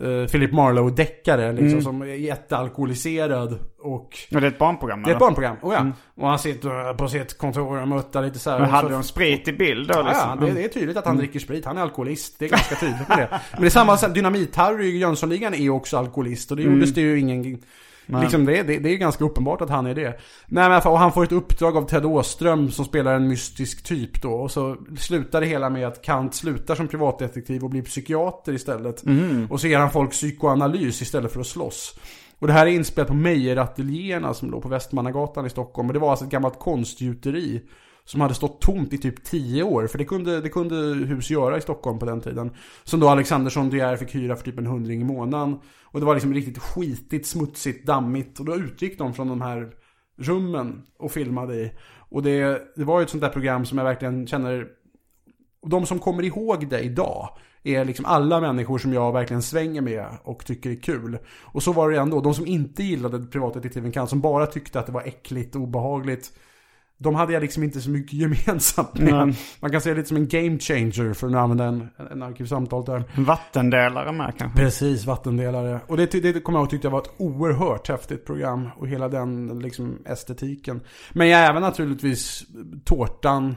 eh, 0.00 0.28
Philip 0.30 0.52
Marlowe-deckare 0.52 1.52
liksom, 1.52 1.68
Mm. 1.68 1.82
som 1.82 2.02
är 2.02 2.06
jättealkoholiserad 2.06 3.58
och... 3.80 3.94
Och 4.34 4.40
det 4.40 4.46
är 4.46 4.50
ett 4.50 4.58
barnprogram 4.58 5.02
Det 5.02 5.10
är 5.10 5.12
ett 5.14 5.18
barnprogram, 5.18 5.56
oh 5.62 5.74
ja. 5.74 5.86
Och 6.22 6.28
han 6.28 6.38
sitter 6.38 6.94
på 6.94 7.08
sitt 7.08 7.38
kontor 7.38 7.80
och 7.80 7.88
muttar 7.88 8.22
lite 8.22 8.38
så 8.38 8.50
här. 8.50 8.58
Men 8.60 8.70
hade 8.70 8.88
så- 8.88 8.92
de 8.92 9.02
sprit 9.02 9.48
i 9.48 9.52
bild 9.52 9.88
då 9.88 9.94
Ja, 9.94 10.02
liksom? 10.02 10.38
ja, 10.40 10.46
det, 10.46 10.52
det 10.52 10.64
är 10.64 10.68
tydligt 10.68 10.96
att 10.96 11.06
han 11.06 11.16
dricker 11.16 11.38
sprit. 11.40 11.64
Han 11.64 11.78
är 11.78 11.82
alkoholist. 11.82 12.38
Det 12.38 12.44
är 12.44 12.48
ganska 12.48 12.74
tydligt 12.74 13.08
med 13.08 13.18
det. 13.18 13.28
Men 13.52 13.60
det 13.60 13.66
är 13.66 13.70
samma 13.70 13.94
Dynamit-Harry 13.96 14.82
i 14.84 14.98
Jönssonligan 14.98 15.54
är 15.54 15.70
också 15.70 15.96
alkoholist. 15.98 16.50
Och 16.50 16.56
det 16.56 16.62
gjordes 16.62 16.94
det 16.94 17.00
ju 17.00 17.20
ingen... 17.20 17.58
Liksom 18.06 18.44
det, 18.44 18.62
det, 18.62 18.78
det 18.78 18.88
är 18.88 18.96
ganska 18.96 19.24
uppenbart 19.24 19.60
att 19.60 19.70
han 19.70 19.86
är 19.86 19.94
det. 19.94 20.20
Nej 20.46 20.68
men 20.68 20.82
och 20.84 20.98
han 20.98 21.12
får 21.12 21.24
ett 21.24 21.32
uppdrag 21.32 21.76
av 21.76 21.82
Ted 21.88 22.04
Åström 22.04 22.70
som 22.70 22.84
spelar 22.84 23.14
en 23.14 23.28
mystisk 23.28 23.82
typ 23.82 24.22
då. 24.22 24.32
Och 24.32 24.50
så 24.50 24.76
slutar 24.98 25.40
det 25.40 25.46
hela 25.46 25.70
med 25.70 25.86
att 25.86 26.02
Kant 26.02 26.34
slutar 26.34 26.74
som 26.74 26.88
privatdetektiv 26.88 27.64
och 27.64 27.70
blir 27.70 27.82
psykiater 27.82 28.52
istället. 28.52 29.04
Och 29.50 29.60
så 29.60 29.66
ger 29.66 29.78
han 29.78 29.90
folk 29.90 30.10
psykoanalys 30.10 31.02
istället 31.02 31.32
för 31.32 31.40
att 31.40 31.46
slåss. 31.46 31.98
Och 32.38 32.46
det 32.46 32.52
här 32.52 32.66
är 32.66 32.70
inspelat 32.70 33.08
på 33.08 33.14
Meijerateljéerna 33.14 34.34
som 34.34 34.50
låg 34.50 34.62
på 34.62 34.68
Västmannagatan 34.68 35.46
i 35.46 35.50
Stockholm. 35.50 35.88
Och 35.88 35.94
det 35.94 36.00
var 36.00 36.10
alltså 36.10 36.24
ett 36.24 36.30
gammalt 36.30 36.58
konstgjuteri. 36.58 37.62
Som 38.06 38.20
hade 38.20 38.34
stått 38.34 38.60
tomt 38.60 38.92
i 38.92 38.98
typ 38.98 39.24
10 39.24 39.62
år. 39.62 39.86
För 39.86 39.98
det 39.98 40.04
kunde, 40.04 40.40
det 40.40 40.48
kunde 40.48 40.76
hus 41.06 41.30
göra 41.30 41.58
i 41.58 41.60
Stockholm 41.60 41.98
på 41.98 42.06
den 42.06 42.20
tiden. 42.20 42.50
Som 42.84 43.00
då 43.00 43.08
Alexandersson 43.08 43.70
De 43.70 43.76
Geer 43.76 43.96
fick 43.96 44.14
hyra 44.14 44.36
för 44.36 44.44
typ 44.44 44.58
en 44.58 44.66
hundring 44.66 45.00
i 45.00 45.04
månaden. 45.04 45.58
Och 45.82 46.00
det 46.00 46.06
var 46.06 46.14
liksom 46.14 46.34
riktigt 46.34 46.58
skitigt, 46.58 47.26
smutsigt, 47.26 47.86
dammigt. 47.86 48.40
Och 48.40 48.44
då 48.44 48.56
utgick 48.56 48.98
de 48.98 49.14
från 49.14 49.28
de 49.28 49.40
här 49.40 49.70
rummen 50.18 50.82
och 50.98 51.12
filmade 51.12 51.54
i. 51.54 51.72
Och 52.08 52.22
det, 52.22 52.62
det 52.76 52.84
var 52.84 53.00
ju 53.00 53.04
ett 53.04 53.10
sånt 53.10 53.22
där 53.22 53.28
program 53.28 53.66
som 53.66 53.78
jag 53.78 53.84
verkligen 53.84 54.26
känner... 54.26 54.66
De 55.66 55.86
som 55.86 55.98
kommer 55.98 56.22
ihåg 56.22 56.68
det 56.68 56.80
idag 56.80 57.28
är 57.62 57.84
liksom 57.84 58.04
alla 58.04 58.40
människor 58.40 58.78
som 58.78 58.92
jag 58.92 59.12
verkligen 59.12 59.42
svänger 59.42 59.80
med 59.80 60.06
och 60.24 60.46
tycker 60.46 60.70
är 60.70 60.80
kul. 60.82 61.18
Och 61.42 61.62
så 61.62 61.72
var 61.72 61.90
det 61.90 61.98
ändå. 61.98 62.20
De 62.20 62.34
som 62.34 62.46
inte 62.46 62.82
gillade 62.82 63.26
privatdetektiven 63.26 63.92
Kant, 63.92 64.10
som 64.10 64.20
bara 64.20 64.46
tyckte 64.46 64.80
att 64.80 64.86
det 64.86 64.92
var 64.92 65.02
äckligt 65.02 65.54
och 65.54 65.62
obehagligt. 65.62 66.32
De 66.98 67.14
hade 67.14 67.32
jag 67.32 67.40
liksom 67.40 67.62
inte 67.62 67.80
så 67.80 67.90
mycket 67.90 68.12
gemensamt 68.12 68.98
med. 68.98 69.26
Nej. 69.26 69.36
Man 69.60 69.70
kan 69.70 69.80
säga 69.80 69.94
lite 69.94 70.08
som 70.08 70.16
en 70.16 70.28
game 70.28 70.58
changer 70.58 71.14
för 71.14 71.26
att 71.26 71.34
använda 71.34 71.64
en, 71.64 71.88
en 72.10 72.22
arkivsamtal 72.22 72.84
där. 72.84 73.04
Vattendelare 73.16 74.12
med 74.12 74.34
kanske? 74.38 74.58
Precis, 74.58 75.04
vattendelare. 75.04 75.80
Och 75.86 75.96
det, 75.96 76.06
det 76.06 76.40
kommer 76.40 76.58
jag 76.58 76.62
ihåg 76.62 76.70
tyckte 76.70 76.88
var 76.88 77.00
ett 77.00 77.10
oerhört 77.16 77.88
häftigt 77.88 78.26
program. 78.26 78.68
Och 78.76 78.88
hela 78.88 79.08
den 79.08 79.58
liksom 79.58 79.98
estetiken. 80.06 80.80
Men 81.12 81.28
jag 81.28 81.46
även 81.46 81.62
naturligtvis 81.62 82.44
tårtan. 82.84 83.56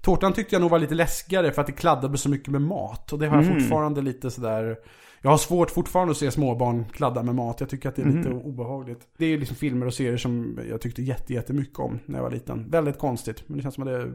Tårtan 0.00 0.32
tyckte 0.32 0.54
jag 0.54 0.60
nog 0.60 0.70
var 0.70 0.78
lite 0.78 0.94
läskigare 0.94 1.52
för 1.52 1.60
att 1.60 1.66
det 1.66 1.72
kladdade 1.72 2.18
så 2.18 2.28
mycket 2.28 2.48
med 2.48 2.62
mat. 2.62 3.12
Och 3.12 3.18
det 3.18 3.26
har 3.26 3.42
jag 3.42 3.46
fortfarande 3.46 4.02
lite 4.02 4.30
sådär... 4.30 4.76
Jag 5.22 5.30
har 5.30 5.38
svårt 5.38 5.70
fortfarande 5.70 6.10
att 6.10 6.16
se 6.16 6.30
småbarn 6.30 6.84
kladda 6.92 7.22
med 7.22 7.34
mat. 7.34 7.60
Jag 7.60 7.68
tycker 7.68 7.88
att 7.88 7.96
det 7.96 8.02
är 8.02 8.06
lite 8.06 8.30
obehagligt. 8.30 9.00
Det 9.18 9.26
är 9.26 9.38
liksom 9.38 9.56
filmer 9.56 9.86
och 9.86 9.94
serier 9.94 10.16
som 10.16 10.60
jag 10.70 10.80
tyckte 10.80 11.02
jätte, 11.02 11.32
jättemycket 11.32 11.78
om 11.78 11.98
när 12.06 12.18
jag 12.18 12.22
var 12.22 12.30
liten. 12.30 12.70
Väldigt 12.70 12.98
konstigt. 12.98 13.42
Men 13.46 13.56
det 13.56 13.62
känns 13.62 13.74
som 13.74 13.82
att 13.82 13.88
det 13.88 14.12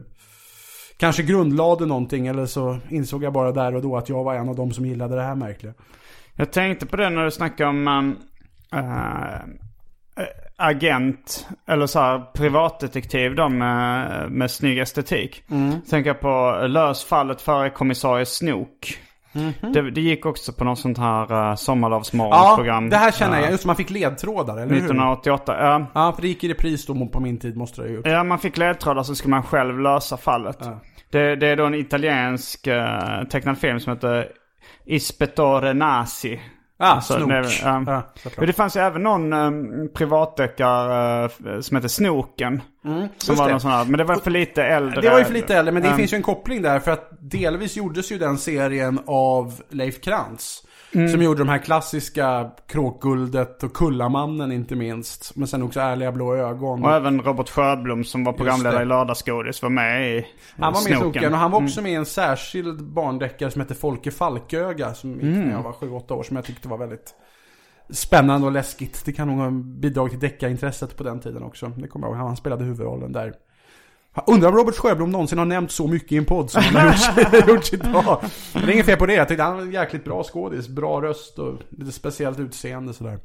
kanske 0.96 1.22
grundlade 1.22 1.86
någonting. 1.86 2.26
Eller 2.26 2.46
så 2.46 2.78
insåg 2.88 3.24
jag 3.24 3.32
bara 3.32 3.52
där 3.52 3.74
och 3.74 3.82
då 3.82 3.96
att 3.96 4.08
jag 4.08 4.24
var 4.24 4.34
en 4.34 4.48
av 4.48 4.56
de 4.56 4.72
som 4.72 4.86
gillade 4.86 5.14
det 5.14 5.22
här 5.22 5.34
märkliga. 5.34 5.74
Jag 6.34 6.52
tänkte 6.52 6.86
på 6.86 6.96
det 6.96 7.10
när 7.10 7.24
du 7.24 7.30
snackade 7.30 7.70
om 7.70 7.88
uh, 8.74 9.38
agent, 10.56 11.46
eller 11.68 11.86
så 11.86 12.00
här 12.00 12.18
privatdetektiv 12.34 13.34
då 13.34 13.48
med, 13.48 14.30
med 14.30 14.50
snygg 14.50 14.78
estetik. 14.78 15.42
Mm. 15.50 15.80
Tänker 15.90 16.14
på 16.14 16.60
Lös 16.66 17.04
fallet 17.04 17.42
före 17.42 17.70
kommissarie 17.70 18.26
Snook. 18.26 18.98
Mhm. 19.34 19.72
Det, 19.72 19.90
det 19.90 20.00
gick 20.00 20.26
också 20.26 20.52
på 20.52 20.64
något 20.64 20.78
sånt 20.78 20.98
här 20.98 21.32
uh, 21.32 21.38
Ja, 21.38 21.56
sommarlovsmorgonprogram. 21.56 22.88
det 22.88 22.96
här 22.96 23.10
känner 23.12 23.36
jag. 23.36 23.44
eh, 23.44 23.50
Just 23.50 23.64
man 23.64 23.76
fick 23.76 23.90
ledtrådar, 23.90 24.54
eller 24.56 24.66
hur? 24.68 24.76
1988. 24.76 25.56
Ja. 25.60 25.86
Ja, 25.94 26.12
för 26.12 26.22
det 26.22 26.28
gick 26.28 26.44
i 26.44 26.48
repris 26.48 26.86
då 26.86 27.06
på 27.06 27.20
min 27.20 27.38
tid 27.38 27.56
måste 27.56 27.82
det 27.82 27.88
ha 27.88 27.94
gjort. 27.94 28.06
Ja, 28.06 28.24
man 28.24 28.38
fick 28.38 28.56
ledtrådar 28.56 29.02
så 29.02 29.14
skulle 29.14 29.30
man 29.30 29.42
själv 29.42 29.80
lösa 29.80 30.16
fallet. 30.16 30.58
Det, 31.10 31.36
det 31.36 31.46
är 31.46 31.56
då 31.56 31.64
en 31.66 31.74
italiensk 31.74 32.66
uh, 32.66 33.24
tecknad 33.30 33.58
film 33.58 33.80
som 33.80 33.92
heter 33.92 34.28
Ispettore 34.86 35.72
Nasi. 35.74 36.40
Ah, 36.84 36.94
Alltså, 36.94 37.14
Snook. 37.14 37.28
det, 37.30 37.48
ja. 37.62 38.02
Men 38.36 38.46
det 38.46 38.52
fanns 38.52 38.76
ju 38.76 38.80
även 38.80 39.02
någon 39.02 39.32
um, 39.32 39.88
privatdeckare 39.94 41.24
uh, 41.24 41.60
som 41.60 41.76
heter 41.76 41.88
Snoken. 41.88 42.60
som 42.82 42.90
Mm, 42.90 43.08
just 43.16 43.28
var 43.28 43.46
det. 43.46 43.50
någon 43.52 43.60
sån 43.60 43.70
här, 43.70 43.84
men 43.84 43.98
det 43.98 44.04
var 44.04 44.16
för 44.16 44.30
lite 44.30 44.64
äldre. 44.64 45.00
Det 45.00 45.10
var 45.10 45.18
ju 45.18 45.24
för 45.24 45.32
lite 45.32 45.56
äldre, 45.56 45.72
men 45.72 45.82
det 45.82 45.88
Um, 45.88 45.96
finns 45.96 46.12
ju 46.12 46.16
en 46.16 46.22
koppling 46.22 46.62
där. 46.62 46.78
För 46.80 46.90
att 46.90 47.08
delvis 47.20 47.76
gjordes 47.76 48.12
ju 48.12 48.18
den 48.18 48.38
serien 48.38 49.00
av 49.06 49.60
Leif 49.70 50.00
Krantz. 50.00 50.62
Mm. 50.94 51.08
Som 51.08 51.22
gjorde 51.22 51.38
de 51.38 51.48
här 51.48 51.58
klassiska 51.58 52.50
Kråkguldet 52.66 53.62
och 53.62 53.72
Kullamannen 53.72 54.52
inte 54.52 54.76
minst. 54.76 55.36
Men 55.36 55.48
sen 55.48 55.62
också 55.62 55.80
Ärliga 55.80 56.12
blå 56.12 56.34
ögon. 56.34 56.84
Och 56.84 56.92
även 56.92 57.22
Robert 57.22 57.48
Sjöblom 57.48 58.04
som 58.04 58.24
var 58.24 58.32
programledare 58.32 58.82
i 58.82 58.86
Lördagsgodis 58.86 59.62
var 59.62 59.70
med 59.70 60.10
i 60.16 60.26
Han 60.58 60.72
var 60.72 60.82
med 60.84 60.92
i 60.92 60.96
Snoken. 60.96 61.32
Och 61.32 61.38
han 61.38 61.50
var 61.50 61.58
Mm. 61.58 61.66
också 61.68 61.82
med 61.82 61.92
i 61.92 61.94
en 61.94 62.06
särskild 62.06 62.84
barndeckare 62.84 63.50
som 63.50 63.60
hette 63.60 63.74
Folke 63.74 64.10
Falköga. 64.10 64.94
Som 64.94 65.10
gick 65.12 65.22
Mm. 65.22 65.40
när 65.40 65.52
jag 65.52 65.62
var 65.62 65.72
7-8 65.72 66.14
år. 66.14 66.22
Som 66.22 66.36
jag 66.36 66.44
tyckte 66.44 66.68
var 66.68 66.78
väldigt 66.78 67.14
spännande 67.90 68.46
och 68.46 68.52
läskigt. 68.52 69.02
Det 69.04 69.12
kan 69.12 69.28
nog 69.28 69.38
ha 69.38 69.50
bidragit 69.50 70.10
till 70.10 70.20
deckarintresset 70.30 70.96
på 70.96 71.02
den 71.02 71.20
tiden 71.20 71.42
också. 71.42 71.66
Det 71.76 71.88
kommer 71.88 72.06
jag 72.06 72.16
ihåg. 72.16 72.26
Han 72.26 72.36
spelade 72.36 72.64
huvudrollen 72.64 73.12
där. 73.12 73.32
Undrar 74.26 74.48
om 74.48 74.56
Robert 74.56 74.74
Sjöblom 74.76 75.10
någonsin 75.10 75.38
har 75.38 75.44
nämnt 75.44 75.70
så 75.70 75.88
mycket 75.88 76.12
i 76.12 76.16
en 76.16 76.24
podd 76.24 76.50
som 76.50 76.62
han 76.62 76.74
har 76.88 76.94
gjort, 77.42 77.48
gjort 77.48 77.72
idag. 77.72 78.18
Men 78.54 78.62
det 78.66 78.70
är 78.70 78.72
inget 78.74 78.86
fel 78.86 78.96
på 78.98 79.06
det. 79.06 79.14
Jag 79.14 79.28
tyckte 79.28 79.42
han 79.42 79.54
var 79.56 79.62
en 79.62 79.70
jäkligt 79.72 80.04
bra 80.04 80.22
skådis. 80.24 80.68
Bra 80.68 81.02
röst 81.02 81.38
och 81.38 81.54
lite 81.70 81.92
speciellt 81.92 82.38
utseende 82.40 82.92
sådär. 82.92 83.18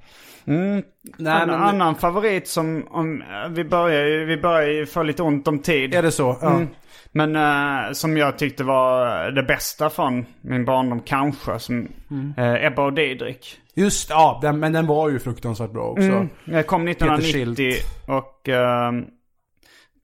Mm. 0.48 0.84
Nej, 1.18 1.42
en 1.42 1.50
men- 1.50 1.62
annan 1.62 1.96
favorit 1.96 2.48
som, 2.48 2.88
om, 2.90 3.24
vi 3.50 3.64
börjar 3.64 4.06
ju 4.06 4.26
vi 4.26 4.38
börjar 4.38 4.68
ju 4.70 4.86
få 4.86 5.04
lite 5.04 5.24
ont 5.24 5.48
om 5.48 5.60
tid. 5.60 5.94
Är 5.94 6.02
det 6.02 6.12
så? 6.12 6.38
Ja. 6.42 6.50
Mm. 6.56 6.68
Men 7.12 7.36
eh, 7.36 7.92
som 7.94 8.18
jag 8.18 8.38
tyckte 8.38 8.64
var 8.64 9.32
det 9.32 9.44
bästa 9.44 9.90
från 9.90 10.26
min 10.42 10.66
barndom 10.66 11.00
kanske. 11.06 11.60
Som 11.60 11.88
Mm. 12.12 12.34
eh, 12.38 12.66
Ebba 12.66 12.82
och 12.86 12.94
Didrik. 12.94 13.60
Just 13.76 14.10
ja, 14.10 14.40
den, 14.42 14.60
men 14.60 14.74
den 14.74 14.88
var 14.88 15.10
ju 15.10 15.20
fruktansvärt 15.20 15.72
bra 15.72 15.84
också. 15.84 16.02
Mm. 16.04 16.30
Jag 16.46 16.68
kom 16.68 16.86
Peter 16.86 17.06
1990 17.18 17.74
och 18.08 18.50
eh, 18.50 18.92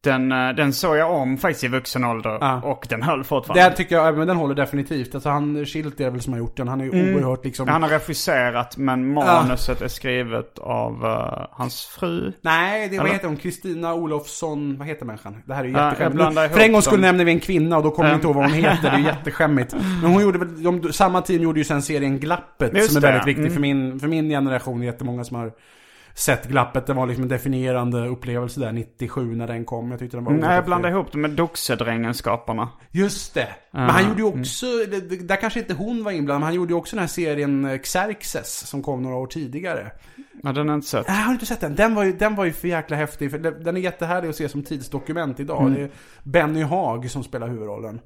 den, 0.04 0.32
eh, 0.32 0.49
den 0.49 0.74
såg 0.74 0.97
jag 0.97 1.12
om 1.12 1.38
faktiskt 1.38 1.64
i 1.64 1.68
vuxen 1.68 2.04
ålder. 2.04 2.38
Ja. 2.41 2.62
Och 2.62 2.86
den 2.89 3.01
höll 3.04 3.24
fortfarande. 3.24 3.64
Den 3.64 3.74
tycker 3.74 3.95
jag, 3.95 4.18
men 4.18 4.28
den 4.28 4.38
håller 4.38 4.56
definitivt. 4.56 5.16
Alltså 5.16 5.30
han, 5.30 5.66
Schildt 5.66 5.99
är 5.99 6.10
väl 6.10 6.22
som 6.22 6.34
har 6.34 6.39
gjort 6.39 6.58
den. 6.58 6.68
Han 6.68 6.82
är 6.82 6.86
ju 6.86 6.91
Mm. 6.93 7.16
oerhört 7.16 7.45
liksom... 7.45 7.68
Han 7.68 7.84
har 7.84 7.89
regisserat 7.89 8.78
men 8.78 9.14
manuset 9.14 9.82
är 9.82 9.88
skrivet 9.88 10.60
av 10.60 11.06
eh, 11.06 11.45
hans 11.51 11.86
fru. 11.86 12.32
Nej, 12.41 12.89
det, 12.89 12.97
vad 12.97 13.10
heter 13.10 13.28
hon? 13.28 13.38
Kristina 13.38 13.93
Olofsson. 13.93 14.78
Vad 14.78 14.88
heter 14.88 15.06
människan? 15.06 15.38
Det 15.45 15.54
här 15.54 15.64
är 15.64 15.68
ju 15.68 15.74
Ja, 15.74 15.89
jätteskämmigt. 15.89 16.54
För 16.54 16.60
en 16.60 16.72
gång 16.72 16.82
skulle 16.82 17.01
nämner 17.01 17.26
vi 17.26 17.32
en 17.32 17.39
kvinna 17.39 17.78
och 17.78 17.84
då 17.84 17.91
kommer 17.91 18.10
Ja. 18.10 18.16
inte 18.16 18.28
ihåg 18.28 18.36
vad 18.36 18.45
hon 18.45 18.54
heter. 18.54 18.82
Det 18.91 18.97
är 18.97 18.99
jätteskämmigt. 18.99 19.74
Men 20.01 20.12
hon 20.12 20.22
gjorde 20.22 20.39
väl, 20.39 20.64
de, 20.64 20.93
samma 20.93 21.22
team 21.22 21.41
gjorde 21.41 21.60
ju 21.60 21.64
sen 21.64 21.82
serien 21.82 22.20
Glappet. 22.20 22.74
Just 22.78 22.88
som 22.93 22.97
är 22.97 23.01
det, 23.01 23.08
väldigt 23.08 23.22
ja. 23.22 23.26
viktig 23.26 23.41
Mm. 23.43 23.54
för, 23.54 23.62
min, 23.62 23.99
för 23.99 24.08
min 24.08 24.30
generation. 24.30 24.80
Det 24.80 24.84
är 24.86 24.91
jättemånga 24.91 25.24
som 25.24 25.38
har 25.38 25.51
sett 26.16 26.47
Glappet. 26.47 26.86
Det 26.88 26.93
var 26.93 27.07
liksom 27.07 27.24
en 27.24 27.30
definierande 27.30 28.07
upplevelse 28.07 28.59
där 28.59 28.72
97 28.72 29.36
när 29.36 29.47
den 29.47 29.66
kom. 29.66 29.91
Jag 29.91 29.99
tyckte 29.99 30.18
den 30.18 30.24
var 30.24 30.32
Nej, 30.34 30.41
jag 30.55 30.74
häftig. 30.74 30.89
ihop 30.89 31.11
det 31.11 31.18
med 31.18 31.32
Doxedrängen-skaparna. 31.32 32.70
Just 32.91 33.34
det. 33.34 33.47
Men 33.72 33.89
han 33.89 34.07
gjorde 34.09 34.22
ju 34.22 34.39
också, 34.39 34.66
det- 34.66 35.28
där 35.28 35.36
kanske 35.36 35.59
inte 35.59 35.74
hon 35.74 36.03
var 36.03 36.11
inblandad, 36.11 36.39
men 36.39 36.45
han 36.45 36.53
gjorde 36.55 36.74
ju 36.74 36.78
också 36.78 36.95
den 36.95 37.01
här 37.03 37.07
serien 37.07 37.80
Xerxes 37.84 38.68
som 38.68 38.84
kom 38.84 39.01
några 39.03 39.16
år 39.16 39.28
tidigare. 39.28 39.91
Ja, 40.45 40.51
den 40.51 40.67
har 40.67 40.73
jag 40.73 40.77
inte 40.77 40.87
sett. 40.87 41.07
Nej, 41.07 41.21
har 41.21 41.33
inte 41.33 41.45
sett 41.45 41.61
den. 41.61 41.75
Den 41.75 41.95
var 41.95 42.03
ju, 42.03 42.13
den 42.13 42.35
var 42.35 42.45
ju 42.45 42.51
för 42.51 42.67
jäkla 42.67 42.97
häftig. 42.97 43.31
För 43.31 43.37
den 43.37 43.77
är 43.77 43.81
jättehärlig 43.81 44.29
att 44.29 44.35
se 44.35 44.49
som 44.49 44.63
tidsdokument 44.63 45.39
idag. 45.39 45.71
Det 45.75 45.81
är 45.81 45.89
Benny 46.23 46.61
Haag 46.61 47.11
som 47.11 47.23
spelar 47.23 47.47
huvudrollen. 47.47 48.01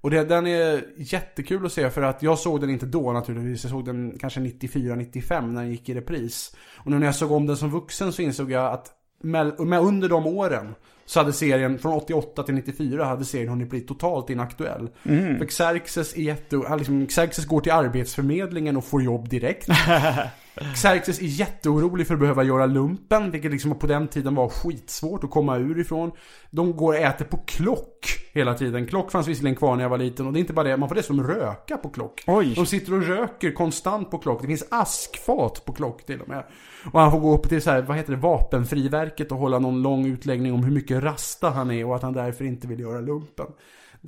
Och 0.00 0.10
det, 0.10 0.24
den 0.24 0.46
är 0.46 0.84
jättekul 0.96 1.66
att 1.66 1.72
se 1.72 1.90
för 1.90 2.02
att 2.02 2.22
jag 2.22 2.38
såg 2.38 2.60
den 2.60 2.70
inte 2.70 2.86
då 2.86 3.12
naturligtvis. 3.12 3.64
Jag 3.64 3.70
såg 3.70 3.84
den 3.84 4.18
kanske 4.20 4.40
94-95 4.40 5.46
när 5.52 5.62
den 5.62 5.70
gick 5.70 5.88
i 5.88 5.94
repris. 5.94 6.56
Och 6.76 6.90
nu 6.90 6.98
när 6.98 7.06
jag 7.06 7.14
såg 7.14 7.32
om 7.32 7.46
den 7.46 7.56
som 7.56 7.70
vuxen 7.70 8.12
så 8.12 8.22
insåg 8.22 8.50
jag 8.50 8.72
att 8.72 8.86
med, 9.22 9.60
med 9.60 9.80
under 9.80 10.08
de 10.08 10.26
åren 10.26 10.74
så 11.06 11.20
hade 11.20 11.32
serien, 11.32 11.78
från 11.78 11.92
88 11.92 12.42
till 12.42 12.54
94 12.54 13.04
hade 13.04 13.24
serien 13.24 13.48
hunnit 13.48 13.70
bli 13.70 13.80
totalt 13.80 14.30
inaktuell. 14.30 14.90
För 15.38 15.46
Xerxes 15.46 16.16
är 16.16 16.22
jätte, 16.22 16.56
liksom, 16.78 17.06
Xerxes 17.06 17.46
går 17.46 17.60
till 17.60 17.72
arbetsförmedlingen 17.72 18.76
och 18.76 18.84
får 18.84 19.02
jobb 19.02 19.28
direkt. 19.28 19.68
Xerxes 20.74 21.20
är 21.20 21.26
jätteorolig 21.26 22.06
för 22.06 22.14
att 22.14 22.20
behöva 22.20 22.42
göra 22.42 22.66
lumpen, 22.66 23.30
vilket 23.30 23.50
liksom 23.50 23.78
på 23.78 23.86
den 23.86 24.08
tiden 24.08 24.34
var 24.34 24.48
skitsvårt 24.48 25.24
att 25.24 25.30
komma 25.30 25.56
ur 25.56 25.80
ifrån. 25.80 26.10
De 26.50 26.76
går 26.76 26.92
och 26.92 26.98
äter 26.98 27.24
på 27.24 27.36
klock 27.36 28.28
hela 28.32 28.54
tiden. 28.54 28.86
Klock 28.86 29.10
fanns 29.10 29.28
visserligen 29.28 29.56
kvar 29.56 29.76
när 29.76 29.82
jag 29.82 29.90
var 29.90 29.98
liten 29.98 30.26
och 30.26 30.32
det 30.32 30.38
är 30.38 30.40
inte 30.40 30.52
bara 30.52 30.68
det, 30.68 30.76
man 30.76 30.88
får 30.88 30.96
dessutom 30.96 31.22
röka 31.22 31.76
på 31.76 31.88
klock. 31.88 32.24
Oj. 32.26 32.54
De 32.54 32.66
sitter 32.66 32.94
och 32.94 33.06
röker 33.06 33.52
konstant 33.52 34.10
på 34.10 34.18
klock. 34.18 34.40
Det 34.40 34.46
finns 34.46 34.64
askfat 34.70 35.64
på 35.64 35.72
klock 35.72 36.06
till 36.06 36.20
och 36.20 36.28
med. 36.28 36.44
Och 36.92 37.00
han 37.00 37.10
får 37.10 37.20
gå 37.20 37.34
upp 37.34 37.48
till 37.48 37.62
så 37.62 37.70
här, 37.70 37.82
vad 37.82 37.96
heter 37.96 38.12
det, 38.12 38.18
vapenfriverket 38.18 39.32
och 39.32 39.38
hålla 39.38 39.58
någon 39.58 39.82
lång 39.82 40.06
utläggning 40.06 40.52
om 40.52 40.64
hur 40.64 40.72
mycket 40.72 41.02
rasta 41.02 41.50
han 41.50 41.70
är 41.70 41.86
och 41.86 41.96
att 41.96 42.02
han 42.02 42.12
därför 42.12 42.44
inte 42.44 42.66
vill 42.66 42.80
göra 42.80 43.00
lumpen. 43.00 43.46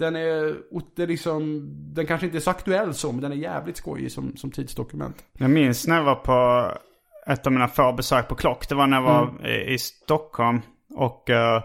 Den 0.00 0.16
är, 0.16 0.56
det 0.96 1.02
är 1.02 1.06
liksom, 1.06 1.68
den 1.94 2.06
kanske 2.06 2.26
inte 2.26 2.38
är 2.38 2.40
så 2.40 2.50
aktuell 2.50 2.94
så, 2.94 3.12
men 3.12 3.20
den 3.20 3.32
är 3.32 3.36
jävligt 3.36 3.76
skojig 3.76 4.12
som, 4.12 4.36
som 4.36 4.50
tidsdokument. 4.50 5.24
Jag 5.32 5.50
minns 5.50 5.86
när 5.86 5.96
jag 5.96 6.04
var 6.04 6.14
på 6.14 6.70
ett 7.26 7.46
av 7.46 7.52
mina 7.52 7.68
få 7.68 7.92
besök 7.92 8.28
på 8.28 8.34
Klock. 8.34 8.68
Det 8.68 8.74
var 8.74 8.86
när 8.86 8.96
jag 8.96 9.04
var 9.04 9.22
Mm. 9.22 9.44
i, 9.44 9.74
i 9.74 9.78
Stockholm. 9.78 10.60
Och... 10.94 11.30
Uh, 11.30 11.62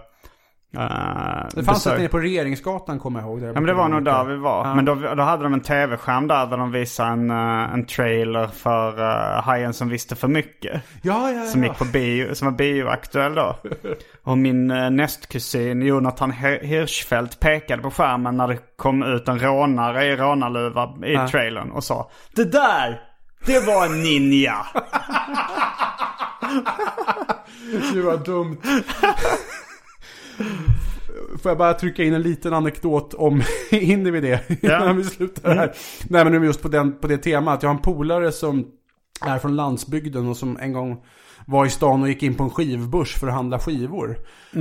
Det 1.53 1.63
fanns 1.63 1.87
ett 1.87 1.97
nere 1.99 2.07
på 2.07 2.17
Regeringsgatan 2.19 2.99
kommer 2.99 3.19
jag 3.19 3.29
ihåg. 3.29 3.41
Där 3.41 3.47
Ja 3.47 3.53
men 3.53 3.63
det 3.63 3.73
var 3.73 3.89
nog 3.89 4.03
där 4.05 4.23
vi 4.23 4.35
var. 4.35 4.67
Ja. 4.67 4.75
Men 4.75 4.85
då, 4.85 4.95
då 4.95 5.23
hade 5.23 5.43
de 5.43 5.53
en 5.53 5.61
tv-skärm 5.61 6.27
där, 6.27 6.45
där 6.45 6.57
de 6.57 6.71
visade 6.71 7.09
en, 7.09 7.29
eh, 7.31 7.73
en 7.73 7.85
trailer 7.85 8.47
för 8.47 8.99
uh, 8.99 9.41
Hajen 9.43 9.73
som 9.73 9.89
visste 9.89 10.15
för 10.15 10.27
mycket. 10.27 10.81
Ja, 11.01 11.31
ja, 11.31 11.39
ja. 11.39 11.45
Som 11.45 11.63
gick 11.63 11.77
på 11.77 11.85
bio, 11.85 12.35
som 12.35 12.45
var 12.45 12.55
bioaktuell 12.57 13.35
då. 13.35 13.55
Och 14.23 14.37
min 14.37 14.71
uh, 14.71 14.89
nästkusin 14.89 15.81
Jonathan 15.81 16.31
Hi- 16.31 16.63
Hirschfeldt 16.65 17.39
pekade 17.39 17.81
på 17.81 17.91
skärmen 17.91 18.37
när 18.37 18.47
det 18.47 18.57
kom 18.75 19.03
ut 19.03 19.27
en 19.27 19.39
rånare 19.39 20.05
i 20.05 20.15
rånarluva 20.15 20.93
i 21.05 21.13
Ja. 21.13 21.27
trailern 21.27 21.71
och 21.71 21.83
sa 21.83 22.09
Det 22.35 22.51
där! 22.51 23.01
Det 23.45 23.65
var 23.67 23.85
en 23.85 24.03
ninja! 24.03 24.55
Det 27.93 28.01
var 28.01 28.17
dumt. 28.17 28.57
Får 31.41 31.51
jag 31.51 31.57
bara 31.57 31.73
trycka 31.73 32.03
in 32.03 32.13
en 32.13 32.21
liten 32.21 32.53
anekdot 32.53 33.13
om, 33.13 33.41
hinner 33.71 34.11
vi 34.11 34.21
det? 34.21 34.39
Ja. 34.61 34.81
Innan 34.83 34.97
vi 34.97 35.03
slutar 35.03 35.55
här. 35.55 35.71
Nej 36.09 36.23
men 36.23 36.33
nu 36.33 36.45
just 36.45 36.61
på, 36.61 36.67
den, 36.67 36.99
på 36.99 37.07
det 37.07 37.17
temat. 37.17 37.63
Jag 37.63 37.69
har 37.69 37.75
en 37.75 37.81
polare 37.81 38.31
som 38.31 38.65
är 39.21 39.39
från 39.39 39.55
landsbygden 39.55 40.27
och 40.27 40.37
som 40.37 40.57
en 40.57 40.73
gång 40.73 41.03
var 41.45 41.65
i 41.65 41.69
stan 41.69 42.01
och 42.01 42.09
gick 42.09 42.23
in 42.23 42.35
på 42.35 42.43
en 42.43 42.49
skivbörs 42.49 43.15
för 43.15 43.27
att 43.27 43.33
handla 43.33 43.59
skivor. 43.59 44.17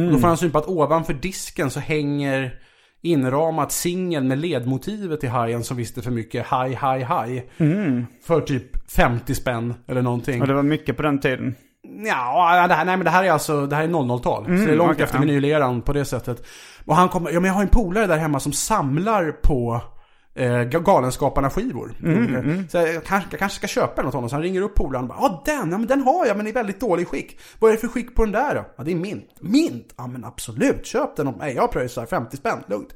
Och 0.07 0.13
då 0.13 0.19
får 0.19 0.29
han 0.29 0.37
syn 0.37 0.51
på 0.51 0.59
att 0.59 0.69
ovanför 0.69 1.15
disken 1.15 1.71
så 1.71 1.81
hänger 1.81 2.61
inramat 3.03 3.73
singel 3.73 4.25
med 4.25 4.39
ledmotivet 4.39 5.21
till 5.21 5.29
hajen 5.29 5.65
som 5.65 5.77
visste 5.77 6.03
för 6.03 6.11
mycket. 6.11 6.47
Haj, 6.47 6.75
haj, 6.75 7.03
haj. 7.03 7.51
För 8.27 8.41
typ 8.41 8.91
50 8.93 9.35
spänn 9.35 9.75
eller 9.87 10.03
någonting. 10.03 10.41
Och 10.41 10.49
det 10.49 10.55
var 10.55 10.63
mycket 10.63 10.97
på 10.97 11.03
den 11.03 11.21
tiden. 11.21 11.55
Ja, 12.07 12.67
det 12.69 12.75
här, 12.75 12.85
nej 12.85 12.97
men 12.97 13.05
det 13.05 13.11
här 13.11 13.25
är 13.25 13.31
alltså, 13.31 13.67
det 13.67 13.77
här 13.77 13.85
är 13.85 13.89
00-tal. 13.89 14.45
så 14.45 14.51
det 14.51 14.73
är 14.73 14.77
långt 14.77 14.91
okej, 14.93 15.05
efter 15.05 15.17
ja. 15.17 15.21
vinyleran 15.21 15.83
på 15.83 15.93
det 15.93 16.05
sättet. 16.05 16.47
Och 16.85 16.97
han 16.97 17.09
kommer, 17.09 17.31
ja 17.31 17.41
men 17.41 17.49
jag 17.49 17.55
har 17.55 17.63
en 17.63 17.69
polare 17.69 18.07
där 18.07 18.17
hemma 18.17 18.41
som 18.41 18.53
samlar 18.53 19.33
på 19.33 19.81
eh, 20.35 20.45
Ga- 20.45 20.83
Galenskaparna-skivor. 20.85 21.93
Så 22.69 22.77
jag 22.77 23.05
kanske, 23.05 23.29
jag 23.31 23.39
kanske 23.39 23.59
ska 23.59 23.67
köpa 23.67 23.95
den 23.97 24.07
åt 24.09 24.15
honom. 24.15 24.31
Så 24.31 24.37
han 24.37 24.43
ringer 24.43 24.63
upp 24.63 24.75
polaren 24.75 25.03
och 25.05 25.09
bara 25.09 25.19
Ja 25.21 25.43
den, 25.47 25.71
ja 25.71 25.79
men 25.79 25.87
den 25.87 26.03
har 26.03 26.27
jag 26.27 26.37
men 26.37 26.47
i 26.47 26.53
väldigt 26.53 26.81
dålig 26.81 27.09
skick. 27.09 27.41
Vad 27.59 27.71
är 27.71 27.75
det 27.75 27.81
för 27.81 27.89
skick 27.89 28.17
på 28.17 28.25
den 28.25 28.33
där 28.33 28.55
då? 28.55 28.65
Ja 28.77 28.85
det 28.85 28.91
är 28.91 28.97
mint. 28.97 29.31
Mint? 29.41 29.95
Ja 29.97 30.07
men 30.07 30.25
absolut, 30.25 30.87
köp 30.87 31.17
den 31.17 31.29
åt 31.29 31.37
mig. 31.37 31.55
Jag 31.55 31.71
pröjsar 31.73 32.07
50 32.07 32.37
spänn, 32.37 32.59
lugnt. 32.67 32.95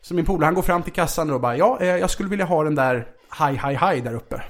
Så 0.00 0.14
min 0.14 0.24
polare 0.24 0.44
han 0.46 0.54
går 0.54 0.62
fram 0.62 0.82
till 0.82 0.92
kassan 0.92 1.30
och 1.30 1.40
bara 1.40 1.56
Ja, 1.56 1.78
eh, 1.80 1.86
jag 1.86 2.10
skulle 2.10 2.28
vilja 2.28 2.44
ha 2.44 2.64
den 2.64 2.74
där 2.74 3.06
Haj 3.28 3.56
Haj 3.56 3.74
Haj 3.74 4.00
där 4.00 4.14
uppe. 4.14 4.42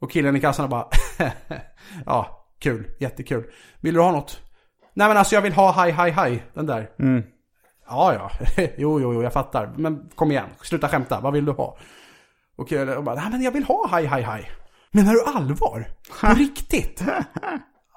Och 0.00 0.10
killen 0.10 0.36
i 0.36 0.40
kassan 0.40 0.70
bara 0.70 0.86
Ja, 2.06 2.35
kul, 2.58 2.90
jättekul. 3.00 3.44
Vill 3.80 3.94
du 3.94 4.00
ha 4.00 4.12
något? 4.12 4.40
Nej 4.94 5.08
men 5.08 5.16
alltså 5.16 5.34
jag 5.34 5.42
vill 5.42 5.52
ha 5.52 5.84
Hi 5.84 5.90
Hi 5.90 6.10
Hi, 6.10 6.42
den 6.54 6.66
där. 6.66 6.90
Ja, 7.88 8.14
ja. 8.14 8.30
jo, 8.76 9.00
jo, 9.00 9.14
jo, 9.14 9.22
jag 9.22 9.32
fattar. 9.32 9.74
Men 9.76 10.08
kom 10.14 10.30
igen, 10.30 10.46
sluta 10.62 10.88
skämta. 10.88 11.20
Vad 11.20 11.32
vill 11.32 11.44
du 11.44 11.52
ha? 11.52 11.76
Och 12.56 12.68
killen 12.68 13.04
bara, 13.04 13.14
nej 13.14 13.30
men 13.30 13.42
jag 13.42 13.50
vill 13.52 13.64
ha 13.64 13.98
Hi 13.98 14.06
Hi 14.06 14.22
Hi. 14.22 14.46
Menar 14.90 15.12
du 15.12 15.24
allvar? 15.24 15.88
På 16.20 16.26
riktigt? 16.36 17.02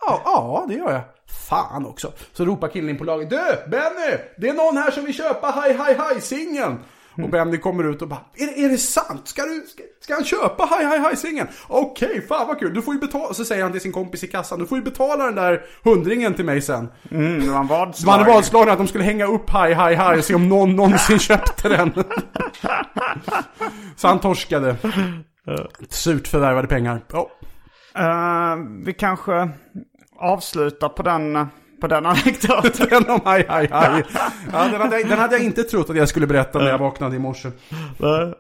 Ja, 0.02 0.22
ja, 0.26 0.66
det 0.68 0.74
gör 0.74 0.92
jag. 0.92 1.02
Fan 1.50 1.86
också. 1.86 2.12
Så 2.34 2.46
ropar 2.46 2.68
killen 2.68 2.90
in 2.90 2.98
på 2.98 3.04
laget. 3.04 3.30
Du, 3.30 3.70
Benny! 3.72 4.18
Det 4.38 4.50
är 4.50 4.54
någon 4.54 4.78
här 4.78 4.92
som 4.92 5.06
vill 5.06 5.14
köpa 5.14 5.52
Hi 5.52 5.74
Hi 5.74 5.94
Hi-singeln. 5.94 6.80
Och 7.24 7.30
Benny 7.30 7.58
kommer 7.58 7.84
ut 7.92 8.02
och 8.02 8.08
bara, 8.08 8.22
är, 8.36 8.46
det- 8.46 8.64
är 8.66 8.70
det 8.70 8.78
sant? 8.78 9.28
Ska, 9.28 9.42
du, 9.42 9.66
ska, 9.68 9.84
ska 10.02 10.14
han 10.14 10.24
köpa 10.24 10.66
Hi 10.66 10.86
Hi 10.86 11.10
Hi-singeln? 11.10 11.48
Okej, 11.68 12.26
fan 12.28 12.48
vad 12.48 12.60
kul. 12.60 12.74
Du 12.74 12.82
får 12.82 12.94
ju 12.94 13.00
betala, 13.00 13.34
så 13.34 13.46
säger 13.46 13.64
han 13.64 13.72
till 13.72 13.82
sin 13.82 13.92
kompis 13.92 14.24
i 14.24 14.28
kassan, 14.28 14.60
du 14.60 14.66
får 14.66 14.78
ju 14.78 14.84
betala 14.84 15.26
den 15.26 15.36
där 15.36 15.62
hundringen 15.84 16.34
till 16.34 16.46
mig 16.46 16.62
sen. 16.62 16.90
Mm, 17.12 17.40
det 17.40 17.50
var 17.52 17.60
en 17.60 17.68
De 17.68 17.74
hade 17.78 17.80
vadslag. 17.80 18.26
vadslagna 18.26 18.72
att 18.72 18.78
de 18.78 18.88
skulle 18.88 19.04
hänga 19.04 19.26
upp 19.26 19.50
Hi 19.50 19.74
Hi 19.74 19.96
Hi 19.96 20.20
och 20.20 20.24
se 20.26 20.36
om 20.36 20.50
någon 20.50 20.76
någonsin 20.76 21.20
köpte 21.20 21.70
den. 21.70 21.92
så 23.96 24.08
han 24.08 24.20
torskade. 24.20 24.76
Surt 25.90 26.28
förvärvade 26.28 26.68
pengar. 26.68 27.02
Ja. 27.14 27.30
Eh, 27.98 28.56
vi 28.86 28.94
kanske 28.94 29.50
avslutar 30.20 30.90
på 30.90 31.04
den, 31.04 31.48
på 31.82 31.88
den 31.88 32.06
anekdoten. 32.06 32.88
Den 32.90 33.10
om 33.10 33.20
Hi 33.26 33.38
Hi 33.50 33.62
Hi. 33.62 34.04
Ja, 34.54 34.68
den, 34.72 34.82
hade, 34.82 35.00
jag- 35.00 35.10
den 35.10 35.20
hade 35.20 35.36
jag 35.36 35.44
inte 35.46 35.64
trott 35.64 35.90
att 35.90 35.96
jag 35.96 36.10
skulle 36.10 36.28
berätta 36.28 36.60
när 36.60 36.70
jag 36.70 36.78
vaknade 36.78 37.16
i 37.16 37.20
morse. 37.20 37.50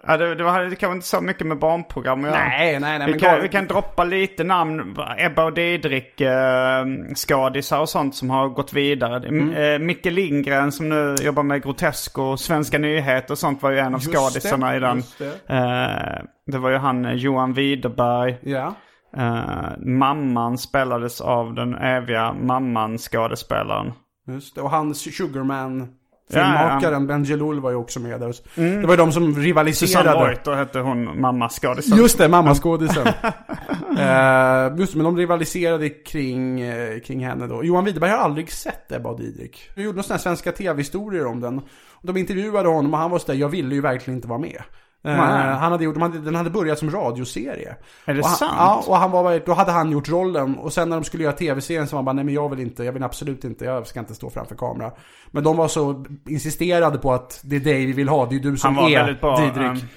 Ja, 0.07 0.17
det, 0.17 0.35
det 0.35 0.43
var 0.43 0.63
det 0.63 0.75
kanske 0.75 0.95
inte 0.95 1.07
så 1.07 1.21
mycket 1.21 1.47
med 1.47 1.59
barnprogram 1.59 2.23
göra. 2.23 2.33
Nej, 2.35 2.79
nej, 2.79 2.97
nej. 2.99 3.07
Vi 3.07 3.11
men 3.13 3.19
kan, 3.19 3.41
vi 3.41 3.47
kan 3.47 3.67
droppa 3.67 4.03
lite 4.03 4.43
namn. 4.43 4.95
Ebba 5.17 5.43
och 5.45 5.53
Didrik, 5.53 6.21
eh, 6.21 6.85
skådisar 7.15 7.79
och 7.79 7.89
sånt 7.89 8.15
som 8.15 8.29
har 8.29 8.47
gått 8.47 8.73
vidare. 8.73 9.27
Mm. 9.27 9.53
Eh, 9.53 9.79
Micke 9.79 10.05
Lindgren 10.05 10.71
som 10.71 10.89
nu 10.89 11.15
jobbar 11.21 11.43
med 11.43 11.63
Grotesco, 11.63 12.37
Svenska 12.37 12.77
nyheter 12.77 13.31
och 13.31 13.37
sånt 13.37 13.61
var 13.63 13.71
ju 13.71 13.79
en 13.79 13.95
av 13.95 14.01
Just 14.01 14.13
skådisarna 14.15 14.71
det, 14.71 14.77
i 14.77 14.79
den. 14.79 15.03
det. 15.17 15.53
Eh, 15.55 16.25
det 16.51 16.57
var 16.57 16.69
ju 16.69 16.77
han 16.77 17.05
eh, 17.05 17.13
Johan 17.13 17.53
Widerberg. 17.53 18.37
Ja. 18.41 18.75
Eh, 19.17 19.77
mamman 19.77 20.57
spelades 20.57 21.21
av 21.21 21.53
den 21.53 21.75
eviga 21.75 22.33
mamman-skådespelaren. 22.33 23.91
Just 24.27 24.55
det, 24.55 24.61
och 24.61 24.69
han 24.69 24.95
Sugarman 24.95 25.87
Ja, 26.31 26.43
filmmakaren 26.43 27.07
Ben 27.07 27.23
Jelul 27.23 27.59
var 27.59 27.69
ju 27.69 27.75
också 27.75 27.99
med 27.99 28.19
där. 28.19 28.35
Det 28.55 28.87
var 28.87 28.93
ju 28.93 28.97
de 28.97 29.11
som 29.11 29.23
Susanne 29.23 29.45
rivaliserade. 29.45 30.27
Reuter 30.27 30.53
hette 30.53 30.79
hon, 30.79 31.21
mamma-skådisen. 31.21 31.97
Just 31.97 32.17
det, 32.17 32.27
mammaskådisen. 32.27 33.07
uh, 33.07 33.13
just 34.79 34.93
det, 34.93 34.97
men 34.97 35.03
de 35.03 35.17
rivaliserade 35.17 35.89
kring, 35.89 36.61
eh, 36.61 36.99
kring 36.99 37.25
henne 37.25 37.47
då. 37.47 37.63
Johan 37.63 37.85
Widerberg 37.85 38.11
har 38.11 38.17
aldrig 38.17 38.51
sett 38.51 38.91
Ebba 38.91 39.09
och 39.09 39.19
Didrik. 39.19 39.69
Vi 39.75 39.83
gjorde 39.83 39.95
några 39.95 40.03
sådana 40.03 40.19
svenska 40.19 40.51
tv-historier 40.51 41.25
om 41.25 41.39
den. 41.39 41.61
De 42.01 42.17
intervjuade 42.17 42.69
honom 42.69 42.93
och 42.93 42.99
han 42.99 43.11
var 43.11 43.19
sådär, 43.19 43.39
jag 43.39 43.49
ville 43.49 43.75
ju 43.75 43.81
verkligen 43.81 44.17
inte 44.17 44.27
vara 44.27 44.39
med. 44.39 44.61
Nej. 45.01 45.15
han 45.55 45.71
hade 45.71 45.83
gjort, 45.83 45.95
de 45.95 46.01
hade, 46.01 46.19
den 46.19 46.35
hade 46.35 46.49
börjat 46.49 46.79
som 46.79 46.91
radioserie. 46.91 47.75
Är 48.05 48.13
det 48.13 48.19
och 48.19 48.25
han, 48.25 48.35
sant? 48.35 48.53
Ja, 48.57 48.83
och 48.87 48.97
han 48.97 49.11
var, 49.11 49.41
då 49.45 49.53
hade 49.53 49.71
han 49.71 49.91
gjort 49.91 50.09
rollen. 50.09 50.57
Och 50.57 50.73
sen 50.73 50.89
när 50.89 50.95
de 50.97 51.03
skulle 51.03 51.23
göra 51.23 51.33
tv-serien 51.33 51.87
så 51.87 51.95
var 51.95 51.97
han 51.97 52.05
bara, 52.05 52.13
nej 52.13 52.23
men 52.25 52.33
jag 52.33 52.49
vill 52.49 52.59
inte, 52.59 52.83
jag 52.83 52.93
vill 52.93 53.03
absolut 53.03 53.43
inte, 53.43 53.65
jag 53.65 53.87
ska 53.87 53.99
inte 53.99 54.15
stå 54.15 54.29
framför 54.29 54.55
kamera. 54.55 54.91
Men 55.31 55.43
de 55.43 55.57
var 55.57 55.67
så 55.67 56.05
insisterade 56.27 56.97
på 56.97 57.13
att 57.13 57.39
det 57.43 57.55
är 57.55 57.59
dig 57.59 57.85
vi 57.85 57.93
vill 57.93 58.09
ha, 58.09 58.25
det 58.25 58.35
är 58.35 58.39
du 58.39 58.57
som 58.57 58.75
Han 58.75 58.83
var 58.83 58.91
är 58.91 58.97
väldigt 58.97 59.21
bra, 59.21 59.39
Didrik. 59.39 59.83
um, 59.83 59.89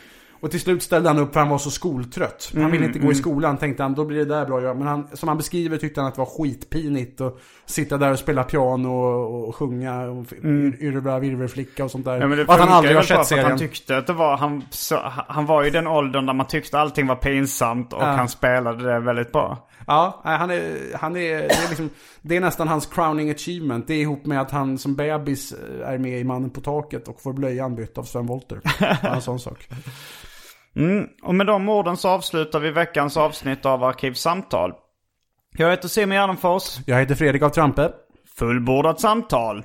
Och 0.43 0.51
till 0.51 0.60
slut 0.60 0.82
ställde 0.82 1.09
han 1.09 1.19
upp 1.19 1.32
för 1.32 1.40
han 1.40 1.48
var 1.48 1.59
så 1.59 1.70
skoltrött. 1.70 2.52
Han 2.55 2.70
ville 2.70 2.85
inte 2.85 2.98
gå 2.98 3.12
i 3.12 3.14
skolan 3.14 3.56
tänkte 3.56 3.82
han, 3.82 3.94
då 3.94 4.05
blir 4.05 4.19
det 4.19 4.24
där 4.24 4.47
bra 4.47 4.56
att 4.56 4.62
göra. 4.62 4.74
Men 4.74 4.86
han, 4.86 5.09
som 5.12 5.28
han 5.28 5.36
beskriver 5.36 5.78
tyckte 5.78 6.01
han 6.01 6.09
att 6.09 6.14
det 6.14 6.19
var 6.19 6.27
skitpinigt 6.27 7.20
att 7.20 7.39
sitta 7.66 7.98
där 7.98 8.12
och 8.12 8.19
spela 8.19 8.44
piano 8.44 8.89
och, 8.89 9.48
och 9.48 9.56
sjunga 9.56 10.01
och 10.01 10.32
mm. 10.43 11.20
virvelflicka 11.20 11.85
och 11.85 11.90
sånt 11.90 12.05
där. 12.05 12.20
Ja, 12.20 12.27
men 12.27 12.39
det 12.39 12.44
och 12.44 12.55
att 12.55 12.60
han 12.60 12.69
aldrig 12.69 12.97
har 12.97 13.02
sett 13.02 13.27
serien. 13.27 13.47
Han 13.47 13.59
tyckte 13.59 13.97
att 13.97 14.06
det 14.06 14.12
var, 14.12 14.36
han, 14.36 14.64
så, 14.70 14.98
han 15.28 15.47
var 15.47 15.62
ju 15.62 15.69
i 15.69 15.70
den 15.70 15.86
åldern 15.86 16.27
där 16.27 16.35
man 16.35 16.47
tyckte 16.47 16.78
allting 16.78 17.06
var 17.06 17.16
pinsamt 17.16 17.93
och 17.93 18.02
Ja. 18.02 18.06
han 18.06 18.28
spelade 18.28 18.93
det 18.93 19.01
väldigt 19.01 19.32
bra. 19.32 19.69
Ja, 19.86 20.20
han 20.24 20.51
är, 20.51 20.97
han 20.97 21.16
är, 21.16 21.39
det 21.39 21.55
är 21.55 21.69
liksom, 21.69 21.90
det 22.23 22.36
är 22.36 22.40
nästan 22.40 22.69
hans 22.69 22.86
crowning 22.86 23.31
achievement. 23.31 23.86
Det 23.86 23.94
är 23.94 24.01
ihop 24.01 24.27
med 24.27 24.40
att 24.40 24.51
han 24.51 24.78
som 24.78 24.94
bebis 24.94 25.55
är 25.85 25.98
med 25.98 26.20
i 26.20 26.24
Mannen 26.24 26.51
på 26.51 26.60
taket 26.60 27.09
och 27.09 27.20
får 27.20 27.32
blöjan 27.32 27.74
bytt 27.74 27.98
av 27.98 28.02
Sven 28.05 28.27
Wollter. 28.27 28.60
En 29.14 29.23
sån 29.23 29.40
sak. 29.40 29.69
Mm. 30.77 31.09
Och 31.23 31.35
med 31.35 31.47
de 31.47 31.69
orden 31.69 31.97
så 31.97 32.09
avslutar 32.09 32.61
vi 32.61 32.70
veckans 32.70 33.16
avsnitt 33.16 33.66
av 33.66 33.85
Arkivsamtal. 33.85 34.73
Jag 35.57 35.70
heter 35.70 35.89
Simon 35.89 36.16
Gärdenfors. 36.16 36.78
Jag 36.86 37.01
heter 37.01 37.15
Fredrik 37.15 37.43
av 37.43 37.49
Trampe. 37.49 37.93
Fullbordat 38.39 39.01
samtal. 39.01 39.65